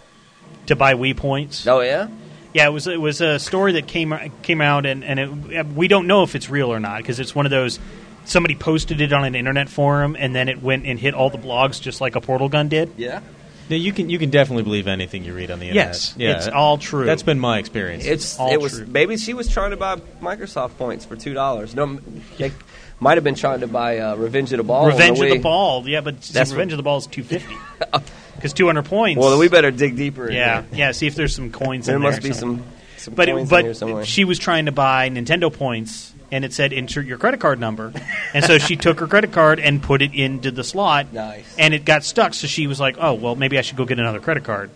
[0.67, 1.65] to buy Wii points?
[1.69, 2.09] Oh yeah,
[2.55, 4.13] Yeah, it was it was a story that came
[4.43, 5.21] came out, and and
[5.53, 7.79] it, we don't know if it's real or not because it's one of those.
[8.27, 11.39] Somebody posted it on an internet forum, and then it went and hit all the
[11.39, 12.93] blogs just like a portal gun did.
[12.97, 13.21] yeah.
[13.69, 15.89] No, you can you can definitely believe anything you read on the internet.
[15.89, 17.05] Yes, yeah, it's all true.
[17.05, 18.05] That's been my experience.
[18.05, 18.87] It's all it was true.
[18.87, 21.75] maybe she was trying to buy Microsoft points for two dollars.
[21.75, 21.99] No,
[22.39, 22.53] they
[23.01, 24.85] might have been trying to buy uh, Revenge of the Ball.
[24.85, 27.57] on Revenge of the Ball, yeah, but see, Revenge of the Ball is two fifty
[28.37, 29.19] because two hundred points.
[29.21, 30.29] Well, we better dig deeper.
[30.29, 30.93] in yeah, yeah.
[30.93, 31.87] See if there's some coins.
[31.87, 32.63] There in must be somewhere.
[32.63, 32.76] some
[33.07, 34.03] some But coins it, in here somewhere.
[34.03, 37.59] but she was trying to buy Nintendo points, and it said insert your credit card
[37.61, 37.93] number,
[38.35, 41.45] and so she took her credit card and put it into the slot, Nice.
[41.59, 42.35] and it got stuck.
[42.35, 44.71] So she was like, "Oh, well, maybe I should go get another credit card."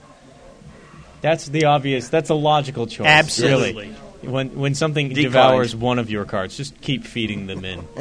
[1.20, 2.08] That's the obvious.
[2.08, 3.06] That's a logical choice.
[3.06, 3.88] Absolutely.
[4.22, 4.30] Really.
[4.32, 5.24] When when something Declined.
[5.32, 7.84] devours one of your cards, just keep feeding them in.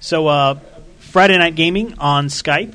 [0.00, 0.58] So uh,
[0.98, 2.74] Friday Night Gaming on Skype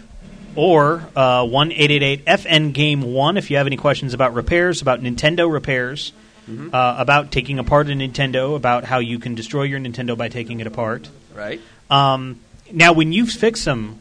[0.55, 4.33] or uh, one eight eight eight FN Game One if you have any questions about
[4.33, 6.13] repairs, about Nintendo repairs,
[6.49, 10.59] uh, about taking apart a Nintendo, about how you can destroy your Nintendo by taking
[10.59, 11.09] it apart.
[11.35, 11.61] right.
[11.89, 12.39] Um,
[12.73, 13.99] now, when you fix them,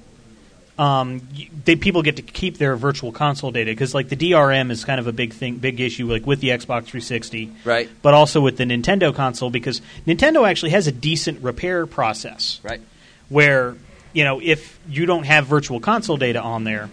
[0.78, 1.20] um,
[1.64, 4.98] they, people get to keep their virtual console data because, like, the DRM is kind
[5.00, 7.88] of a big thing, big issue, like with the Xbox 360, Right.
[8.00, 12.80] But also with the Nintendo console because Nintendo actually has a decent repair process Right.
[13.28, 13.74] where
[14.12, 16.88] you know if you don't have virtual console data on there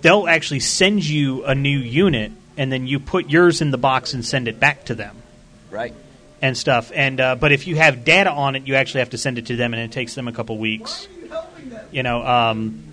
[0.00, 4.14] they'll actually send you a new unit and then you put yours in the box
[4.14, 5.16] and send it back to them.
[5.70, 5.94] Right.
[6.40, 6.90] and stuff.
[6.94, 9.46] And uh, but if you have data on it you actually have to send it
[9.46, 11.08] to them and it takes them a couple weeks.
[11.90, 12.84] You know um,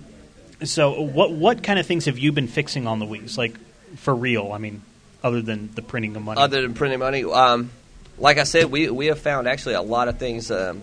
[0.64, 3.56] so what what kind of things have you been fixing on the Wii's like
[3.96, 4.52] for real?
[4.52, 4.82] I mean
[5.22, 6.40] other than the printing of money.
[6.40, 7.70] Other than printing money, um,
[8.18, 10.50] like I said, we we have found actually a lot of things.
[10.50, 10.82] Um,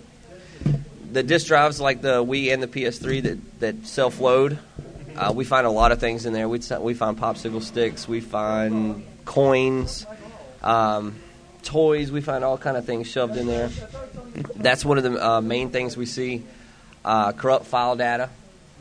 [1.13, 4.57] the disk drives, like the Wii and the PS3, that that self load.
[5.15, 6.49] Uh, we find a lot of things in there.
[6.49, 8.07] We we find popsicle sticks.
[8.07, 10.07] We find coins,
[10.63, 11.15] um,
[11.61, 12.11] toys.
[12.11, 13.69] We find all kind of things shoved in there.
[14.55, 16.43] That's one of the uh, main things we see.
[17.05, 18.29] Uh, corrupt file data.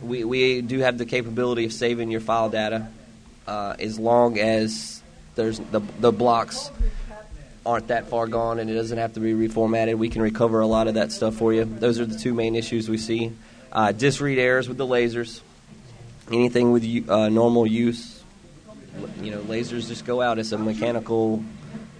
[0.03, 2.89] We we do have the capability of saving your file data
[3.47, 5.03] uh, as long as
[5.35, 6.71] there's the the blocks
[7.65, 9.97] aren't that far gone and it doesn't have to be reformatted.
[9.97, 11.65] We can recover a lot of that stuff for you.
[11.65, 13.33] Those are the two main issues we see.
[13.71, 15.41] Uh, disk read errors with the lasers.
[16.31, 18.23] Anything with uh, normal use,
[19.21, 20.39] you know, lasers just go out.
[20.39, 21.43] It's a mechanical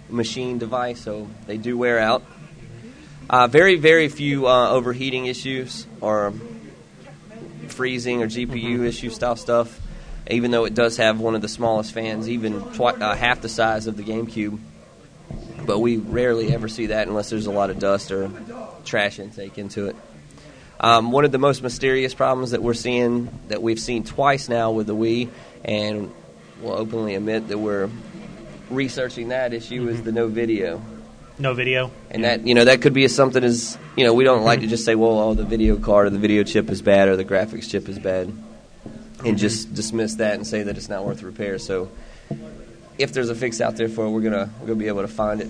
[0.09, 2.23] machine device, so they do wear out.
[3.29, 6.33] Uh, very, very few uh, overheating issues or
[7.67, 9.79] freezing or GPU issue style stuff.
[10.29, 13.49] Even though it does have one of the smallest fans, even twi- uh, half the
[13.49, 14.57] size of the GameCube,
[15.65, 18.31] but we rarely ever see that unless there's a lot of dust or
[18.85, 19.95] trash intake into it.
[20.79, 24.71] Um, one of the most mysterious problems that we're seeing, that we've seen twice now
[24.71, 25.29] with the Wii,
[25.63, 26.11] and
[26.61, 27.89] we'll openly admit that we're
[28.69, 30.81] researching that issue, is the no video.
[31.39, 34.43] no video And that you know that could be something as you know we don't
[34.43, 37.07] like to just say well oh the video card or the video chip is bad
[37.07, 38.33] or the graphics chip is bad,
[39.23, 41.59] and just dismiss that and say that it's not worth repair.
[41.59, 41.89] So
[42.97, 45.07] if there's a fix out there for it, we're gonna we're gonna be able to
[45.07, 45.47] find it.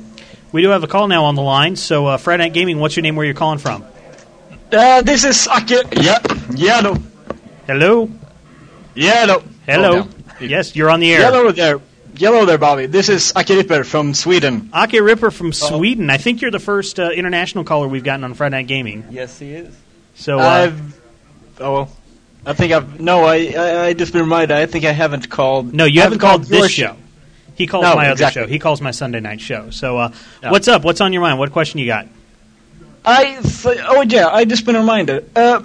[0.51, 2.95] we do have a call now on the line so uh, Friday Night Gaming what's
[2.95, 3.83] your name where you're calling from
[4.71, 5.83] Uh, this is Ake.
[6.01, 6.19] Yeah,
[6.55, 6.95] yellow,
[7.67, 8.09] hello
[8.95, 9.43] yellow.
[9.65, 11.79] hello Oh, yes you're on the air Yellow there,
[12.15, 12.85] yellow there, Bobby.
[12.87, 14.69] This is Ake Ripper from Sweden.
[14.75, 16.09] Ake Ripper from Sweden.
[16.09, 19.05] I think you're the first uh, international caller we've gotten on Friday Night Gaming.
[19.09, 19.75] Yes, he is.
[20.15, 20.99] So, uh, I've.
[21.59, 21.89] Oh well.
[22.45, 22.99] I think I've.
[22.99, 23.53] No, I.
[23.57, 24.51] I, I just been reminded.
[24.55, 25.73] I think I haven't called.
[25.73, 26.95] no, you I haven't called your this sh- show.
[27.55, 28.41] He calls No, my exactly.
[28.41, 28.51] other show.
[28.51, 29.69] He calls my Sunday night show.
[29.69, 30.11] So, uh,
[30.41, 30.51] Yeah.
[30.51, 30.83] what's up?
[30.83, 31.37] What's on your mind?
[31.39, 32.07] What question you got?
[33.05, 33.37] I.
[33.41, 35.29] Th- oh yeah, I just been reminded.
[35.35, 35.61] Uh,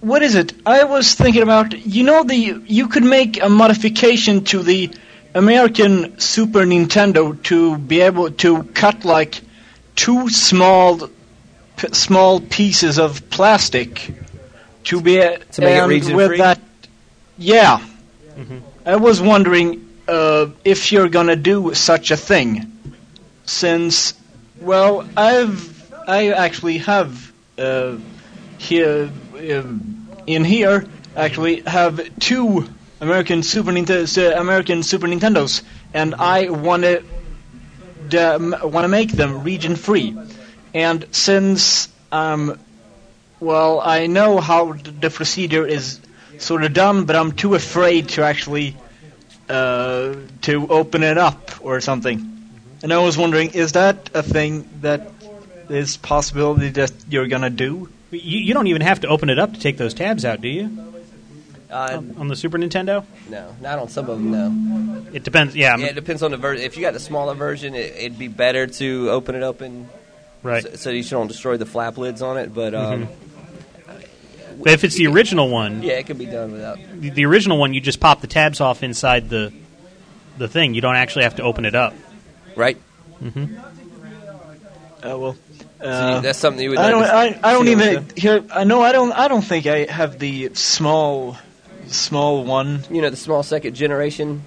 [0.00, 0.52] what is it?
[0.64, 1.72] I was thinking about.
[1.86, 2.36] You know the.
[2.66, 4.90] You could make a modification to the
[5.34, 9.40] American Super Nintendo to be able to cut like
[9.96, 11.08] two small,
[11.76, 14.14] p- small pieces of plastic
[14.84, 16.38] to be To make it and region with free?
[16.38, 16.60] that.
[17.36, 17.80] Yeah,
[18.86, 22.72] I was wondering uh, if you're gonna do such a thing,
[23.44, 24.14] since
[24.60, 27.96] well, I've I actually have uh,
[28.56, 29.62] here uh,
[30.26, 30.86] in here
[31.16, 32.66] actually have two
[33.00, 35.62] American Super Nintendo, American Super Nintendos,
[35.94, 37.02] and I want to
[38.88, 40.16] make them region free.
[40.74, 42.58] And since um,
[43.40, 46.00] well, I know how th- the procedure is
[46.38, 48.76] sort of done, but I'm too afraid to actually
[49.48, 52.34] uh, to open it up or something.
[52.82, 55.10] And I was wondering, is that a thing that
[55.68, 57.88] is possibility that you're gonna do?
[58.10, 60.48] You, you don't even have to open it up to take those tabs out, do
[60.48, 60.84] you?
[61.70, 63.04] Uh, On the Super Nintendo?
[63.28, 64.30] no, not on some of them.
[64.30, 65.06] No.
[65.12, 65.54] It depends.
[65.54, 66.64] Yeah, Yeah, it depends on the version.
[66.64, 69.88] If you got the smaller version, it, it'd be better to open it open,
[70.42, 70.62] right.
[70.62, 72.54] so, so you don't destroy the flap lids on it.
[72.54, 73.08] But um,
[74.62, 76.78] But if it's the original one, yeah, it can be done without.
[77.00, 79.52] the, the original one, you just pop the tabs off inside the
[80.36, 80.74] the thing.
[80.74, 81.94] You don't actually have to open it up.
[82.56, 82.76] Right.
[83.22, 83.56] Mm-hmm.
[85.04, 85.36] Oh well.
[85.80, 86.78] Uh, you- that's something you would.
[86.78, 87.02] I don't.
[87.04, 88.06] I, I don't even.
[88.16, 88.82] Here, I know.
[88.82, 89.12] I don't.
[89.12, 91.36] I don't think I have the small,
[91.86, 92.84] small one.
[92.90, 94.42] You know the small second generation.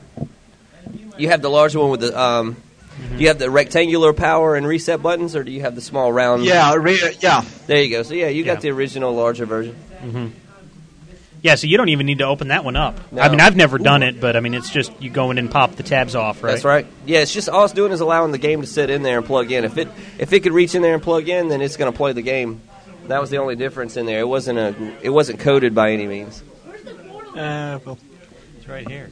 [1.18, 2.20] You have the larger one with the.
[2.20, 2.58] Um,
[2.92, 3.16] Mm-hmm.
[3.18, 6.12] Do you have the rectangular power and reset buttons, or do you have the small
[6.12, 6.44] round?
[6.44, 7.42] Yeah, re- yeah.
[7.66, 8.04] There you go.
[8.04, 8.60] So yeah, you got Yeah.
[8.60, 9.76] the original larger version.
[10.02, 10.28] Mm-hmm.
[11.44, 13.12] Yeah, so you don't even need to open that one up.
[13.12, 13.22] No.
[13.22, 15.50] I mean, I've never done it, but I mean, it's just you go in and
[15.50, 16.52] pop the tabs off, right?
[16.52, 16.86] That's right.
[17.08, 19.26] Yeah, it's just all it's doing is allowing the game to sit in there and
[19.26, 19.66] plug in.
[19.66, 19.88] If it
[20.20, 22.22] if it could reach in there and plug in, then it's going to play the
[22.22, 22.62] game.
[23.08, 24.20] That was the only difference in there.
[24.20, 26.44] It wasn't a it wasn't coded by any means.
[27.36, 27.98] Uh, well,
[28.58, 29.10] It's right here.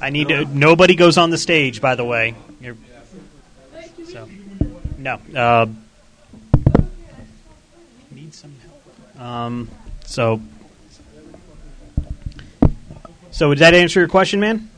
[0.00, 0.44] I need to.
[0.46, 2.34] Nobody goes on the stage, by the way.
[2.60, 2.76] You're,
[4.08, 4.28] so,
[4.98, 5.20] no.
[5.34, 5.66] Uh,
[8.10, 8.82] need some help.
[9.22, 9.68] Um,
[10.04, 10.42] so,
[13.30, 14.68] so did that answer your question, man?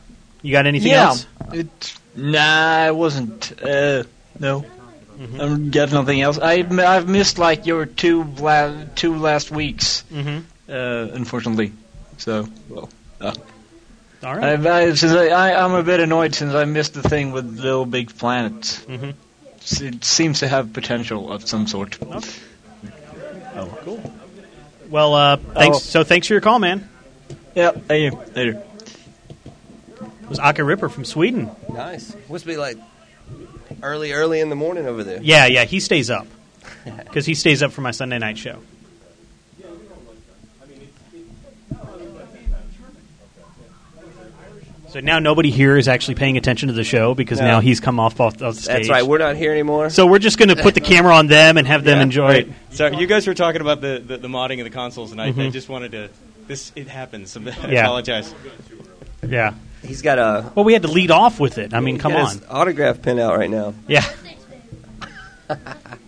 [0.43, 1.07] You got anything yeah.
[1.07, 1.25] else?
[1.51, 3.51] It, nah, it wasn't.
[3.59, 4.03] Uh,
[4.39, 4.63] no.
[5.17, 5.41] Mm-hmm.
[5.41, 6.37] I've got nothing else.
[6.37, 10.03] I I've missed like your two la- two last weeks.
[10.11, 10.39] Mm-hmm.
[10.69, 11.71] Uh, unfortunately.
[12.17, 12.89] So well.
[13.19, 13.33] Uh,
[14.23, 14.43] All right.
[14.43, 17.59] I've, I, since I, I, I'm a bit annoyed since I missed the thing with
[17.59, 18.61] Little Big Planet.
[18.61, 19.11] Mm-hmm.
[19.85, 21.97] It seems to have potential of some sort.
[23.55, 24.13] Oh, cool.
[24.89, 25.77] Well, uh, thanks.
[25.77, 25.79] Oh.
[25.79, 26.89] So thanks for your call, man.
[27.55, 27.85] Yep.
[27.85, 28.19] thank you.
[28.35, 28.63] Later.
[30.23, 31.51] It was Aka Ripper from Sweden.
[31.71, 32.15] Nice.
[32.29, 32.77] Must be like
[33.83, 35.19] early early in the morning over there.
[35.21, 36.27] Yeah, yeah, he stays up
[36.83, 38.59] because he stays up for my Sunday night show.
[44.95, 47.45] So now nobody here is actually paying attention to the show because No.
[47.47, 48.65] now he's come off off the stage.
[48.87, 49.05] That's right.
[49.05, 49.89] We're not here anymore.
[49.89, 52.27] so we're just going to put the camera on them and have them Yeah, enjoy
[52.29, 52.47] right.
[52.47, 52.53] it.
[52.69, 55.25] So you guys were talking about the, the, the modding of the consoles, and I,
[55.25, 55.51] I Mhm.
[55.51, 56.09] just wanted to.
[56.47, 57.35] This it happens.
[57.37, 57.81] I Yeah.
[57.83, 58.33] apologize.
[59.27, 59.55] Yeah.
[59.85, 60.49] He's got a.
[60.55, 61.73] Well, we had to lead off with it.
[61.73, 62.27] I mean, come got on.
[62.29, 63.73] his autograph pen out right now.
[63.89, 64.05] Yeah.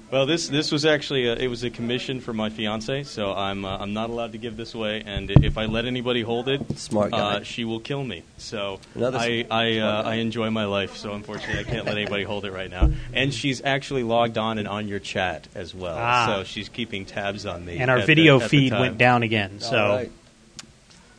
[0.10, 3.66] Well, this this was actually a, it was a commission for my fiance, so I'm
[3.66, 6.80] uh, I'm not allowed to give this away, and if I let anybody hold it,
[6.80, 7.18] Smart guy.
[7.18, 8.24] uh, she will kill me.
[8.38, 10.10] So Another I s- I, smart uh.
[10.10, 12.90] I enjoy my life, so unfortunately I can't let anybody hold it right now.
[13.12, 16.26] And she's actually logged on and on your chat as well, Ah.
[16.28, 17.78] so she's keeping tabs on me.
[17.78, 19.60] And our video the feed went down again.
[19.60, 20.12] So All right.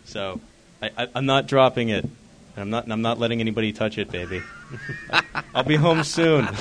[0.06, 0.40] So
[0.80, 2.08] I, I, I'm not dropping it.
[2.56, 2.90] I'm not.
[2.90, 4.42] I'm not letting anybody touch it, baby.
[5.54, 6.48] I'll be home soon.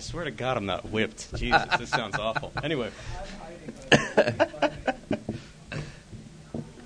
[0.00, 1.34] I swear to God, I'm not whipped.
[1.36, 2.52] Jesus, this sounds awful.
[2.62, 2.90] Anyway,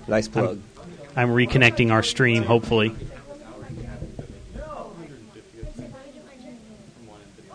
[0.09, 0.59] Nice plug.
[1.15, 2.93] I'm reconnecting our stream, hopefully.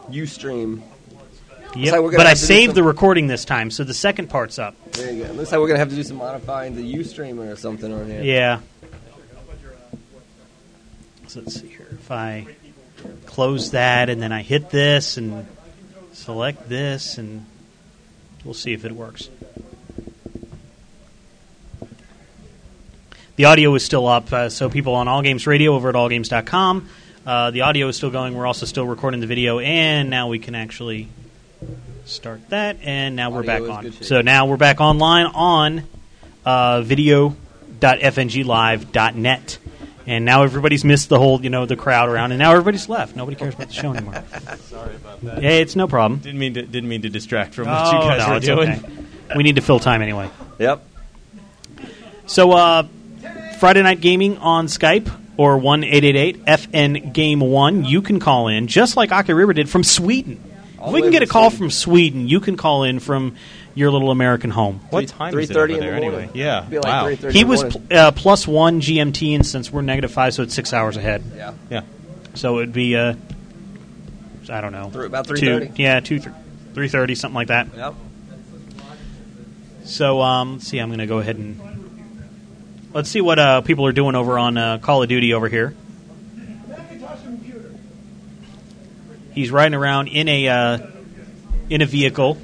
[0.09, 0.81] UStream.
[1.77, 1.93] Yep.
[1.93, 4.59] like but I have to do saved the recording this time, so the second part's
[4.59, 4.75] up.
[4.93, 5.33] There you go.
[5.35, 8.23] Looks like we're gonna have to do some modifying the UStreamer or something on here.
[8.23, 8.61] Yeah.
[11.27, 11.87] So let's see here.
[11.93, 12.47] If I
[13.27, 15.47] close that and then I hit this and
[16.13, 17.45] select this, and
[18.45, 19.29] we'll see if it works.
[23.37, 26.89] The audio is still up, uh, so people on All Games Radio over at allgames.com.
[27.25, 28.35] Uh, the audio is still going.
[28.35, 31.09] We're also still recording the video, and now we can actually
[32.05, 32.77] start that.
[32.83, 33.93] And now we're back on.
[33.93, 35.85] So now we're back online on
[36.45, 39.59] uh, video.fnglive.net.
[40.07, 43.15] And now everybody's missed the whole, you know, the crowd around, and now everybody's left.
[43.17, 44.25] Nobody cares about the show anymore.
[44.69, 45.43] sorry about that.
[45.43, 46.21] Hey, it's no problem.
[46.21, 46.63] Didn't mean to.
[46.63, 48.71] Didn't mean to distract from what Oh, you guys no, were doing.
[48.85, 49.37] okay.
[49.37, 50.31] We need to fill time anyway.
[50.59, 50.83] Yep.
[52.27, 52.87] So, uh,
[53.59, 57.85] Friday Night Gaming on Skype or one eight eight eight FN Game 1.
[57.85, 60.43] You can call in, just like Aki River did, from Sweden.
[60.79, 61.59] All if we can get a call Sweden.
[61.59, 63.37] from Sweden, you can call in from
[63.81, 64.81] your little American home.
[64.91, 66.13] What Three- time is it 3:30 over in the there anyway?
[66.13, 66.31] morning.
[66.35, 66.61] Yeah.
[66.69, 67.07] Be like wow.
[67.09, 67.83] 3:30 He in the was morning.
[67.89, 71.23] pl- uh, plus one GMT, and since we're negative five, so it's six hours ahead.
[71.37, 71.53] Yeah.
[71.71, 71.81] Yeah.
[72.35, 73.15] So it would be, uh,
[74.49, 75.73] I don't know, Three- about two, 3:30.
[75.77, 76.21] yeah, two,
[76.75, 77.69] three thirty, something like that.
[77.77, 77.95] Yep.
[79.85, 80.79] So um, let's see.
[80.79, 81.59] I'm going to go ahead and
[82.95, 85.75] let's see what uh, people are doing over on uh, Call of Duty over here.
[89.33, 90.79] He's riding around in a uh,
[91.69, 92.37] in a vehicle.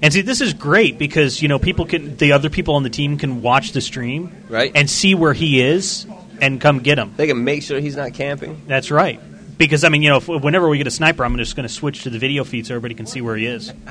[0.00, 2.90] And see, this is great because you know people can the other people on the
[2.90, 4.70] team can watch the stream, Right.
[4.74, 6.06] and see where he is
[6.40, 7.14] and come get him.
[7.16, 8.62] They can make sure he's not camping.
[8.66, 9.20] That's right.
[9.58, 11.72] Because I mean, you know, if, whenever we get a sniper, I'm just going to
[11.74, 13.72] switch to the video feed so everybody can see where he is.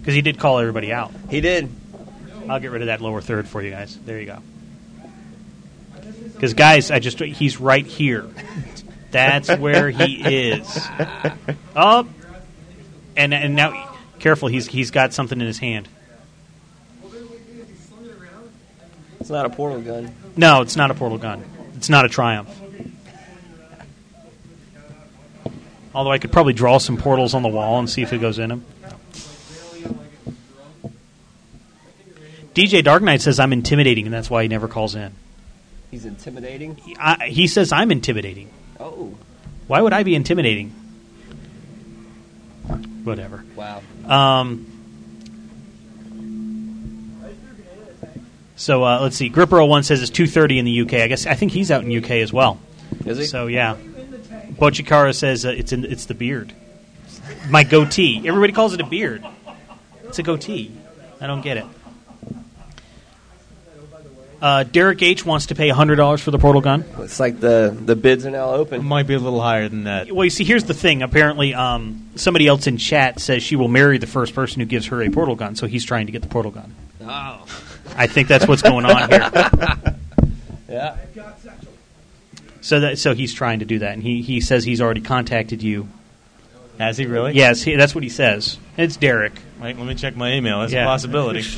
[0.00, 1.12] Because he did call everybody out.
[1.28, 1.68] He did.
[2.48, 3.98] I'll get rid of that lower third for you guys.
[4.06, 4.38] There you go.
[6.32, 8.26] Because guys, I just he's right here.
[9.10, 10.88] That's where he is.
[11.76, 12.08] Oh,
[13.14, 13.89] and and now
[14.20, 14.48] careful.
[14.48, 15.88] He's he's got something in his hand.
[19.20, 20.14] It's not a portal gun.
[20.36, 21.44] No, it's not a portal gun.
[21.76, 22.48] It's not a triumph.
[25.94, 28.38] Although I could probably draw some portals on the wall and see if it goes
[28.38, 28.64] in them.
[32.54, 35.12] DJ Dark Knight says I'm intimidating, and that's why he never calls in.
[35.90, 36.80] He's intimidating.
[36.98, 38.50] I, he says I'm intimidating.
[38.78, 39.14] Oh,
[39.66, 40.72] Why would I be intimidating?
[43.04, 43.44] Whatever.
[43.56, 43.82] wow.
[44.06, 44.66] Um,
[48.56, 49.28] so uh, let's see.
[49.28, 50.94] Gripper 01 says it's 2:30 in the UK.
[50.94, 52.60] I guess I think he's out in UK as well.
[53.06, 53.24] Is he?
[53.24, 53.76] So yeah.
[54.52, 56.52] Bochikara says uh, it's in, it's the beard.
[57.48, 58.22] My goatee.
[58.26, 59.24] Everybody calls it a beard.
[60.04, 60.72] It's a goatee.
[61.20, 61.64] I don't get it.
[64.42, 66.84] Uh, Derek H wants to pay hundred dollars for the portal gun.
[67.00, 68.80] It's like the the bids are now open.
[68.80, 70.10] It Might be a little higher than that.
[70.10, 71.02] Well, you see, here's the thing.
[71.02, 74.86] Apparently, um, somebody else in chat says she will marry the first person who gives
[74.86, 75.56] her a portal gun.
[75.56, 76.74] So he's trying to get the portal gun.
[77.02, 77.44] Oh,
[77.96, 79.30] I think that's what's going on here.
[80.68, 80.96] yeah.
[82.62, 85.62] So that so he's trying to do that, and he, he says he's already contacted
[85.62, 85.88] you.
[86.78, 87.32] Has he really?
[87.34, 88.58] Yes, he, that's what he says.
[88.78, 89.32] It's Derek.
[89.60, 90.60] Wait, let me check my email.
[90.60, 90.84] That's Yeah.
[90.84, 91.44] a possibility.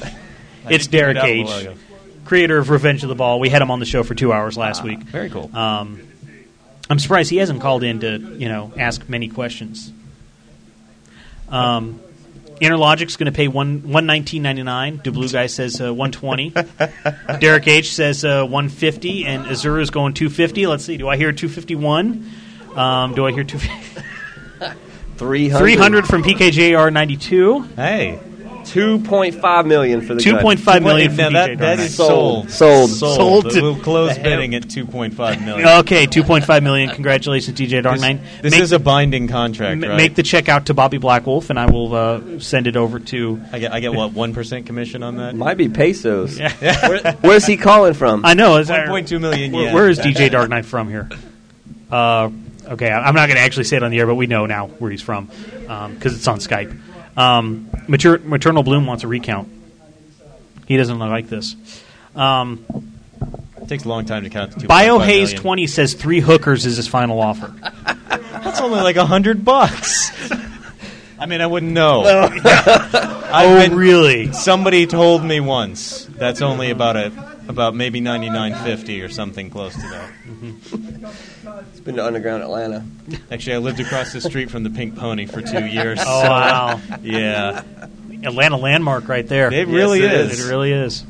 [0.64, 1.74] It's did figure it Derek out a H, while ago.
[2.24, 3.40] Creator of Revenge of the Ball.
[3.40, 5.00] We had him on the show for two hours last Ah, week.
[5.00, 5.50] Very cool.
[5.56, 6.00] Um,
[6.90, 9.92] I'm surprised he hasn't called in to you know ask many questions.
[11.48, 12.00] Um,
[12.60, 15.00] Interlogic's going to pay one one nineteen ninety nine.
[15.02, 16.52] The blue guy says uh, one twenty.
[17.40, 20.66] Derek H says uh, one fifty, and Azura is going two fifty.
[20.66, 20.96] Let's see.
[20.96, 22.30] Do I hear two fifty one?
[22.76, 23.58] Um, do I hear two
[25.16, 27.62] Three three hundred from PKJR ninety two?
[27.76, 28.18] Hey,
[28.64, 30.42] Two point five million for the Two gun.
[30.42, 32.06] point five million now from that, PJ that Dark is Knight.
[32.06, 32.50] sold.
[32.50, 32.90] Sold.
[32.90, 33.16] Sold.
[33.16, 35.66] Sold to- we'll close bidding at 2.5 million.
[35.80, 36.90] Okay, two point five million.
[36.90, 38.20] Congratulations, DJ Dark Knight.
[38.40, 39.96] this Make- is a binding contract, M- right?
[39.96, 43.40] Make the check out to Bobby Blackwolf, and I will uh, send it over to.
[43.52, 45.34] I get, I get what one percent commission on that.
[45.34, 46.38] Might be pesos.
[46.38, 46.52] Yeah.
[46.88, 48.24] Where, where's he calling from?
[48.24, 48.56] I know.
[48.58, 49.74] It's, uh, 1.2 million where- yen.
[49.74, 51.08] where is DJ Dark Knight from here?
[51.90, 52.30] Uh,
[52.68, 54.46] okay, I- I'm not going to actually say it on the air, but we know
[54.46, 55.26] now where he's from
[55.60, 56.78] because it's on Skype.
[57.16, 59.48] Um, Mater- Maternal Bloom wants a recount.
[60.66, 61.56] He doesn't like this.
[62.16, 62.64] Um,
[63.60, 65.36] It takes a long time to count to 2.5 Biohaze.
[65.36, 67.54] 20 says three hookers is his final offer.
[68.08, 70.10] That's only like a hundred bucks.
[71.18, 72.02] I mean, I wouldn't know.
[72.44, 74.32] oh, been- really?
[74.32, 79.50] Somebody told me once that's only about a about maybe ninety nine fifty or something
[79.50, 80.10] close to that.
[81.70, 82.84] It's been to Underground Atlanta.
[83.30, 85.98] Actually, I lived across the street from the Pink Pony for two years.
[86.00, 86.80] Oh, so- wow.
[87.02, 87.62] Yeah,
[88.22, 89.52] Atlanta landmark right there.
[89.52, 90.46] it really it is.
[90.46, 91.04] It really is.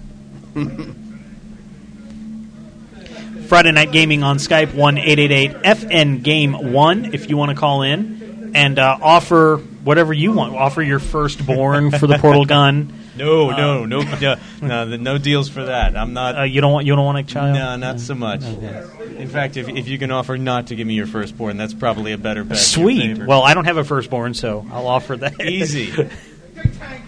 [3.49, 8.53] Friday Night Gaming on Skype, 1 FN Game 1, if you want to call in
[8.55, 10.55] and uh, offer whatever you want.
[10.55, 12.93] Offer your firstborn for the portal gun.
[13.17, 15.97] No, no, no, no, no, no deals for that.
[15.97, 16.39] I'm not.
[16.39, 17.55] Uh, you don't want you don't want a child.
[17.55, 18.43] no, not so much.
[18.45, 22.13] In fact, if, if you can offer not to give me your firstborn, that's probably
[22.13, 22.59] a better bet.
[22.59, 23.19] Sweet.
[23.19, 25.41] Well, I don't have a firstborn, so I'll offer that.
[25.43, 25.93] Easy.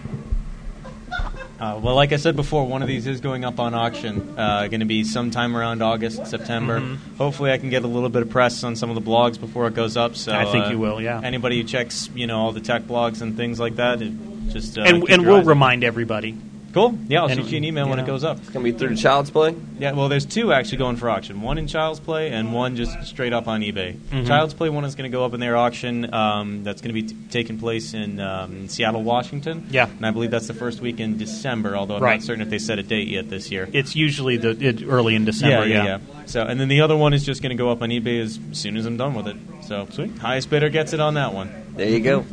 [1.65, 4.39] Uh, well, like I said before, one of these is going up on auction.
[4.39, 6.81] Uh, going to be sometime around August, September.
[6.81, 7.16] Mm-hmm.
[7.16, 9.66] Hopefully, I can get a little bit of press on some of the blogs before
[9.66, 10.15] it goes up.
[10.15, 11.23] So I think uh, you will, yeah.
[11.24, 14.12] Anybody who checks, you know, all the tech blogs and things like that, it
[14.51, 16.36] just uh, and and we'll remind everybody.
[16.74, 16.98] Cool.
[17.09, 18.05] Yeah, I'll and, shoot you an email you when know.
[18.05, 18.38] it goes up.
[18.38, 19.55] It's gonna be through Child's Play.
[19.78, 21.40] Yeah, well, there's two actually going for auction.
[21.40, 23.94] One in Child's Play and one just straight up on eBay.
[24.10, 24.26] Mhm.
[24.26, 26.12] Child's Play one is going to go up in their auction.
[26.12, 29.68] Um, that's going to be t- taking place in um, Seattle, Washington.
[29.70, 29.88] Yeah.
[29.88, 31.76] and I believe that's the first week in December.
[31.76, 32.14] Although I'm Right.
[32.18, 33.68] not certain if they set a date yet this year.
[33.72, 35.66] It's usually the it, early in December.
[35.68, 35.98] yeah, yeah, yeah.
[36.26, 38.40] So, and then the other one is just going to go up on eBay as
[38.52, 39.36] soon as I'm done with it.
[39.62, 40.18] So, sweet.
[40.18, 41.51] Highest bidder gets it on that one.
[41.76, 42.24] There you go.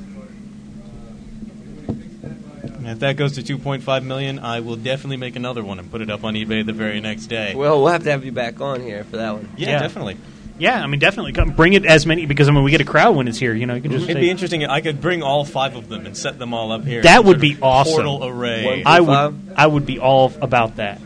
[2.91, 6.01] And if that goes to 2.5 million, I will definitely make another one and put
[6.01, 7.55] it up on eBay the very next day.
[7.55, 9.47] Well, we'll have to have you back on here for that one.
[9.55, 9.79] yeah, Yeah.
[9.79, 10.17] definitely.
[10.59, 12.85] Yeah, I mean, definitely come bring it as many because I mean we get a
[12.85, 13.53] crowd when it's here.
[13.53, 14.65] You know, you can just It'd say- be interesting.
[14.65, 17.01] I could bring all five of them and set them all up here.
[17.01, 17.93] That would be awesome.
[17.93, 18.83] Portal array.
[18.85, 20.99] I would I would be all about that.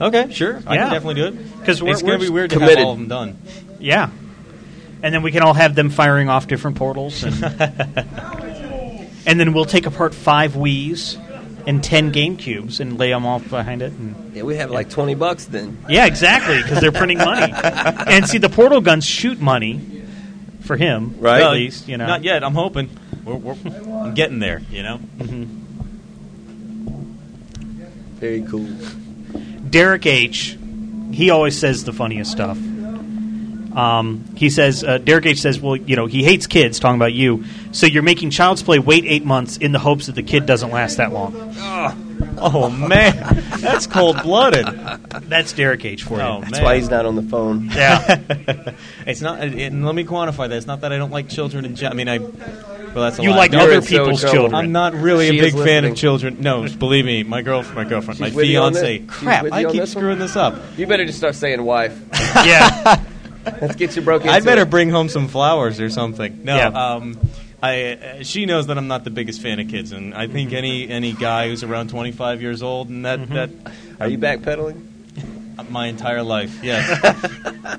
[0.00, 0.62] Okay, sure.
[0.66, 0.84] I Yeah.
[0.84, 1.58] can definitely do it.
[1.60, 2.78] Because we're, it's going to be weird to committed.
[2.78, 3.36] have all of them done.
[3.78, 4.08] Yeah,
[5.02, 7.34] and then we can all have them firing off different portals, and,
[9.26, 11.16] and then we'll take apart five Wii's
[11.66, 13.92] and ten Game Cubes and lay them all behind it.
[13.92, 15.78] And, Yeah, we have like twenty bucks then.
[15.88, 17.52] yeah, exactly, because they're printing money.
[17.62, 19.80] and see, the portal guns shoot money
[20.62, 21.42] for him, Right.
[21.42, 22.06] At least, you know.
[22.06, 22.42] Not yet.
[22.44, 22.90] I'm hoping.
[23.24, 24.60] We're, we're, I'm getting there.
[24.70, 24.98] You know.
[25.18, 25.58] Mm-hmm.
[28.18, 28.66] Very cool.
[29.70, 30.58] Derek H.
[31.12, 32.56] He always says the funniest stuff.
[33.76, 35.40] Um, he says, uh, Derek H.
[35.40, 37.44] says, well, you know, he hates kids, talking about you.
[37.72, 40.70] So you're making Child's Play wait eight months in the hopes that the kid doesn't
[40.70, 41.34] last that long.
[42.38, 43.16] Oh man,
[43.60, 44.66] that's cold blooded.
[45.28, 46.04] That's Derek H.
[46.04, 46.22] for you.
[46.22, 46.64] Oh, That's man.
[46.64, 47.66] why he's not on the phone.
[47.66, 48.20] Yeah.
[49.06, 49.42] it's not.
[49.44, 50.52] It, and let me quantify that.
[50.56, 51.94] It's not that I don't like children in general.
[52.00, 52.18] I mean, I.
[52.18, 53.36] Well, that's a You lie.
[53.36, 54.54] like No, other it's so people's children.
[54.54, 56.38] I'm not really She a big fan of children.
[56.40, 58.98] No, believe me, my girl, my girlfriend, my She's with you on fiance.
[59.06, 60.02] Crap, I keep this one?
[60.02, 60.56] screwing this up.
[60.76, 61.98] You better just start saying wife.
[62.44, 63.02] yeah.
[63.44, 64.70] Let's get you broke into I better it.
[64.70, 66.44] bring home some flowers or something.
[66.44, 66.66] No, Yeah.
[66.68, 67.18] um,
[67.62, 70.52] I uh, she knows that I'm not the biggest fan of kids, and I think
[70.52, 73.50] any any guy who's around 25 years old and that that
[74.00, 74.88] Are you backpedaling?
[75.70, 76.88] my entire life, yes.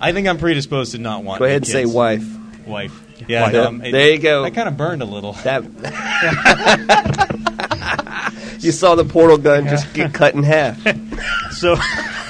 [0.00, 1.38] I think I'm predisposed to not want.
[1.40, 2.24] Go ahead and say wife.
[2.66, 3.00] Wife.
[3.28, 4.42] Yeah, um, it- There you go.
[4.44, 5.32] That kind of burned a little.
[5.44, 5.64] That.
[8.60, 10.80] you saw the portal gun just get cut in half.
[11.54, 11.76] So,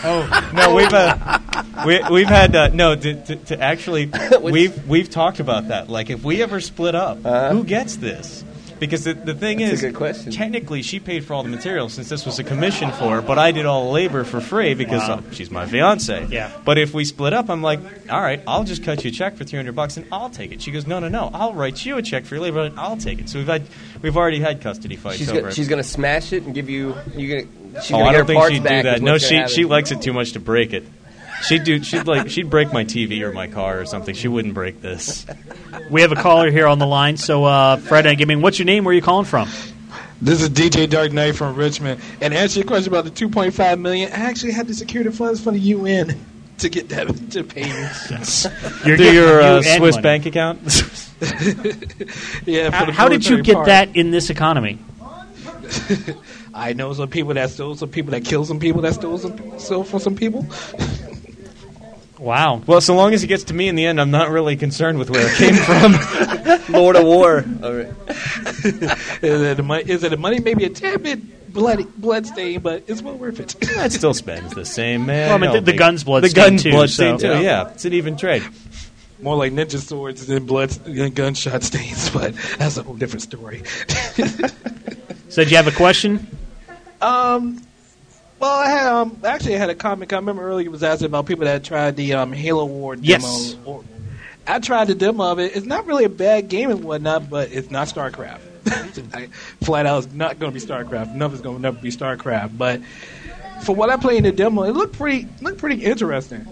[0.06, 1.38] Oh no, we've uh,
[1.86, 4.10] we, we've had uh, no to, to, to actually
[4.42, 5.88] we've we've talked about that.
[5.88, 7.18] Like if we ever split up,
[7.52, 8.44] who gets this?
[8.86, 9.58] Because the, the thing.
[9.58, 10.32] That's is, a good question.
[10.32, 13.38] technically, she paid for all the materials since this was a commission for her, but
[13.38, 15.16] I did all the labor for free because Wow.
[15.16, 16.26] uh, she's my fiance.
[16.30, 16.50] Yeah.
[16.64, 17.80] But if we split up, I'm like,
[18.10, 20.62] all right, I'll just cut you a check for 300 bucks and I'll take it.
[20.62, 22.96] She goes, no, no, no, I'll write you a check for your labor and I'll
[22.96, 23.28] take it.
[23.28, 23.62] So we've had
[24.02, 25.54] we've already had custody fights She's over gonna, it.
[25.54, 26.94] she's gonna smash it and give you.
[27.16, 27.82] You gonna.
[27.82, 28.94] She's oh, gonna I get don't her think parts she'd do back that.
[28.96, 30.84] is No, she she likes it too much to break it.
[31.42, 31.82] She'd do.
[31.82, 32.30] She'd like.
[32.30, 34.14] She'd break my TV or my car or something.
[34.14, 35.26] She wouldn't break this.
[35.90, 37.16] we have a caller here on the line.
[37.16, 38.84] So, uh, Fred, give me what's your name?
[38.84, 39.48] Where are you calling from?
[40.22, 42.00] This is DJ Dark Knight from Richmond.
[42.20, 45.12] And to answer your question about the 2.5 million, I actually had to secure the
[45.12, 46.18] funds from the UN
[46.58, 47.68] to get that to pay me.
[48.86, 50.02] You're Through getting your uh, Swiss money.
[50.02, 50.60] bank account.
[52.46, 52.70] yeah.
[52.70, 53.66] For How, the how did you get part.
[53.66, 54.78] that in this economy?
[56.54, 59.58] I know some people that stole some people that killed some people that stole some
[59.58, 60.46] stole from some people.
[62.18, 62.62] Wow.
[62.66, 64.98] Well, so long as it gets to me in the end, I'm not really concerned
[64.98, 65.54] with where it came
[66.66, 66.72] from.
[66.72, 67.44] Lord of War.
[67.62, 67.88] All right.
[69.22, 69.84] is it a money?
[69.90, 70.38] Is it the money?
[70.40, 73.48] Maybe a tad bit bloody bloodstain, but it's well worth it.
[73.76, 75.28] that still spends the same, man.
[75.28, 77.42] Well, I mean, No the- the big- gun's The bloodstained gun's too, bloodstained so- too.
[77.42, 77.64] Yeah.
[77.64, 78.42] Yeah, it's an even trade.
[79.20, 83.62] More like ninja swords than blood than gunshot stains, but that's a whole different story.
[85.28, 86.26] So, did you have a question?
[87.00, 87.60] Um,
[88.44, 90.12] well, I had um actually I had a comment.
[90.12, 93.06] I remember earlier it was asking about people that tried the um Halo War demo.
[93.06, 93.56] Yes.
[94.46, 95.56] I tried the demo of it.
[95.56, 98.40] It's not really a bad game and whatnot, but it's not StarCraft.
[99.14, 99.28] I,
[99.64, 101.14] flat out, it's not going to be StarCraft.
[101.14, 102.58] Nothing's going to never be StarCraft.
[102.58, 102.82] But
[103.62, 106.46] for what I played in the demo, it looked pretty looked pretty interesting.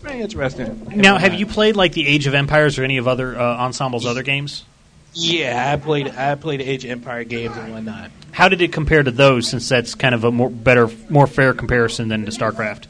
[0.00, 0.92] Very interesting.
[0.94, 4.06] Now, have you played like the Age of Empires or any of other uh, Ensemble's
[4.06, 4.64] other games?
[5.14, 8.10] Yeah, I played I played Age of Empire games and whatnot.
[8.32, 9.48] How did it compare to those?
[9.48, 12.86] Since that's kind of a more better, more fair comparison than to StarCraft.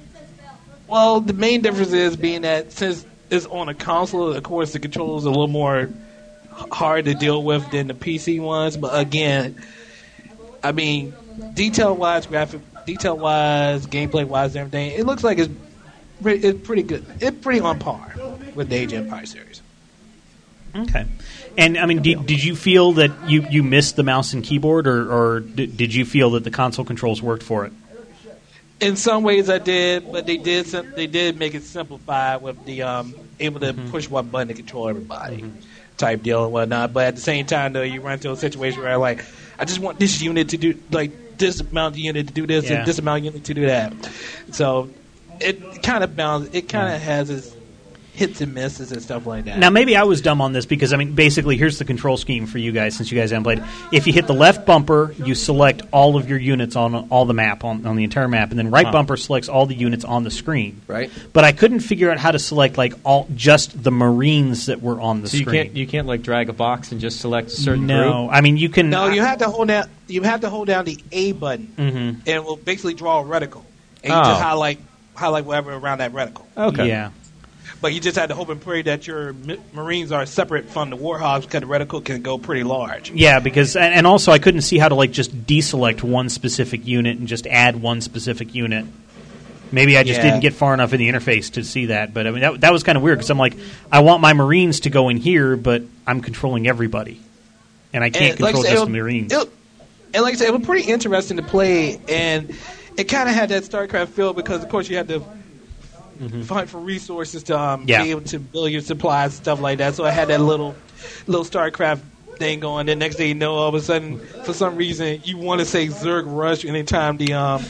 [0.87, 4.79] Well, the main difference is being that since it's on a console, of course, the
[4.79, 5.91] controls are a little more
[6.51, 8.77] hard to deal with than the PC ones.
[8.77, 9.63] But again,
[10.63, 11.15] I mean,
[11.55, 15.53] detail wise, graphic, detail wise, gameplay wise, everything, it looks like it's
[16.25, 17.05] it's pretty good.
[17.21, 18.13] It's pretty on par
[18.55, 19.63] with the Age of Empire series.
[20.75, 21.07] Okay.
[21.57, 24.87] And I mean, did, did you feel that you, you missed the mouse and keyboard,
[24.87, 27.73] or, or did, did you feel that the console controls worked for it?
[28.81, 32.65] In some ways, I did, but they did sim- they did make it simplified with
[32.65, 35.51] the um, able to push one button to control everybody
[35.97, 36.93] type deal and whatnot.
[36.93, 39.25] But at the same time, though, you run into a situation where like
[39.59, 42.71] I just want this unit to do like this amount of unit to do this
[42.71, 42.79] Yeah.
[42.79, 43.93] and this amount of unit to do that.
[44.53, 44.91] So
[45.41, 46.55] it kind of bounds.
[46.55, 47.53] It kind of has its
[48.19, 49.59] hits and misses and stuff like that.
[49.59, 52.47] Now, maybe I was dumb on this because I mean, basically, here's the control scheme
[52.47, 53.63] for you guys since you guys haven't played.
[53.93, 57.35] If you hit the left bumper, you select all of your units on all the
[57.35, 58.93] map on, on the entire map, and then right Huh.
[58.93, 60.81] bumper selects all the units on the screen.
[60.87, 61.11] Right.
[61.33, 65.01] But I couldn't figure out how to select like all just the Marines that were
[65.01, 65.63] on the So you screen.
[65.65, 68.35] can't you can't like drag a box and just select a certain no, group.
[68.37, 68.91] I mean you can.
[68.91, 69.89] No, you have to hold down.
[70.09, 71.89] You have to hold down the A button, Mhm.
[72.21, 73.63] and it will basically draw a reticle,
[74.03, 74.23] and you Oh.
[74.25, 74.81] just highlight
[75.15, 76.43] highlight whatever around that reticle.
[76.57, 76.89] Okay.
[76.89, 77.11] Yeah.
[77.81, 80.91] But you just had to hope and pray that your mi- Marines are separate from
[80.91, 83.13] the Warthogs because the reticle can go pretty large.
[83.13, 86.87] Yeah, because and and also I couldn't see how to like just deselect one specific
[86.87, 88.85] unit and just add one specific unit.
[89.71, 90.25] Maybe I just Yeah.
[90.31, 92.73] didn't get far enough in the interface to see that, but I mean that, that
[92.73, 93.55] was kind of weird because I'm like,
[93.93, 97.21] I want my Marines to go in here, but I'm controlling everybody,
[97.93, 99.33] and I can't And like I control said, just the Marines.
[99.33, 99.51] it-
[100.15, 102.57] and like I said, it was pretty interesting to play, and
[102.97, 105.07] it kind of had that StarCraft feel because, of course, you had
[106.19, 108.03] to fight for resources to um, Yeah.
[108.03, 109.95] be able to build your supplies and stuff like that.
[109.95, 110.75] So I had that little
[111.27, 112.01] little StarCraft
[112.37, 112.87] thing going.
[112.87, 115.65] Then next day, you know, all of a sudden, for some reason, you want to
[115.67, 117.65] say Zerg Rush anytime the um,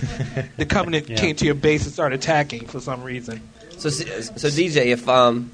[0.57, 1.17] the Covenant Yeah.
[1.17, 3.41] came to your base and started attacking for some reason.
[3.79, 5.51] So, so DJ, if um,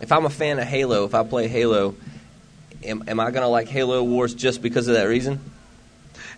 [0.00, 1.94] if I'm a fan of Halo, if I play Halo,
[2.84, 5.40] am, am I gonna like Halo Wars just because of that reason?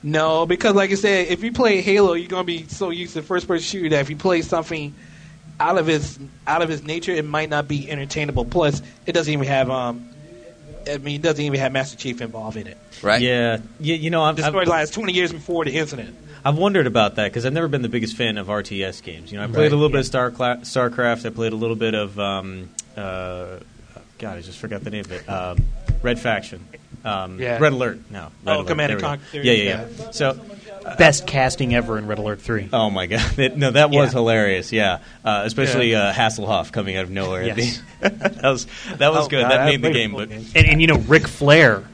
[0.03, 3.23] No, because like I said, if you play Halo, you're gonna be so used to
[3.23, 4.95] first person shooter that if you play something
[5.61, 8.45] out of his out of his nature, it might not be entertainable.
[8.45, 10.09] Plus, it doesn't even have um,
[10.91, 12.79] I mean, it doesn't even have Master Chief involved in it.
[13.03, 13.21] Right.
[13.21, 13.59] Yeah.
[13.81, 16.17] You, you know, I've, The I've, story lasts 20 years before the incident.
[16.45, 19.31] I've wondered about that because I've never been the biggest fan of RTS games.
[19.33, 21.27] You know, I played Right, a little bit of Star StarCraft.
[21.27, 23.59] I played a little bit of um, uh,
[24.19, 25.29] God, I just forgot the name of it.
[25.29, 25.59] Um,
[26.03, 26.65] Red Faction.
[27.05, 27.59] Um, Yeah.
[27.59, 28.11] Red Alert.
[28.11, 28.21] No.
[28.21, 28.67] Red Oh, Alert.
[28.69, 29.09] Command and we go.
[29.09, 29.41] Conquer.
[29.41, 30.11] Yeah, yeah, yeah.
[30.13, 30.41] So.
[30.99, 32.69] Best casting ever in Red Alert Three.
[32.73, 33.39] Oh my god!
[33.39, 34.19] It- no, that was Yeah.
[34.19, 34.73] hilarious.
[34.73, 36.09] Yeah, uh, especially Yeah.
[36.09, 37.45] uh, Hasselhoff coming out of nowhere.
[37.45, 37.83] Yes.
[38.01, 39.43] the- that was that was Oh, good.
[39.43, 40.13] God, that made the game.
[40.13, 40.31] But.
[40.31, 41.85] And, and you know, Ric Flair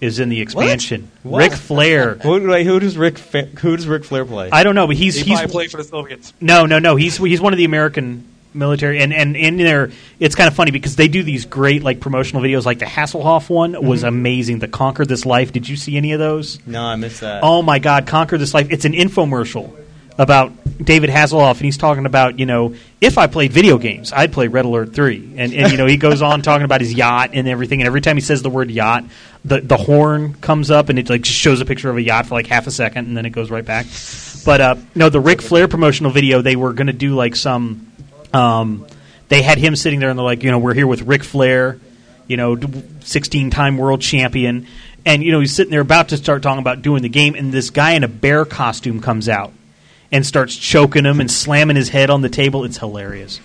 [0.00, 1.10] is in the expansion.
[1.22, 1.38] What?
[1.38, 2.14] Ric Flair.
[2.22, 3.18] Who, wait, who does Rick?
[3.18, 4.50] Fa- who does Ric Flair play?
[4.50, 6.32] I don't know, but he's He he's probably played for the Soviets.
[6.40, 6.96] No, no, no.
[6.96, 8.26] He's he's one of the American
[8.56, 12.00] military, and and in there, it's kind of funny because they do these great like
[12.00, 12.64] promotional videos.
[12.64, 14.08] Like the Hasselhoff one was Mhm.
[14.08, 14.58] amazing.
[14.58, 15.52] The Conquer This Life.
[15.52, 16.58] Did you see any of those?
[16.66, 17.40] no, I missed that.
[17.42, 18.68] Oh my God, Conquer This Life.
[18.70, 19.70] It's an infomercial
[20.18, 20.52] about
[20.82, 24.48] David Hasselhoff, and he's talking about you know if I played video games, I'd play
[24.48, 27.46] Red Alert Three, and and you know he goes on talking about his yacht and
[27.48, 29.04] everything, and every time he says the word yacht,
[29.44, 32.26] the the horn comes up and it like just shows a picture of a yacht
[32.26, 33.86] for like half a second, and then it goes right back.
[34.44, 37.88] But uh, no, the Ric Flair promotional video, they were going to do like some.
[38.32, 38.86] Um,
[39.28, 41.78] they had him sitting there and they're like, you know, we're here with Ric Flair,
[42.26, 42.58] you know,
[43.00, 44.66] 16 time world champion.
[45.04, 47.52] And, you know, he's sitting there about to start talking about doing the game, and
[47.52, 49.52] this guy in a bear costume comes out
[50.10, 52.64] and starts choking him and slamming his head on the table.
[52.64, 53.40] It's hilarious.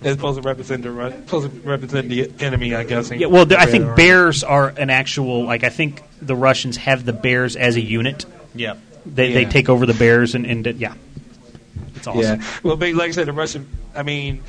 [0.00, 3.10] It's supposed to represent the supposed to represent the enemy, I guess.
[3.10, 7.12] Yeah, well, I think bears are an actual, like, I think the Russians have the
[7.12, 8.24] bears as a unit.
[8.54, 8.78] Yep.
[9.04, 10.94] They, they take over the bears, and, and yeah.
[12.02, 12.40] It's awesome.
[12.40, 12.46] Yeah.
[12.64, 13.68] Well, like I said, the Russian.
[13.94, 14.42] I mean,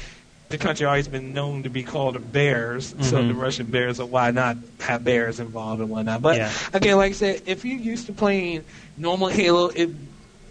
[0.49, 3.27] the country always been known to be called the Bears, so Mhm.
[3.27, 3.97] the Russian Bears.
[3.97, 6.21] So why not have bears involved and whatnot?
[6.21, 6.51] But Yeah.
[6.73, 8.63] again, like I said, if you're used to playing
[8.97, 9.89] normal Halo, it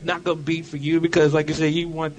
[0.04, 2.18] not gonna be for you because, like I said, you want.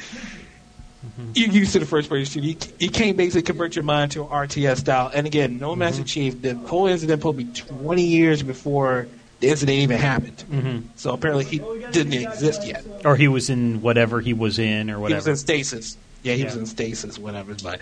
[1.34, 2.48] You're used to the first person shooter.
[2.48, 5.12] You, you can't basically convert your mind to an RTS style.
[5.14, 6.42] And again, no Master Chief.
[6.42, 9.08] The whole incident to 20 years before
[9.44, 10.44] the incident even happened.
[10.50, 10.84] Mhm.
[10.96, 11.60] So apparently he
[11.92, 12.84] didn't exist yet.
[13.04, 15.22] Or he was in whatever he was in, or whatever.
[15.26, 15.98] He was in stasis.
[16.24, 17.54] Yeah, he was in stasis, whatever.
[17.62, 17.82] But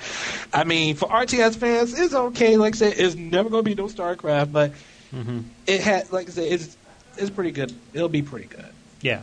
[0.51, 2.57] I mean, for RTS fans, it's okay.
[2.57, 4.71] Like I said, it's never going to be no StarCraft, but
[5.15, 5.43] Mhm.
[5.67, 6.75] it had, like I said, it's
[7.17, 7.71] it's pretty good.
[7.93, 8.65] It'll be pretty good.
[9.01, 9.19] Yeah,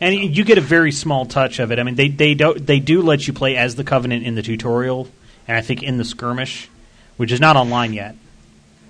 [0.00, 1.80] and you get a very small touch of it.
[1.80, 4.42] I mean, they they don't they do let you play as the Covenant in the
[4.42, 5.08] tutorial,
[5.48, 6.68] and I think in the skirmish,
[7.16, 8.14] which is not online yet.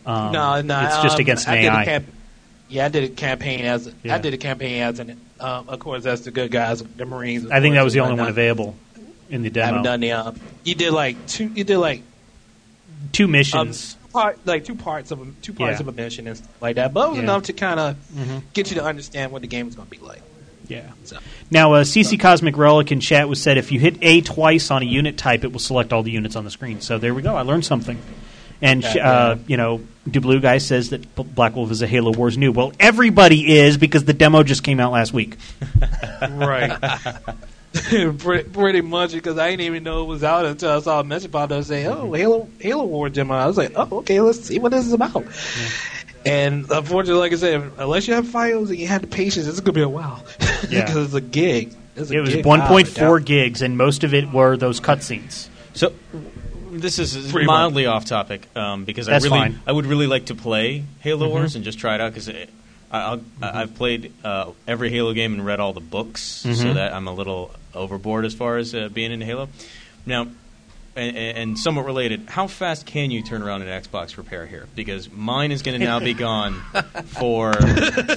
[0.04, 2.02] Um, no, no, it's just um, against an I AI.
[2.73, 4.15] Yeah, I did a campaign as Yeah.
[4.15, 7.51] I did a campaign as an, um, of course, that's the good guys, the Marines.
[7.51, 8.74] I think that was the only one available
[9.31, 9.66] in the I demo.
[9.66, 10.12] haven't done the.
[10.12, 11.49] Um, you did like two.
[11.55, 12.03] You did like
[13.12, 13.97] Two um, missions.
[14.12, 15.82] part, like two parts of a, two parts Yeah.
[15.82, 16.93] of a mission and stuff like that.
[16.94, 17.23] But it was Yeah.
[17.24, 18.43] enough to kind of Mhm.
[18.55, 20.23] get you to understand what the game is going to be like.
[20.69, 20.82] Yeah.
[21.05, 21.19] So.
[21.51, 24.81] Now, uh, CC Cosmic Relic in chat was said if you hit A twice on
[24.82, 26.81] a unit type, it will select all the units on the screen.
[26.81, 27.35] So there we go.
[27.35, 27.99] I learned something.
[28.62, 31.86] And sh- Yeah, uh, you know, Dublue guy says that B- Black Wolf is a
[31.86, 32.52] Halo Wars new.
[32.52, 35.36] Well, everybody is because the demo just came out last week.
[36.30, 36.78] right.
[38.18, 41.05] pretty, pretty much because I didn't even know it was out until I saw a
[41.05, 44.20] message pop up and say, "Oh, Halo Halo War demo." I was like, "Oh, okay,
[44.20, 45.24] let's see what this is about."
[46.24, 49.60] And unfortunately, like I said, unless you have files and you have the patience, it's
[49.60, 50.24] gonna be a while
[50.68, 50.84] Yeah.
[50.86, 51.74] because it's a gig.
[51.97, 55.48] It's a It was gig 1.4 gigs, and most of it were those cutscenes.
[55.74, 55.93] So
[56.81, 59.61] this is Pretty mildly off topic um, because That's I really fine.
[59.66, 61.31] I would really like to play Halo Mhm.
[61.31, 62.31] Wars and just try it out because
[62.90, 66.74] I'll, I've played uh, every Halo game and read all the books, so Mhm.
[66.74, 69.49] that I'm a little overboard as far as uh, being in Halo.
[70.05, 70.27] Now,
[70.94, 74.66] and, and somewhat related, how fast can you turn around an Xbox repair here?
[74.74, 76.55] Because mine is going to now be gone
[77.07, 77.55] for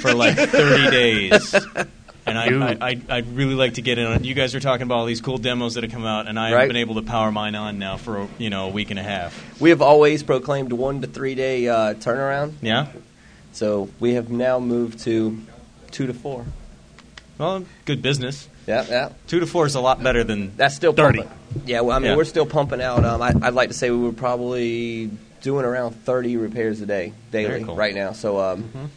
[0.01, 1.55] for like 30 days,
[2.25, 4.25] and I, I, I, I'd really like to get in on it.
[4.25, 6.43] You guys are talking about all these cool demos that have come out, and I
[6.43, 6.51] Right.
[6.61, 8.99] haven't been able to power mine on now for a, you know a week and
[8.99, 9.59] a half.
[9.61, 12.53] We have always proclaimed one to three day uh, turnaround.
[12.61, 12.87] Yeah.
[13.53, 15.39] So we have now moved to
[15.91, 16.45] two to four.
[17.37, 18.47] Well, good business.
[18.67, 19.09] Yeah, yeah.
[19.27, 21.19] Two to four is a lot better than That's still 30.
[21.19, 21.37] pumping.
[21.65, 22.17] Yeah, well, I mean, Yeah.
[22.17, 23.05] we're still pumping out.
[23.05, 25.11] Um, I, I'd like to say we were probably
[25.41, 27.75] doing around 30 repairs a day daily Very cool.
[27.75, 28.13] right now.
[28.13, 28.89] So, um,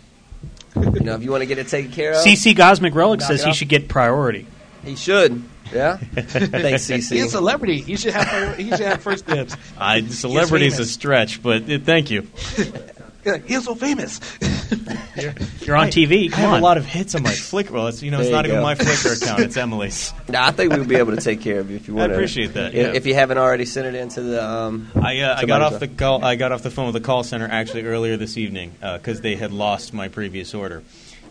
[0.77, 3.45] you know, if you want to get it taken care of, CC Cosmic Relic says
[3.45, 4.47] he should get priority.
[4.85, 5.43] He should.
[5.73, 5.97] Yeah.
[6.15, 7.13] Thanks, CC.
[7.13, 7.81] He's a celebrity.
[7.81, 8.57] He should have.
[8.57, 9.57] He should have first dibs.
[9.79, 12.27] I, celebrity's a stretch, but uh, thank you.
[13.37, 14.21] He's so famous.
[15.17, 16.33] You're on TV.
[16.33, 16.61] I have on.
[16.61, 17.71] a lot of hits on my Flickr.
[17.71, 20.13] Well, it's you know it's There not you even my Flickr account; it's Emily's.
[20.29, 22.13] Nah, I think we'll be able to take care of you if you want.
[22.13, 22.93] I appreciate that, If, yeah.
[22.95, 24.45] if you haven't already sent it into the.
[24.45, 26.25] Um, I, uh, I got off the call.
[26.25, 29.37] I got off the phone with the call center actually earlier this evening because they
[29.37, 30.83] had lost my previous order.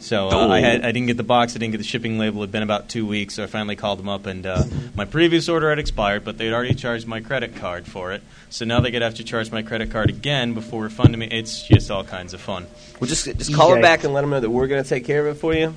[0.07, 1.53] So uh, I had I didn't get the box.
[1.53, 2.39] I didn't get the shipping label.
[2.39, 3.35] It'd been about two weeks.
[3.35, 4.63] So I finally called them up, and uh,
[4.95, 8.23] my previous order had expired, but they'd already charged my credit card for it.
[8.49, 11.27] So now they're gonna have to charge my credit card again before refunding me.
[11.27, 12.67] It's just all kinds of fun.
[13.01, 13.79] Well, just just call EJ.
[13.79, 15.53] it back and let them know that we're going to take care of it for
[15.53, 15.75] you,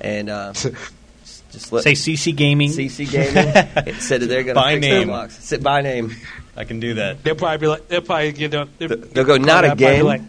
[0.00, 0.92] and uh, just,
[1.52, 2.70] just let Say CC Gaming.
[2.70, 3.52] CC Gaming
[3.86, 5.06] it said that they're going to By fix name.
[5.08, 5.44] the box.
[5.44, 6.16] Sit by name.
[6.56, 7.22] I can do that.
[7.22, 7.88] They'll probably be like.
[7.88, 8.50] They'll probably get.
[8.50, 10.22] They'll, They'll go, "Not again." Like,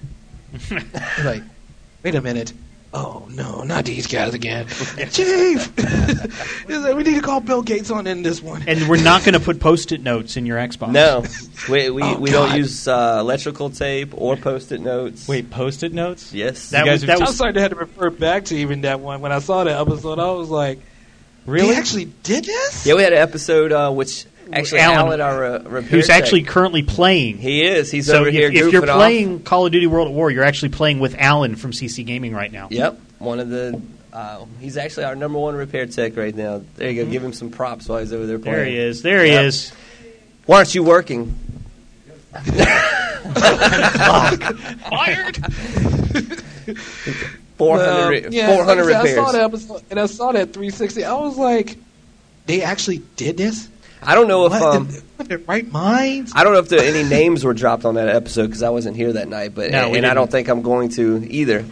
[1.23, 1.43] like,
[2.03, 2.51] wait a minute.
[2.91, 4.65] Oh no, not these guys again,
[5.11, 5.71] Chief.
[6.67, 8.63] We need to call Bill Gates on in this one.
[8.67, 10.91] And we're not going to put post-it notes in your Xbox.
[10.91, 11.23] No,
[11.71, 15.27] we we, Oh, we don't use uh, electrical tape or post-it notes.
[15.27, 16.33] Wait, post-it notes?
[16.33, 18.55] Yes, That was guys that are I'm was sorry to have to refer back to
[18.57, 19.21] even that one.
[19.21, 20.79] When I saw that episode, I was like,
[21.45, 21.69] Really?
[21.69, 22.85] They actually did this?
[22.85, 22.95] yeah.
[22.95, 26.43] We had an episode uh, which actually Alan, Alan, our uh, repair who's tech- actually
[26.43, 27.37] currently playing.
[27.37, 27.91] he is.
[27.91, 28.47] He's so over if, here.
[28.47, 28.97] if you're goofing off.
[28.97, 32.33] playing Call of Duty World at War, you're actually playing with Alan from CC Gaming
[32.33, 32.67] right now.
[32.71, 33.81] Yep, one of the.
[34.11, 36.61] Uh, he's actually our number one repair tech right now.
[36.77, 37.11] There you go.
[37.11, 38.55] Give him some props while he's over there playing.
[38.57, 39.01] There he is.
[39.03, 39.71] There he is.
[40.47, 41.37] Why aren't you working?
[44.89, 45.37] Fired?
[47.57, 48.33] Four Well, hundred.
[48.33, 49.31] yeah, Four hundred like I saw repairs.
[49.33, 51.03] that episode, and I saw that 360.
[51.03, 51.75] I was like,
[52.45, 53.67] they actually did this?
[54.01, 54.61] I don't know if What?
[54.63, 54.89] um,
[55.47, 56.31] right minds?
[56.35, 58.95] I don't know if there, any names were dropped on that episode because I wasn't
[58.95, 59.53] here that night.
[59.53, 61.65] But No, we and I don't think I'm going to either.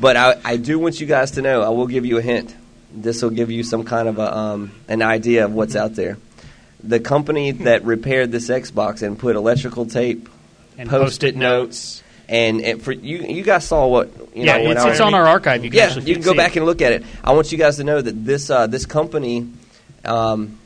[0.00, 1.62] But I, I do want you guys to know.
[1.62, 2.54] I will give you a hint.
[2.94, 6.18] This will give you some kind of a um, an idea of what's out there.
[6.84, 10.28] The company that repaired this Xbox and put electrical tape,
[10.76, 14.70] And post-it post-it notes, and, and for you, you guys saw what you yeah, know.
[14.72, 15.64] it's, I it's on our archive.
[15.64, 16.58] You can yeah, you can go back it.
[16.58, 17.04] and look at it.
[17.22, 19.48] I want you guys to know that this uh, this company
[20.04, 20.58] um,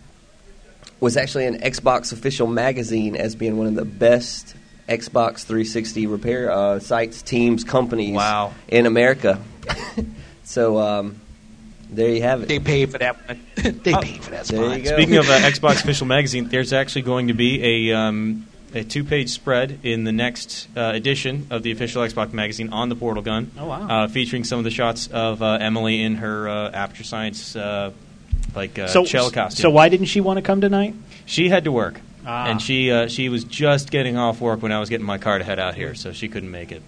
[1.00, 4.54] was actually an Xbox official magazine as being one of the best
[4.88, 8.52] Xbox 360 repair uh, sites, teams, companies Wow.
[8.68, 9.40] in America.
[10.44, 11.20] so um,
[11.90, 12.48] there you have it.
[12.48, 13.40] They paid for that one.
[13.56, 14.78] they paid for that There spot.
[14.78, 14.96] you go.
[14.96, 19.30] Speaking of uh, Xbox official magazine, there's actually going to be a um, a two-page
[19.30, 23.50] spread in the next uh, edition of the official Xbox magazine on the portal gun.
[23.58, 23.88] Oh, wow.
[23.88, 27.92] Uh, featuring some of the shots of uh, Emily in her uh, Aperture Science uh,
[28.56, 29.62] like uh, so, shell costume.
[29.62, 30.94] so why didn't she want to come tonight?
[31.26, 32.46] she had to work, Ah.
[32.46, 35.38] and she uh, she was just getting off work when I was getting my car
[35.38, 36.82] to head out here, so she couldn't make it.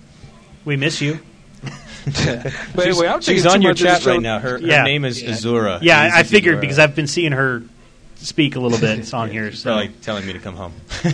[0.64, 1.20] We miss you.
[2.04, 4.38] But she's anyway, I'm she's on your much of the chat right now.
[4.38, 4.82] Her, her Yeah.
[4.84, 5.78] name is Azura.
[5.82, 6.60] Yeah, I, I figured Azura.
[6.62, 7.62] because I've been seeing her
[8.16, 9.52] speak a little bit It's on here.
[9.52, 10.72] So probably telling me to come home.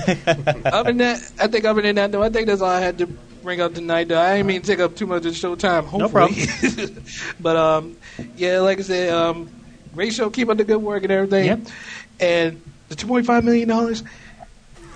[0.64, 2.98] Other than that, I think other than that, though, I think that's all I had
[2.98, 3.06] to
[3.42, 4.08] bring up tonight.
[4.08, 5.84] Though I didn't mean to take up too much of the show time.
[5.86, 6.46] No Hopefully.
[7.40, 7.96] but um,
[8.36, 9.50] yeah, like I said, um,
[9.94, 10.30] great show.
[10.30, 11.46] Keep up the good work and everything.
[11.46, 11.60] Yep.
[12.20, 14.02] And the two point five million dollars.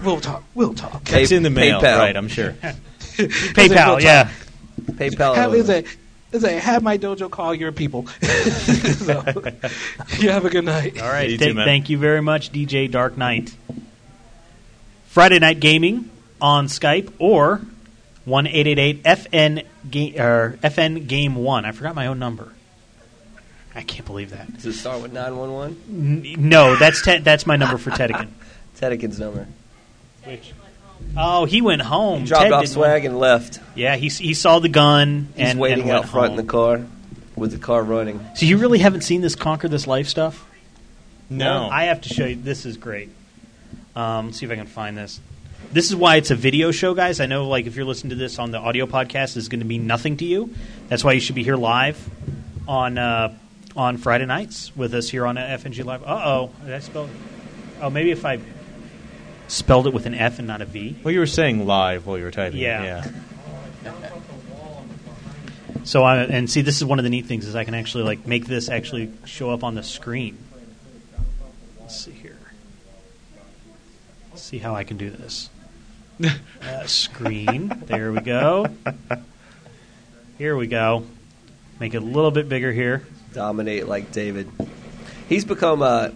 [0.05, 0.45] We'll talk.
[0.55, 1.05] We'll talk.
[1.05, 1.99] That's in the mail, PayPal.
[1.99, 2.16] right?
[2.16, 2.53] I'm sure.
[3.16, 4.31] PayPal, We'll yeah.
[4.93, 5.35] PayPal.
[5.35, 5.83] Have, is a,
[6.31, 8.07] is a have my dojo call your people.
[8.23, 9.25] so,
[10.19, 11.01] you have a good night.
[11.03, 11.29] All right.
[11.29, 11.66] You Thank- too, man.
[11.66, 13.53] thank you very much, DJ Dark Knight.
[15.09, 16.09] Friday Night Gaming
[16.41, 17.61] on Skype or
[18.25, 21.65] one eight eight eight FN ga- or FN Game One.
[21.65, 22.53] I forgot my own number.
[23.79, 24.53] I can't believe that.
[24.55, 26.35] Does it start with 911?
[26.37, 28.29] N- No, that's te- that's my number for Tedekin.
[28.81, 29.47] Tedekin's number.
[31.17, 32.21] Oh, he went home.
[32.23, 33.61] He dropped Ted off swag and left.
[33.75, 36.39] Yeah, he he saw the gun He's and waiting and out went front home.
[36.41, 36.87] in the car
[37.37, 38.21] with the car running.
[38.35, 40.45] So you really haven't seen this conquer this life stuff?
[41.31, 41.45] No.
[41.47, 42.37] Well, I have to show you.
[42.37, 43.11] This is great.
[43.95, 45.21] Um, let's see if I can find this.
[45.73, 47.21] This is why it's a video show, guys.
[47.21, 49.67] I know, like, if you're listening to this on the audio podcast, it's going to
[49.67, 50.53] mean nothing to you.
[50.89, 51.99] That's why you should be here live
[52.67, 53.35] on uh,
[53.77, 56.03] on Friday nights with us here on FNG Live.
[56.03, 57.09] Uh oh, did I spell?
[57.81, 58.40] Oh, maybe if I
[59.47, 60.97] spelled it with an F and not a V.
[61.03, 62.61] Well, you were saying live while you were typing.
[62.61, 63.05] Yeah.
[63.85, 63.93] Yeah.
[65.85, 68.05] So I and see this is one of the neat things is I can actually
[68.05, 70.36] like make this actually show up on the screen.
[71.81, 72.36] Let's see here.
[74.31, 75.49] Let's see how I can do this.
[76.62, 77.73] uh, screen.
[77.86, 78.66] There we go.
[80.36, 81.07] Here we go.
[81.81, 83.07] Make it a little bit bigger here.
[83.33, 84.51] Dominate like David.
[85.29, 86.09] He's become uh,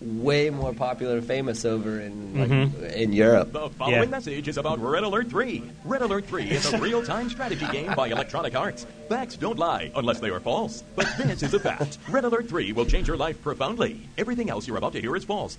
[0.00, 2.92] way more popular and famous over in like, Mhm.
[2.92, 3.52] in Europe.
[3.52, 5.62] The following message is about Red Alert 3.
[5.84, 8.86] Red Alert 3 is a real time strategy game by Electronic Arts.
[9.08, 10.84] Facts don't lie unless they are false.
[10.94, 11.98] But this is a fact.
[12.08, 14.00] Red Alert 3 will change your life profoundly.
[14.16, 15.58] Everything else you're about to hear is false.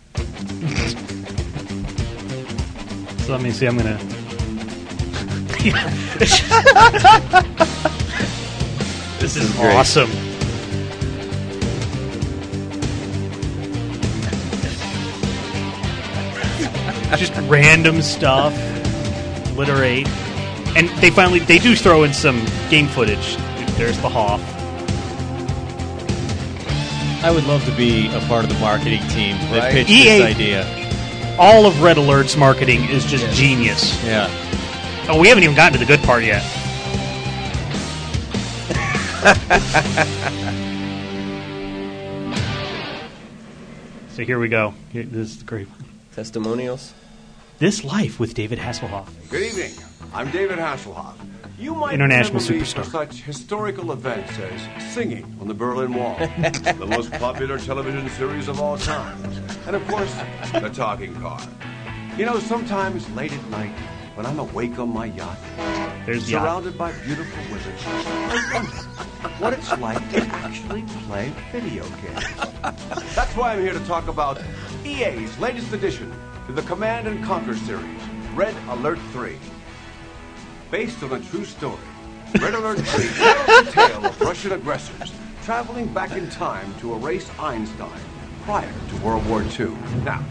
[3.26, 3.66] So let me see.
[3.66, 3.98] I'm gonna.
[9.20, 9.76] this is great.
[9.76, 10.10] awesome.
[17.16, 18.54] Just random stuff,
[19.56, 20.08] literate,
[20.76, 23.38] and they finally they do throw in some game footage.
[23.78, 24.42] There's the Hoff.
[27.24, 29.72] I would love to be a part of the marketing team that Right.
[29.72, 31.36] pitched EA this idea.
[31.40, 34.02] All of Red Alert's marketing is just genius.
[34.04, 34.30] Yeah.
[35.10, 36.44] Oh, we haven't even gotten to the good part yet.
[44.10, 44.74] so here we go.
[44.92, 45.87] Here, this is the great one.
[46.22, 46.96] Testimonials.
[47.60, 49.08] This life with David Hasselhoff.
[49.30, 49.72] Good evening.
[50.12, 51.14] I'm David Hasselhoff.
[51.60, 52.84] You might International remember me superstar.
[52.86, 58.48] for such historical events as singing on the Berlin Wall, the most popular television series
[58.48, 59.24] of all time,
[59.68, 60.12] and of course,
[60.54, 61.40] the talking car.
[62.18, 63.76] You know, sometimes late at night,
[64.16, 65.38] when I'm awake on my yacht,
[66.08, 66.42] There's the yacht.
[66.42, 68.72] surrounded by beautiful women, I wonder
[69.38, 73.14] what it's like to actually play video games.
[73.14, 74.42] That's why I'm here to talk about
[74.88, 76.14] EA's latest addition
[76.46, 78.02] to the Command and Conquer series,
[78.34, 79.38] Red Alert 3.
[80.72, 81.78] Based on a true story,
[82.40, 85.12] Red Alert 3 tells the tale of Russian aggressors
[85.44, 88.00] traveling back in time to erase Einstein
[88.44, 89.76] prior to World War II.
[90.06, 90.24] Now,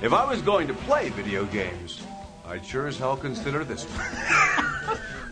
[0.00, 2.00] if I was going to play video games,
[2.46, 4.98] I'd sure as hell consider this one.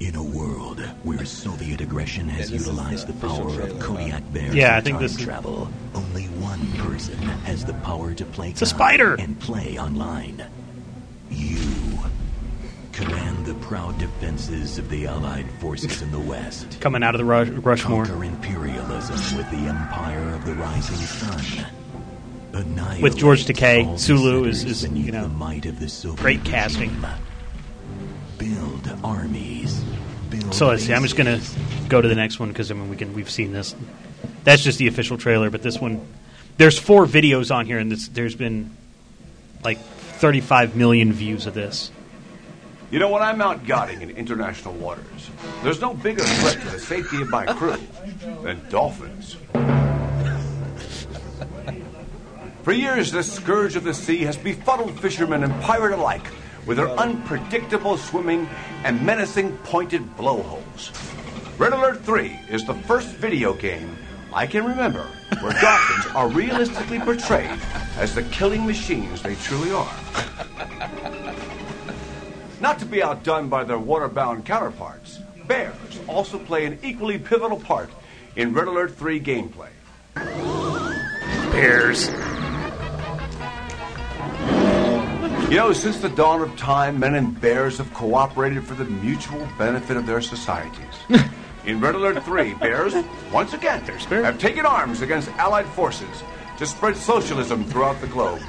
[0.00, 4.76] In a world where Soviet aggression has utilized the power of Kodiak bears Yeah, I
[4.76, 7.16] and think time this is- travel, only one person
[7.46, 9.14] has the power to play It's a spider.
[9.14, 10.44] and play online.
[11.30, 11.58] You
[12.92, 16.76] command the proud defenses of the Allied forces in the West.
[16.80, 18.04] Coming out of the Rush- Rushmore.
[18.04, 21.66] Conquer imperialism with the Empire of the Rising Sun.
[22.52, 26.90] Annihilate With George Takei, Sulu is, is you know the might of the great casting.
[26.90, 27.06] regime.
[28.38, 29.63] Build armies.
[30.52, 30.94] So let's see.
[30.94, 31.40] I'm just gonna
[31.88, 33.74] go to the next one because I mean we can we've seen this.
[34.44, 36.06] That's just the official trailer, but this one,
[36.58, 38.70] there's four videos on here, and this, there's been
[39.64, 41.90] like 35 million views of this.
[42.90, 45.30] You know, when I'm out yachting in international waters,
[45.62, 47.78] there's no bigger threat to the safety of my crew
[48.42, 49.36] than dolphins.
[52.62, 56.26] For years, the scourge of the sea has befuddled fishermen and pirate alike
[56.66, 58.48] with their unpredictable swimming
[58.84, 60.92] and menacing pointed blowholes.
[61.58, 63.96] Red Alert 3 is the first video game
[64.34, 65.06] I can remember
[65.40, 67.56] where dolphins are realistically portrayed
[67.96, 69.94] as the killing machines they truly are.
[72.60, 77.90] Not to be outdone by their waterbound counterparts, bears also play an equally pivotal part
[78.34, 79.68] in Red Alert 3 gameplay.
[81.52, 82.08] Bears.
[85.24, 89.48] You know, since the dawn of time, men and bears have cooperated for the mutual
[89.56, 90.94] benefit of their societies.
[91.64, 92.94] In Red Alert 3, bears,
[93.32, 96.22] once again, have taken arms against Allied forces
[96.58, 98.42] to spread socialism throughout the globe.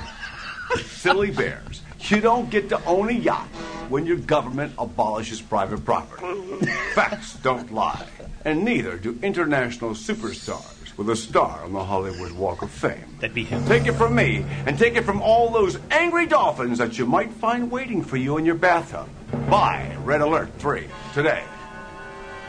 [0.84, 3.48] Silly bears, you don't get to own a yacht
[3.88, 6.66] when your government abolishes private property.
[6.94, 8.08] Facts don't lie,
[8.44, 13.04] and neither do international superstars with a star on the Hollywood Walk of Fame.
[13.20, 13.66] That'd be him.
[13.66, 17.32] Take it from me, and take it from all those angry dolphins that you might
[17.32, 19.08] find waiting for you in your bathtub.
[19.50, 21.44] Buy Red Alert 3 today.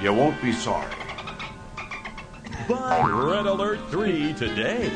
[0.01, 0.93] You won't be sorry.
[2.69, 4.91] Buy Red Alert 3 today.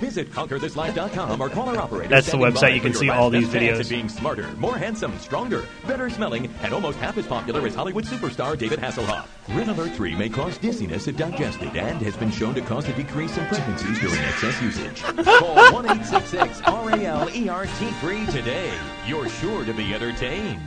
[0.00, 2.08] Visit conquerthislife.com or call our operator.
[2.08, 3.80] That's the website you can see all these chance videos.
[3.80, 8.04] At being smarter, more handsome, stronger, better smelling, and almost half as popular as Hollywood
[8.04, 9.26] superstar David Hasselhoff.
[9.48, 12.92] Red Alert 3 may cause dizziness if digested and has been shown to cause a
[12.92, 15.02] decrease in pregnancies during excess usage.
[15.24, 17.68] Call 1 866 RALERT
[18.00, 18.72] 3 today.
[19.06, 20.60] You're sure to be entertained.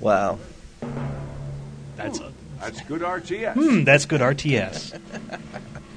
[0.00, 0.38] Wow.
[1.96, 3.54] That's a, That's good RTS.
[3.54, 4.98] hmm, that's good RTS.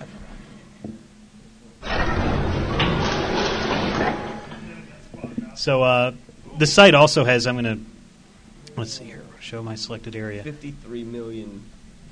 [5.56, 6.14] So uh,
[6.58, 7.48] the site also has.
[7.48, 9.22] I'm going to let's see here.
[9.40, 10.44] Show my selected area.
[10.44, 11.64] 53 million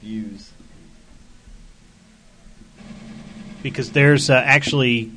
[0.01, 0.51] views.
[3.61, 5.11] because there's uh, actually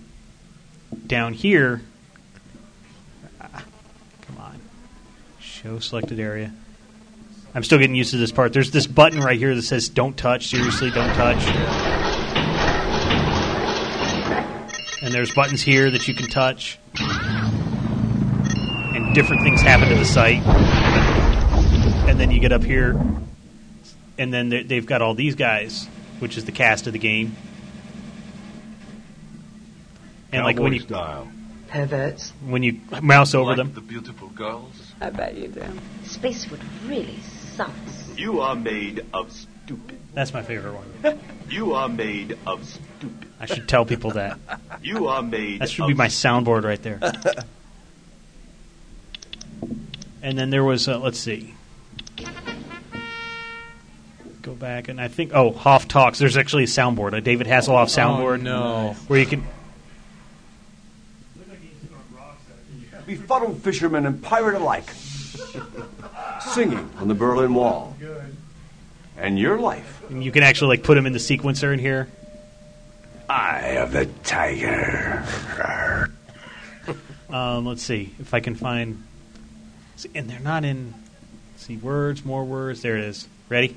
[1.07, 1.83] down here.
[3.41, 3.65] ah,
[4.23, 4.61] come on,
[5.41, 6.53] show selected area.
[7.55, 8.53] I'm still getting used to this part.
[8.53, 12.04] There's this button right here that says "Don't touch." Seriously, don't touch.
[15.05, 16.79] And there's buttons here that you can touch,
[18.95, 20.41] and different things happen to the site.
[22.09, 22.99] And then you get up here,
[24.17, 25.89] and then they- they've got all these guys,
[26.21, 27.37] which is the cast of the game.
[30.33, 31.29] And like when you style.
[31.69, 32.33] Perverts.
[32.47, 34.95] when you mouse over like them, the beautiful girls.
[35.03, 35.67] I bet you do.
[36.05, 37.19] Spacewood really
[37.57, 38.09] sucks.
[38.17, 39.99] You are made of stupid.
[40.15, 41.21] That's my favorite one.
[41.51, 43.29] You are made of stupid.
[43.39, 44.39] I should tell people that.
[44.83, 45.61] You are made.
[45.61, 47.01] That should of be my soundboard right there.
[50.23, 51.53] And then there was, uh, let's see.
[54.41, 56.19] Go back, and I think, oh, Hoff Talks.
[56.19, 58.41] There's actually a soundboard, a David Hasselhoff soundboard.
[58.41, 58.95] no.
[59.07, 59.45] Where you can.
[63.07, 64.91] Befuddled fishermen and pirate alike.
[66.41, 67.95] Singing on the Berlin Wall.
[69.19, 69.94] And your life.
[70.11, 72.09] You can actually like put them in the sequencer in here.
[73.29, 75.25] Eye of the tiger.
[77.31, 79.03] Um, let's see if I can find.
[79.97, 80.95] see, And they're not in.
[81.53, 82.83] let's see words, more words.
[82.83, 83.27] There it is.
[83.49, 83.75] Ready?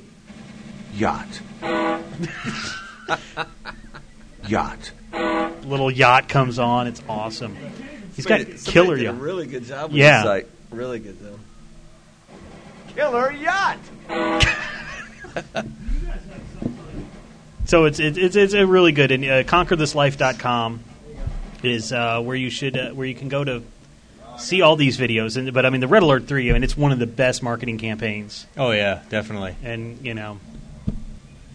[0.94, 1.42] Yacht.
[4.48, 4.92] Yacht.
[5.64, 6.88] Little yacht comes on.
[6.88, 7.56] It's awesome.
[8.16, 9.20] He's got Somebody- somebody killer yacht.
[9.22, 10.20] Really good job with Yeah.
[10.20, 10.48] the site.
[10.72, 11.40] Really good though.
[12.96, 13.80] Killer yacht.
[17.68, 20.80] So it's it's it's, a really good and uh, conquerthislife.com
[21.64, 23.62] is uh, where you should uh, where you can go to
[24.38, 26.78] see all these videos and but I mean the Red Alert 3 I mean it's
[26.78, 29.56] one of the best marketing campaigns Oh yeah, definitely.
[29.64, 30.40] and you know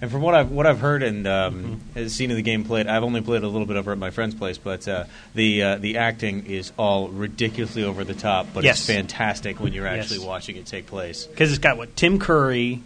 [0.03, 2.89] And from what I've what I've heard and um, has seen of the game played,
[2.89, 5.77] I've only played a little bit over at my friend's place, but uh, the uh,
[5.79, 8.81] the acting is all ridiculously over the top, but Yes.
[8.81, 10.27] it's fantastic when you're actually Yes.
[10.27, 11.25] watching it take place.
[11.27, 12.83] because it's got what Tim Curry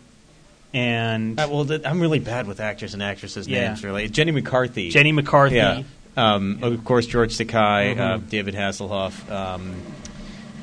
[0.75, 3.69] and Uh, well, th- I'm really bad with actors and actresses' Yeah.
[3.69, 3.83] names.
[3.85, 4.91] Really, Jenny McCarthy.
[4.91, 5.57] Jenny McCarthy.
[5.57, 5.83] Yeah.
[6.17, 7.99] Um, of course, George Takei, Mhm.
[8.01, 9.31] uh, David Hasselhoff.
[9.31, 9.75] Um,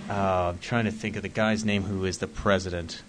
[0.10, 3.02] uh, I'm trying to think of the guy's name who is the president.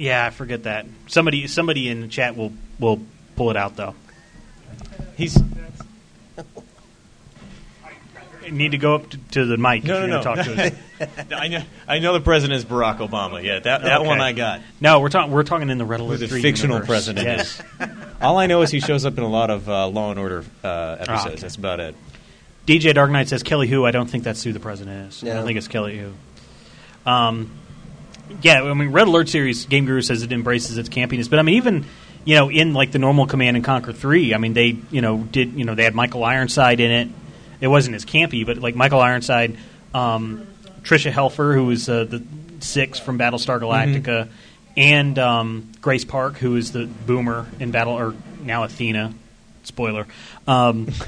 [0.00, 3.00] yeah I forget that somebody somebody in the chat will will
[3.36, 3.94] pull it out though
[5.16, 5.36] he's
[8.50, 10.22] need to go up to, to the mic No, if no, you're no.
[10.22, 10.66] talk to
[11.00, 11.08] us.
[11.32, 11.62] I know.
[11.86, 13.42] I know the president is Barack Obama.
[13.42, 14.06] Yeah, that that Okay.
[14.08, 14.60] one I got.
[14.80, 16.88] no we're talking we're talking in the Red Who Alert the fictional universe.
[16.88, 17.60] president yes.
[17.80, 17.88] is.
[18.20, 20.44] All I know is he shows up in a lot of uh, Law and Order
[20.64, 21.08] uh, episodes.
[21.08, 21.36] Ah, okay.
[21.36, 21.94] That's about it.
[22.66, 23.84] DJ Dark Knight says Kelly Hu.
[23.86, 25.22] I don't think that's who the president is.
[25.24, 26.12] I don't think it's Kelly Hu.
[27.10, 27.50] Um,
[28.42, 31.42] yeah, I mean, Red Alert series Game Guru says it embraces its campiness, but I
[31.42, 31.86] mean, even
[32.24, 35.18] you know, in like the normal Command and Conquer three, I mean, they you know
[35.18, 37.08] did you know they had Michael Ironside in it.
[37.60, 39.56] It wasn't as campy, but like Michael Ironside,
[39.94, 40.46] um,
[40.82, 42.22] Tricia Helfer, who was uh, the
[42.60, 44.28] six from Battlestar Galactica,
[44.76, 49.12] and um, Grace Park, who is the Boomer in Battle or now Athena.
[49.64, 50.06] Spoiler.
[50.46, 50.88] Um,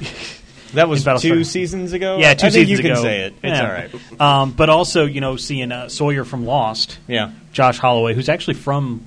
[0.74, 2.18] That was two seasons ago.
[2.18, 3.02] Yeah, two I seasons you can ago.
[3.02, 3.34] say it.
[3.42, 3.66] It's Yeah.
[3.66, 4.20] all right.
[4.20, 6.96] Um, but also, you know, seeing uh, Sawyer from Lost.
[7.08, 7.32] Yeah.
[7.52, 9.04] Josh Holloway, who's actually from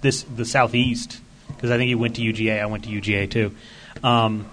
[0.00, 2.60] this the southeast, because I think he went to UGA.
[2.60, 3.54] I went to UGA too.
[4.02, 4.46] Um,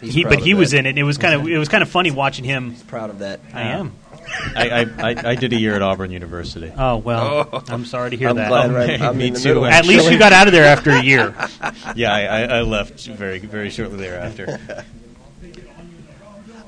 [0.00, 0.96] he, but of he was in it.
[0.98, 2.74] It was kind of it was kind of funny watching him.
[2.88, 3.40] Proud of that.
[3.52, 3.92] I am.
[4.56, 6.72] I, I, I, I did a year at Auburn University.
[6.76, 7.62] Oh well, Oh.
[7.68, 8.48] I'm sorry to hear I'm that.
[8.48, 9.66] glad right- I'm Me too, middle.
[9.66, 11.34] At least you got out of there after a year.
[11.96, 14.58] yeah, I, I, I left very very shortly thereafter.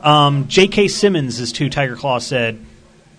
[0.03, 0.89] Um, J.K.
[0.89, 2.59] Simmons is who Tiger Claw said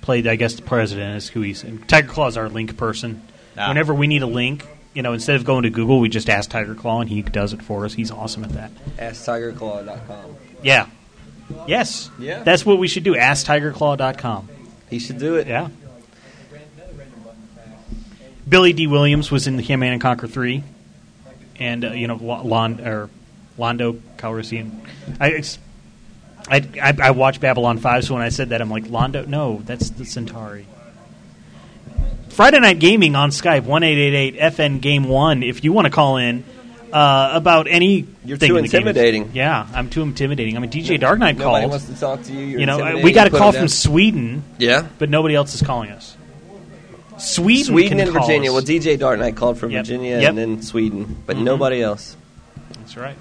[0.01, 0.27] played.
[0.27, 1.63] I guess the president is who he's.
[1.87, 3.21] Tiger Claw is our link person.
[3.57, 3.69] Ah.
[3.69, 6.49] Whenever we need a link, you know, instead of going to Google, we just ask
[6.49, 7.93] Tiger Claw, and he does it for us.
[7.93, 8.71] He's awesome at that.
[8.97, 10.35] AskTigerClaw.com.
[10.61, 10.87] Yeah.
[11.67, 12.09] Yes.
[12.19, 12.43] Yeah.
[12.43, 13.15] That's what we should do.
[13.15, 14.49] AskTigerClaw.com.
[14.89, 15.47] He should do it.
[15.47, 15.69] Yeah.
[18.47, 20.63] Billy Dee Williams was in the Command and Conquer three,
[21.59, 23.09] and uh, you know Lon or
[23.57, 24.71] Londo Calrissian.
[25.19, 25.59] I, it's-
[26.45, 29.25] I, I I watched Babylon five, so when I said that, I'm like Londo.
[29.25, 30.65] No, that's the Centauri.
[32.33, 35.43] Friday Night Gaming on Skype one eight eight eight FN Game One.
[35.43, 36.43] If you want to call in
[36.91, 38.79] uh, about any, You're thing too in the game.
[38.87, 39.31] intimidating.
[39.33, 40.55] Yeah, I'm too intimidating.
[40.57, 41.71] I mean, DJ Dark Knight Nobody called.
[41.71, 42.39] wants to talk to you.
[42.45, 43.69] You're you know, we got a Put call from down.
[43.69, 44.43] Sweden.
[44.57, 44.87] Yeah.
[44.97, 46.17] but nobody else is calling us.
[47.19, 48.49] Sweden, Sweden can and call Virginia.
[48.49, 48.53] us.
[48.55, 49.85] Well, DJ Dark Knight called from Yep.
[49.85, 50.29] Virginia Yep.
[50.29, 51.43] and then Sweden, but Mhm.
[51.43, 52.17] nobody else.
[52.79, 53.15] That's right.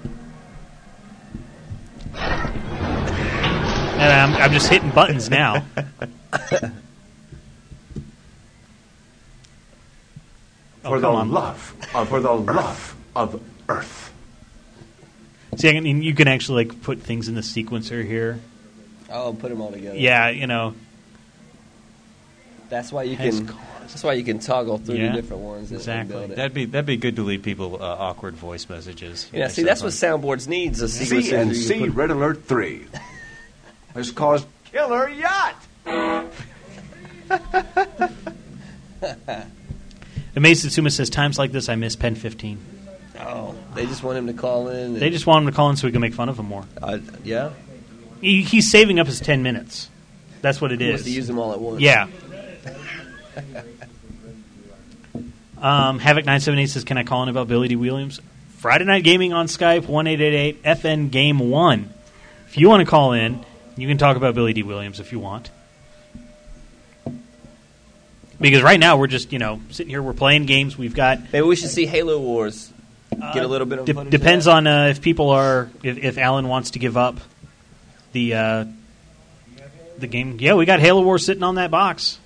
[3.95, 5.63] And I'm, I'm just hitting buttons now.
[10.83, 11.31] For the on.
[11.31, 14.11] love, of, for the love of Earth.
[15.57, 18.39] See, I mean, you can actually like put things in the sequencer here.
[19.11, 19.97] Oh, put them all together.
[19.97, 20.73] Yeah, you know.
[22.69, 23.55] That's why you Has can.
[23.81, 25.71] That's why you can toggle through Yeah, the different ones.
[25.71, 26.35] and- and build it.
[26.37, 29.29] That'd be that'd be good to leave people uh, awkward voice messages.
[29.31, 30.81] Yeah, see, that's what soundboards needs.
[30.81, 31.21] A sequencer.
[31.23, 32.85] C and C Red Alert 3
[33.93, 35.55] has caused killer yacht.
[40.35, 42.57] Amazed Satsuma says, times like this, I miss Pen 15.
[43.19, 44.95] Oh, they just want him to call in.
[44.99, 46.65] They just want him to call in so we can make fun of him more.
[46.81, 47.51] Uh, yeah.
[48.21, 49.89] He, he's saving up his 10 minutes.
[50.41, 51.03] That's what it He is.
[51.03, 51.81] to use them all at once.
[51.81, 52.07] Yeah.
[55.63, 58.19] Um, Havoc978 says, Can I call in about Billy Dee Williams?
[58.57, 61.89] Friday Night Gaming on Skype, 1888 FN Game 1.
[62.49, 63.45] If you want to call in,
[63.77, 65.51] you can talk about Billy Dee Williams if you want.
[68.43, 70.77] Because right now we're just, you know, sitting here, we're playing games.
[70.77, 71.31] We've got.
[71.31, 72.71] Maybe we should see Halo Wars.
[73.33, 76.49] Get a little bit of De- depends on uh, if people are if, if Alan
[76.49, 77.19] wants to give up
[78.11, 78.65] the uh,
[79.97, 80.37] the game.
[80.41, 82.19] Yeah, we got Halo Wars sitting on that box,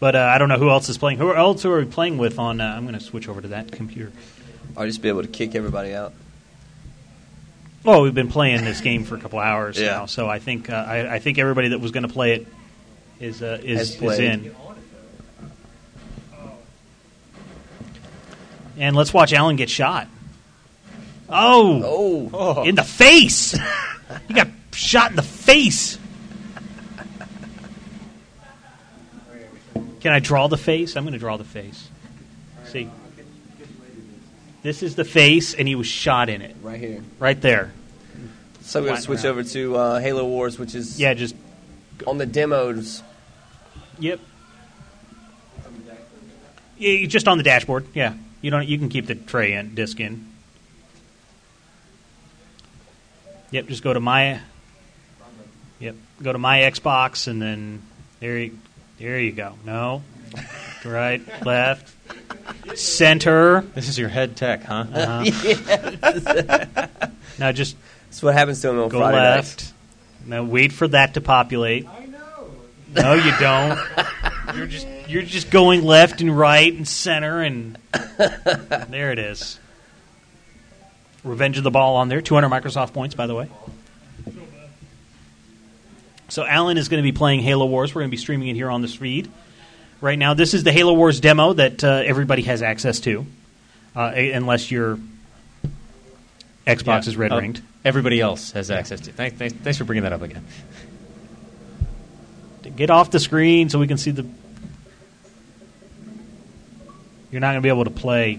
[0.00, 1.18] but uh, I don't know who else is playing.
[1.18, 2.38] Who else are we playing with?
[2.38, 4.10] On uh, I'm going to switch over to that computer.
[4.74, 6.14] I'll just be able to kick everybody out.
[7.84, 9.88] Well, we've been playing this game for a couple hours Yeah.
[9.88, 12.46] now, so I think uh, I, I think everybody that was going to play it
[13.20, 14.54] is uh, is is in.
[18.78, 20.08] And let's watch Alan get shot.
[21.28, 23.58] Oh, oh, in the face!
[24.28, 25.98] he got shot in the face.
[30.00, 30.96] Can I draw the face?
[30.96, 31.88] I'm going to draw the face.
[32.66, 32.88] See,
[34.62, 36.54] this is the face, and he was shot in it.
[36.62, 37.02] Right here.
[37.18, 37.72] Right there.
[38.60, 41.34] So we're going to switch over to uh, Halo Wars, which is Yeah, just
[42.06, 43.02] on the demos.
[43.98, 44.20] Yep.
[46.78, 47.86] Yeah, just on the dashboard.
[47.94, 48.66] Yeah, you don't.
[48.66, 50.26] You can keep the tray in disc in.
[53.50, 53.68] Yep.
[53.68, 54.40] Just go to my.
[55.80, 55.96] Yep.
[56.22, 57.82] Go to my Xbox and then
[58.20, 58.58] there you
[58.98, 59.54] there you go.
[59.64, 60.02] No.
[60.84, 61.22] right.
[61.44, 61.92] Left.
[62.74, 63.60] Center.
[63.74, 64.84] This is your head tech, huh?
[64.92, 65.26] Uh-huh.
[67.38, 67.76] now just.
[68.08, 69.62] That's what happens to him on go Friday left.
[69.62, 69.72] nights.
[70.26, 71.86] Now wait for that to populate.
[72.96, 73.78] No, you don't.
[74.56, 77.76] You're just you're just going left and right and center and
[78.88, 79.58] there it is.
[81.24, 82.20] Revenge of the Ball on there.
[82.20, 83.48] 200 Microsoft points, by the way.
[86.28, 87.94] So Alan is going to be playing Halo Wars.
[87.94, 89.30] We're going to be streaming it here on this feed
[90.00, 90.34] right now.
[90.34, 93.26] This is the Halo Wars demo that uh, everybody has access to,
[93.94, 94.98] uh, a- unless your
[96.66, 97.08] Xbox Yeah.
[97.10, 97.62] is red ringed.
[97.84, 99.12] everybody else has access to.
[99.12, 100.44] Thanks, thanks, thanks for bringing that up again.
[102.76, 104.26] Get off the screen so we can see the.
[107.30, 108.38] You're not going to be able to play.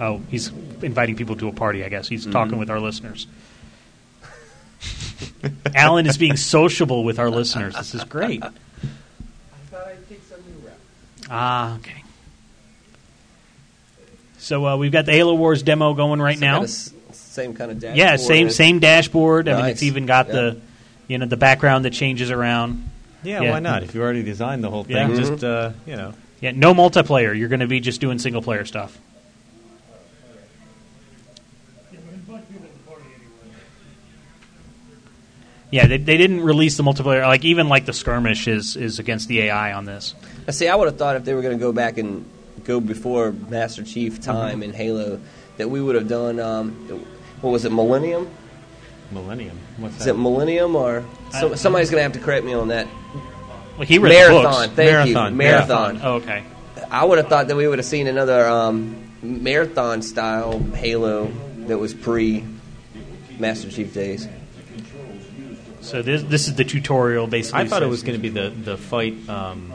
[0.00, 0.48] Oh, he's
[0.82, 1.84] inviting people to a party.
[1.84, 2.58] I guess he's talking Mhm.
[2.58, 3.26] with our listeners.
[5.74, 7.74] Alan is being sociable with our listeners.
[7.74, 8.42] This is great.
[8.42, 8.50] I
[9.70, 10.78] thought I'd take some new rep.
[11.30, 12.02] Ah, okay.
[14.38, 16.54] So uh, we've got the Halo Wars demo going right So now.
[16.58, 17.98] got a s- same kind of dashboard.
[17.98, 19.48] yeah, same same dashboard.
[19.48, 20.32] I mean, it's even got Yeah.
[20.34, 20.60] the
[21.08, 22.88] you know the background that changes around.
[23.26, 23.82] Yeah, why not?
[23.82, 25.16] If you already designed the whole thing, Yeah.
[25.16, 26.14] just uh, you know.
[26.40, 27.36] Yeah, no multiplayer.
[27.36, 28.96] You're going to be just doing single player stuff.
[35.70, 37.22] Yeah, they, they didn't release the multiplayer.
[37.22, 40.14] Like even like the skirmish is is against the AI on this.
[40.46, 42.24] I see, I would have thought if they were going to go back and
[42.64, 45.20] go before Master Chief time in Halo,
[45.56, 46.38] that we would have done.
[46.38, 46.72] Um,
[47.40, 48.28] what was it, Millennium?
[49.10, 49.58] Millennium.
[49.78, 50.10] What's Is that?
[50.10, 52.86] it Millennium or so, I- somebody's going to have to correct me on that.
[53.76, 54.42] Well, he read the Marathon.
[54.42, 54.66] books.
[54.74, 55.94] Thank Marathon, you, Marathon.
[55.96, 56.00] Marathon.
[56.02, 56.44] Oh, okay.
[56.90, 61.30] I would have thought that we would have seen another um, marathon style Halo
[61.66, 62.44] that was pre
[63.38, 64.28] Master Chief days.
[65.82, 67.60] So this this is the tutorial basically.
[67.60, 69.28] I thought it was going to be the the fight.
[69.28, 69.72] Um,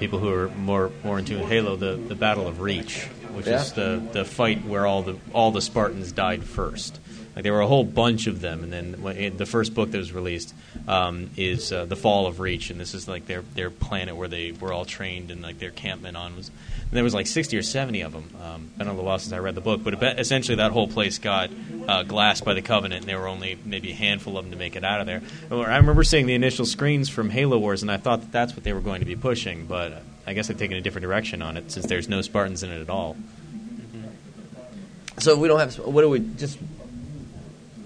[0.00, 3.60] people who are more more into Halo, the the Battle of Reach, which Yeah.
[3.62, 6.98] is the the fight where all the all the Spartans died first.
[7.34, 10.12] Like there were a whole bunch of them, and then the first book that was
[10.12, 10.54] released
[10.86, 14.28] um, is uh, the Fall of Reach, and this is like their their planet where
[14.28, 16.50] they were all trained and like their campment on was.
[16.82, 18.30] And there was like sixty or seventy of them.
[18.40, 20.86] Um, been a little while since I read the book, but it, essentially that whole
[20.86, 21.50] place got
[21.88, 24.58] uh, glassed by the Covenant, and there were only maybe a handful of them to
[24.58, 25.22] make it out of there.
[25.50, 28.62] I remember seeing the initial screens from Halo Wars, and I thought that that's what
[28.62, 31.56] they were going to be pushing, but I guess they've taken a different direction on
[31.56, 33.16] it since there's no Spartans in it at all.
[35.18, 35.76] So we don't have.
[35.78, 36.58] What do we just?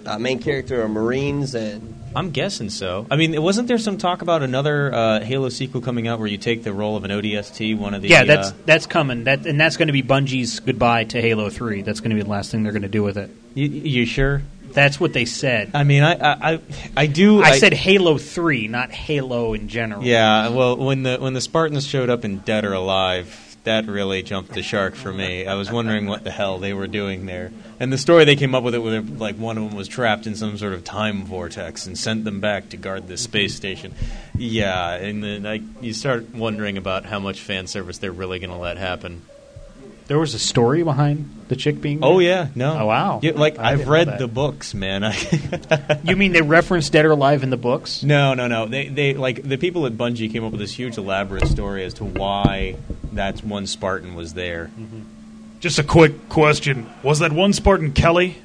[0.07, 3.07] Uh, main character are Marines and I'm guessing so.
[3.11, 6.39] I mean, wasn't there some talk about another uh, Halo sequel coming out where you
[6.39, 9.25] take the role of an ODST, one of the yeah, that's uh, that's coming.
[9.25, 11.83] That and that's going to be Bungie's goodbye to Halo Three.
[11.83, 13.31] That's going to be the last thing they're going to do with it.
[13.55, 14.43] You, you sure?
[14.71, 15.71] That's what they said.
[15.75, 16.61] I mean, I I, I,
[16.97, 17.43] I do.
[17.43, 20.03] I, said Halo Three, not Halo in general.
[20.03, 24.23] Yeah, well, when the when the Spartans showed up in Dead or Alive, that really
[24.23, 25.47] jumped the shark for me.
[25.47, 27.53] I was wondering what the hell they were doing there.
[27.79, 30.27] And the story they came up with it, was like one of them was trapped
[30.27, 33.95] in some sort of time vortex and sent them back to guard this space station.
[34.35, 38.51] Yeah, and then like you start wondering about how much fan service they're really going
[38.51, 39.21] to let happen.
[40.09, 42.01] There was a story behind the chick being.
[42.03, 42.29] Oh there?
[42.29, 42.79] yeah, no.
[42.79, 43.21] Oh wow.
[43.23, 45.03] Yeah, like I I've read the books, man.
[46.05, 48.03] You mean they referenced Dead or Alive in the books?
[48.03, 48.67] No, no, no.
[48.67, 51.95] They, they like the people at Bungie came up with this huge elaborate story as
[51.95, 52.77] to why
[53.13, 54.71] that one Spartan was there.
[55.61, 58.37] Just a quick question: Was that one Spartan Kelly?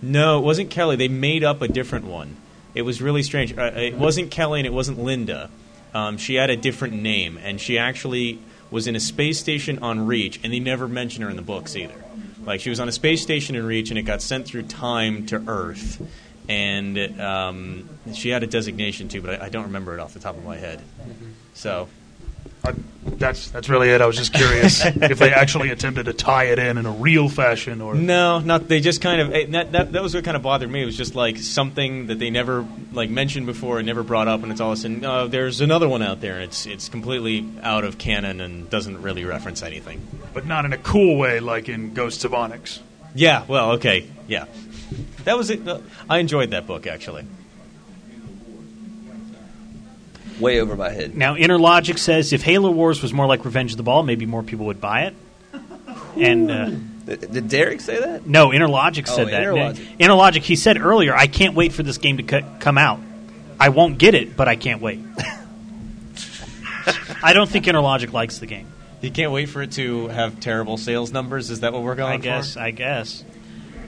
[0.00, 0.96] No, it wasn't Kelly.
[0.96, 2.36] They made up a different one.
[2.74, 3.56] It was really strange.
[3.56, 5.50] Uh, it wasn't Kelly and it wasn't Linda.
[5.92, 8.38] Um, she had a different name, and she actually
[8.70, 11.76] was in a space station on Reach, and they never mention her in the books
[11.76, 11.94] either.
[12.44, 15.26] Like she was on a space station in Reach, and it got sent through time
[15.26, 16.00] to Earth,
[16.48, 20.20] and um, she had a designation too, but I, I don't remember it off the
[20.20, 20.80] top of my head.
[21.54, 21.88] So
[23.02, 24.00] That's that's really it.
[24.00, 27.28] I was just curious if they actually attempted to tie it in in a real
[27.28, 30.36] fashion, or No, not they just kind of eh, that, that that was what kind
[30.36, 30.82] of bothered me.
[30.82, 34.42] It was just like something that they never like mentioned before and never brought up,
[34.42, 36.88] and it's all of a sudden uh, there's another one out there, and it's it's
[36.88, 40.06] completely out of canon and doesn't really reference anything.
[40.34, 42.80] but not in a cool way like in Ghosts of Onyx.
[43.14, 44.44] Yeah, well, okay, yeah,
[45.24, 45.60] that was it.
[46.08, 47.24] I enjoyed that book actually.
[50.40, 51.16] Way over my head.
[51.16, 54.26] Now, Inner Logic says if Halo Wars was more like Revenge of the Ball, maybe
[54.26, 55.14] more people would buy it.
[56.16, 56.70] And uh,
[57.06, 58.26] Did, did Derek say that?
[58.26, 59.42] no, Inner Logic Oh, said that.
[59.42, 59.86] Inner Logic.
[59.98, 63.00] Inner Logic, he said earlier, I can't wait for this game to co- come out.
[63.58, 65.00] I won't get it, but I can't wait.
[67.22, 68.66] I don't think Inner Logic likes the game.
[69.02, 71.50] You can't wait for it to have terrible sales numbers.
[71.50, 72.28] Is that what we're going for?
[72.28, 72.38] I for?
[72.42, 72.56] guess.
[72.56, 73.24] I guess.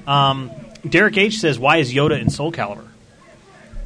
[0.06, 0.50] Um,
[0.88, 2.86] Derek H says, "Why is Yoda in Soul Calibur?"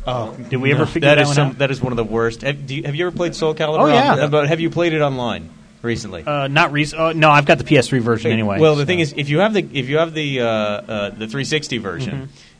[0.07, 1.59] Oh, Did we ever figure that that is one some, out?
[1.59, 2.43] That is one of the worst.
[2.43, 3.81] Have, do you, have you ever played Soul Calibur?
[3.81, 4.25] Oh, yeah.
[4.25, 5.51] on- But have you played it online
[5.83, 6.23] recently?
[6.25, 7.01] Uh, not recent.
[7.01, 8.61] Oh, no, I've got the PS3 version anyway.
[8.61, 8.87] Well, the so.
[8.87, 12.15] thing is, if you have the if you have the uh, uh, the 360 version,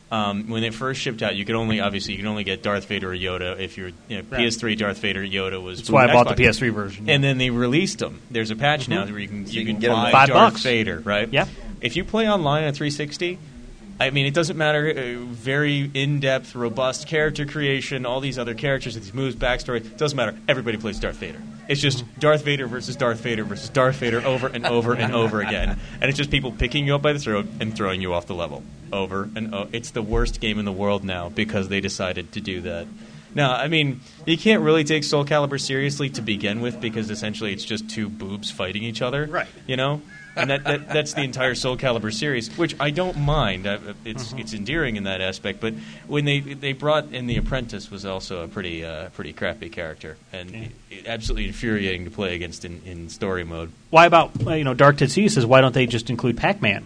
[0.09, 0.13] Mm-hmm.
[0.13, 2.85] um, when it first shipped out, you could only obviously you could only get Darth
[2.85, 3.59] Vader or Yoda.
[3.59, 4.41] If you're you know, Right.
[4.41, 5.79] PS3, Darth Vader, Yoda was.
[5.79, 8.21] That's why I from bought the PS3 version, And then they released them.
[8.31, 9.11] There's a patch now Mhm.
[9.11, 10.63] where you can So you, you can, can get 'em buy five Darth bucks.
[10.63, 11.27] Vader, right?
[11.31, 11.45] Yeah.
[11.81, 13.37] If you play online on 360.
[13.99, 14.89] I mean, it doesn't matter.
[14.89, 19.77] Uh, very in-depth, robust character creation, all these other characters, these moves, backstory.
[19.77, 20.37] It doesn't matter.
[20.47, 21.41] Everybody plays Darth Vader.
[21.67, 25.41] It's just Darth Vader versus Darth Vader versus Darth Vader over and over and over
[25.41, 28.27] again, and it's just people picking you up by the throat and throwing you off
[28.27, 28.63] the level
[28.93, 29.69] over and over.
[29.73, 32.87] It's the worst game in the world now because they decided to do that.
[33.35, 37.53] Now, I mean, you can't really take Soul Calibur seriously to begin with because essentially
[37.53, 39.25] it's just two boobs fighting each other.
[39.25, 39.47] Right.
[39.67, 40.01] You know?
[40.37, 43.67] And that, that that's the entire Soul Calibur series, which I don't mind.
[43.67, 45.59] I, it's it's endearing in that aspect.
[45.59, 45.73] But
[46.07, 50.17] when they they brought in the Apprentice was also a pretty uh, pretty crappy character
[50.31, 53.71] and it- it- absolutely infuriating to play against in, in story mode.
[53.89, 56.83] why about uh, you know Dark Tetsuya says why don't they just include Pac-Man?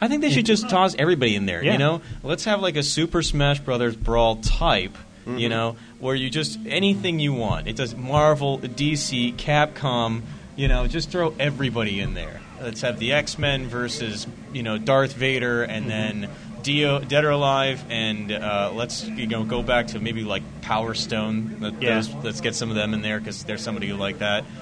[0.00, 1.62] I think they should just toss everybody in there.
[1.62, 1.72] Yeah.
[1.72, 4.96] You know, let's have like a Super Smash Brothers brawl type.
[5.26, 7.68] You know, where you just anything you want.
[7.68, 10.22] It does Marvel, DC, Capcom.
[10.56, 12.40] You know, just throw everybody in there.
[12.60, 16.28] Let's have the X Men versus you know Darth Vader, and then
[16.62, 20.94] Dio, Dead or Alive, and uh, let's you know go back to maybe like Power
[20.94, 21.56] Stone.
[21.60, 21.94] Let, Yeah.
[21.96, 24.44] those- let's get some of them in there because there's somebody who like that.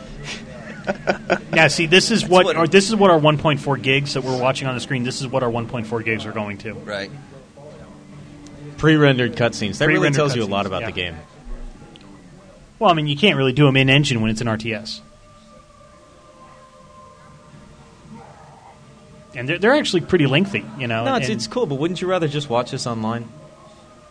[1.52, 4.68] Yeah, see, this is what, or this is what our 1.4 gigs that we're watching
[4.68, 5.02] on the screen.
[5.02, 6.72] This is what our 1.4 gigs are going to.
[6.72, 7.10] Right.
[8.78, 9.78] Pre-rendered cutscenes.
[9.78, 10.86] That really Pre-rendered tells you a lot about yeah.
[10.86, 11.16] the game.
[12.78, 15.00] Well, I mean, you can't really do them in engine when it's an RTS.
[19.38, 21.04] And they're, they're actually pretty lengthy, you know.
[21.04, 23.28] No, it's, and- it's cool, but wouldn't you rather just watch this online?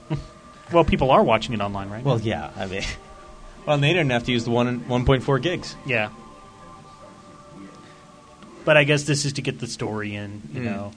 [0.72, 2.04] well, people are watching it online, right?
[2.04, 2.50] Well, yeah.
[2.56, 2.84] I mean,
[3.66, 5.76] well, they didn't have to use the one one point four gigs.
[5.86, 6.10] Yeah.
[8.66, 10.66] But I guess this is to get the story in, you Mm.
[10.66, 10.92] know,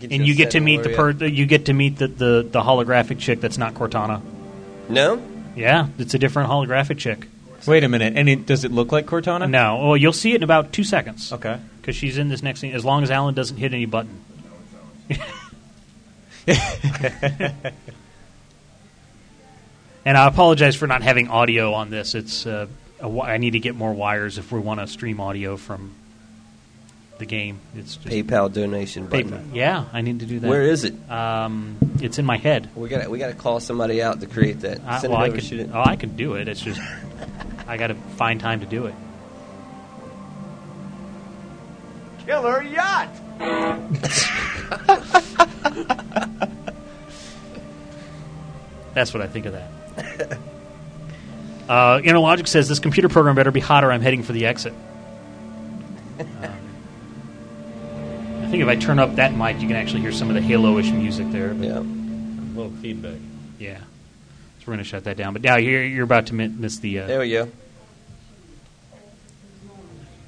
[0.00, 2.06] Get and you you get to meet the or- per- you get to meet the,
[2.06, 4.20] the, the holographic chick that's not Cortana.
[4.88, 5.20] No.
[5.56, 7.26] Yeah, it's a different holographic chick.
[7.66, 9.50] Wait a minute, and it, does it look like Cortana?
[9.50, 11.32] No, well, you'll see it in about two seconds.
[11.32, 12.72] Okay, because she's in this next thing.
[12.72, 14.24] As long as Alan doesn't hit any button.
[20.04, 22.16] and I apologize for not having audio on this.
[22.16, 22.66] It's uh,
[22.98, 25.94] a wi- I need to get more wires if we want to stream audio from
[27.18, 27.60] the game.
[27.76, 29.30] It's just PayPal donation button.
[29.30, 29.54] PayPal.
[29.54, 30.48] Yeah, I need to do that.
[30.48, 31.08] Where is it?
[31.08, 32.68] Um, it's in my head.
[32.74, 34.80] We got we got to call somebody out to create that.
[34.84, 35.44] I, Send well, it I could.
[35.44, 35.70] shoot it.
[35.72, 36.48] Oh, I could do it.
[36.48, 36.80] It's just
[37.68, 38.94] I got to find time to do it.
[42.26, 43.08] Killer yacht!
[48.94, 49.70] That's what I think of that.
[51.68, 54.72] uh, Interlogic says this computer program better be hot or I'm heading for the exit.
[56.18, 56.26] Um,
[58.42, 60.40] I think if I turn up that mic, you can actually hear some of the
[60.40, 61.52] Halo-ish music there.
[61.52, 63.18] Yeah, a little feedback.
[63.58, 63.84] Yeah, so
[64.62, 65.32] we're going to shut that down.
[65.34, 67.00] But now you're, you're about to mi- miss the.
[67.00, 67.50] Uh, There we go.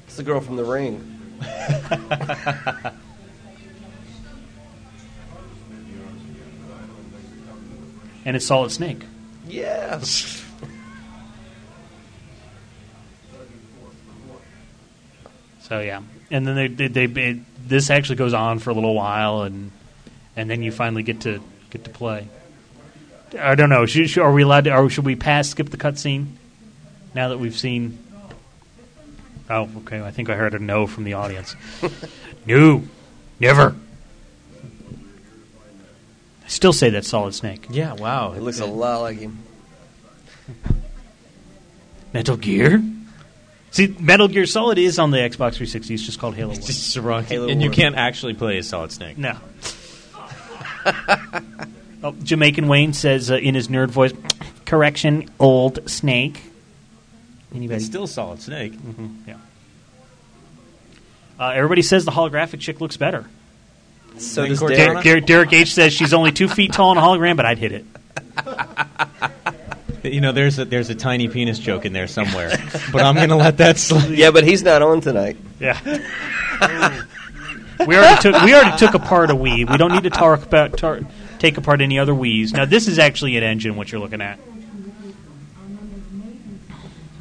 [0.09, 1.18] It's the girl from the ring.
[8.25, 9.03] and it's Solid Snake.
[9.47, 10.45] Yes.
[15.61, 16.01] So yeah,
[16.31, 17.39] and then they, they, they it,
[17.69, 19.71] this actually goes on for a little while, and
[20.35, 22.27] and then you finally get to get to play.
[23.39, 23.85] I don't know.
[23.85, 24.75] Should, should, are we allowed to?
[24.75, 26.29] Or should we pass skip the cutscene
[27.15, 27.99] now that we've seen?
[29.51, 30.01] Oh, okay.
[30.03, 31.57] I think I heard a no from the audience.
[32.47, 32.83] no,
[33.41, 33.75] never.
[36.45, 37.67] I still say that Solid Snake.
[37.71, 38.33] Yeah, wow.
[38.33, 39.39] It looks a lot like him.
[42.13, 42.83] Metal Gear.
[43.71, 45.95] See, Metal Gear Solid is on the Xbox 360.
[45.95, 46.51] It's just called Halo.
[46.53, 46.67] It's Wars.
[46.67, 47.25] just wrong.
[47.25, 49.19] Halo and you can't actually play as Solid Snake.
[49.19, 49.37] No.
[52.01, 54.13] Oh, Jamaican Wayne says uh, in his nerd voice,
[54.65, 56.41] "Correction, old Snake."
[57.55, 57.77] Anybody?
[57.77, 58.75] It's still a Solid Snake.
[58.75, 59.37] hmm yeah.
[61.41, 63.25] Uh, everybody says the holographic chick looks better.
[64.19, 67.37] So does Derek, Derek, Derek H says she's only two feet tall in a hologram,
[67.37, 67.85] but I'd hit it.
[70.05, 72.51] You know, there's a there's a tiny penis joke in there somewhere,
[72.93, 74.11] but I'm gonna let that slide.
[74.17, 75.37] Yeah, but he's not on tonight.
[75.61, 75.77] Yeah.
[77.87, 79.69] we already took we already took apart a Wii.
[79.69, 81.01] We don't need to talk about tar-
[81.41, 82.53] take apart any other Wii's.
[82.53, 83.75] Now this is actually an engine.
[83.77, 84.39] What you're looking at.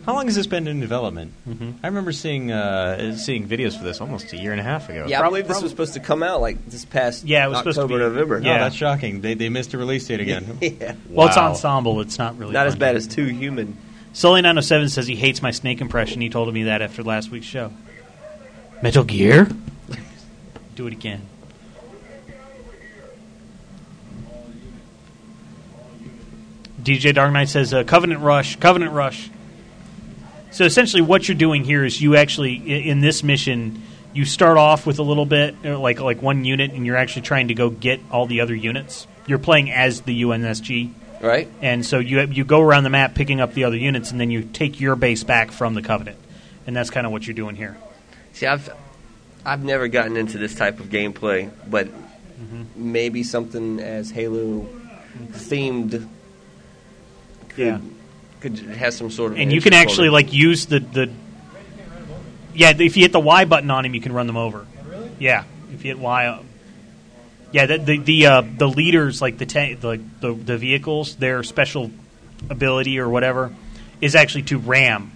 [0.08, 1.34] How long has this been in development?
[1.46, 1.72] Mm-hmm.
[1.84, 5.06] I remember seeing uh, seeing videos for this almost a year and a half ago.
[5.06, 7.58] Yeah, I believe this was supposed to come out like this past Yeah, it was
[7.58, 8.40] October, supposed to be- November.
[8.40, 9.20] No, that's shocking.
[9.20, 10.60] They they missed a release date again.
[10.62, 10.96] yeah.
[11.10, 12.00] Well, it's ensemble.
[12.00, 13.78] It's not really Not as bad as Too Human.
[14.14, 16.22] Sully 907 says he hates my snake impression.
[16.22, 17.74] He told me that after last week's show.
[18.82, 19.50] Metal Gear?
[20.76, 21.22] Do it again.
[26.82, 29.30] DJ Dark Knight says uh, Covenant Rush, Covenant Rush.
[30.52, 32.56] So essentially, what you're doing here is you actually
[32.90, 36.72] in this mission you start off with a little bit uh, like like one unit,
[36.72, 39.06] and you're actually trying to go get all the other units.
[39.28, 41.48] You're playing as the UNSC, right?
[41.62, 44.32] And so you you go around the map picking up the other units, and then
[44.32, 46.18] you take your base back from the Covenant,
[46.66, 47.78] and that's kind of what you're doing here.
[48.34, 48.70] See, I've
[49.46, 51.88] I've never gotten into this type of gameplay, but
[52.38, 52.92] Mm-hmm.
[52.92, 54.68] maybe something as Halo
[55.32, 56.08] themed
[57.50, 57.80] could, Yeah.
[58.42, 61.10] Could have some sort of and you can interest actually like use the the
[62.54, 64.66] yeah if you hit the Y button on him you can run them over.
[64.88, 65.12] Really?
[65.20, 65.44] Yeah,
[65.74, 66.26] if you hit Y.
[66.28, 66.42] uh,
[67.52, 71.44] Yeah, the the the, uh, the leaders like the, ta- the the the vehicles their
[71.44, 71.92] special
[72.50, 73.54] ability or whatever
[74.02, 75.12] is actually to ram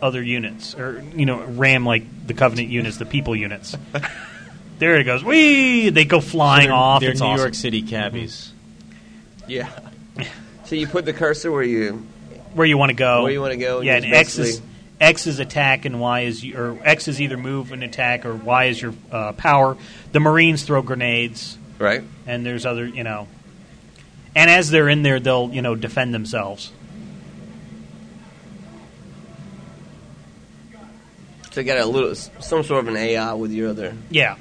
[0.00, 3.74] other units or you know ram like the Covenant units, the people units.
[4.78, 5.24] there it goes.
[5.24, 5.90] Wee!
[5.90, 7.00] They go flying they're- off.
[7.00, 7.40] they're it's New awesome.
[7.44, 8.52] York City cabbies.
[9.48, 9.68] Yeah.
[10.68, 12.06] so you put the cursor where you
[12.52, 13.22] where you want to go.
[13.22, 14.60] Where you wanna go, and Yeah, and X is
[15.00, 18.64] X is attack and Y is or X is either move and attack or Y
[18.66, 19.78] is your uh, power.
[20.12, 22.02] The Marines throw grenades, right?
[22.26, 23.28] And there's other, you know,
[24.36, 26.70] and as they're in there, they'll you know defend themselves.
[31.52, 33.96] So you got a little some sort of an AI with your other.
[34.10, 34.36] Yeah.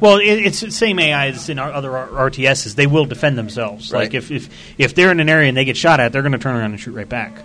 [0.00, 2.74] Well, it, it's the same AI as in our other R- RTSs.
[2.74, 3.92] They will defend themselves.
[3.92, 4.00] Right.
[4.00, 4.48] Like if, if
[4.78, 6.72] if they're in an area and they get shot at, they're going to turn around
[6.72, 7.42] and shoot right back.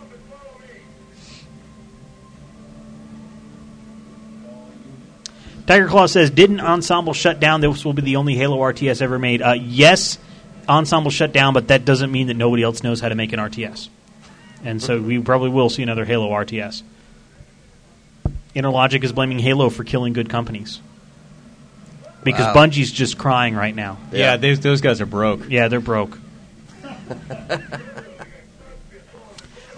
[5.67, 7.61] Tiger Claw says, "Didn't Ensemble shut down?
[7.61, 10.17] This will be the only Halo RTS ever made." Uh, yes,
[10.67, 13.39] Ensemble shut down, but that doesn't mean that nobody else knows how to make an
[13.39, 13.89] RTS.
[14.63, 16.81] And so we probably will see another Halo RTS.
[18.55, 20.81] Interlogic is blaming Halo for killing good companies
[22.23, 22.65] because Wow.
[22.65, 23.97] Bungie's just crying right now.
[24.11, 25.49] Yeah, those, those guys are broke.
[25.49, 26.17] Yeah, they're broke.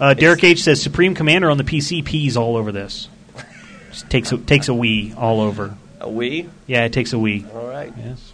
[0.00, 3.08] Uh, Derek H says Supreme Commander on the PC pees all over this.
[3.90, 5.76] Just takes a, takes a wee all over.
[6.00, 6.48] A wee?
[6.66, 7.46] Yeah, it takes a wee.
[7.54, 7.92] All right.
[7.96, 8.32] Yes.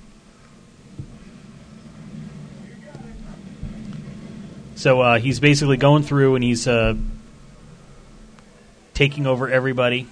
[4.77, 6.95] So uh, he's basically going through and he's uh,
[8.95, 10.07] taking over everybody,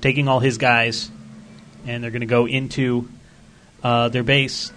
[0.00, 1.10] taking all his guys,
[1.86, 3.08] and they're going to go into
[3.82, 4.72] uh, their base.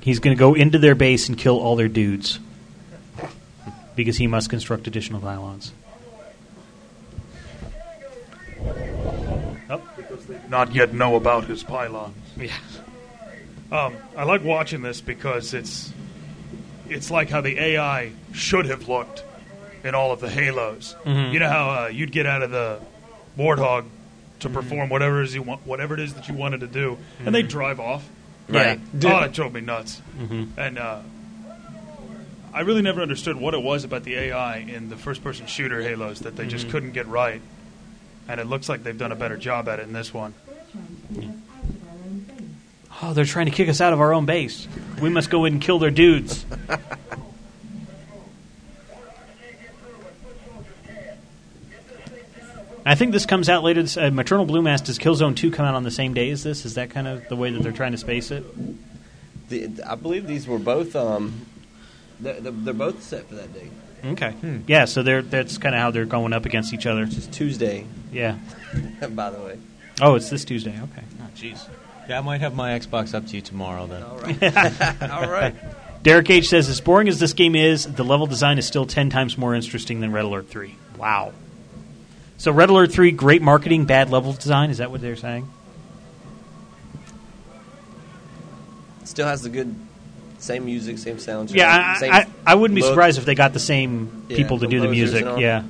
[0.00, 2.38] He's going to go into their base and kill all their dudes
[3.94, 5.72] because he must construct additional pylons.
[9.96, 12.16] Because they do not yet know about his pylons.
[12.38, 12.52] Yeah.
[13.70, 15.92] Um, I like watching this because it's
[16.88, 19.22] it's like how the AI should have looked
[19.84, 20.96] in all of the Halos.
[21.04, 21.32] Mhm.
[21.32, 22.80] You know how uh, you'd get out of the
[23.36, 23.84] Warthog
[24.40, 24.52] to Mhm.
[24.54, 27.34] perform whatever it is you want, whatever it is that you wanted to do, and
[27.34, 27.48] they Mhm.
[27.48, 28.04] drive off.
[28.48, 28.80] Right.
[28.94, 30.00] Oh, that drove me nuts.
[30.18, 30.48] Mhm.
[30.56, 31.00] And uh,
[32.54, 36.20] I really never understood what it was about the AI in the first-person shooter Halos
[36.20, 36.70] that they just Mhm.
[36.70, 37.40] couldn't get right.
[38.26, 40.34] And it looks like they've done a better job at it in this one.
[43.02, 44.66] Oh, they're trying to kick us out of our own base.
[45.00, 46.44] We must go in and kill their dudes.
[52.88, 53.82] I think this comes out later.
[53.82, 56.42] This, uh, Maternal Blue Mass does Killzone Two come out on the same day as
[56.42, 56.64] this?
[56.64, 58.44] Is that kind of the way that they're trying to space it?
[59.50, 60.96] The, I believe these were both.
[60.96, 61.46] Um,
[62.18, 63.70] they're, they're they're both set for that date.
[64.04, 64.34] Okay.
[64.66, 67.02] Yeah, so they're that's kind of how they're going up against each other.
[67.02, 67.84] It's Tuesday.
[68.10, 68.38] Yeah.
[69.10, 69.58] By the way.
[70.00, 70.70] Oh, it's this Tuesday.
[70.70, 71.02] Okay.
[71.20, 71.68] Oh, jeez.
[72.08, 74.02] Yeah, I might have my Xbox up to you tomorrow then.
[74.02, 74.42] All right.
[75.10, 75.54] All right.
[76.02, 79.10] Derek H says, as boring as this game is, the level design is still 10
[79.10, 80.74] times more interesting than Red Alert 3.
[80.96, 81.32] Wow.
[82.38, 84.70] So, Red Alert 3, great marketing, bad level design?
[84.70, 85.48] Is that what they're saying?
[89.04, 89.74] Still has the good,
[90.38, 91.54] same music, same soundtrack.
[91.54, 92.90] Yeah, I, same I, I wouldn't be look.
[92.90, 95.20] surprised if they got the same Yeah, people to do the composers music.
[95.22, 95.40] and all.
[95.40, 95.62] Yeah.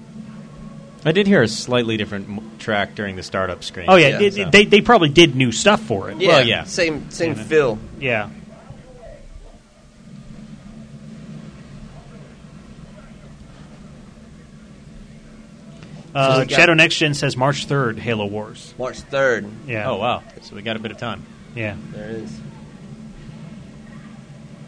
[1.05, 3.87] I did hear a slightly different m- track during the startup screen.
[3.89, 4.21] Oh, yeah.
[4.21, 4.51] it- so.
[4.51, 6.19] they, they probably did new stuff for it.
[6.21, 6.65] Yeah, Well, yeah.
[6.65, 7.43] Same same Yeah.
[7.45, 7.79] feel.
[8.01, 8.31] Yeah.
[16.19, 18.75] Uh, So got- Shadow Next Gen says March 3rd, Halo Wars.
[18.79, 19.47] March third.
[19.67, 19.89] Yeah.
[19.91, 20.23] Oh, wow.
[20.43, 21.23] So we got a bit of time.
[21.55, 21.77] Yeah.
[21.93, 22.41] There it is.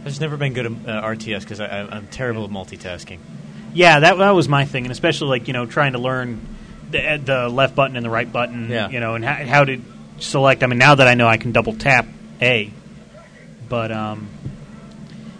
[0.00, 3.18] I've just never been good at uh, RTS because I'm terrible at multitasking.
[3.74, 6.40] Yeah, that that was my thing, and especially like you know trying to learn
[6.90, 8.88] the, the left button and the right button, Yeah.
[8.88, 9.80] you know, and how, how to
[10.18, 10.62] select.
[10.62, 12.06] I mean, now that I know I can double tap
[12.40, 12.72] A,
[13.68, 14.28] but um,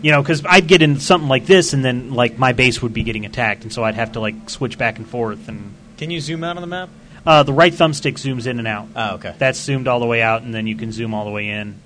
[0.02, 2.92] you know, because I'd get in something like this, and then like my base would
[2.92, 5.48] be getting attacked, and so I'd have to like switch back and forth.
[5.48, 6.88] And Can you zoom out on the map?
[7.26, 8.88] uh, the right thumbstick zooms in and out.
[8.96, 9.34] Oh, okay.
[9.36, 11.78] That's zoomed all the way out, and then you can zoom all the way in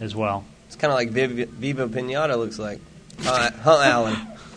[0.00, 0.44] as well.
[0.66, 2.78] It's kind of like Viva, Viva Pinata looks like.
[3.20, 4.16] Huh, huh Alan?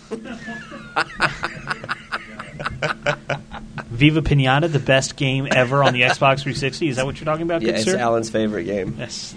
[3.87, 6.89] Viva Pinata, the best game ever on the Xbox 360.
[6.89, 7.97] Is that what you're talking about, Yeah, good it's sir?
[7.97, 8.97] Alan's favorite game.
[8.99, 9.33] Yes.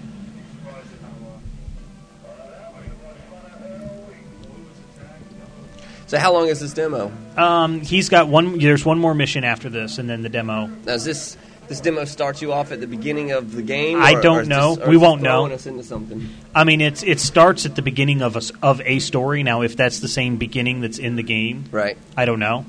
[6.08, 7.12] So how long is this demo?
[7.36, 8.58] Um, he's got one.
[8.58, 10.66] There's one more mission after this, and then the demo.
[10.86, 11.36] Now, is this
[11.68, 14.00] this demo start you off at the beginning of the game?
[14.02, 14.74] I don't or know.
[14.76, 15.46] this- We won't know.
[15.50, 16.26] us into something.
[16.54, 19.42] I mean, it's it starts at the beginning of a of a story.
[19.42, 21.98] Now, if that's the same beginning that's in the game, Right.
[22.16, 22.64] I don't know.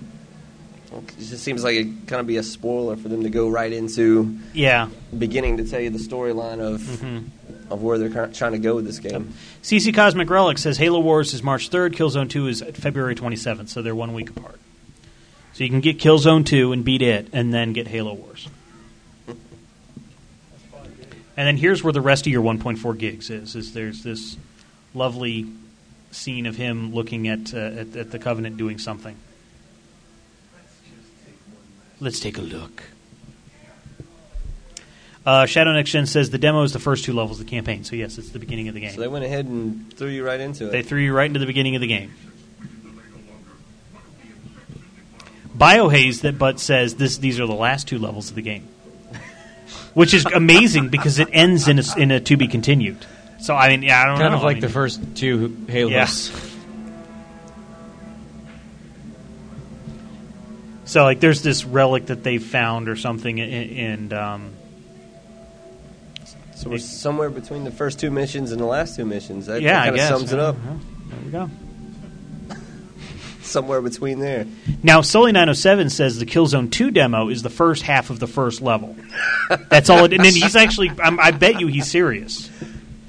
[0.92, 3.72] It just seems like it kind of be a spoiler for them to go right
[3.72, 4.88] into Yeah.
[5.18, 7.26] beginning to tell you the storyline of Mhm.
[7.70, 9.34] Of where they're trying to go with this game.
[9.62, 11.94] CC Cosmic Relic says Halo Wars is March 3rd.
[11.94, 14.60] Killzone 2 is February 27th, so they're one week apart.
[15.54, 18.48] So you can get Killzone 2 and beat it, and then get Halo Wars.
[21.40, 23.56] And then here's where the rest of your 1.4 gigs is.
[23.56, 24.38] Is there's this
[24.94, 25.48] lovely
[26.12, 29.16] scene of him looking at, uh, at at the Covenant doing something.
[32.02, 32.84] Let's take a look.
[35.30, 37.84] Uh, Shadow Next Gen says the demo is the first two levels of the campaign.
[37.84, 38.94] So yes, it's the beginning of the game.
[38.94, 40.72] So they went ahead and threw you right into it.
[40.72, 42.12] They threw you right into the beginning of the game.
[45.56, 48.68] Biohaze that but says this these are the last two levels of the game,
[49.94, 52.98] which is amazing because it ends in a, s- in a to be continued.
[53.40, 54.22] So I mean, yeah, I don't know.
[54.22, 54.38] Kind know.
[54.38, 56.32] of like I the first two Halos.
[56.32, 56.40] Yeah.
[60.86, 64.54] So like, there's this relic that they found or something, and, and um,
[66.60, 69.46] So we're somewhere between the first two missions and the last two missions.
[69.46, 70.56] That, yeah, that kind of guess sums it up.
[70.58, 70.74] Uh-huh.
[71.08, 71.50] There we go.
[73.42, 74.46] Somewhere between there.
[74.84, 78.98] Now, Sully907 says the Killzone 2 demo is the first half of the first level.
[79.70, 82.50] That's all it And then he's actually, I'm, I bet you he's serious.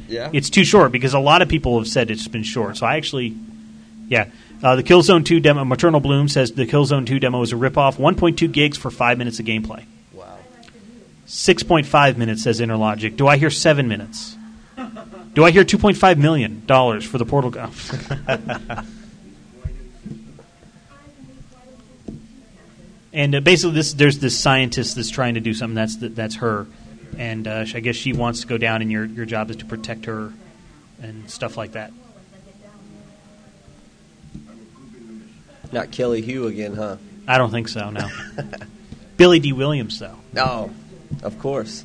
[0.06, 0.30] Yeah.
[0.32, 2.76] It's too short because a lot of people have said it's been short.
[2.76, 3.36] So I actually,
[4.06, 4.30] yeah.
[4.62, 7.96] Uh, the Killzone 2 demo, Maternal Bloom says the Killzone 2 demo is a ripoff.
[7.96, 9.86] 1.2 gigs for 5 minutes of gameplay.
[11.30, 11.54] Wow.
[11.54, 13.16] 6.5 minutes, says Interlogic.
[13.16, 14.36] Do I hear 7 minutes?
[15.32, 17.70] Do I hear two point five million dollars for the portal gun?
[23.12, 25.76] and uh, basically, this there's this scientist that's trying to do something.
[25.76, 26.66] That's that's her,
[27.16, 29.64] and uh, I guess she wants to go down, and your your job is to
[29.64, 30.32] protect her
[31.00, 31.92] and stuff like that.
[35.70, 36.96] Not Kelly Hu again, huh?
[37.28, 37.90] I don't think so.
[37.90, 38.08] No.
[39.16, 40.16] Billy Dee Williams, though.
[40.36, 40.70] Oh,
[41.22, 41.84] of course.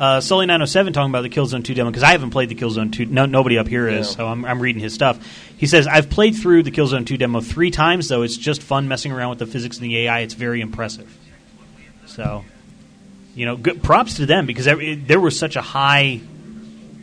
[0.00, 2.92] Uh, Sully 907 talking about the Killzone 2 demo because I haven't played the Killzone
[2.92, 3.06] 2.
[3.06, 4.24] No, nobody up here is, No.
[4.24, 5.24] so I'm, I'm reading his stuff.
[5.56, 8.22] He says I've played through the Killzone 2 demo three times though.
[8.22, 10.20] It's just fun messing around with the physics and the AI.
[10.20, 11.16] It's very impressive.
[12.06, 12.44] So,
[13.36, 16.20] you know, good props to them because every, there was such a high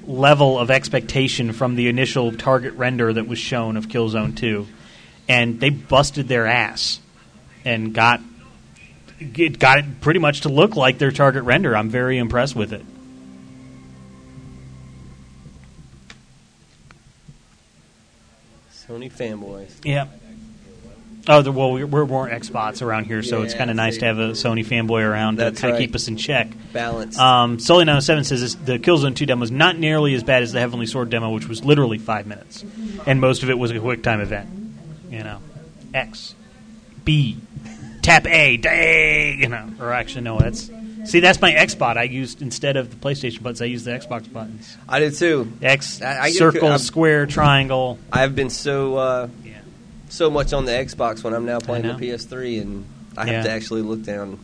[0.06, 4.68] level of expectation from the initial target render that was shown of Killzone 2,
[5.30, 7.00] and they busted their ass
[7.64, 8.20] and got
[9.22, 11.76] it got it pretty much to look like their target render.
[11.76, 12.84] I'm very impressed with it.
[18.74, 19.72] Sony fanboys.
[19.84, 20.08] Yeah.
[21.28, 24.06] Oh, the, well, we're, we're more Xbox around here, so it's kind of nice to
[24.06, 25.86] have a Sony fanboy around That's to kind of right.
[25.86, 26.50] keep us in check.
[26.74, 27.18] Balance.
[27.18, 30.52] Um, Sully 907 says this, the Killzone 2 demo is not nearly as bad as
[30.52, 32.66] the Heavenly Sword demo, which was literally five minutes,
[33.06, 34.50] and most of it was a quick time event.
[35.12, 35.42] You know,
[35.94, 36.34] X,
[37.06, 37.38] B,
[38.02, 40.70] tap A, day, you know, or actually no, that's
[41.06, 43.62] see that's my X bot I used instead of the PlayStation buttons.
[43.62, 44.78] I used the Xbox buttons.
[44.88, 45.52] I did too.
[45.62, 47.98] X, I- I circle, I'm- square, triangle.
[48.12, 49.28] I've been so uh,
[50.10, 51.94] so much on the Xbox when I'm now playing the.
[51.94, 52.86] PS3, and
[53.18, 54.40] I have to actually look down.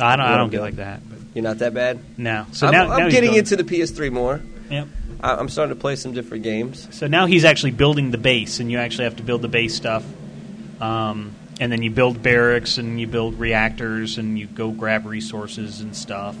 [0.00, 1.00] I don't, I don't get like that.
[1.08, 1.98] But You're not that bad.
[2.16, 2.46] No.
[2.52, 4.40] So I'm, now, I'm now getting into the PS3 more.
[4.70, 4.86] Yep.
[5.20, 6.86] I, I'm starting to play some different games.
[6.92, 9.74] So now he's actually building the base, and you actually have to build the base
[9.74, 10.04] stuff.
[10.80, 15.80] Um, and then you build barracks, and you build reactors, and you go grab resources
[15.80, 16.36] and stuff.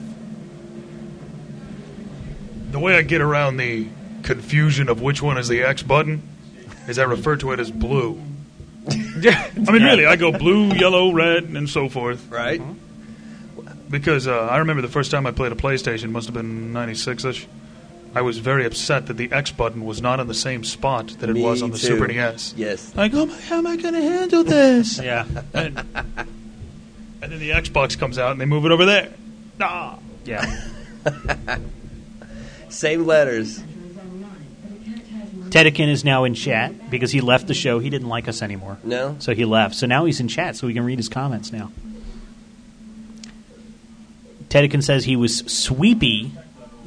[2.70, 3.88] The way I get around the
[4.22, 6.22] confusion of which one is the X button
[6.86, 8.20] is I refer to it as blue.
[8.88, 12.28] I mean, really, I go blue, yellow, red, and so forth.
[12.30, 12.60] Right.
[13.90, 17.24] Because uh, I remember the first time I played a PlayStation, must have been 96
[17.24, 17.46] ish.
[18.14, 21.28] I was very upset that the X button was not in the same spot that
[21.28, 21.86] it Me was on the too.
[21.88, 22.54] Super NES.
[22.56, 22.94] Yes.
[22.96, 24.98] Like, oh my, how am I going to handle this?
[25.02, 25.26] Yeah.
[25.54, 25.78] And,
[27.22, 29.12] and then the Xbox comes out and they move it over there.
[29.60, 29.98] Ah.
[30.24, 30.44] Yeah.
[32.68, 33.60] Same letters.
[35.50, 37.78] Tedekin is now in chat because he left the show.
[37.78, 38.78] He didn't like us anymore.
[38.84, 39.16] No.
[39.18, 39.74] So he left.
[39.74, 41.72] So now he's in chat, so we can read his comments now.
[44.50, 46.32] Tedekin says he was sweepy.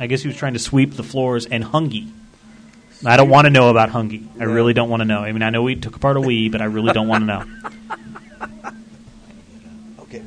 [0.02, 2.10] I guess he was trying to sweep the floors and hungy.
[3.06, 4.28] I don't want to know about hungy.
[4.40, 5.20] I really don't want to know.
[5.20, 7.26] I mean, I know we took apart a Wii, but I really don't want to
[7.28, 7.46] know.
[10.00, 10.24] Okay.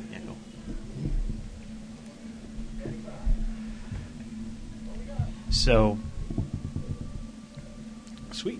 [5.49, 5.97] So,
[8.31, 8.59] sweet.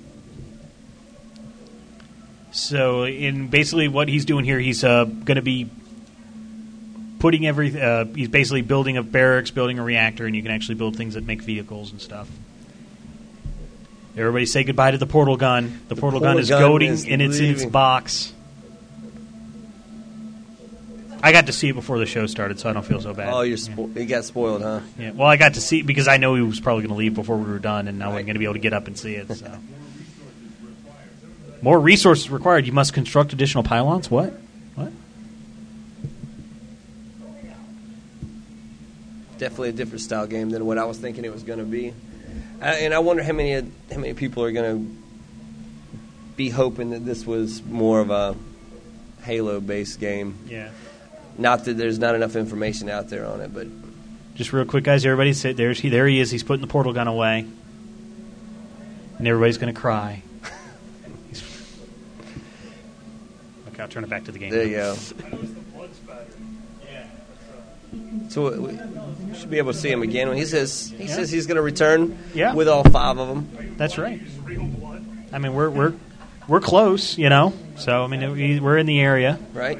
[2.52, 5.70] So, in basically what he's doing here, he's uh, going to be
[7.26, 7.82] putting every.
[7.82, 11.16] Uh, he's basically building a barracks, building a reactor, and you can actually build things
[11.16, 12.30] that make vehicles and stuff.
[14.16, 15.82] Everybody say goodbye to the portal gun.
[15.88, 18.32] The, portal, gun is goading, is and it's in its box.
[21.24, 23.34] I got to see it before the show started, so I don't feel so bad.
[23.34, 24.82] Oh, you're spo- you got spoiled, huh?
[25.00, 25.10] Yeah.
[25.10, 27.16] Well, I got to see it because I know he was probably going to leave
[27.16, 28.96] before we were done, and I wasn't going to be able to get up and
[28.96, 29.34] see it.
[29.34, 29.58] So,
[31.64, 32.68] more resources required.
[32.68, 34.12] You must construct additional pylons.
[34.12, 34.45] What?
[39.38, 41.94] Definitely a different style game than what I was thinking it was going to be.
[42.62, 43.54] And I wonder how many
[43.92, 44.96] how many people are going to
[46.36, 48.36] be hoping that this was more of a
[49.24, 50.38] Halo based game.
[50.48, 50.70] Yeah.
[51.38, 53.68] Not that there's not enough information out there on it, but
[54.36, 55.06] Just real quick, guys.
[55.06, 55.90] Everybody, sit there's he.
[55.90, 56.32] There he is.
[56.32, 57.46] He's putting the portal gun away,
[59.18, 60.22] and everybody's going to cry.
[63.70, 64.52] Okay, I'll turn it back to the game.
[64.52, 64.96] there you go.
[68.30, 68.78] So we
[69.36, 71.16] should be able to see him again when he says he Yeah.
[71.16, 72.54] says he's going to return Yeah.
[72.54, 73.76] with all five of them.
[73.78, 74.22] That's right.
[75.34, 75.94] I mean, we're we're
[76.48, 77.54] we're close, you know.
[77.78, 79.38] So I mean, we- we're in the area.
[79.54, 79.80] right?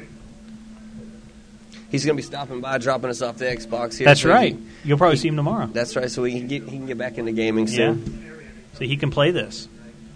[1.90, 4.06] He's going to be stopping by, dropping us off the Xbox here.
[4.06, 4.52] That's so right.
[4.52, 5.66] can- You'll probably see him tomorrow.
[5.72, 6.10] That's right.
[6.10, 7.74] So he can get he can get back into gaming Yeah.
[7.94, 8.22] soon.
[8.74, 9.68] So he can play this.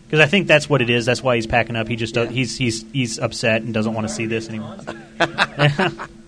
[0.07, 1.07] Because I think that's what it is.
[1.07, 1.87] That's why he's packing up.
[1.87, 4.77] He just does, he's he's he's upset and doesn't want to see this anymore.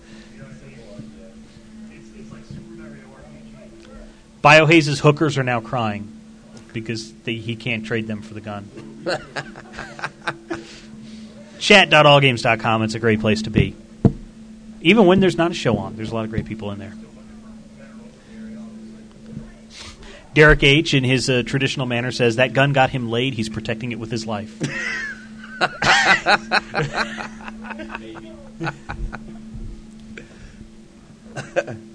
[4.43, 6.11] Biohaze's hookers are now crying
[6.73, 8.69] because they, he can't trade them for the gun.
[11.59, 12.83] Chat.allgames.com.
[12.83, 13.73] It's a great place to be.
[14.81, 16.93] Even when there's not a show on, there's a lot of great people in there.
[20.33, 20.93] Derek H.
[20.93, 23.35] in his uh, traditional manner says that gun got him laid.
[23.35, 24.59] He's protecting it with his life.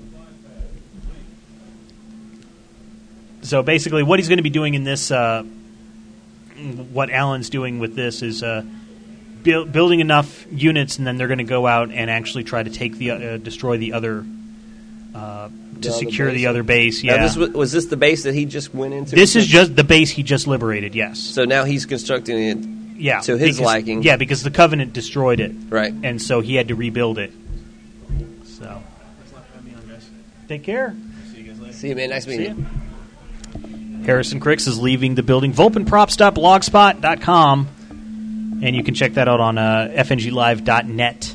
[3.49, 5.43] so basically, what he's going to be doing in this, uh,
[6.93, 8.63] what Alan's doing with this is uh,
[9.43, 12.71] buil- building enough units, and then they're going to go out and actually try to
[12.71, 14.25] take the uh, destroy the other
[15.15, 16.37] uh, to The secure base.
[16.37, 17.03] the other base.
[17.05, 19.15] Now, Yeah, this was, was this the base that he just went into?
[19.17, 20.95] this is just the base he just liberated.
[20.95, 21.19] Yes.
[21.21, 22.59] So now he's constructing it
[23.01, 24.03] Yeah, to his because- liking.
[24.03, 25.95] Yeah, because the Covenant destroyed it, right?
[26.03, 27.33] And so he had to rebuild it.
[28.45, 28.83] So,
[30.49, 30.95] take care.
[31.33, 31.73] See you, guys later.
[31.73, 32.11] See you man.
[32.11, 32.67] Nice meeting you.
[34.09, 35.53] Harrison Krix is leaving the building.
[35.53, 37.69] Volpinprops.blogspot.com.
[38.63, 41.35] And you can check that out on uh, fnglive.net.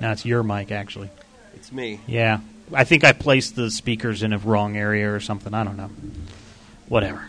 [0.00, 1.10] Now it's your mic, actually.
[1.54, 2.00] It's me.
[2.06, 2.40] Yeah.
[2.72, 5.52] I think I placed the speakers in a wrong area or something.
[5.52, 5.90] I don't know.
[6.88, 7.28] Whatever.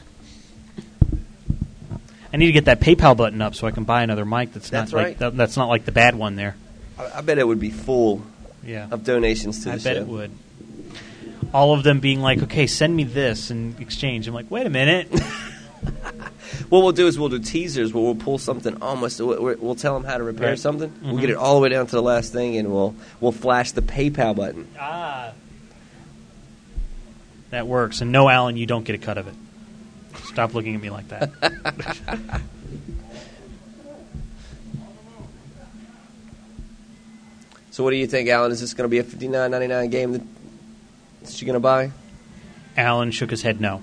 [2.32, 4.69] I need to get that PayPal button up so I can buy another mic that's,
[4.69, 5.18] That's not like right.
[5.19, 6.56] that, that's not like the bad one there.
[6.98, 8.22] I, I bet it would be full
[8.64, 8.88] Yeah.
[8.90, 9.90] of donations to the show.
[9.90, 10.32] I bet it would.
[11.53, 14.69] All of them being like, "Okay, send me this in exchange." I'm like, "Wait a
[14.69, 15.08] minute."
[16.69, 19.19] What we'll do is we'll do teasers where we'll pull something almost.
[19.19, 20.60] We'll, we'll tell them how to repair Right.
[20.60, 20.92] something.
[21.02, 21.22] We'll Mhm.
[21.22, 23.82] get it all the way down to the last thing, and we'll we'll flash the
[23.82, 24.68] PayPal button.
[24.80, 25.32] Ah.
[27.52, 28.02] That works.
[28.02, 29.34] And no, Alan, you don't get a cut of it.
[30.26, 31.32] Stop looking at me like that.
[37.72, 38.52] So what do you think, Alan?
[38.52, 40.28] Is this going to be a fifty nine ninety nine game
[41.38, 41.91] you're going to buy?
[42.77, 43.82] Alan shook his head no.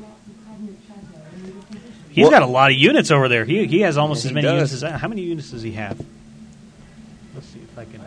[2.10, 3.44] He's What- got a lot of units over there.
[3.44, 4.54] He he has almost Yeah, as he many does.
[4.54, 4.90] units as I.
[4.96, 5.98] How many units does he have?
[7.34, 8.00] Let's see if I can.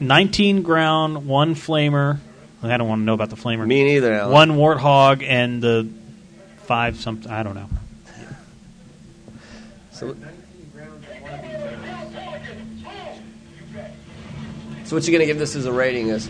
[0.00, 2.18] 19 ground, one flamer.
[2.62, 3.66] I don't want to know about the flamer.
[3.66, 4.32] Me neither, Alan.
[4.32, 5.86] One warthog and the
[6.62, 7.30] five something.
[7.30, 7.68] I don't know.
[9.92, 10.16] So,
[14.84, 16.08] so what you going to give this as a rating?
[16.08, 16.28] Is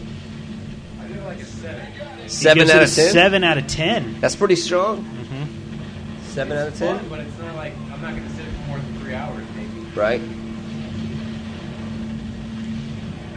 [2.26, 3.12] seven gives it out a of ten?
[3.12, 4.20] seven out of ten.
[4.20, 5.04] That's pretty strong.
[5.04, 6.22] Mm-hmm.
[6.24, 7.08] Seven out of ten.
[7.08, 9.80] but it's not like I'm not going to sit for more than three hours, maybe.
[9.94, 10.20] Right.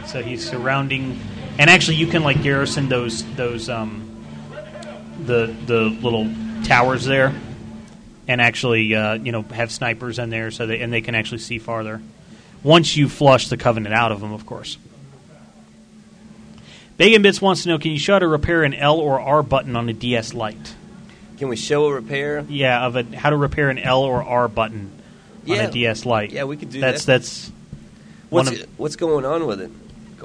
[0.06, 1.20] So he's surrounding,
[1.58, 4.04] and actually, you can like garrison those those um
[5.24, 6.32] the the little
[6.64, 7.34] towers there,
[8.26, 11.38] and actually uh, you know have snipers in there so they and they can actually
[11.38, 12.00] see farther.
[12.62, 14.78] Once you flush the covenant out of them, of course.
[16.98, 19.42] Bacon Bits wants to know: Can you show how to repair an L or R
[19.42, 20.74] button on a DS Lite?
[21.38, 22.44] Can we show a repair?
[22.48, 24.90] Yeah, of a how to repair an L or R button
[25.48, 26.32] on a DS Lite.
[26.32, 27.20] Yeah, we could do that's, that.
[27.20, 27.52] That's
[28.28, 29.70] What's of- what's going on with it?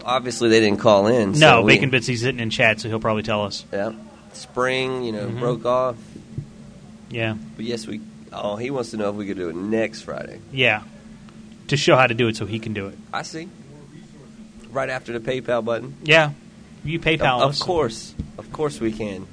[0.04, 1.34] Obviously, they didn't call in.
[1.34, 2.08] no so we- Bacon Bits.
[2.08, 3.64] He's sitting in chat, so he'll probably tell us.
[3.72, 3.94] Yeah,
[4.34, 5.40] spring, you know, Mhm.
[5.40, 5.96] broke off.
[7.12, 7.36] Yeah.
[7.56, 8.02] But yes, we.
[8.34, 10.40] Oh, he wants to know if we could do it next Friday.
[10.52, 10.82] Yeah.
[11.68, 12.98] To show how to do it so he can do it.
[13.14, 13.48] I see.
[14.72, 15.94] Right after the PayPal button.
[16.04, 16.32] Yeah.
[16.84, 17.62] You PayPal Of, us.
[17.62, 19.28] of course, of course we can.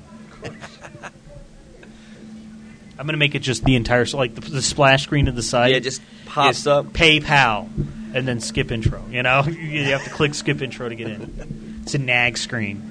[3.01, 5.43] I'm going to make it just the entire, like the, the splash screen to the
[5.43, 5.73] side.
[5.73, 6.87] Yeah, just pops up.
[6.89, 7.69] PayPal
[8.15, 9.03] and then skip intro.
[9.11, 11.81] You know, you have to click skip intro to get in.
[11.83, 12.87] It's a nag screen.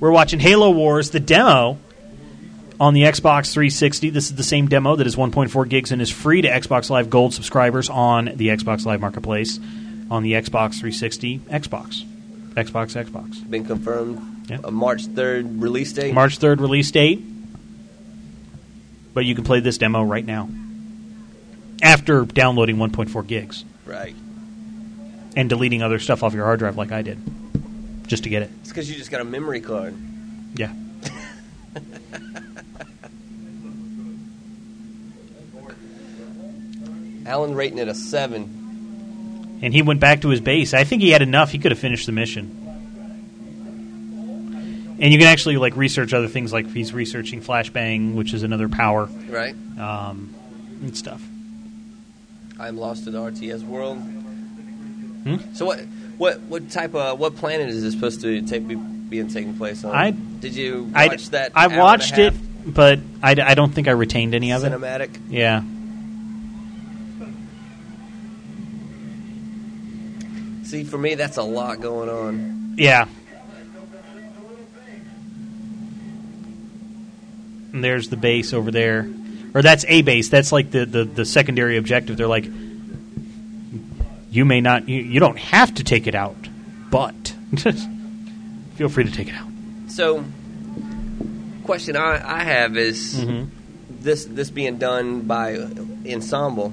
[0.00, 1.78] We're watching Halo Wars, the demo
[2.80, 4.08] on the Xbox 360.
[4.08, 7.10] This is the same demo that is 1.4 gigs and is free to Xbox Live
[7.10, 9.60] Gold subscribers on the Xbox Live Marketplace
[10.10, 12.04] on the Xbox 360 Xbox.
[12.54, 13.48] Xbox, Xbox.
[13.48, 14.48] Been confirmed.
[14.50, 14.58] Yeah.
[14.64, 16.12] A March third release date.
[16.12, 17.22] March 3rd release date.
[19.14, 20.48] But you can play this demo right now.
[21.82, 24.14] After downloading 1.4 gigs Right.
[25.36, 27.18] and deleting other stuff off your hard drive like I did.
[28.06, 28.50] Just to get it.
[28.60, 29.94] It's because you just got a memory card.
[30.56, 30.72] Yeah.
[37.26, 38.59] Alan rating it a seven.
[39.62, 40.72] And he went back to his base.
[40.74, 41.50] I think he had enough.
[41.50, 42.56] He could have finished the mission.
[45.00, 48.68] And you can actually like research other things, like he's researching flashbang, which is another
[48.68, 49.54] power, Right.
[49.78, 50.34] um,
[50.82, 51.22] and stuff.
[52.58, 53.96] I'm lost in the RTS world.
[53.98, 55.36] Hmm?
[55.54, 55.80] So what?
[56.18, 56.40] What?
[56.42, 57.18] What type of?
[57.18, 59.94] What planet is this supposed to take be, being taking place on?
[59.94, 61.52] I- did you I watch that?
[61.54, 62.34] I hour and a watched it,
[62.66, 64.72] but I, I don't think I retained any of it.
[64.72, 65.10] Cinematic.
[65.30, 65.62] Yeah.
[70.70, 72.74] See, for me, that's a lot going on.
[72.78, 73.06] Yeah.
[77.72, 79.08] And there's the base over there.
[79.54, 80.28] Or that's a base.
[80.28, 82.16] That's like the, the, the secondary objective.
[82.16, 82.46] They're like
[84.30, 84.88] you may not.
[84.88, 86.36] You, you don't have to take it out,
[86.88, 87.34] but
[88.76, 89.48] feel free to take it out.
[89.88, 90.24] So,
[91.64, 93.48] question I, I have is Mm-hmm.
[94.02, 95.56] this this being done by
[96.08, 96.72] ensemble,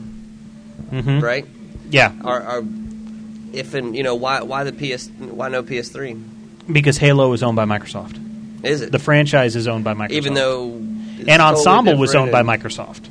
[0.91, 1.19] Mhm.
[1.23, 1.47] right?
[1.89, 2.11] Yeah.
[2.23, 2.61] Are, are
[3.53, 6.21] if and you know why why the PS why no PS3?
[6.71, 8.19] Because Halo is owned by Microsoft.
[8.63, 8.91] Is it?
[8.91, 10.11] The franchise is owned by Microsoft.
[10.11, 13.07] Even though and totally Ensemble was owned by Microsoft.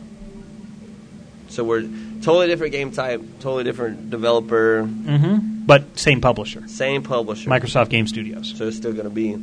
[1.48, 1.82] So we're
[2.22, 6.66] totally different game type, totally different developer, hmm But same publisher.
[6.68, 8.52] same publisher, Microsoft Game Studios.
[8.56, 9.36] So it's still going to be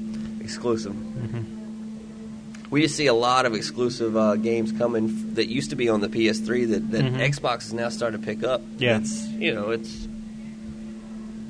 [0.44, 0.94] exclusive.
[0.94, 2.70] Mm-hmm.
[2.70, 5.90] We just see a lot of exclusive uh, games coming f- that used to be
[5.90, 7.20] on the PS3 that, that Mhm.
[7.20, 8.62] Xbox is now starting to pick up.
[8.80, 8.98] Yeah.
[8.98, 10.08] it's you know it's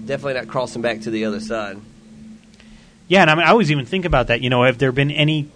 [0.06, 1.80] definitely not crossing back to the other side.
[3.07, 4.41] Yeah, and I, mean, I always even think about that.
[4.41, 5.49] You know, have there been any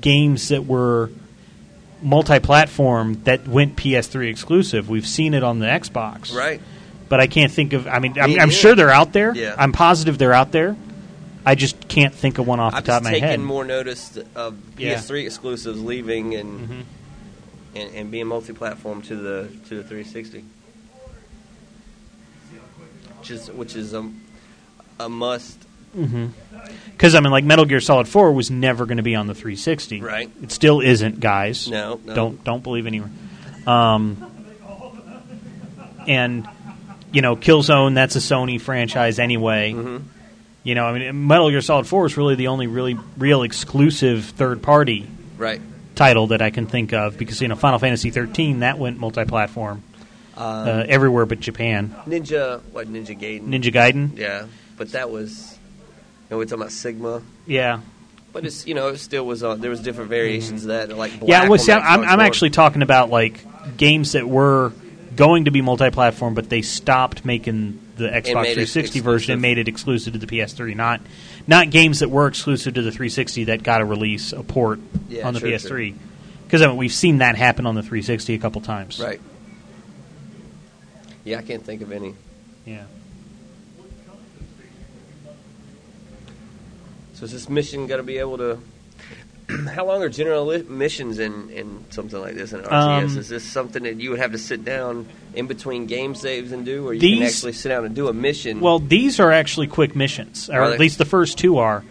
[0.00, 1.10] games that were
[2.02, 4.88] multi-platform that went PS3 exclusive?
[4.88, 6.60] We've seen it on the Xbox, Right.
[7.08, 7.86] But I can't think of.
[7.86, 9.32] I mean, I'm, I'm sure they're out there.
[9.32, 9.54] Yeah.
[9.56, 10.76] I'm positive they're out there.
[11.44, 13.38] I just can't think of one off I've the top of my taken head.
[13.40, 16.80] more notice of PS3 exclusives leaving and, Mm-hmm.
[17.76, 20.44] and and being multi-platform to the to the 360,
[23.28, 24.08] which is which is a,
[25.00, 25.58] a must.
[25.92, 27.16] Because Mm-hmm.
[27.16, 30.00] I mean, like Metal Gear Solid Four was never going to be on the 360.
[30.00, 30.30] Right.
[30.42, 31.68] It still isn't, guys.
[31.68, 32.14] No, no.
[32.14, 33.16] Don't don't believe anyone.
[33.66, 34.30] Um,
[36.06, 36.48] and
[37.12, 39.72] you know, Killzone that's a Sony franchise anyway.
[39.72, 40.06] Mm-hmm.
[40.62, 44.24] You know, I mean, Metal Gear Solid Four is really the only really real exclusive
[44.24, 45.06] third party
[45.38, 45.60] Right.
[45.94, 49.82] title that I can think of because you know Final Fantasy 13 that went multi-platform
[50.36, 51.94] Um, uh, everywhere but Japan.
[52.06, 53.48] Ninja, what Ninja Gaiden?
[53.48, 54.16] Ninja Gaiden.
[54.16, 55.58] Yeah, but that was.
[56.28, 57.22] You know, we're talking about Sigma.
[57.46, 57.80] Yeah.
[58.32, 59.60] But it's you know it still was on.
[59.60, 63.08] There was different variations of that like yeah, well, see, I'm, I'm actually talking about
[63.08, 63.40] like
[63.78, 64.72] games that were
[65.14, 69.68] going to be multi-platform, but they stopped making the Xbox 360 version and made it
[69.68, 70.76] exclusive to the PS3.
[70.76, 71.00] Not
[71.46, 75.26] not games that were exclusive to the 360 that got a release, a port Yeah,
[75.26, 75.94] on the sure, PS3.
[76.44, 79.00] Because I mean, we've seen that happen on the 360 a couple times.
[79.00, 79.20] right.
[81.26, 82.14] Yeah, I can't think of any.
[82.64, 82.84] Yeah.
[87.14, 88.58] So is this mission going to be able to?
[89.74, 92.70] How long are general missions in, in something like this in RTS?
[92.72, 96.52] Um, is this something that you would have to sit down in between game saves
[96.52, 98.60] and do, or you can actually sit down and do a mission?
[98.60, 100.78] Well, these are actually quick missions, or Are at they?
[100.78, 101.84] least the first two are.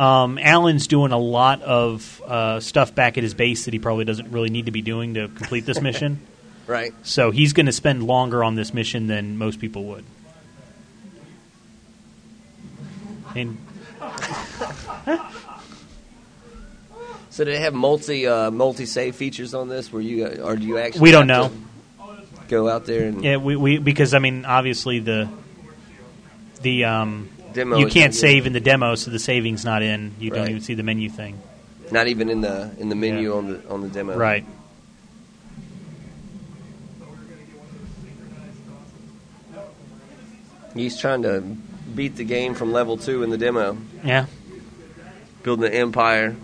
[0.00, 4.04] Um, Alan's doing a lot of uh, stuff back at his base that he probably
[4.04, 6.20] doesn't really need to be doing to complete this mission.
[6.70, 6.94] Right.
[7.02, 10.04] So he's going to spend longer on this mission than most people would.
[13.34, 13.58] And
[17.30, 20.64] So do they have multi uh, multi save features on this, where you or do
[20.64, 21.00] you actually?
[21.02, 21.52] We don't know.
[22.48, 25.28] Go out there and yeah, we, we because I mean obviously the
[26.62, 30.14] the um, Demo you can't save in the demo, so the saving's not in.
[30.18, 31.40] You don't even see the menu thing.
[31.92, 34.16] not even in the in the menu on the on the demo.
[34.16, 34.44] Right.
[40.74, 41.40] He's trying to
[41.94, 43.76] beat the game from level two in the demo.
[44.04, 44.26] Yeah.
[45.42, 46.36] Building an empire.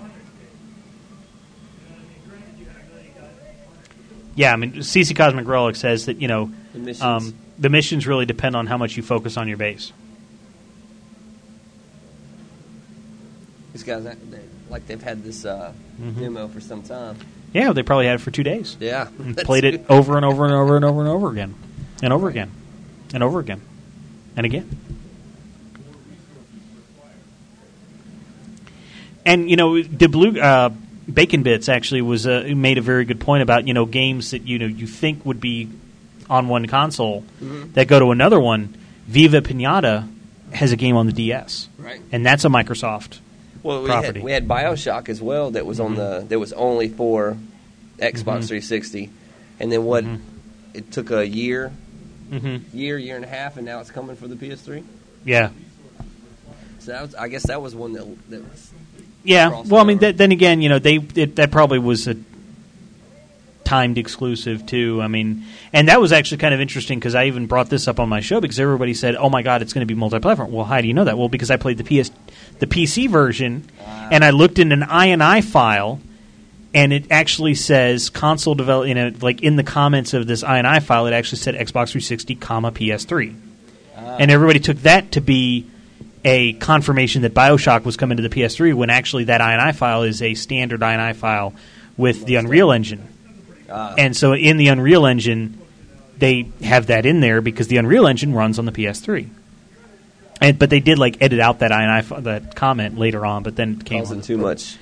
[4.34, 7.02] Yeah, I mean, CC Cosmic Relic says that you know The missions.
[7.02, 9.92] um, the missions really depend on how much you focus on your base.
[13.72, 14.14] These guys, they,
[14.68, 15.72] like they've had this uh,
[16.02, 16.18] Mhm.
[16.20, 17.16] demo for some time.
[17.54, 18.76] Yeah, they probably had it for two days.
[18.80, 19.08] Yeah.
[19.18, 21.54] And played it over and over and over and over and over again,
[22.02, 22.50] and over again,
[23.14, 23.62] and over again,
[24.36, 24.68] and again.
[29.24, 30.70] And you know, the blue uh,
[31.12, 34.46] Bacon Bits actually was uh, made a very good point about you know games that
[34.46, 35.68] you know you think would be
[36.28, 37.72] on one console Mhm.
[37.74, 38.74] that go to another one.
[39.08, 40.08] Viva Pinata
[40.52, 42.00] has a game on the DS, Right.
[42.12, 43.18] and that's a Microsoft
[43.62, 44.18] Well, we property.
[44.20, 45.50] had, we had Bioshock as well.
[45.52, 45.96] That was on Mhm.
[45.96, 47.36] the that was only for
[47.98, 48.48] Xbox Mhm.
[48.48, 49.10] 360,
[49.60, 50.04] and then what?
[50.04, 50.18] Mhm.
[50.74, 51.72] It took a year,
[52.30, 52.62] Mhm.
[52.74, 54.82] year, year and a half, and now it's coming for the PS3.
[55.24, 55.50] yeah,
[56.80, 58.70] So that was, I guess that was one that that was
[59.24, 62.16] Yeah, well, I mean, th- then again, you know, they it, that probably was a
[63.64, 65.00] timed exclusive too.
[65.02, 67.98] I mean, and that was actually kind of interesting because I even brought this up
[67.98, 70.64] on my show because everybody said, "Oh my God, it's going to be multi-platform." Well,
[70.64, 71.18] how do you know that?
[71.18, 72.10] Well, because I played the PS,
[72.60, 73.64] the PC version,
[74.12, 75.98] and I looked in an INI file,
[76.76, 78.86] and it actually says console develop.
[78.86, 82.34] You know, like in the comments of this INI file, it actually said Xbox 360,
[82.36, 83.34] comma PS3,
[83.96, 85.66] and everybody took that to be
[86.22, 90.20] a confirmation that Bioshock was coming to the PS3 when actually that INI file is
[90.20, 91.54] a standard INI file
[91.96, 93.08] with the Unreal Engine.
[93.70, 93.94] Ah.
[93.96, 95.58] And so in the Unreal Engine,
[96.18, 99.28] they have that in there because the Unreal Engine runs on the PS3.
[100.42, 103.78] And but they did like edit out that I that comment later on, but then
[103.80, 104.20] it came on.
[104.20, 104.76] too much.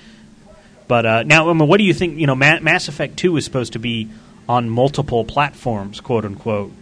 [0.86, 2.18] But uh, now, I mean, what do you think?
[2.18, 4.10] You know, Ma- Mass Effect Two is supposed to be
[4.48, 6.72] on multiple platforms, quote unquote.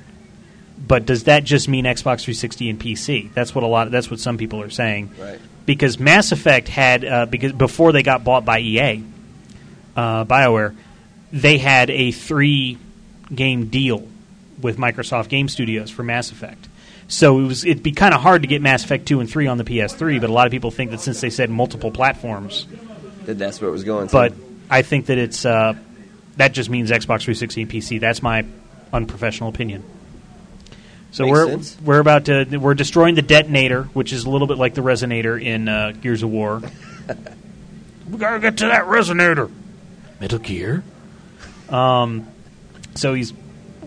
[0.85, 3.33] But does that just mean Xbox 360 and PC?
[3.35, 3.91] That's what a lot.
[3.91, 5.13] That's what some people are saying.
[5.19, 5.41] Right.
[5.65, 9.03] Because Mass Effect had uh, because before they got bought by EA,
[9.97, 10.75] uh, Bioware,
[11.33, 12.79] they had a three
[13.33, 14.09] game deal
[14.61, 16.69] with Microsoft Game Studios for Mass Effect.
[17.07, 19.47] So it was it'd be kind of hard to get Mass Effect two and three
[19.47, 22.67] on the PS3, but a lot of people think that since they said multiple platforms,
[23.27, 24.09] That that's where it was going.
[24.09, 24.13] To.
[24.13, 24.35] but
[24.71, 25.75] I think that it's uh,
[26.37, 28.01] that just means Xbox 360 and PC.
[28.01, 28.45] That's my
[28.93, 29.85] unprofessional opinion.
[31.11, 31.77] So Makes we're sense.
[31.83, 35.43] we're about to we're destroying the detonator, which is a little bit like the resonator
[35.43, 36.63] in uh, Gears of War.
[38.11, 39.51] we gotta get to that resonator.
[40.21, 40.83] Metal Gear.
[41.69, 42.29] Um,
[42.95, 43.33] so he's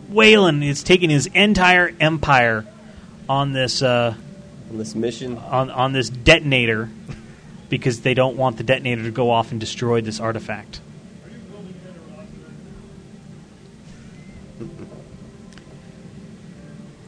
[0.09, 0.61] wailing.
[0.61, 2.65] He's taking his entire empire
[3.27, 4.14] on this uh,
[4.69, 6.89] on this mission on on this detonator
[7.69, 10.80] because they don't want the detonator to go off and destroy this artifact.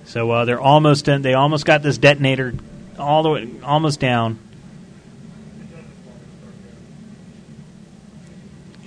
[0.06, 1.22] So uh, they're almost done.
[1.22, 2.54] They almost got this detonator
[2.98, 4.40] all the way, almost down.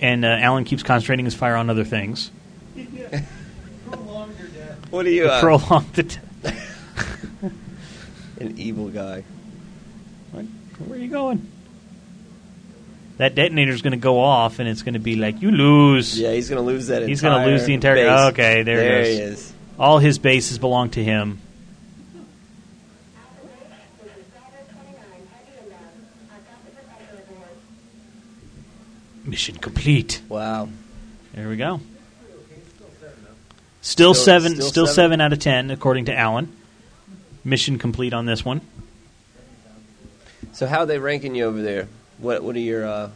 [0.01, 2.31] And uh, Alan keeps concentrating his fire on other things.
[4.91, 5.27] What are you?
[5.27, 6.03] Uh, Prolong the.
[6.03, 6.19] T-
[8.41, 9.23] an evil guy.
[10.33, 11.47] Where are you going?
[13.21, 16.19] That detonator is going to go off, and it's going to be like you lose.
[16.19, 17.07] Yeah, he's going to lose that.
[17.07, 17.97] He's going to lose the entire.
[17.97, 18.33] base.
[18.33, 19.41] Okay, there, there he is.
[19.41, 19.53] is.
[19.79, 21.39] All his bases belong to him.
[29.25, 30.23] Mission complete.
[30.29, 30.69] Wow.
[31.35, 31.81] There we go.
[33.83, 34.55] Still, Still- seven.
[34.55, 34.95] still Still, seven?
[34.95, 36.51] seven out of ten, according to Alan.
[37.45, 38.61] Mission complete on this one.
[40.53, 41.89] So how are they ranking you over there?
[42.21, 43.11] What What are your uh,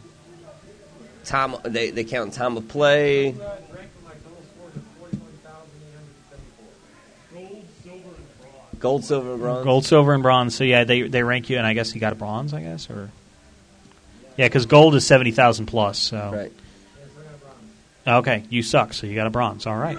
[1.25, 1.55] time?
[1.63, 3.35] They they count time of play.
[8.79, 9.63] Gold, silver, and bronze.
[9.63, 10.55] Gold, silver, and bronze.
[10.55, 12.53] So yeah, they they rank you, and I guess you got a bronze.
[12.53, 13.09] I guess or
[14.37, 15.97] yeah, because gold is seventy thousand plus.
[15.97, 16.51] So right.
[18.07, 18.93] Okay, you suck.
[18.93, 19.65] So you got a bronze.
[19.65, 19.97] All right.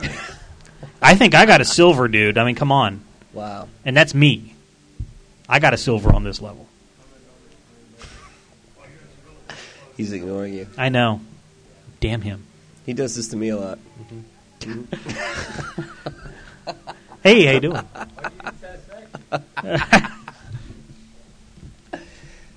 [1.03, 2.39] I think I got a silver, dude.
[2.39, 3.01] I mean, come on.
[3.33, 3.69] Wow.
[3.85, 4.55] And that's me.
[5.49, 6.69] I got a silver on this level.
[9.97, 10.67] He's ignoring you.
[10.77, 11.21] I know.
[12.01, 12.45] Damn him.
[12.85, 13.79] He does this to me a lot.
[14.61, 14.83] Mm-hmm.
[17.23, 17.83] Hey, how you doing?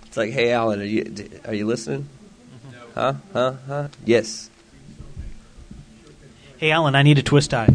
[0.06, 2.10] It's like, hey, Alan, are you are you listening?
[2.96, 3.14] Huh?
[3.32, 3.54] Huh?
[3.68, 3.88] Huh?
[4.06, 4.50] Yes.
[6.58, 7.70] Hey, Alan, I need a twist tie.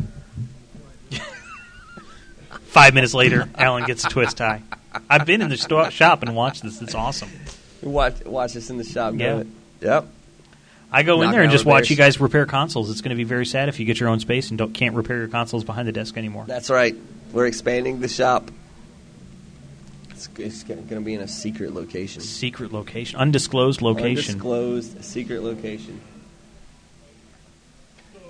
[2.64, 4.62] Five minutes later, Alan gets a twist tie.
[5.08, 6.82] I've been in the sto- shop and watched this.
[6.82, 7.30] It's awesome.
[7.84, 9.14] Watch watch us in the shop.
[9.16, 9.40] Yeah.
[9.40, 9.46] it.
[9.80, 10.08] Yep.
[10.90, 12.90] I go in there and just watch you guys repair consoles.
[12.90, 14.94] It's going to be very sad if you get your own space and don't can't
[14.94, 16.44] repair your consoles behind the desk anymore.
[16.46, 16.94] That's right.
[17.32, 18.48] We're expanding the shop.
[20.10, 22.22] It's, it's going to be in a secret location.
[22.22, 24.34] Secret location, undisclosed location.
[24.34, 26.00] Undisclosed secret location.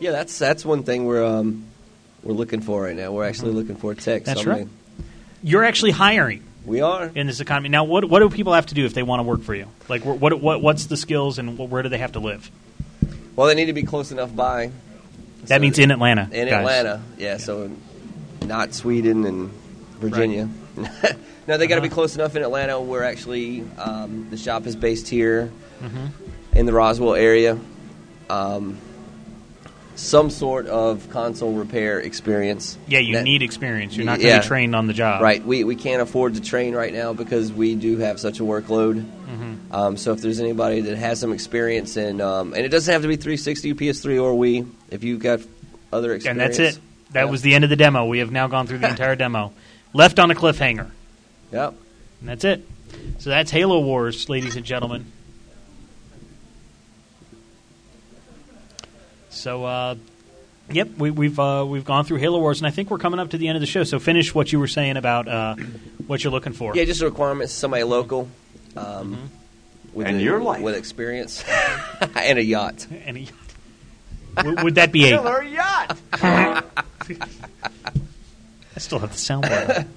[0.00, 1.66] Yeah, that's that's one thing we're um,
[2.22, 3.12] we're looking for right now.
[3.12, 4.22] We're actually looking for tech.
[4.22, 4.24] Mm-hmm.
[4.24, 4.64] That's somebody.
[4.64, 4.72] right.
[5.42, 6.42] You're actually hiring.
[6.64, 7.84] We are in this economy now.
[7.84, 9.66] What what do people have to do if they want to work for you?
[9.88, 12.50] Like what what what's the skills and wh- where do they have to live?
[13.36, 14.70] Well, they need to be close enough by.
[15.46, 16.22] That means in Atlanta.
[16.32, 16.60] In guys.
[16.60, 17.36] Atlanta, yeah.
[17.36, 17.70] So
[18.46, 19.50] not Sweden and
[19.98, 20.48] Virginia.
[21.46, 21.94] no, they got to be Uh-huh.
[21.94, 22.80] close enough in Atlanta.
[22.80, 25.52] We're actually um, the shop is based here
[25.82, 26.10] Mhm.
[26.54, 27.58] in the Roswell area.
[28.30, 28.78] Um,
[29.96, 32.76] some sort of console repair experience.
[32.88, 33.96] Yeah, you That- need experience.
[33.96, 34.40] You're not going to Yeah.
[34.40, 35.22] be trained on the job.
[35.22, 35.44] Right.
[35.44, 39.04] We, we can't afford to train right now because we do have such a workload.
[39.04, 39.56] Mhm.
[39.72, 43.02] Um, so if there's anybody that has some experience in, um, and it doesn't have
[43.02, 44.66] to be 360, PS3, or Wii.
[44.90, 45.40] If you've got
[45.92, 46.80] other experience, And that's it.
[47.12, 47.30] That Yeah.
[47.30, 48.04] was the end of the demo.
[48.06, 49.52] We have now gone through the entire demo.
[49.92, 50.88] Left on a cliffhanger.
[51.52, 51.74] Yep.
[52.20, 52.66] And that's it.
[53.18, 55.04] So that's Halo Wars, ladies and gentlemen.
[59.34, 59.94] So, uh,
[60.70, 63.30] yep, we, we've uh, we've gone through Halo Wars, and I think we're coming up
[63.30, 63.84] to the end of the show.
[63.84, 65.56] So finish what you were saying about uh,
[66.06, 66.74] what you're looking for.
[66.76, 67.50] Yeah, just a requirement.
[67.50, 68.28] Somebody local,
[68.76, 69.30] um,
[69.92, 70.62] with And a- your life.
[70.62, 71.44] with experience,
[72.16, 72.86] and a yacht.
[73.04, 73.34] And a yacht.
[74.44, 75.16] would, would that be a?
[75.18, 75.98] Killer yacht.
[78.76, 79.86] I still have the soundboard.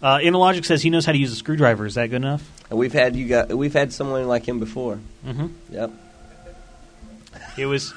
[0.00, 1.84] Uh, Inalogic says he knows how to use a screwdriver.
[1.84, 2.48] Is that good enough?
[2.70, 5.00] We've had you got we've had someone like him before.
[5.26, 5.50] Mhm.
[5.72, 5.90] Yep.
[7.58, 7.92] It was.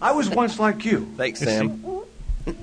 [0.00, 1.12] I was once like you.
[1.16, 1.84] Thanks, Sam.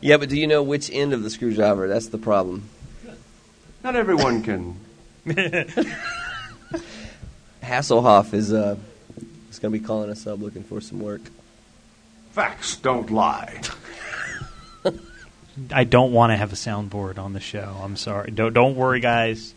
[0.00, 1.86] Yeah, but do you know which end of the screwdriver?
[1.86, 2.68] That's the problem.
[3.84, 4.80] Not everyone can.
[7.62, 8.76] Hasselhoff is uh,
[9.50, 11.20] is going to be calling us up looking for some work.
[12.32, 13.60] Facts don't lie.
[15.72, 17.76] I don't want to have a soundboard on the show.
[17.82, 18.30] I'm sorry.
[18.30, 19.54] Don't don't worry, guys.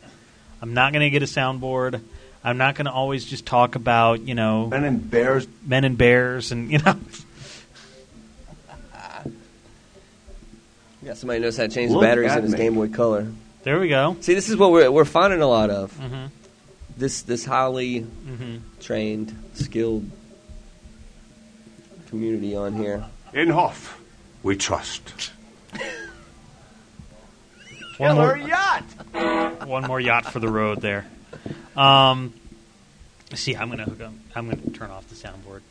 [0.62, 2.02] I'm not going to get a soundboard.
[2.44, 5.98] I'm not going to always just talk about you know men and bears, men and
[5.98, 6.96] bears, and you know.
[11.02, 12.58] Yeah, somebody knows how to change Look the batteries in his me.
[12.58, 13.28] Game Boy Color.
[13.64, 14.16] There we go.
[14.22, 15.94] See, this is what we're we're finding a lot of.
[16.00, 16.30] Mhm.
[16.96, 18.62] This this highly Mhm.
[18.80, 20.10] trained, skilled
[22.08, 23.04] community on here.
[23.34, 24.00] In Hoff,
[24.44, 25.32] we trust.
[27.98, 28.84] One more yacht.
[29.68, 31.06] One more yacht for the road there.
[31.76, 32.34] Um,
[33.34, 34.14] see, I'm gonna hook up.
[34.36, 35.62] I'm gonna turn off the soundboard.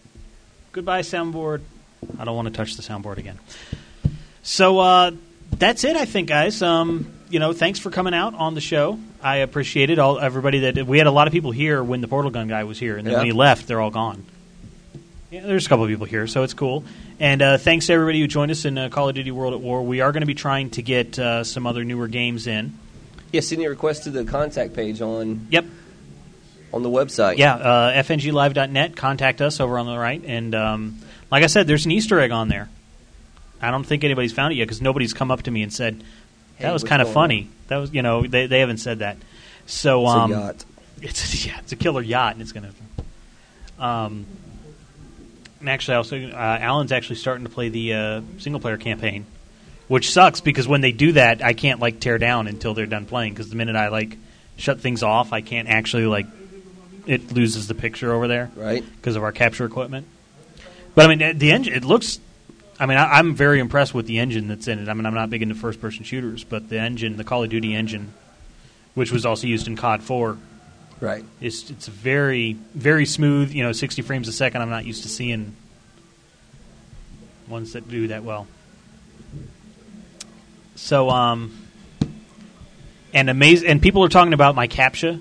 [0.73, 1.61] Goodbye, soundboard.
[2.19, 3.39] I don't want to touch the soundboard again.
[4.43, 5.13] So uh,
[5.53, 6.63] that's it, I think, guys.
[6.63, 8.99] Um, you know, thanks for coming out on the show.
[9.23, 9.99] I appreciate it.
[9.99, 12.65] All everybody that we had a lot of people here when the portal gun guy
[12.65, 14.25] was here, and then when he left, they're all gone.
[15.31, 16.85] Yeah, there's a couple of people here, so it's cool.
[17.19, 19.61] And uh, thanks to everybody who joined us in uh, Call of Duty World at
[19.61, 19.83] War.
[19.83, 22.79] We are going to be trying to get uh, some other newer games in.
[23.33, 25.47] Yeah, send your request to the contact page on.
[25.51, 25.65] Yep.
[26.73, 27.37] On the website.
[27.37, 28.97] Yeah, uh, fnglive.net.
[28.97, 30.23] Contact us over on the right.
[30.25, 30.99] And um,
[31.31, 32.69] like I said, there's an Easter egg on there.
[33.61, 36.01] I don't think anybody's found it yet because nobody's come up to me and said
[36.59, 37.49] that Hey, was kind of funny.
[37.69, 39.17] That was, you know, they, they haven't said that.
[39.67, 40.65] So It's a um, yacht.
[41.03, 42.71] It's yeah, it's a killer yacht, and it's gonna.
[43.77, 44.25] Um,
[45.59, 49.27] and actually, also, uh, Alan's actually starting to play the uh, single player campaign,
[49.93, 53.05] which sucks because when they do that, I can't like tear down until they're done
[53.05, 53.35] playing.
[53.35, 54.17] Because the minute I like
[54.57, 56.25] shut things off, I can't actually like
[57.07, 58.83] it loses the picture over there, right?
[58.97, 60.07] Because of our capture equipment.
[60.95, 62.21] But I mean, the engine it looks.
[62.81, 64.89] I mean, I, I'm very impressed with the engine that's in it.
[64.89, 67.51] I mean, I'm not big into first person shooters, but the engine, the Call of
[67.51, 68.15] Duty engine,
[68.95, 70.39] which was also used in COD 4,
[71.03, 71.23] Right.
[71.39, 73.53] it's it's very very smooth.
[73.53, 74.63] You know, 60 frames a second.
[74.63, 75.55] I'm not used to seeing
[77.47, 78.47] ones that do that well.
[80.75, 81.57] So, um,
[83.15, 85.21] and amazing, and people are talking about my captcha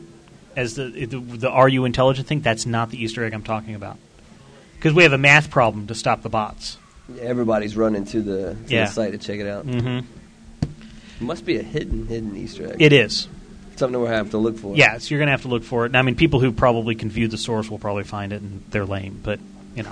[0.55, 2.41] as the, the the are you intelligent thing.
[2.41, 3.97] That's not the Easter egg I'm talking about
[4.75, 6.77] because we have a math problem to stop the bots.
[7.19, 8.85] Everybody's running to the, to Yeah.
[8.85, 9.67] the site to check it out.
[9.67, 10.05] Mhm.
[10.61, 12.81] It must be a hidden hidden Easter egg.
[12.81, 13.27] It is.
[13.75, 14.75] Something we'll have to look for.
[14.75, 15.87] Yeah, so you're going to have to look for it.
[15.87, 18.61] And, I mean, people who probably can view the source will probably find it, and
[18.69, 19.19] they're lame.
[19.23, 19.39] But
[19.75, 19.91] you know,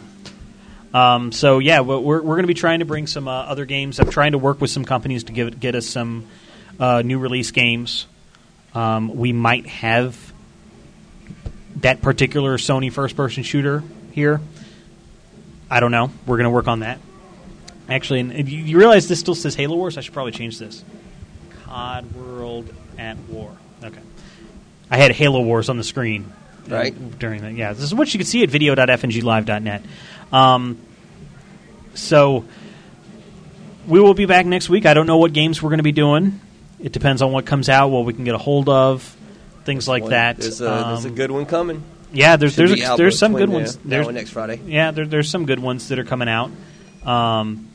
[0.94, 4.00] um, so yeah, we're we're going to be trying to bring some uh, other games.
[4.00, 6.28] I'm trying to work with some companies to give get us some
[6.80, 8.08] uh, new release games.
[8.74, 10.34] Um, we might have
[11.78, 14.42] that particular Sony first-person shooter here.
[15.70, 16.12] I don't know.
[16.26, 17.00] We're going to work on that.
[17.88, 19.98] Actually, and you, you realize this still says Halo Wars.
[19.98, 20.84] I should probably change this.
[21.64, 23.56] COD World at War.
[23.84, 24.02] Okay.
[24.92, 26.32] I had Halo Wars on the screen.
[26.68, 27.18] Right.
[27.18, 27.54] During that.
[27.54, 27.74] Yeah.
[27.74, 29.84] This is what you can see at video.fnglive.net.
[30.32, 30.78] Um,
[31.94, 32.46] so
[33.88, 34.86] we will be back next week.
[34.86, 36.40] I don't know what games we're going to be doing.
[36.80, 39.04] It depends on what comes out, what we can get a hold of,
[39.66, 40.38] things like that.
[40.38, 41.84] There's a, there's a Um, good one coming.
[42.14, 43.76] yeah, there's Should there's a, there's some good ones.
[43.78, 43.90] there.
[43.90, 44.62] There's one next Friday.
[44.66, 46.52] Yeah, there, there's some good ones that are coming out
[47.06, 47.68] um,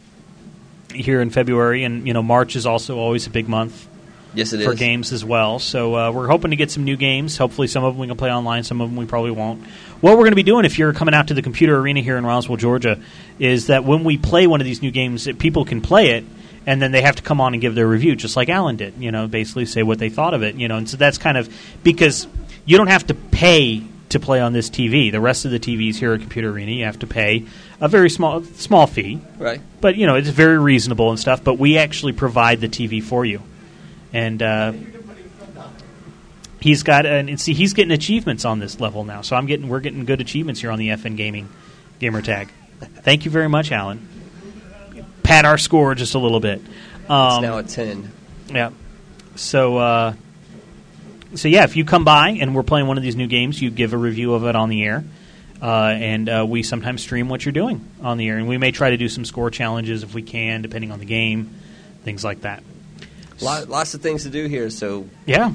[0.94, 3.88] here in February, and you know March is also always a big month.
[4.32, 4.78] Yes, it for is.
[4.78, 5.60] games as well.
[5.60, 7.36] So uh, we're hoping to get some new games.
[7.36, 8.64] Hopefully, some of them we can play online.
[8.64, 9.62] Some of them we probably won't.
[10.04, 12.18] What we're going to be doing if you're coming out to the computer arena here
[12.18, 13.00] in Roswell, Georgia,
[13.38, 16.26] is that when we play one of these new games, that people can play it.
[16.66, 18.98] And then they have to come on and give their review, just like Alan did.
[18.98, 20.56] You know, basically say what they thought of it.
[20.56, 21.48] You know, and so that's kind of
[21.82, 22.26] because
[22.66, 25.10] you don't have to pay to play on this TV.
[25.10, 27.46] The rest of the TVs here at Computer Arena, you have to pay
[27.80, 29.22] a very small small fee.
[29.38, 29.62] Right.
[29.80, 31.42] But you know, it's very reasonable and stuff.
[31.42, 33.40] But we actually provide the TV for you,
[34.12, 34.74] and uh,
[36.64, 39.20] he's got and see he's getting achievements on this level now.
[39.20, 41.50] So I'm getting we're getting good achievements here on the FN Gaming
[42.00, 42.48] gamer tag.
[42.80, 44.08] Thank you very much, Alan.
[45.22, 46.62] Pat our score just a little bit.
[47.08, 48.10] Um, it's now at ten.
[48.48, 48.70] yeah.
[49.36, 50.14] So, uh,
[51.34, 53.70] so yeah, if you come by and we're playing one of these new games, you
[53.70, 55.04] give a review of it on the air,
[55.60, 58.70] uh, and uh, we sometimes stream what you're doing on the air, and we may
[58.70, 61.50] try to do some score challenges if we can, depending on the game,
[62.04, 62.62] things like that.
[63.42, 65.52] Lot, lots of things to do here, so Yeah.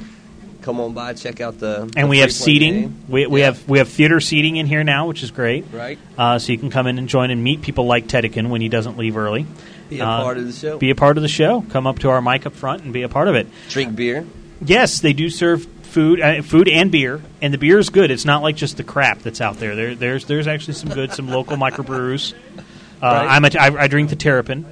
[0.70, 1.90] Come on by, check out the.
[1.92, 2.74] the And we have seating.
[2.82, 3.04] game.
[3.08, 3.48] We, we Yeah.
[3.48, 5.66] have we have theater seating in here now, which is great.
[5.74, 5.98] Right.
[6.18, 8.70] Uh, so you can come in and join and meet people like Tedekin when he
[8.70, 9.46] doesn't leave early.
[9.90, 10.78] Be a Uh, part of the show.
[10.78, 11.62] Be a part of the show.
[11.70, 13.48] Come up to our mic up front and be a part of it.
[13.70, 14.26] Drink beer.
[14.64, 18.12] Yes, they do serve food, uh, food and beer, and the beer is good.
[18.12, 19.76] It's not like just the crap that's out there.
[19.76, 22.34] There, there's there's actually some good, some local microbrews
[23.02, 23.28] Uh, Right.
[23.30, 24.66] I'm a, I, I drink the Terrapin,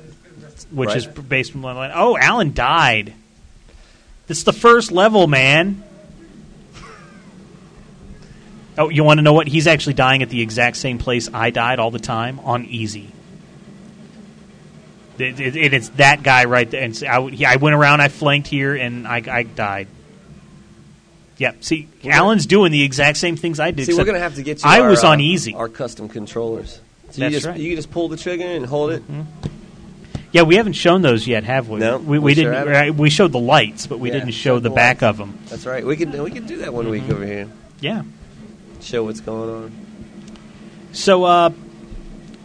[0.69, 0.98] which Right.
[0.98, 1.93] is based from Bloodline.
[1.95, 3.14] Oh, Alan died.
[4.27, 5.82] This is the first level, man.
[8.77, 9.47] Oh, you want to know what?
[9.47, 13.11] He's actually dying at the exact same place I died all the time on easy.
[15.17, 16.83] It, it, it- it's that guy right there.
[16.83, 19.88] And so I, he- I went around, I flanked here, and I, I died.
[21.39, 21.64] Yep.
[21.64, 23.85] See, Alan's doing the exact same things I did.
[23.85, 24.69] See, we're gonna have to get you.
[24.69, 25.53] I our, was uh, on easy.
[25.53, 26.73] Our custom controllers.
[26.73, 27.59] So That's you just right.
[27.59, 29.03] you can just pull the trigger and hold it.
[30.31, 31.80] Yeah, we haven't shown those yet, have we?
[31.80, 32.67] No, we, we sure didn't.
[32.69, 32.89] haven't.
[32.89, 35.38] uh, we showed the lights, but we Yeah, didn't show the the back of them.
[35.45, 35.85] That's right.
[35.85, 37.47] We could we could do that one week over here.
[37.81, 38.01] Yeah.
[38.88, 39.72] Show what's going on.
[40.93, 41.49] So, uh,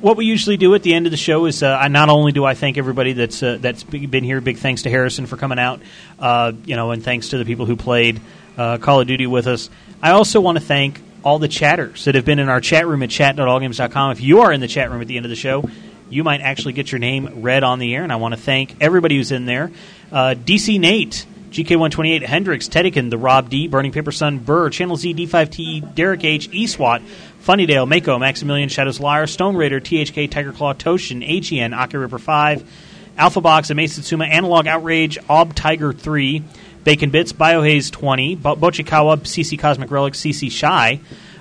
[0.00, 2.32] what we usually do at the end of the show is uh, I not only
[2.32, 4.40] do I thank everybody that's uh, that's be- been here.
[4.40, 5.80] Big thanks to Harrison for coming out,
[6.18, 8.20] uh, you know, and thanks to the people who played
[8.58, 9.70] uh, Call of Duty with us.
[10.02, 13.04] I also want to thank all the chatters that have been in our chat room
[13.04, 14.10] at chat.allgames.com.
[14.10, 15.62] If you are in the chat room at the end of the show,
[16.10, 18.74] you might actually get your name read on the air, and I want to thank
[18.80, 19.70] everybody who's in there.
[20.10, 21.24] Uh, DC Nate.
[21.52, 26.50] GK128, Hendrix, Tedican, The Rob D, Burning Paper Sun, Burr, Channel Z, D5T, Derek H,
[26.50, 27.02] eSWAT,
[27.44, 32.70] Funnydale, Mako, Maximilian, Shadows Liar, Stone Raider, THK, Tiger Claw, Toshin, AGN, Aki Ripper 5,
[33.18, 36.42] Alpha Box, Amaze Analog Outrage, Ob Tiger 3,
[36.84, 41.00] Bacon Bits, Biohaze 20, Bo- Bochikawa, CC Cosmic Relic, CC Shy,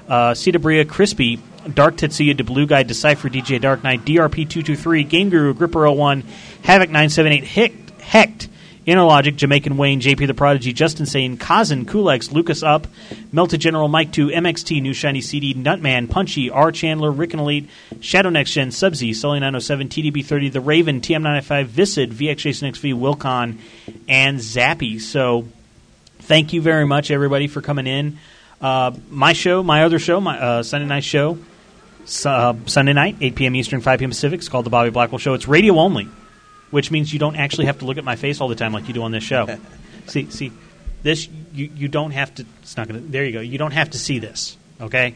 [0.09, 1.39] uh, Cedar Bria, Crispy,
[1.73, 6.25] Dark Tetsuya, The Blue Guy, Decipher, DJ Dark Knight, DRP223, Game Guru, Gripper01,
[6.63, 8.49] Havoc 978, Hecht, Hecht
[8.85, 12.87] Interlogic, Jamaican Wayne, JP the Prodigy, Justin Sane, Kazan, Kulex, Lucas Up,
[13.31, 16.71] Melted General, Mike 2, MXT, New Shiny CD, Nutman, Punchy, R.
[16.71, 17.69] Chandler, Rick and Elite,
[17.99, 23.59] Shadow Next Gen, Subsy, Sully 907, TDB30, The Raven, TM95, Visid, VX Jason XV, Wilcon,
[24.07, 24.99] and Zappy.
[24.99, 25.45] So
[26.19, 28.17] thank you very much, everybody, for coming in.
[28.59, 31.37] Uh, my show, my other show, my uh, Sunday night show,
[32.25, 33.55] uh, Sunday night, 8 p.m.
[33.55, 34.09] Eastern, 5 p.m.
[34.09, 34.39] Pacific.
[34.39, 35.33] It's called the Bobby Blackwolf Show.
[35.33, 36.07] It's radio only,
[36.71, 38.87] which means you don't actually have to look at my face all the time like
[38.87, 39.47] you do on this show.
[40.07, 40.51] see, see,
[41.03, 42.45] this you you don't have to.
[42.63, 43.07] It's not going to.
[43.07, 43.41] There you go.
[43.41, 44.57] You don't have to see this.
[44.81, 45.15] Okay.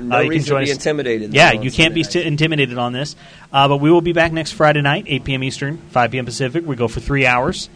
[0.00, 2.78] No Uh, you can reason to be us- intimidated, Yeah, you can't be sti- intimidated
[2.78, 3.14] on this.
[3.52, 5.44] Uh, but we will be back next Friday night, 8 p.m.
[5.44, 6.24] Eastern, 5 p.m.
[6.24, 6.66] Pacific.
[6.66, 7.68] We go for three hours.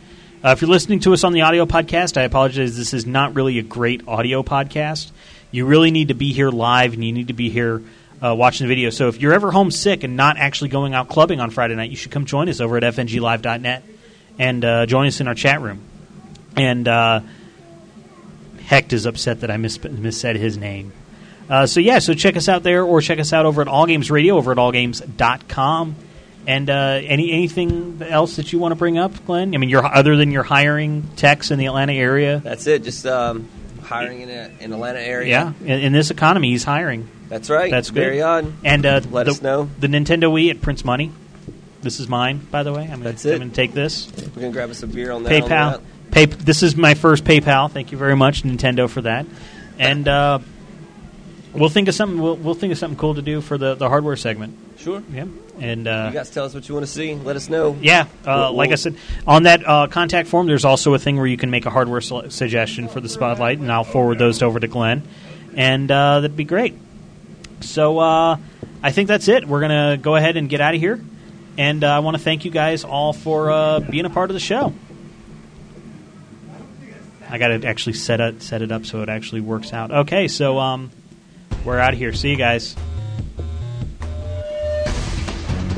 [0.43, 2.77] Uh, if you're listening to us on the audio podcast, I apologize.
[2.77, 5.11] This is not really a great audio podcast.
[5.53, 7.83] You really need to be here live, and you need to be here
[8.23, 8.91] uh, watching the video.
[8.91, 11.97] So if you're ever homesick and not actually going out clubbing on Friday night, you
[11.97, 13.85] should come join us over at fnglive.net
[14.39, 15.81] and uh, join us in our chat room.
[16.57, 17.21] And uh,
[18.65, 20.93] Hecht is upset that I mis- missaid his name.
[21.49, 23.87] Uh, so yeah, so check us out there, or check us out over at All
[23.87, 25.97] Games Radio over at allgames.com.
[26.47, 29.55] And uh, any anything else that you want to bring up, Glenn?
[29.55, 32.39] I mean, you're other than your hiring techs in the Atlanta area.
[32.39, 32.85] That's it.
[32.85, 33.49] Just um,
[33.91, 35.29] hiring in a, in Atlanta area.
[35.29, 37.09] Yeah, in, in this economy, he's hiring.
[37.29, 37.71] That's right.
[37.71, 38.01] That's good.
[38.01, 38.53] Very odd.
[38.65, 39.69] And uh, Let the, us know.
[39.79, 41.13] the Nintendo Wii at Prince Money.
[41.83, 42.89] This is mine, by the way.
[42.91, 43.23] I'm it.
[43.23, 44.11] Going to take this.
[44.35, 45.33] We're gonna grab us a beer on that.
[45.33, 45.73] on PayPal.
[45.73, 45.83] that.
[46.11, 47.71] Pay, this is my first PayPal.
[47.71, 49.27] Thank you very much, Nintendo, for that.
[49.79, 50.41] And uh,
[51.55, 52.21] we'll think of something.
[52.21, 54.57] We'll, we'll think of something cool to do for the, the hardware segment.
[54.81, 55.03] Sure.
[55.13, 55.27] Yeah.
[55.61, 57.15] And uh, you guys tell us what you want to see.
[57.15, 57.77] Let us know.
[57.83, 58.07] yeah, uh,
[58.49, 61.37] We'll- like I said, on that uh, contact form, there's also a thing where you
[61.37, 64.67] can make a hardware su- suggestion for the spotlight, and I'll forward those over to
[64.69, 65.03] Glenn,
[65.55, 66.75] and uh, that'd be great.
[67.61, 68.39] So uh,
[68.83, 69.47] I think that's it.
[69.47, 70.99] We're gonna go ahead and get out of here,
[71.59, 74.35] and uh, I want to thank you guys all for uh, being a part of
[74.35, 74.73] the show.
[77.29, 79.91] I got to actually set it set it up so it actually works out.
[79.91, 80.91] Okay, so um,
[81.67, 82.13] we're out of here.
[82.15, 82.75] See you guys.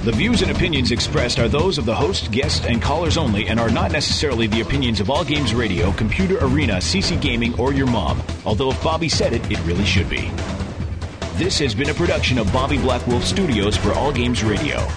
[0.02, 3.60] The views and opinions expressed are those of the host, guests, and callers only and
[3.60, 7.86] are not necessarily the opinions of All Games Radio, Computer Arena, CC Gaming, or your
[7.86, 8.20] mom.
[8.44, 10.28] Although if Bobby said it, it really should be.
[11.34, 14.88] This has been a production of Bobby Blackwolf Studios for All Games Radio.